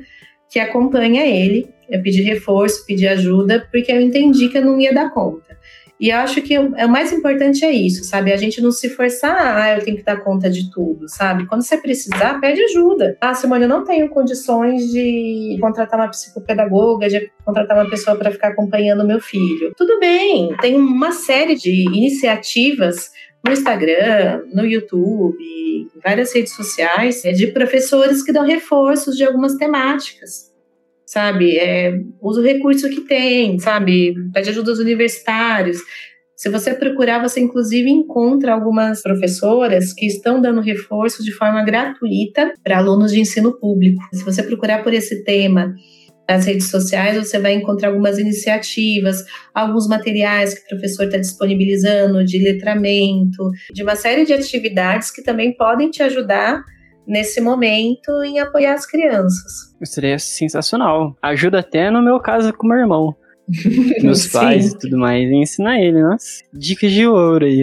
que 0.50 0.58
acompanha 0.58 1.26
ele. 1.26 1.70
Eu 1.88 2.02
pedi 2.02 2.20
reforço, 2.20 2.84
pedi 2.86 3.06
ajuda, 3.06 3.66
porque 3.72 3.90
eu 3.90 3.98
entendi 3.98 4.50
que 4.50 4.58
eu 4.58 4.64
não 4.66 4.78
ia 4.78 4.92
dar 4.92 5.08
conta. 5.08 5.57
E 6.00 6.12
acho 6.12 6.40
que 6.42 6.56
o, 6.58 6.68
o 6.68 6.88
mais 6.88 7.12
importante 7.12 7.64
é 7.64 7.72
isso, 7.72 8.04
sabe? 8.04 8.32
A 8.32 8.36
gente 8.36 8.60
não 8.60 8.70
se 8.70 8.88
forçar, 8.88 9.56
ah, 9.56 9.76
eu 9.76 9.84
tenho 9.84 9.96
que 9.96 10.04
dar 10.04 10.20
conta 10.20 10.48
de 10.48 10.70
tudo, 10.70 11.08
sabe? 11.08 11.46
Quando 11.46 11.62
você 11.62 11.76
precisar, 11.76 12.40
pede 12.40 12.62
ajuda. 12.62 13.16
Ah, 13.20 13.34
Simone, 13.34 13.64
eu 13.64 13.68
não 13.68 13.84
tenho 13.84 14.08
condições 14.08 14.92
de 14.92 15.58
contratar 15.60 15.98
uma 15.98 16.08
psicopedagoga, 16.08 17.08
de 17.08 17.30
contratar 17.44 17.76
uma 17.76 17.90
pessoa 17.90 18.16
para 18.16 18.30
ficar 18.30 18.48
acompanhando 18.48 19.06
meu 19.06 19.20
filho. 19.20 19.72
Tudo 19.76 19.98
bem, 19.98 20.54
tem 20.60 20.76
uma 20.76 21.10
série 21.10 21.56
de 21.56 21.70
iniciativas 21.70 23.10
no 23.44 23.52
Instagram, 23.52 24.42
no 24.52 24.64
YouTube, 24.64 25.36
várias 26.04 26.32
redes 26.34 26.54
sociais, 26.54 27.24
é 27.24 27.32
de 27.32 27.48
professores 27.48 28.22
que 28.22 28.32
dão 28.32 28.44
reforços 28.44 29.16
de 29.16 29.24
algumas 29.24 29.54
temáticas 29.54 30.47
sabe? 31.08 31.56
É, 31.56 31.98
usa 32.20 32.40
o 32.40 32.44
recurso 32.44 32.88
que 32.90 33.00
tem, 33.00 33.58
sabe? 33.58 34.14
Pede 34.32 34.50
ajuda 34.50 34.70
aos 34.70 34.78
universitários. 34.78 35.78
Se 36.36 36.50
você 36.50 36.74
procurar, 36.74 37.20
você 37.20 37.40
inclusive 37.40 37.88
encontra 37.90 38.52
algumas 38.52 39.02
professoras 39.02 39.92
que 39.94 40.06
estão 40.06 40.40
dando 40.40 40.60
reforço 40.60 41.24
de 41.24 41.32
forma 41.32 41.64
gratuita 41.64 42.52
para 42.62 42.78
alunos 42.78 43.10
de 43.10 43.20
ensino 43.20 43.58
público. 43.58 44.00
Se 44.12 44.22
você 44.22 44.42
procurar 44.42 44.84
por 44.84 44.92
esse 44.92 45.24
tema 45.24 45.74
nas 46.28 46.44
redes 46.44 46.70
sociais, 46.70 47.16
você 47.16 47.38
vai 47.38 47.54
encontrar 47.54 47.88
algumas 47.88 48.18
iniciativas, 48.18 49.24
alguns 49.54 49.88
materiais 49.88 50.52
que 50.52 50.60
o 50.60 50.68
professor 50.68 51.06
está 51.06 51.16
disponibilizando 51.16 52.22
de 52.22 52.38
letramento, 52.38 53.50
de 53.72 53.82
uma 53.82 53.96
série 53.96 54.26
de 54.26 54.34
atividades 54.34 55.10
que 55.10 55.22
também 55.22 55.56
podem 55.56 55.90
te 55.90 56.02
ajudar 56.02 56.62
nesse 57.08 57.40
momento 57.40 58.22
em 58.22 58.38
apoiar 58.38 58.74
as 58.74 58.86
crianças. 58.86 59.74
Seria 59.82 60.18
sensacional. 60.18 61.16
Ajuda 61.22 61.60
até 61.60 61.90
no 61.90 62.02
meu 62.02 62.20
caso 62.20 62.52
com 62.52 62.68
meu 62.68 62.78
irmão. 62.78 63.16
Meus 64.02 64.26
pais 64.26 64.72
e 64.72 64.78
tudo 64.78 64.98
mais, 64.98 65.26
e 65.26 65.34
ensinar 65.34 65.80
ele, 65.80 66.02
nossa. 66.02 66.44
Dicas 66.52 66.92
de 66.92 67.06
ouro 67.06 67.46
aí. 67.46 67.62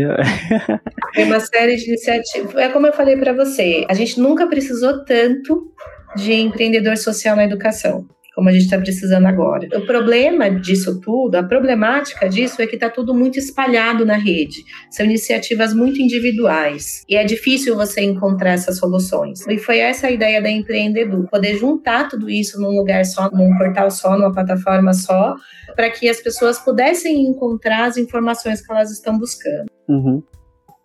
Tem 1.14 1.26
uma 1.26 1.40
série 1.40 1.76
de 1.76 1.88
iniciativas. 1.88 2.56
É 2.56 2.70
como 2.70 2.88
eu 2.88 2.94
falei 2.94 3.16
para 3.16 3.34
você, 3.34 3.86
a 3.88 3.94
gente 3.94 4.20
nunca 4.20 4.48
precisou 4.48 5.06
tanto 5.06 5.72
de 6.16 6.34
empreendedor 6.34 6.98
social 6.98 7.36
na 7.36 7.44
educação 7.44 8.08
como 8.36 8.50
a 8.50 8.52
gente 8.52 8.66
está 8.66 8.78
precisando 8.78 9.26
agora. 9.26 9.68
O 9.74 9.86
problema 9.86 10.50
disso 10.50 11.00
tudo, 11.00 11.36
a 11.36 11.44
problemática 11.44 12.28
disso 12.28 12.62
é 12.62 12.68
que 12.68 12.76
está 12.76 12.90
tudo 12.90 13.14
muito 13.14 13.40
espalhado 13.40 14.06
na 14.06 14.18
rede. 14.18 14.64
São 14.92 15.06
iniciativas 15.06 15.74
muito 15.74 16.02
individuais 16.02 17.04
e 17.08 17.16
é 17.16 17.24
difícil 17.24 17.76
você 17.76 18.02
encontrar 18.02 18.52
essas 18.52 18.78
soluções. 18.78 19.48
E 19.48 19.58
foi 19.58 19.80
essa 19.80 20.08
a 20.08 20.12
ideia 20.12 20.42
da 20.42 20.50
Empreendedor, 20.50 21.28
poder 21.30 21.58
juntar 21.58 22.10
tudo 22.10 22.30
isso 22.30 22.60
num 22.60 22.76
lugar 22.78 23.06
só, 23.06 23.32
num 23.32 23.58
portal 23.58 23.90
só, 23.90 24.18
numa 24.18 24.34
plataforma 24.34 24.94
só, 24.94 25.36
para 25.76 25.90
que 25.90 26.10
as 26.10 26.20
pessoas 26.20 26.60
pudessem 26.60 27.28
encontrar 27.28 27.86
as 27.86 27.98
informações 27.98 28.66
que 28.66 28.72
elas 28.72 28.92
estão 28.92 29.18
buscando. 29.18 29.66
Uhum. 29.88 30.22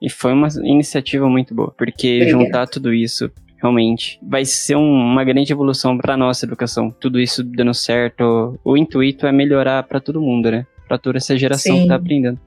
E 0.01 0.09
foi 0.09 0.33
uma 0.33 0.49
iniciativa 0.63 1.29
muito 1.29 1.55
boa, 1.55 1.75
porque 1.77 2.21
Obrigada. 2.23 2.45
juntar 2.45 2.67
tudo 2.69 2.95
isso 2.95 3.31
realmente. 3.61 4.19
Vai 4.23 4.45
ser 4.45 4.77
um, 4.77 4.93
uma 4.93 5.25
grande 5.25 5.53
evolução 5.53 5.97
para 5.99 6.17
nossa 6.17 6.47
educação. 6.47 6.91
Tudo 6.91 7.21
isso 7.21 7.45
dando 7.45 7.75
certo. 7.75 8.59
O 8.65 8.77
intuito 8.77 9.27
é 9.27 9.33
melhorar 9.33 9.83
para 9.85 10.01
todo 10.01 10.21
mundo, 10.21 10.51
né? 10.51 10.67
Para 10.89 10.99
toda 10.99 11.19
essa 11.19 11.37
geração 11.37 11.77
Sim. 11.77 11.83
que 11.83 11.89
tá 11.89 11.97
aprendendo. 11.97 12.41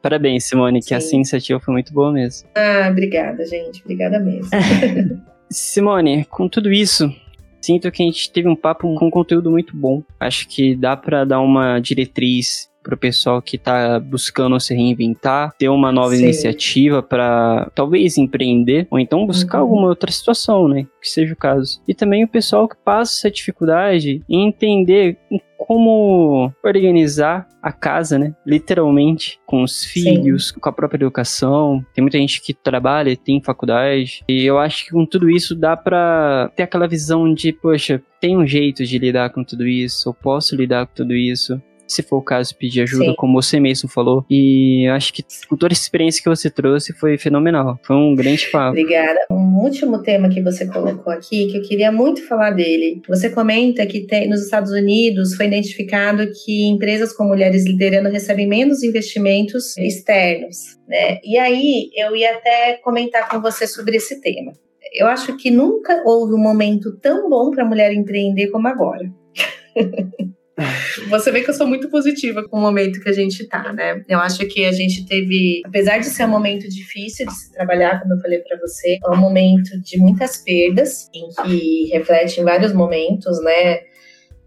Parabéns, 0.00 0.44
Simone, 0.44 0.80
que 0.80 0.94
essa 0.94 1.14
iniciativa 1.14 1.58
foi 1.58 1.72
muito 1.72 1.92
boa 1.92 2.12
mesmo. 2.12 2.48
Ah, 2.54 2.88
obrigada, 2.90 3.44
gente. 3.44 3.82
Obrigada 3.82 4.20
mesmo. 4.20 4.50
Simone, 5.50 6.24
com 6.26 6.48
tudo 6.48 6.70
isso, 6.70 7.12
sinto 7.60 7.90
que 7.90 8.02
a 8.02 8.06
gente 8.06 8.30
teve 8.30 8.48
um 8.48 8.54
papo 8.54 8.94
com 8.94 9.10
conteúdo 9.10 9.50
muito 9.50 9.76
bom. 9.76 10.02
Acho 10.20 10.46
que 10.48 10.76
dá 10.76 10.96
para 10.96 11.24
dar 11.24 11.40
uma 11.40 11.80
diretriz 11.80 12.68
para 12.88 12.94
o 12.94 12.98
pessoal 12.98 13.42
que 13.42 13.56
está 13.56 14.00
buscando 14.00 14.58
se 14.58 14.74
reinventar, 14.74 15.52
ter 15.58 15.68
uma 15.68 15.92
nova 15.92 16.16
Sim. 16.16 16.22
iniciativa 16.22 17.02
para 17.02 17.70
talvez 17.74 18.16
empreender 18.16 18.86
ou 18.90 18.98
então 18.98 19.26
buscar 19.26 19.58
uhum. 19.58 19.64
alguma 19.64 19.88
outra 19.88 20.10
situação, 20.10 20.66
né? 20.66 20.86
Que 20.98 21.10
seja 21.10 21.34
o 21.34 21.36
caso. 21.36 21.82
E 21.86 21.92
também 21.92 22.24
o 22.24 22.28
pessoal 22.28 22.66
que 22.66 22.76
passa 22.82 23.12
essa 23.18 23.30
dificuldade 23.30 24.22
em 24.26 24.48
entender 24.48 25.18
como 25.58 26.50
organizar 26.64 27.46
a 27.60 27.70
casa, 27.70 28.18
né? 28.18 28.34
Literalmente, 28.46 29.38
com 29.44 29.62
os 29.62 29.84
filhos, 29.84 30.48
Sim. 30.48 30.58
com 30.58 30.70
a 30.70 30.72
própria 30.72 30.96
educação. 30.96 31.84
Tem 31.92 32.00
muita 32.00 32.16
gente 32.16 32.40
que 32.40 32.54
trabalha, 32.54 33.14
tem 33.14 33.42
faculdade. 33.42 34.24
E 34.26 34.46
eu 34.46 34.58
acho 34.58 34.86
que 34.86 34.92
com 34.92 35.04
tudo 35.04 35.28
isso 35.28 35.54
dá 35.54 35.76
para 35.76 36.50
ter 36.56 36.62
aquela 36.62 36.88
visão 36.88 37.34
de, 37.34 37.52
poxa, 37.52 38.00
tem 38.18 38.34
um 38.34 38.46
jeito 38.46 38.82
de 38.82 38.98
lidar 38.98 39.28
com 39.28 39.44
tudo 39.44 39.66
isso, 39.66 40.08
eu 40.08 40.14
posso 40.14 40.56
lidar 40.56 40.86
com 40.86 40.94
tudo 40.94 41.14
isso 41.14 41.60
se 41.88 42.02
for 42.02 42.18
o 42.18 42.22
caso, 42.22 42.54
pedir 42.56 42.82
ajuda, 42.82 43.06
Sim. 43.06 43.14
como 43.16 43.40
você 43.40 43.58
mesmo 43.58 43.88
falou. 43.88 44.24
E 44.30 44.86
acho 44.88 45.12
que 45.12 45.24
com 45.48 45.56
toda 45.56 45.72
a 45.72 45.74
experiência 45.74 46.22
que 46.22 46.28
você 46.28 46.50
trouxe 46.50 46.92
foi 46.92 47.16
fenomenal. 47.16 47.80
Foi 47.82 47.96
um 47.96 48.14
grande 48.14 48.46
papo. 48.50 48.78
Obrigada. 48.78 49.18
Um 49.30 49.58
último 49.62 50.02
tema 50.02 50.28
que 50.28 50.42
você 50.42 50.66
colocou 50.66 51.12
aqui, 51.12 51.46
que 51.46 51.56
eu 51.56 51.62
queria 51.62 51.90
muito 51.90 52.26
falar 52.26 52.50
dele. 52.50 53.00
Você 53.08 53.30
comenta 53.30 53.86
que 53.86 54.00
tem, 54.00 54.28
nos 54.28 54.42
Estados 54.42 54.70
Unidos 54.70 55.34
foi 55.34 55.46
identificado 55.46 56.26
que 56.44 56.68
empresas 56.68 57.12
com 57.12 57.24
mulheres 57.24 57.64
liderando 57.64 58.10
recebem 58.10 58.46
menos 58.46 58.82
investimentos 58.82 59.76
externos. 59.76 60.78
Né? 60.86 61.18
E 61.24 61.38
aí 61.38 61.90
eu 61.94 62.14
ia 62.14 62.36
até 62.36 62.74
comentar 62.74 63.28
com 63.28 63.40
você 63.40 63.66
sobre 63.66 63.96
esse 63.96 64.20
tema. 64.20 64.52
Eu 64.92 65.06
acho 65.06 65.36
que 65.36 65.50
nunca 65.50 66.02
houve 66.06 66.34
um 66.34 66.38
momento 66.38 66.96
tão 66.98 67.28
bom 67.28 67.50
para 67.50 67.62
a 67.62 67.66
mulher 67.66 67.92
empreender 67.92 68.48
como 68.48 68.68
agora. 68.68 69.10
Você 71.08 71.30
vê 71.30 71.42
que 71.42 71.50
eu 71.50 71.54
sou 71.54 71.66
muito 71.66 71.88
positiva 71.88 72.46
com 72.48 72.58
o 72.58 72.60
momento 72.60 73.00
que 73.00 73.08
a 73.08 73.12
gente 73.12 73.46
tá, 73.46 73.72
né? 73.72 74.02
Eu 74.08 74.18
acho 74.18 74.46
que 74.48 74.64
a 74.64 74.72
gente 74.72 75.06
teve, 75.06 75.62
apesar 75.64 75.98
de 75.98 76.06
ser 76.06 76.24
um 76.24 76.28
momento 76.28 76.68
difícil 76.68 77.26
de 77.26 77.32
se 77.32 77.52
trabalhar, 77.52 78.00
como 78.00 78.14
eu 78.14 78.20
falei 78.20 78.40
para 78.40 78.58
você, 78.58 78.98
é 79.04 79.10
um 79.10 79.16
momento 79.16 79.80
de 79.80 79.98
muitas 79.98 80.36
perdas, 80.38 81.08
em 81.14 81.28
que 81.42 81.90
reflete 81.92 82.40
em 82.40 82.44
vários 82.44 82.72
momentos, 82.72 83.42
né? 83.42 83.80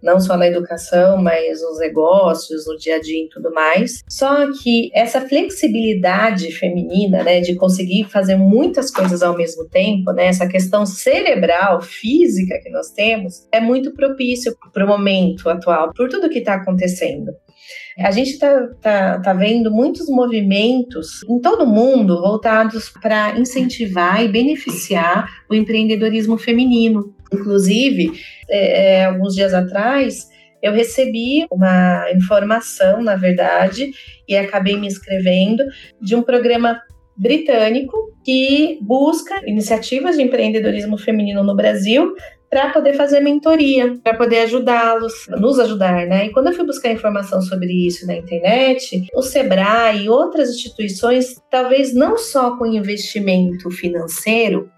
Não 0.02 0.20
só 0.20 0.36
na 0.36 0.48
educação, 0.48 1.22
mas 1.22 1.62
nos 1.62 1.80
negócios, 1.80 2.66
no 2.68 2.78
dia 2.78 2.96
a 2.96 3.02
dia 3.02 3.26
e 3.26 3.30
tudo 3.30 3.52
mais. 3.54 4.04
Só 4.10 4.52
que 4.62 4.90
essa 4.94 5.22
flexibilidade 5.22 6.52
feminina, 6.52 7.24
né, 7.24 7.42
de 7.42 7.56
conseguir 7.56 8.06
fazer 8.06 8.36
muitas 8.36 8.92
coisas 8.92 9.22
ao 9.22 9.36
mesmo 9.36 9.68
tempo, 9.68 10.12
né, 10.12 10.28
essa 10.28 10.48
questão 10.48 10.86
cerebral, 10.86 11.82
física 11.82 12.60
que 12.62 12.70
nós 12.70 12.92
temos, 12.92 13.48
é 13.52 13.60
muito 13.60 13.94
propício 13.94 14.56
para 14.74 14.86
o 14.86 14.88
momento 14.88 15.50
atual, 15.50 15.92
por 15.94 16.10
tudo 16.10 16.30
que 16.30 16.40
está 16.40 16.56
acontecendo. 16.56 17.32
A 18.00 18.12
gente 18.12 18.32
está 18.32 18.68
tá, 18.82 19.20
tá 19.20 19.34
vendo 19.34 19.72
muitos 19.72 20.08
movimentos 20.08 21.24
em 21.30 21.40
todo 21.40 21.64
o 21.64 21.68
mundo 21.68 22.22
voltados 22.22 22.90
para 22.90 23.38
incentivar 23.38 24.24
e 24.24 24.28
beneficiar 24.28 25.30
o 25.50 25.54
empreendedorismo 25.54 26.38
feminino. 26.38 27.14
Inclusive, 27.32 28.12
é, 28.50 29.00
é, 29.00 29.06
alguns 29.06 29.34
dias 29.34 29.54
atrás, 29.54 30.28
eu 30.62 30.72
recebi 30.72 31.46
uma 31.52 32.12
informação, 32.12 33.02
na 33.02 33.16
verdade, 33.16 33.92
e 34.28 34.36
acabei 34.36 34.78
me 34.78 34.88
inscrevendo, 34.88 35.64
de 36.00 36.16
um 36.16 36.22
programa 36.22 36.82
britânico 37.18 37.96
que 38.24 38.80
busca 38.82 39.42
iniciativas 39.46 40.16
de 40.16 40.24
empreendedorismo 40.24 40.98
feminino 40.98 41.44
no 41.44 41.56
Brasil 41.56 42.16
para 42.50 42.70
poder 42.74 42.94
fazer 42.96 43.22
mentoria, 43.22 43.98
para 44.04 44.18
poder 44.18 44.40
ajudá-los, 44.40 45.14
nos 45.40 45.58
ajudar, 45.58 46.06
né? 46.06 46.26
E 46.26 46.32
quando 46.32 46.48
eu 46.48 46.54
fui 46.54 46.66
buscar 46.66 46.92
informação 46.92 47.42
sobre 47.42 47.88
isso 47.88 48.06
na 48.06 48.16
internet, 48.16 49.08
o 49.16 49.22
Sebrae 49.22 50.04
e 50.04 50.10
outras 50.10 50.50
instituições, 50.50 51.42
talvez 51.50 51.94
não 51.94 52.18
só 52.18 52.58
com 52.58 52.66
investimento 52.66 53.72
financeiro, 53.72 54.70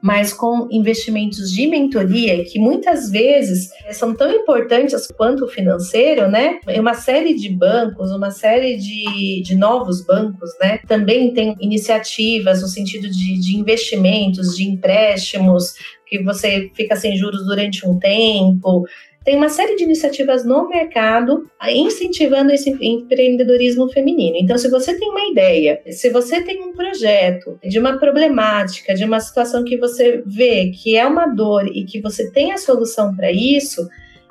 mas 0.00 0.32
com 0.32 0.68
investimentos 0.70 1.50
de 1.50 1.66
mentoria 1.66 2.44
que 2.44 2.58
muitas 2.58 3.10
vezes 3.10 3.70
são 3.92 4.14
tão 4.14 4.30
importantes 4.30 5.08
quanto 5.16 5.44
o 5.44 5.48
financeiro, 5.48 6.30
né? 6.30 6.60
Uma 6.78 6.94
série 6.94 7.34
de 7.34 7.48
bancos, 7.48 8.10
uma 8.12 8.30
série 8.30 8.76
de, 8.76 9.42
de 9.42 9.56
novos 9.56 10.04
bancos, 10.04 10.50
né? 10.60 10.78
Também 10.86 11.32
tem 11.34 11.56
iniciativas 11.60 12.62
no 12.62 12.68
sentido 12.68 13.10
de, 13.10 13.38
de 13.38 13.56
investimentos, 13.56 14.56
de 14.56 14.68
empréstimos, 14.68 15.74
que 16.06 16.22
você 16.22 16.70
fica 16.74 16.96
sem 16.96 17.16
juros 17.16 17.44
durante 17.44 17.86
um 17.86 17.98
tempo, 17.98 18.84
tem 19.28 19.36
uma 19.36 19.50
série 19.50 19.76
de 19.76 19.84
iniciativas 19.84 20.42
no 20.42 20.70
mercado 20.70 21.44
incentivando 21.68 22.50
esse 22.50 22.70
empreendedorismo 22.80 23.86
feminino. 23.90 24.38
Então, 24.38 24.56
se 24.56 24.70
você 24.70 24.98
tem 24.98 25.10
uma 25.10 25.26
ideia, 25.26 25.82
se 25.90 26.08
você 26.08 26.40
tem 26.40 26.62
um 26.62 26.72
projeto 26.72 27.58
de 27.62 27.78
uma 27.78 27.98
problemática, 27.98 28.94
de 28.94 29.04
uma 29.04 29.20
situação 29.20 29.64
que 29.64 29.76
você 29.76 30.22
vê 30.24 30.70
que 30.70 30.96
é 30.96 31.06
uma 31.06 31.26
dor 31.26 31.66
e 31.66 31.84
que 31.84 32.00
você 32.00 32.32
tem 32.32 32.52
a 32.52 32.56
solução 32.56 33.14
para 33.14 33.30
isso, 33.30 33.86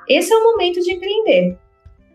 esse 0.08 0.32
é 0.32 0.36
o 0.36 0.42
momento 0.42 0.80
de 0.80 0.92
empreender. 0.92 1.56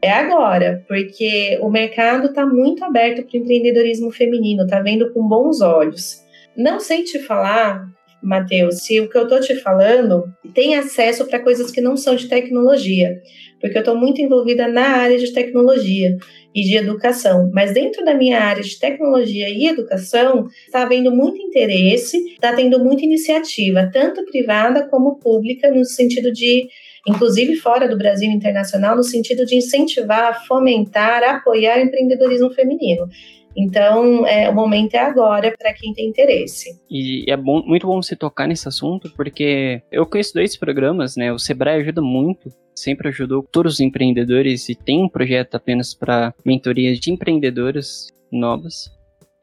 É 0.02 0.12
agora, 0.12 0.84
porque 0.86 1.58
o 1.62 1.70
mercado 1.70 2.28
está 2.28 2.46
muito 2.46 2.84
aberto 2.84 3.24
para 3.24 3.38
o 3.38 3.42
empreendedorismo 3.42 4.12
feminino, 4.12 4.64
está 4.64 4.82
vendo 4.82 5.10
com 5.14 5.26
bons 5.26 5.62
olhos. 5.62 6.22
Não 6.54 6.82
sei 6.82 7.04
te 7.04 7.20
falar 7.20 7.88
Matheus, 8.24 8.84
se 8.84 9.00
o 9.02 9.10
que 9.10 9.18
eu 9.18 9.24
estou 9.24 9.40
te 9.42 9.56
falando 9.56 10.24
tem 10.54 10.76
acesso 10.76 11.26
para 11.26 11.40
coisas 11.40 11.70
que 11.72 11.82
não 11.82 11.98
são 11.98 12.16
de 12.16 12.28
tecnologia, 12.28 13.22
porque 13.60 13.78
eu 13.78 13.82
estou 13.82 13.98
muito 13.98 14.22
envolvida 14.22 14.68
na 14.68 14.88
área 14.98 15.18
de 15.18 15.34
tecnologia 15.34 16.16
e 16.56 16.62
de 16.64 16.78
educação, 16.78 17.50
mas 17.54 17.74
dentro 17.74 18.04
da 18.06 18.14
minha 18.14 18.40
área 18.40 18.64
de 18.64 18.80
tecnologia 18.80 19.50
e 19.50 19.68
educação 19.68 20.48
está 20.66 20.84
havendo 20.84 21.12
muito 21.12 21.42
interesse, 21.42 22.18
está 22.34 22.54
tendo 22.54 22.80
muita 22.80 23.04
iniciativa, 23.04 23.90
tanto 23.92 24.24
privada 24.26 24.88
como 24.88 25.20
pública, 25.20 25.70
no 25.70 25.84
sentido 25.84 26.32
de 26.32 26.68
inclusive 27.06 27.58
fora 27.58 27.88
do 27.88 27.98
Brasil 27.98 28.32
internacional, 28.32 28.96
no 28.96 29.04
sentido 29.04 29.46
de 29.46 29.58
incentivar, 29.58 30.46
fomentar, 30.48 31.22
apoiar 31.24 31.78
o 31.78 31.82
empreendedorismo 31.82 32.50
feminino. 32.52 33.08
Então, 33.56 34.26
é, 34.26 34.50
o 34.50 34.56
momento 34.56 34.96
é 34.96 35.00
agora 35.00 35.54
para 35.58 35.74
quem 35.74 35.94
tem 35.94 36.08
interesse. 36.08 36.80
E 36.90 37.26
é 37.30 37.38
bom, 37.38 37.64
muito 37.66 37.88
bom 37.88 38.02
você 38.02 38.16
tocar 38.16 38.48
nesse 38.48 38.68
assunto, 38.68 39.12
porque 39.16 39.82
eu 39.92 40.06
conheço 40.06 40.34
dois 40.34 40.58
programas, 40.58 41.16
né? 41.16 41.32
O 41.32 41.40
Sebrae 41.40 41.82
ajuda 41.82 42.02
muito, 42.02 42.50
sempre 42.76 43.10
ajudou 43.10 43.44
todos 43.52 43.76
os 43.76 43.80
empreendedores 43.80 44.68
e 44.70 44.76
tem 44.76 45.04
um 45.04 45.10
projeto 45.10 45.56
apenas 45.56 45.94
para 45.94 46.34
mentoria 46.44 46.94
de 46.96 47.12
empreendedoras 47.12 48.08
novas. 48.32 48.92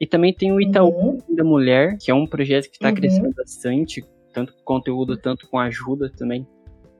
E 0.01 0.07
também 0.07 0.32
tem 0.32 0.51
o 0.53 0.61
Itaú 0.61 0.89
uhum. 0.89 1.37
da 1.37 1.45
Mulher, 1.45 1.97
que 2.01 2.11
é 2.11 2.15
um 2.15 2.27
projeto 2.27 2.65
que 2.70 2.77
está 2.77 2.89
uhum. 2.89 2.95
crescendo 2.95 3.35
bastante, 3.37 4.03
tanto 4.32 4.55
com 4.55 4.62
conteúdo, 4.65 5.16
tanto 5.16 5.49
com 5.49 5.59
ajuda 5.59 6.11
também 6.16 6.47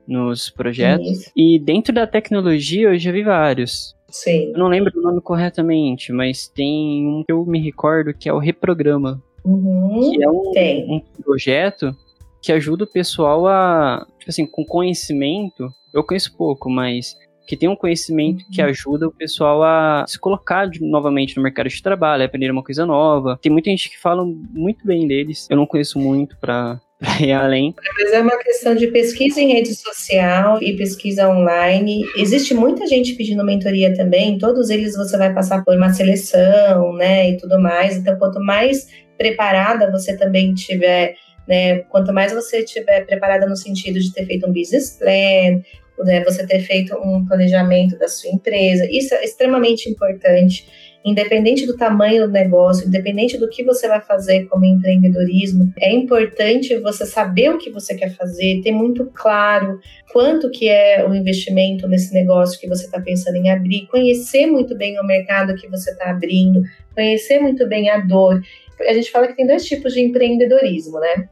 nos 0.07 0.49
projetos. 0.49 1.07
Isso. 1.07 1.31
E 1.35 1.59
dentro 1.59 1.93
da 1.93 2.07
tecnologia 2.07 2.89
eu 2.89 2.97
já 2.97 3.11
vi 3.11 3.23
vários. 3.23 3.95
Sim. 4.09 4.51
Eu 4.53 4.59
não 4.59 4.67
lembro 4.67 4.91
o 4.95 5.01
nome 5.01 5.21
corretamente, 5.21 6.11
mas 6.11 6.47
tem 6.47 7.07
um 7.07 7.23
que 7.23 7.31
eu 7.31 7.45
me 7.45 7.59
recordo 7.59 8.13
que 8.13 8.27
é 8.27 8.33
o 8.33 8.39
Reprograma. 8.39 9.21
Uhum, 9.43 10.11
que 10.11 10.23
é 10.23 10.29
um, 10.29 10.95
um, 10.95 11.01
projeto 11.23 11.95
que 12.41 12.51
ajuda 12.51 12.83
o 12.83 12.91
pessoal 12.91 13.47
a, 13.47 14.05
tipo 14.19 14.29
assim, 14.29 14.45
com 14.45 14.63
conhecimento. 14.63 15.67
Eu 15.93 16.03
conheço 16.03 16.35
pouco, 16.37 16.69
mas 16.69 17.15
que 17.47 17.57
tem 17.57 17.67
um 17.67 17.75
conhecimento 17.75 18.43
uhum. 18.43 18.51
que 18.51 18.61
ajuda 18.61 19.07
o 19.07 19.11
pessoal 19.11 19.63
a 19.63 20.05
se 20.07 20.19
colocar 20.19 20.67
de, 20.67 20.79
novamente 20.81 21.35
no 21.37 21.43
mercado 21.43 21.69
de 21.69 21.81
trabalho, 21.81 22.23
a 22.23 22.25
aprender 22.25 22.51
uma 22.51 22.63
coisa 22.63 22.85
nova. 22.85 23.39
Tem 23.41 23.51
muita 23.51 23.69
gente 23.69 23.89
que 23.89 23.99
fala 23.99 24.25
muito 24.25 24.85
bem 24.85 25.07
deles. 25.07 25.47
Eu 25.49 25.57
não 25.57 25.65
conheço 25.65 25.97
muito 25.97 26.37
para 26.37 26.79
ir 27.19 27.31
além. 27.31 27.73
Mas 27.97 28.13
é 28.13 28.19
uma 28.19 28.37
questão 28.37 28.75
de 28.75 28.87
pesquisa 28.87 29.41
em 29.41 29.53
rede 29.53 29.73
social 29.75 30.61
e 30.61 30.75
pesquisa 30.75 31.27
online. 31.29 32.03
Existe 32.15 32.53
muita 32.53 32.85
gente 32.85 33.13
pedindo 33.13 33.43
mentoria 33.43 33.93
também, 33.93 34.37
todos 34.37 34.69
eles 34.69 34.95
você 34.95 35.17
vai 35.17 35.33
passar 35.33 35.63
por 35.63 35.75
uma 35.75 35.91
seleção, 35.93 36.93
né, 36.93 37.31
e 37.31 37.37
tudo 37.37 37.59
mais. 37.59 37.97
Então, 37.97 38.17
quanto 38.17 38.39
mais 38.39 38.87
preparada 39.17 39.91
você 39.91 40.15
também 40.17 40.53
tiver, 40.53 41.15
né, 41.47 41.79
quanto 41.89 42.13
mais 42.13 42.31
você 42.31 42.63
tiver 42.63 43.05
preparada 43.05 43.47
no 43.47 43.55
sentido 43.55 43.99
de 43.99 44.13
ter 44.13 44.25
feito 44.25 44.47
um 44.47 44.53
business 44.53 44.97
plan, 44.97 45.61
né, 46.03 46.23
você 46.23 46.45
ter 46.45 46.59
feito 46.61 46.95
um 46.97 47.25
planejamento 47.25 47.97
da 47.97 48.07
sua 48.07 48.31
empresa, 48.31 48.87
isso 48.89 49.13
é 49.13 49.23
extremamente 49.23 49.89
importante 49.89 50.65
independente 51.03 51.65
do 51.65 51.75
tamanho 51.75 52.27
do 52.27 52.31
negócio, 52.31 52.87
independente 52.87 53.37
do 53.37 53.49
que 53.49 53.63
você 53.63 53.87
vai 53.87 54.01
fazer 54.01 54.45
como 54.45 54.65
empreendedorismo, 54.65 55.73
é 55.79 55.91
importante 55.91 56.77
você 56.77 57.05
saber 57.05 57.49
o 57.49 57.57
que 57.57 57.71
você 57.71 57.95
quer 57.95 58.15
fazer, 58.15 58.61
ter 58.63 58.71
muito 58.71 59.05
claro 59.13 59.79
quanto 60.11 60.51
que 60.51 60.69
é 60.69 61.07
o 61.07 61.13
investimento 61.15 61.87
nesse 61.87 62.13
negócio 62.13 62.59
que 62.59 62.67
você 62.67 62.85
está 62.85 63.01
pensando 63.01 63.35
em 63.35 63.49
abrir, 63.49 63.87
conhecer 63.87 64.45
muito 64.45 64.77
bem 64.77 64.99
o 64.99 65.03
mercado 65.03 65.55
que 65.55 65.67
você 65.67 65.91
está 65.91 66.11
abrindo, 66.11 66.61
conhecer 66.93 67.39
muito 67.39 67.67
bem 67.67 67.89
a 67.89 67.97
dor. 67.99 68.41
A 68.87 68.93
gente 68.93 69.11
fala 69.11 69.27
que 69.27 69.35
tem 69.35 69.47
dois 69.47 69.65
tipos 69.65 69.93
de 69.93 70.01
empreendedorismo, 70.01 70.99
né? 70.99 71.27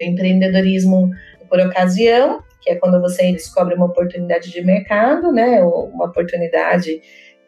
O 0.00 0.04
empreendedorismo 0.04 1.10
por 1.48 1.58
ocasião, 1.60 2.40
que 2.62 2.70
é 2.70 2.74
quando 2.74 3.00
você 3.00 3.32
descobre 3.32 3.74
uma 3.74 3.86
oportunidade 3.86 4.50
de 4.50 4.62
mercado, 4.62 5.32
né? 5.32 5.62
Ou 5.62 5.88
uma 5.88 6.06
oportunidade 6.06 7.00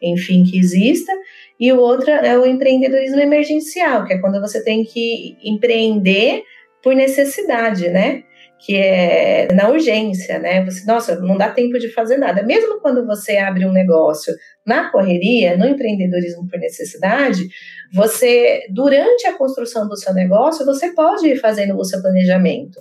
enfim, 0.02 0.44
que 0.44 0.58
exista, 0.58 1.12
e 1.60 1.70
o 1.72 1.78
outro 1.78 2.10
é 2.10 2.38
o 2.38 2.46
empreendedorismo 2.46 3.20
emergencial, 3.20 4.06
que 4.06 4.14
é 4.14 4.18
quando 4.18 4.40
você 4.40 4.64
tem 4.64 4.82
que 4.82 5.36
empreender 5.44 6.42
por 6.82 6.94
necessidade, 6.94 7.88
né? 7.90 8.22
Que 8.64 8.76
é 8.76 9.48
na 9.52 9.68
urgência, 9.68 10.38
né? 10.38 10.64
Você, 10.64 10.86
nossa, 10.86 11.20
não 11.20 11.36
dá 11.36 11.50
tempo 11.50 11.78
de 11.78 11.92
fazer 11.92 12.16
nada. 12.16 12.42
Mesmo 12.42 12.80
quando 12.80 13.06
você 13.06 13.36
abre 13.36 13.66
um 13.66 13.72
negócio 13.72 14.32
na 14.66 14.90
correria, 14.90 15.56
no 15.58 15.66
empreendedorismo 15.66 16.48
por 16.48 16.58
necessidade, 16.58 17.46
você, 17.92 18.60
durante 18.72 19.26
a 19.26 19.36
construção 19.36 19.86
do 19.86 19.96
seu 19.96 20.14
negócio, 20.14 20.64
você 20.64 20.94
pode 20.94 21.28
ir 21.28 21.36
fazendo 21.36 21.76
o 21.76 21.84
seu 21.84 22.00
planejamento. 22.00 22.80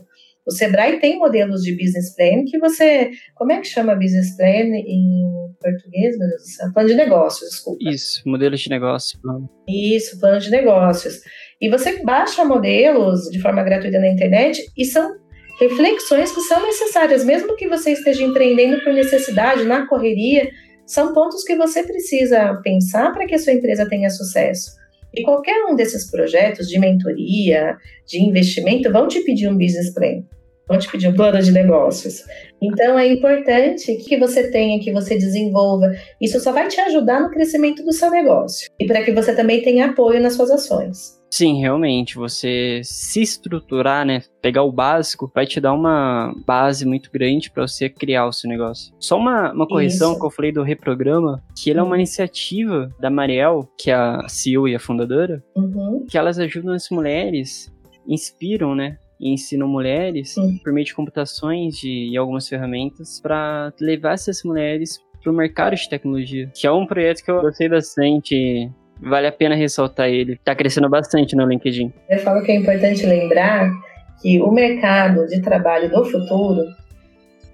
O 0.50 0.52
Sebrae 0.52 1.00
tem 1.00 1.20
modelos 1.20 1.62
de 1.62 1.74
business 1.74 2.16
plan 2.16 2.44
que 2.44 2.58
você. 2.58 3.12
Como 3.36 3.52
é 3.52 3.60
que 3.62 3.68
chama 3.68 3.94
business 3.94 4.36
plan 4.36 4.48
em 4.48 5.22
português, 5.62 6.18
meu 6.18 6.28
Deus 6.28 6.42
do 6.42 6.48
céu? 6.48 6.74
Plano 6.74 6.90
de 6.90 6.96
negócios, 6.96 7.50
desculpa. 7.52 7.78
Isso, 7.88 8.24
modelos 8.26 8.60
de 8.60 8.70
negócios. 8.72 9.22
Plano. 9.22 9.48
Isso, 9.70 10.20
plano 10.20 10.40
de 10.40 10.50
negócios. 10.50 11.20
E 11.62 11.70
você 11.70 12.04
baixa 12.04 12.44
modelos 12.44 13.30
de 13.30 13.40
forma 13.40 13.62
gratuita 13.62 14.00
na 14.00 14.08
internet 14.08 14.60
e 14.76 14.86
são 14.86 15.18
reflexões 15.60 16.32
que 16.32 16.42
são 16.42 16.66
necessárias, 16.66 17.24
mesmo 17.24 17.56
que 17.56 17.68
você 17.68 17.92
esteja 17.92 18.24
empreendendo 18.24 18.84
por 18.84 18.92
necessidade, 18.92 19.66
na 19.66 19.86
correria, 19.86 20.50
são 20.84 21.14
pontos 21.14 21.44
que 21.44 21.56
você 21.56 21.84
precisa 21.84 22.60
pensar 22.64 23.14
para 23.14 23.28
que 23.28 23.36
a 23.36 23.40
sua 23.40 23.54
empresa 23.54 23.88
tenha 23.88 24.10
sucesso. 24.10 24.72
E 25.14 25.22
qualquer 25.22 25.66
um 25.66 25.76
desses 25.76 26.10
projetos 26.10 26.68
de 26.68 26.80
mentoria, 26.80 27.78
de 28.08 28.20
investimento, 28.20 28.92
vão 28.92 29.08
te 29.08 29.20
pedir 29.22 29.48
um 29.48 29.56
business 29.56 29.94
plan 29.94 30.24
vão 30.70 30.78
te 30.78 30.90
pedir 30.90 31.08
um 31.08 31.14
plano 31.14 31.42
de 31.42 31.52
negócios. 31.52 32.24
Então 32.62 32.98
é 32.98 33.08
importante 33.08 33.96
que 33.96 34.18
você 34.18 34.52
tenha, 34.52 34.80
que 34.80 34.94
você 34.94 35.16
desenvolva. 35.18 35.92
Isso 36.22 36.40
só 36.40 36.54
vai 36.54 36.68
te 36.68 36.80
ajudar 36.80 37.20
no 37.20 37.32
crescimento 37.32 37.84
do 37.84 37.92
seu 37.92 38.12
negócio 38.12 38.70
e 38.80 38.86
para 38.86 39.04
que 39.04 39.12
você 39.12 39.36
também 39.36 39.62
tenha 39.62 39.88
apoio 39.88 40.22
nas 40.22 40.36
suas 40.36 40.52
ações. 40.52 41.20
Sim, 41.32 41.60
realmente, 41.60 42.16
você 42.16 42.82
se 42.84 43.22
estruturar, 43.22 44.04
né, 44.04 44.24
pegar 44.42 44.64
o 44.64 44.72
básico, 44.72 45.32
vai 45.34 45.46
te 45.46 45.62
dar 45.62 45.74
uma 45.74 46.34
base 46.46 46.88
muito 46.88 47.12
grande 47.12 47.52
para 47.52 47.68
você 47.68 47.88
criar 47.88 48.26
o 48.26 48.34
seu 48.34 48.50
negócio. 48.50 48.92
Só 49.00 49.16
uma, 49.16 49.54
uma 49.54 49.68
correção 49.68 50.12
Isso. 50.12 50.20
que 50.20 50.26
eu 50.26 50.32
falei 50.32 50.52
do 50.52 50.64
Reprograma, 50.64 51.44
que 51.56 51.70
ele 51.70 51.80
é 51.80 51.84
uma 51.84 51.92
hum. 51.92 52.00
iniciativa 52.00 52.90
da 53.00 53.12
Mariel, 53.12 53.70
que 53.78 53.92
é 53.92 53.94
a 53.94 54.28
CEO 54.28 54.68
e 54.68 54.76
a 54.76 54.80
fundadora, 54.80 55.44
uhum. 55.56 56.04
que 56.10 56.18
elas 56.18 56.40
ajudam 56.40 56.74
as 56.74 56.90
mulheres, 56.90 57.72
inspiram, 58.08 58.74
né, 58.74 58.98
e 59.20 59.34
ensinam 59.34 59.68
mulheres 59.68 60.34
Sim. 60.34 60.58
por 60.64 60.72
meio 60.72 60.86
de 60.86 60.94
computações 60.94 61.76
de, 61.76 62.10
e 62.12 62.18
algumas 62.18 62.48
ferramentas 62.48 63.20
para 63.20 63.74
levar 63.80 64.14
essas 64.14 64.44
mulheres 64.44 65.00
para 65.22 65.32
o 65.32 65.36
mercado 65.36 65.76
de 65.76 65.90
tecnologia, 65.90 66.50
que 66.56 66.66
é 66.66 66.72
um 66.72 66.86
projeto 66.86 67.24
que 67.24 67.30
eu 67.30 67.42
gostei 67.42 67.68
bastante. 67.68 68.70
Vale 69.02 69.28
a 69.28 69.32
pena 69.32 69.56
ressaltar 69.56 70.10
ele. 70.10 70.34
Está 70.34 70.54
crescendo 70.54 70.90
bastante 70.90 71.36
no 71.36 71.46
LinkedIn. 71.46 71.94
Eu 72.10 72.20
falo 72.20 72.44
que 72.44 72.52
é 72.52 72.56
importante 72.56 73.06
lembrar 73.06 73.72
que 74.22 74.42
o 74.42 74.52
mercado 74.52 75.26
de 75.28 75.42
trabalho 75.42 75.90
do 75.90 76.04
futuro 76.06 76.64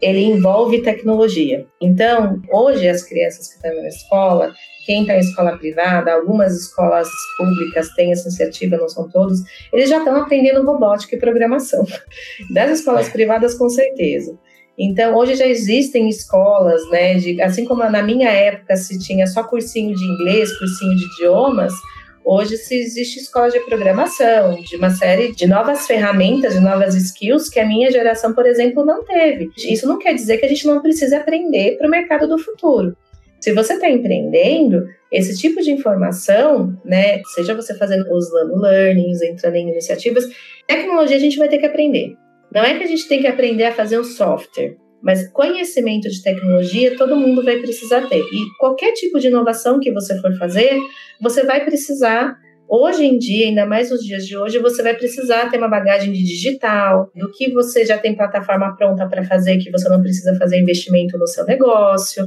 ele 0.01 0.23
envolve 0.23 0.81
tecnologia. 0.81 1.65
Então, 1.81 2.41
hoje 2.51 2.87
as 2.87 3.03
crianças 3.03 3.47
que 3.47 3.55
estão 3.55 3.81
na 3.81 3.87
escola, 3.87 4.53
quem 4.85 5.01
está 5.01 5.15
em 5.15 5.19
escola 5.19 5.57
privada, 5.57 6.13
algumas 6.13 6.55
escolas 6.55 7.09
públicas 7.37 7.89
têm 7.95 8.11
essa 8.11 8.27
iniciativa, 8.27 8.77
não 8.77 8.87
são 8.87 9.09
todos, 9.09 9.39
eles 9.73 9.89
já 9.89 9.97
estão 9.97 10.15
aprendendo 10.15 10.63
robótica 10.63 11.15
e 11.15 11.19
programação. 11.19 11.85
Das 12.53 12.79
escolas 12.79 13.09
privadas, 13.09 13.55
com 13.55 13.67
certeza. 13.69 14.37
Então, 14.77 15.15
hoje 15.15 15.35
já 15.35 15.47
existem 15.47 16.07
escolas, 16.09 16.87
né, 16.89 17.15
de, 17.15 17.41
assim 17.41 17.65
como 17.65 17.83
na 17.89 18.03
minha 18.03 18.29
época 18.29 18.75
se 18.75 18.99
tinha 18.99 19.25
só 19.25 19.43
cursinho 19.43 19.95
de 19.95 20.03
inglês, 20.03 20.57
cursinho 20.57 20.95
de 20.95 21.05
idiomas, 21.05 21.73
Hoje 22.25 22.57
se 22.57 22.73
existe 22.73 23.19
escola 23.19 23.51
de 23.51 23.59
programação, 23.59 24.59
de 24.59 24.77
uma 24.77 24.89
série 24.89 25.31
de 25.31 25.45
novas 25.45 25.85
ferramentas, 25.85 26.55
de 26.55 26.59
novas 26.59 26.95
skills 26.95 27.47
que 27.49 27.59
a 27.59 27.65
minha 27.67 27.91
geração, 27.91 28.33
por 28.33 28.47
exemplo, 28.47 28.83
não 28.83 29.05
teve. 29.05 29.51
Isso 29.55 29.87
não 29.87 29.99
quer 29.99 30.15
dizer 30.15 30.39
que 30.39 30.45
a 30.47 30.49
gente 30.49 30.65
não 30.65 30.81
precisa 30.81 31.17
aprender 31.17 31.77
para 31.77 31.85
o 31.85 31.91
mercado 31.91 32.27
do 32.27 32.39
futuro. 32.39 32.97
Se 33.45 33.53
você 33.53 33.73
está 33.73 33.87
empreendendo, 33.87 34.87
esse 35.11 35.39
tipo 35.39 35.61
de 35.61 35.69
informação, 35.69 36.75
né, 36.83 37.21
seja 37.35 37.53
você 37.53 37.75
fazendo 37.77 38.11
os 38.11 38.25
learnings, 38.59 39.21
entrando 39.21 39.53
em 39.53 39.69
iniciativas, 39.69 40.25
tecnologia 40.65 41.15
a 41.15 41.19
gente 41.19 41.37
vai 41.37 41.47
ter 41.47 41.59
que 41.59 41.65
aprender. 41.67 42.15
Não 42.51 42.63
é 42.63 42.75
que 42.75 42.83
a 42.83 42.87
gente 42.87 43.07
tem 43.07 43.21
que 43.21 43.27
aprender 43.27 43.65
a 43.65 43.71
fazer 43.71 43.99
um 43.99 44.03
software. 44.03 44.77
Mas 44.99 45.27
conhecimento 45.31 46.09
de 46.09 46.23
tecnologia 46.23 46.97
todo 46.97 47.15
mundo 47.15 47.43
vai 47.43 47.59
precisar 47.59 48.09
ter. 48.09 48.17
E 48.19 48.57
qualquer 48.57 48.93
tipo 48.93 49.19
de 49.19 49.27
inovação 49.27 49.79
que 49.79 49.91
você 49.91 50.19
for 50.19 50.35
fazer, 50.39 50.79
você 51.21 51.43
vai 51.43 51.63
precisar 51.63 52.35
Hoje 52.67 53.05
em 53.05 53.19
dia, 53.19 53.47
ainda 53.47 53.63
mais 53.63 53.91
nos 53.91 54.03
dias 54.03 54.25
de 54.25 54.35
hoje, 54.35 54.57
você 54.57 54.81
vai 54.81 54.95
precisar 54.95 55.51
ter 55.51 55.57
uma 55.57 55.67
bagagem 55.67 56.11
de 56.11 56.23
digital, 56.23 57.11
do 57.15 57.31
que 57.31 57.53
você 57.53 57.85
já 57.85 57.95
tem 57.95 58.15
plataforma 58.15 58.75
pronta 58.75 59.07
para 59.07 59.23
fazer, 59.23 59.59
que 59.59 59.69
você 59.69 59.87
não 59.87 60.01
precisa 60.01 60.35
fazer 60.35 60.59
investimento 60.59 61.15
no 61.15 61.27
seu 61.27 61.45
negócio, 61.45 62.25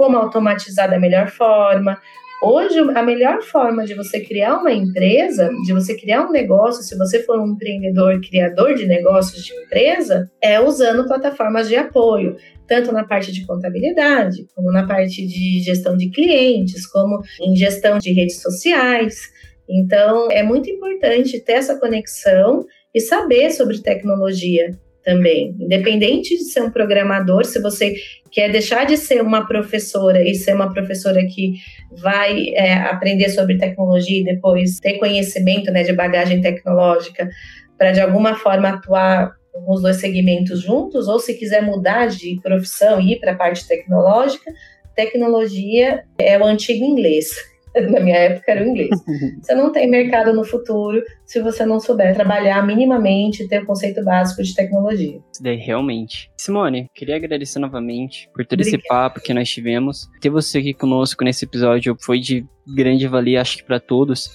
como 0.00 0.16
automatizar 0.16 0.88
da 0.88 0.98
melhor 0.98 1.28
forma. 1.28 2.00
Hoje, 2.42 2.78
a 2.78 3.02
melhor 3.02 3.42
forma 3.42 3.84
de 3.84 3.92
você 3.92 4.18
criar 4.18 4.56
uma 4.56 4.72
empresa, 4.72 5.50
de 5.66 5.74
você 5.74 5.94
criar 5.94 6.26
um 6.26 6.32
negócio, 6.32 6.82
se 6.82 6.96
você 6.96 7.22
for 7.22 7.38
um 7.38 7.48
empreendedor, 7.48 8.18
criador 8.22 8.72
de 8.72 8.86
negócios 8.86 9.44
de 9.44 9.52
empresa, 9.52 10.26
é 10.42 10.58
usando 10.58 11.06
plataformas 11.06 11.68
de 11.68 11.76
apoio, 11.76 12.34
tanto 12.66 12.90
na 12.92 13.04
parte 13.04 13.30
de 13.30 13.46
contabilidade, 13.46 14.46
como 14.54 14.72
na 14.72 14.86
parte 14.86 15.26
de 15.26 15.60
gestão 15.60 15.98
de 15.98 16.08
clientes, 16.08 16.86
como 16.86 17.20
em 17.38 17.54
gestão 17.54 17.98
de 17.98 18.10
redes 18.10 18.40
sociais. 18.40 19.20
Então, 19.68 20.30
é 20.30 20.42
muito 20.42 20.70
importante 20.70 21.38
ter 21.44 21.52
essa 21.52 21.78
conexão 21.78 22.64
e 22.94 23.00
saber 23.00 23.50
sobre 23.50 23.82
tecnologia 23.82 24.70
também. 25.04 25.54
Independente 25.58 26.36
de 26.36 26.44
ser 26.44 26.62
um 26.62 26.70
programador, 26.70 27.44
se 27.44 27.60
você 27.60 27.94
quer 28.30 28.50
deixar 28.50 28.84
de 28.84 28.96
ser 28.96 29.22
uma 29.22 29.46
professora 29.46 30.22
e 30.22 30.34
ser 30.34 30.54
uma 30.54 30.72
professora 30.72 31.24
que 31.26 31.54
vai 31.96 32.50
é, 32.54 32.74
aprender 32.74 33.28
sobre 33.30 33.58
tecnologia 33.58 34.20
e 34.20 34.24
depois 34.24 34.78
ter 34.78 34.98
conhecimento 34.98 35.70
né, 35.70 35.82
de 35.82 35.92
bagagem 35.92 36.40
tecnológica 36.40 37.28
para 37.76 37.92
de 37.92 38.00
alguma 38.00 38.34
forma 38.36 38.68
atuar 38.68 39.32
os 39.66 39.82
dois 39.82 39.96
segmentos 39.96 40.60
juntos, 40.60 41.08
ou 41.08 41.18
se 41.18 41.34
quiser 41.34 41.62
mudar 41.62 42.06
de 42.06 42.38
profissão 42.42 43.00
e 43.00 43.12
ir 43.12 43.20
para 43.20 43.32
a 43.32 43.36
parte 43.36 43.66
tecnológica, 43.66 44.50
tecnologia 44.94 46.02
é 46.18 46.38
o 46.38 46.44
antigo 46.44 46.84
inglês. 46.84 47.30
na 47.90 48.00
minha 48.00 48.16
época 48.16 48.52
era 48.52 48.64
o 48.64 48.68
inglês. 48.68 48.90
Você 49.42 49.54
não 49.54 49.72
tem 49.72 49.88
mercado 49.88 50.32
no 50.32 50.44
futuro 50.44 51.02
se 51.24 51.40
você 51.40 51.64
não 51.64 51.78
souber 51.78 52.14
trabalhar 52.14 52.66
minimamente 52.66 53.42
e 53.42 53.48
ter 53.48 53.62
o 53.62 53.66
conceito 53.66 54.02
básico 54.04 54.42
de 54.42 54.54
tecnologia. 54.54 55.20
Isso 55.32 55.42
daí, 55.42 55.56
realmente. 55.56 56.30
Simone, 56.36 56.90
queria 56.94 57.16
agradecer 57.16 57.58
novamente 57.58 58.28
por 58.34 58.44
todo 58.44 58.60
Obrigada. 58.60 58.76
esse 58.76 58.88
papo 58.88 59.20
que 59.20 59.32
nós 59.32 59.48
tivemos. 59.48 60.08
Ter 60.20 60.30
você 60.30 60.58
aqui 60.58 60.74
conosco 60.74 61.24
nesse 61.24 61.44
episódio 61.44 61.96
foi 62.00 62.18
de 62.18 62.44
grande 62.74 63.06
valia, 63.06 63.40
acho 63.40 63.58
que 63.58 63.64
para 63.64 63.78
todos 63.78 64.30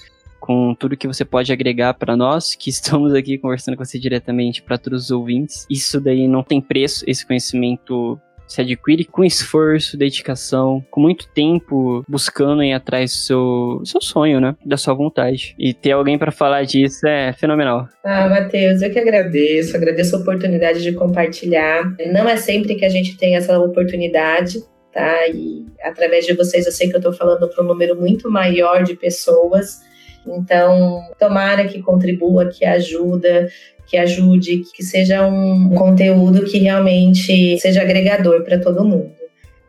com 0.46 0.76
tudo 0.76 0.96
que 0.96 1.08
você 1.08 1.26
pode 1.26 1.52
agregar 1.52 1.96
para 1.96 2.16
nós 2.16 2.54
que 2.54 2.70
estamos 2.72 3.16
aqui 3.16 3.38
conversando 3.38 3.76
com 3.76 3.84
você 3.84 3.98
diretamente 3.98 4.62
para 4.62 4.78
todos 4.78 5.06
os 5.06 5.12
ouvintes. 5.12 5.66
Isso 5.70 6.00
daí 6.00 6.28
não 6.28 6.44
tem 6.44 6.62
preço, 6.62 7.04
esse 7.08 7.26
conhecimento 7.26 8.20
se 8.48 8.62
adquire 8.62 9.06
com 9.06 9.24
esforço, 9.24 9.98
dedicação, 9.98 10.86
com 10.90 11.02
muito 11.02 11.28
tempo 11.30 12.04
buscando 12.08 12.64
ir 12.64 12.74
atrás 12.74 13.12
do 13.12 13.18
seu, 13.18 13.82
seu 13.86 14.02
sonho, 14.02 14.40
né? 14.40 14.56
Da 14.66 14.78
sua 14.78 14.94
vontade. 14.94 15.56
E 15.58 15.74
ter 15.74 15.92
alguém 15.92 16.18
para 16.18 16.32
falar 16.32 16.64
disso 16.64 17.08
é 17.08 17.34
fenomenal. 17.34 17.88
Ah, 18.04 18.28
Matheus, 18.30 18.82
eu 18.82 18.92
que 18.92 19.00
agradeço, 19.00 19.76
agradeço 19.76 20.16
a 20.16 20.20
oportunidade 20.20 20.82
de 20.82 20.94
compartilhar. 20.94 21.94
Não 22.12 22.28
é 22.28 22.38
sempre 22.38 22.76
que 22.76 22.86
a 22.86 22.90
gente 22.90 23.18
tem 23.18 23.36
essa 23.36 23.58
oportunidade, 23.60 24.60
tá? 24.92 25.28
E 25.28 25.66
através 25.82 26.26
de 26.26 26.34
vocês 26.34 26.66
eu 26.66 26.72
sei 26.72 26.90
que 26.90 26.96
eu 26.96 27.00
estou 27.00 27.14
falando 27.14 27.48
para 27.50 27.64
um 27.64 27.68
número 27.68 27.96
muito 27.96 28.30
maior 28.30 28.84
de 28.84 28.96
pessoas. 28.96 29.82
Então, 30.28 31.02
tomara 31.20 31.68
que 31.68 31.82
contribua, 31.82 32.50
que 32.50 32.66
ajuda, 32.66 33.48
que 33.88 33.98
ajude, 33.98 34.64
que 34.74 34.84
seja 34.84 35.26
um 35.26 35.70
conteúdo 35.70 36.46
que 36.46 36.58
realmente 36.58 37.58
seja 37.60 37.82
agregador 37.82 38.44
para 38.44 38.60
todo 38.60 38.86
mundo. 38.86 39.14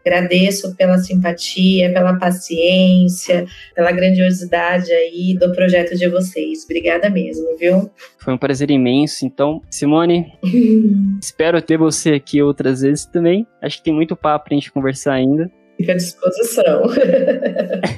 Agradeço 0.06 0.76
pela 0.76 0.98
simpatia, 0.98 1.92
pela 1.92 2.16
paciência, 2.16 3.44
pela 3.74 3.90
grandiosidade 3.90 4.92
aí 4.92 5.36
do 5.36 5.52
projeto 5.52 5.96
de 5.96 6.08
vocês. 6.08 6.62
Obrigada 6.64 7.10
mesmo, 7.10 7.56
viu? 7.58 7.90
Foi 8.18 8.32
um 8.32 8.38
prazer 8.38 8.70
imenso. 8.70 9.26
Então, 9.26 9.60
Simone, 9.68 10.32
espero 11.20 11.60
ter 11.60 11.76
você 11.76 12.12
aqui 12.12 12.40
outras 12.40 12.82
vezes 12.82 13.04
também. 13.04 13.44
Acho 13.60 13.78
que 13.78 13.84
tem 13.84 13.94
muito 13.94 14.14
papo 14.14 14.44
pra 14.44 14.54
gente 14.54 14.70
conversar 14.70 15.14
ainda. 15.14 15.50
Fica 15.76 15.92
à 15.92 15.96
disposição. 15.96 16.82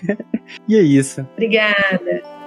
e 0.66 0.76
é 0.76 0.80
isso. 0.80 1.20
Obrigada. 1.34 2.37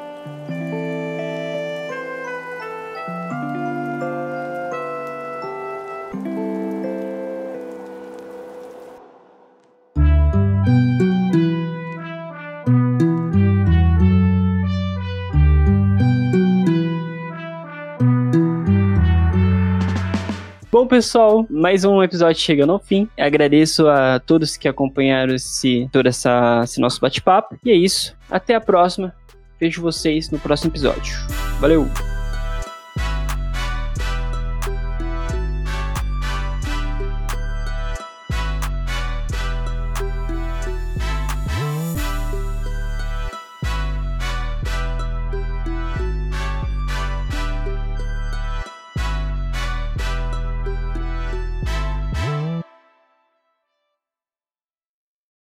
Bom, 20.71 20.87
pessoal, 20.87 21.45
mais 21.49 21.83
um 21.83 22.01
episódio 22.01 22.41
chegando 22.41 22.71
ao 22.71 22.79
fim. 22.79 23.09
Agradeço 23.19 23.89
a 23.89 24.21
todos 24.21 24.55
que 24.55 24.69
acompanharam 24.69 25.35
esse, 25.35 25.89
todo 25.91 26.07
essa, 26.07 26.61
esse 26.63 26.79
nosso 26.79 27.01
bate-papo. 27.01 27.57
E 27.65 27.69
é 27.69 27.75
isso. 27.75 28.15
Até 28.29 28.55
a 28.55 28.61
próxima. 28.61 29.13
Vejo 29.59 29.81
vocês 29.81 30.31
no 30.31 30.39
próximo 30.39 30.71
episódio. 30.71 31.13
Valeu! 31.59 32.10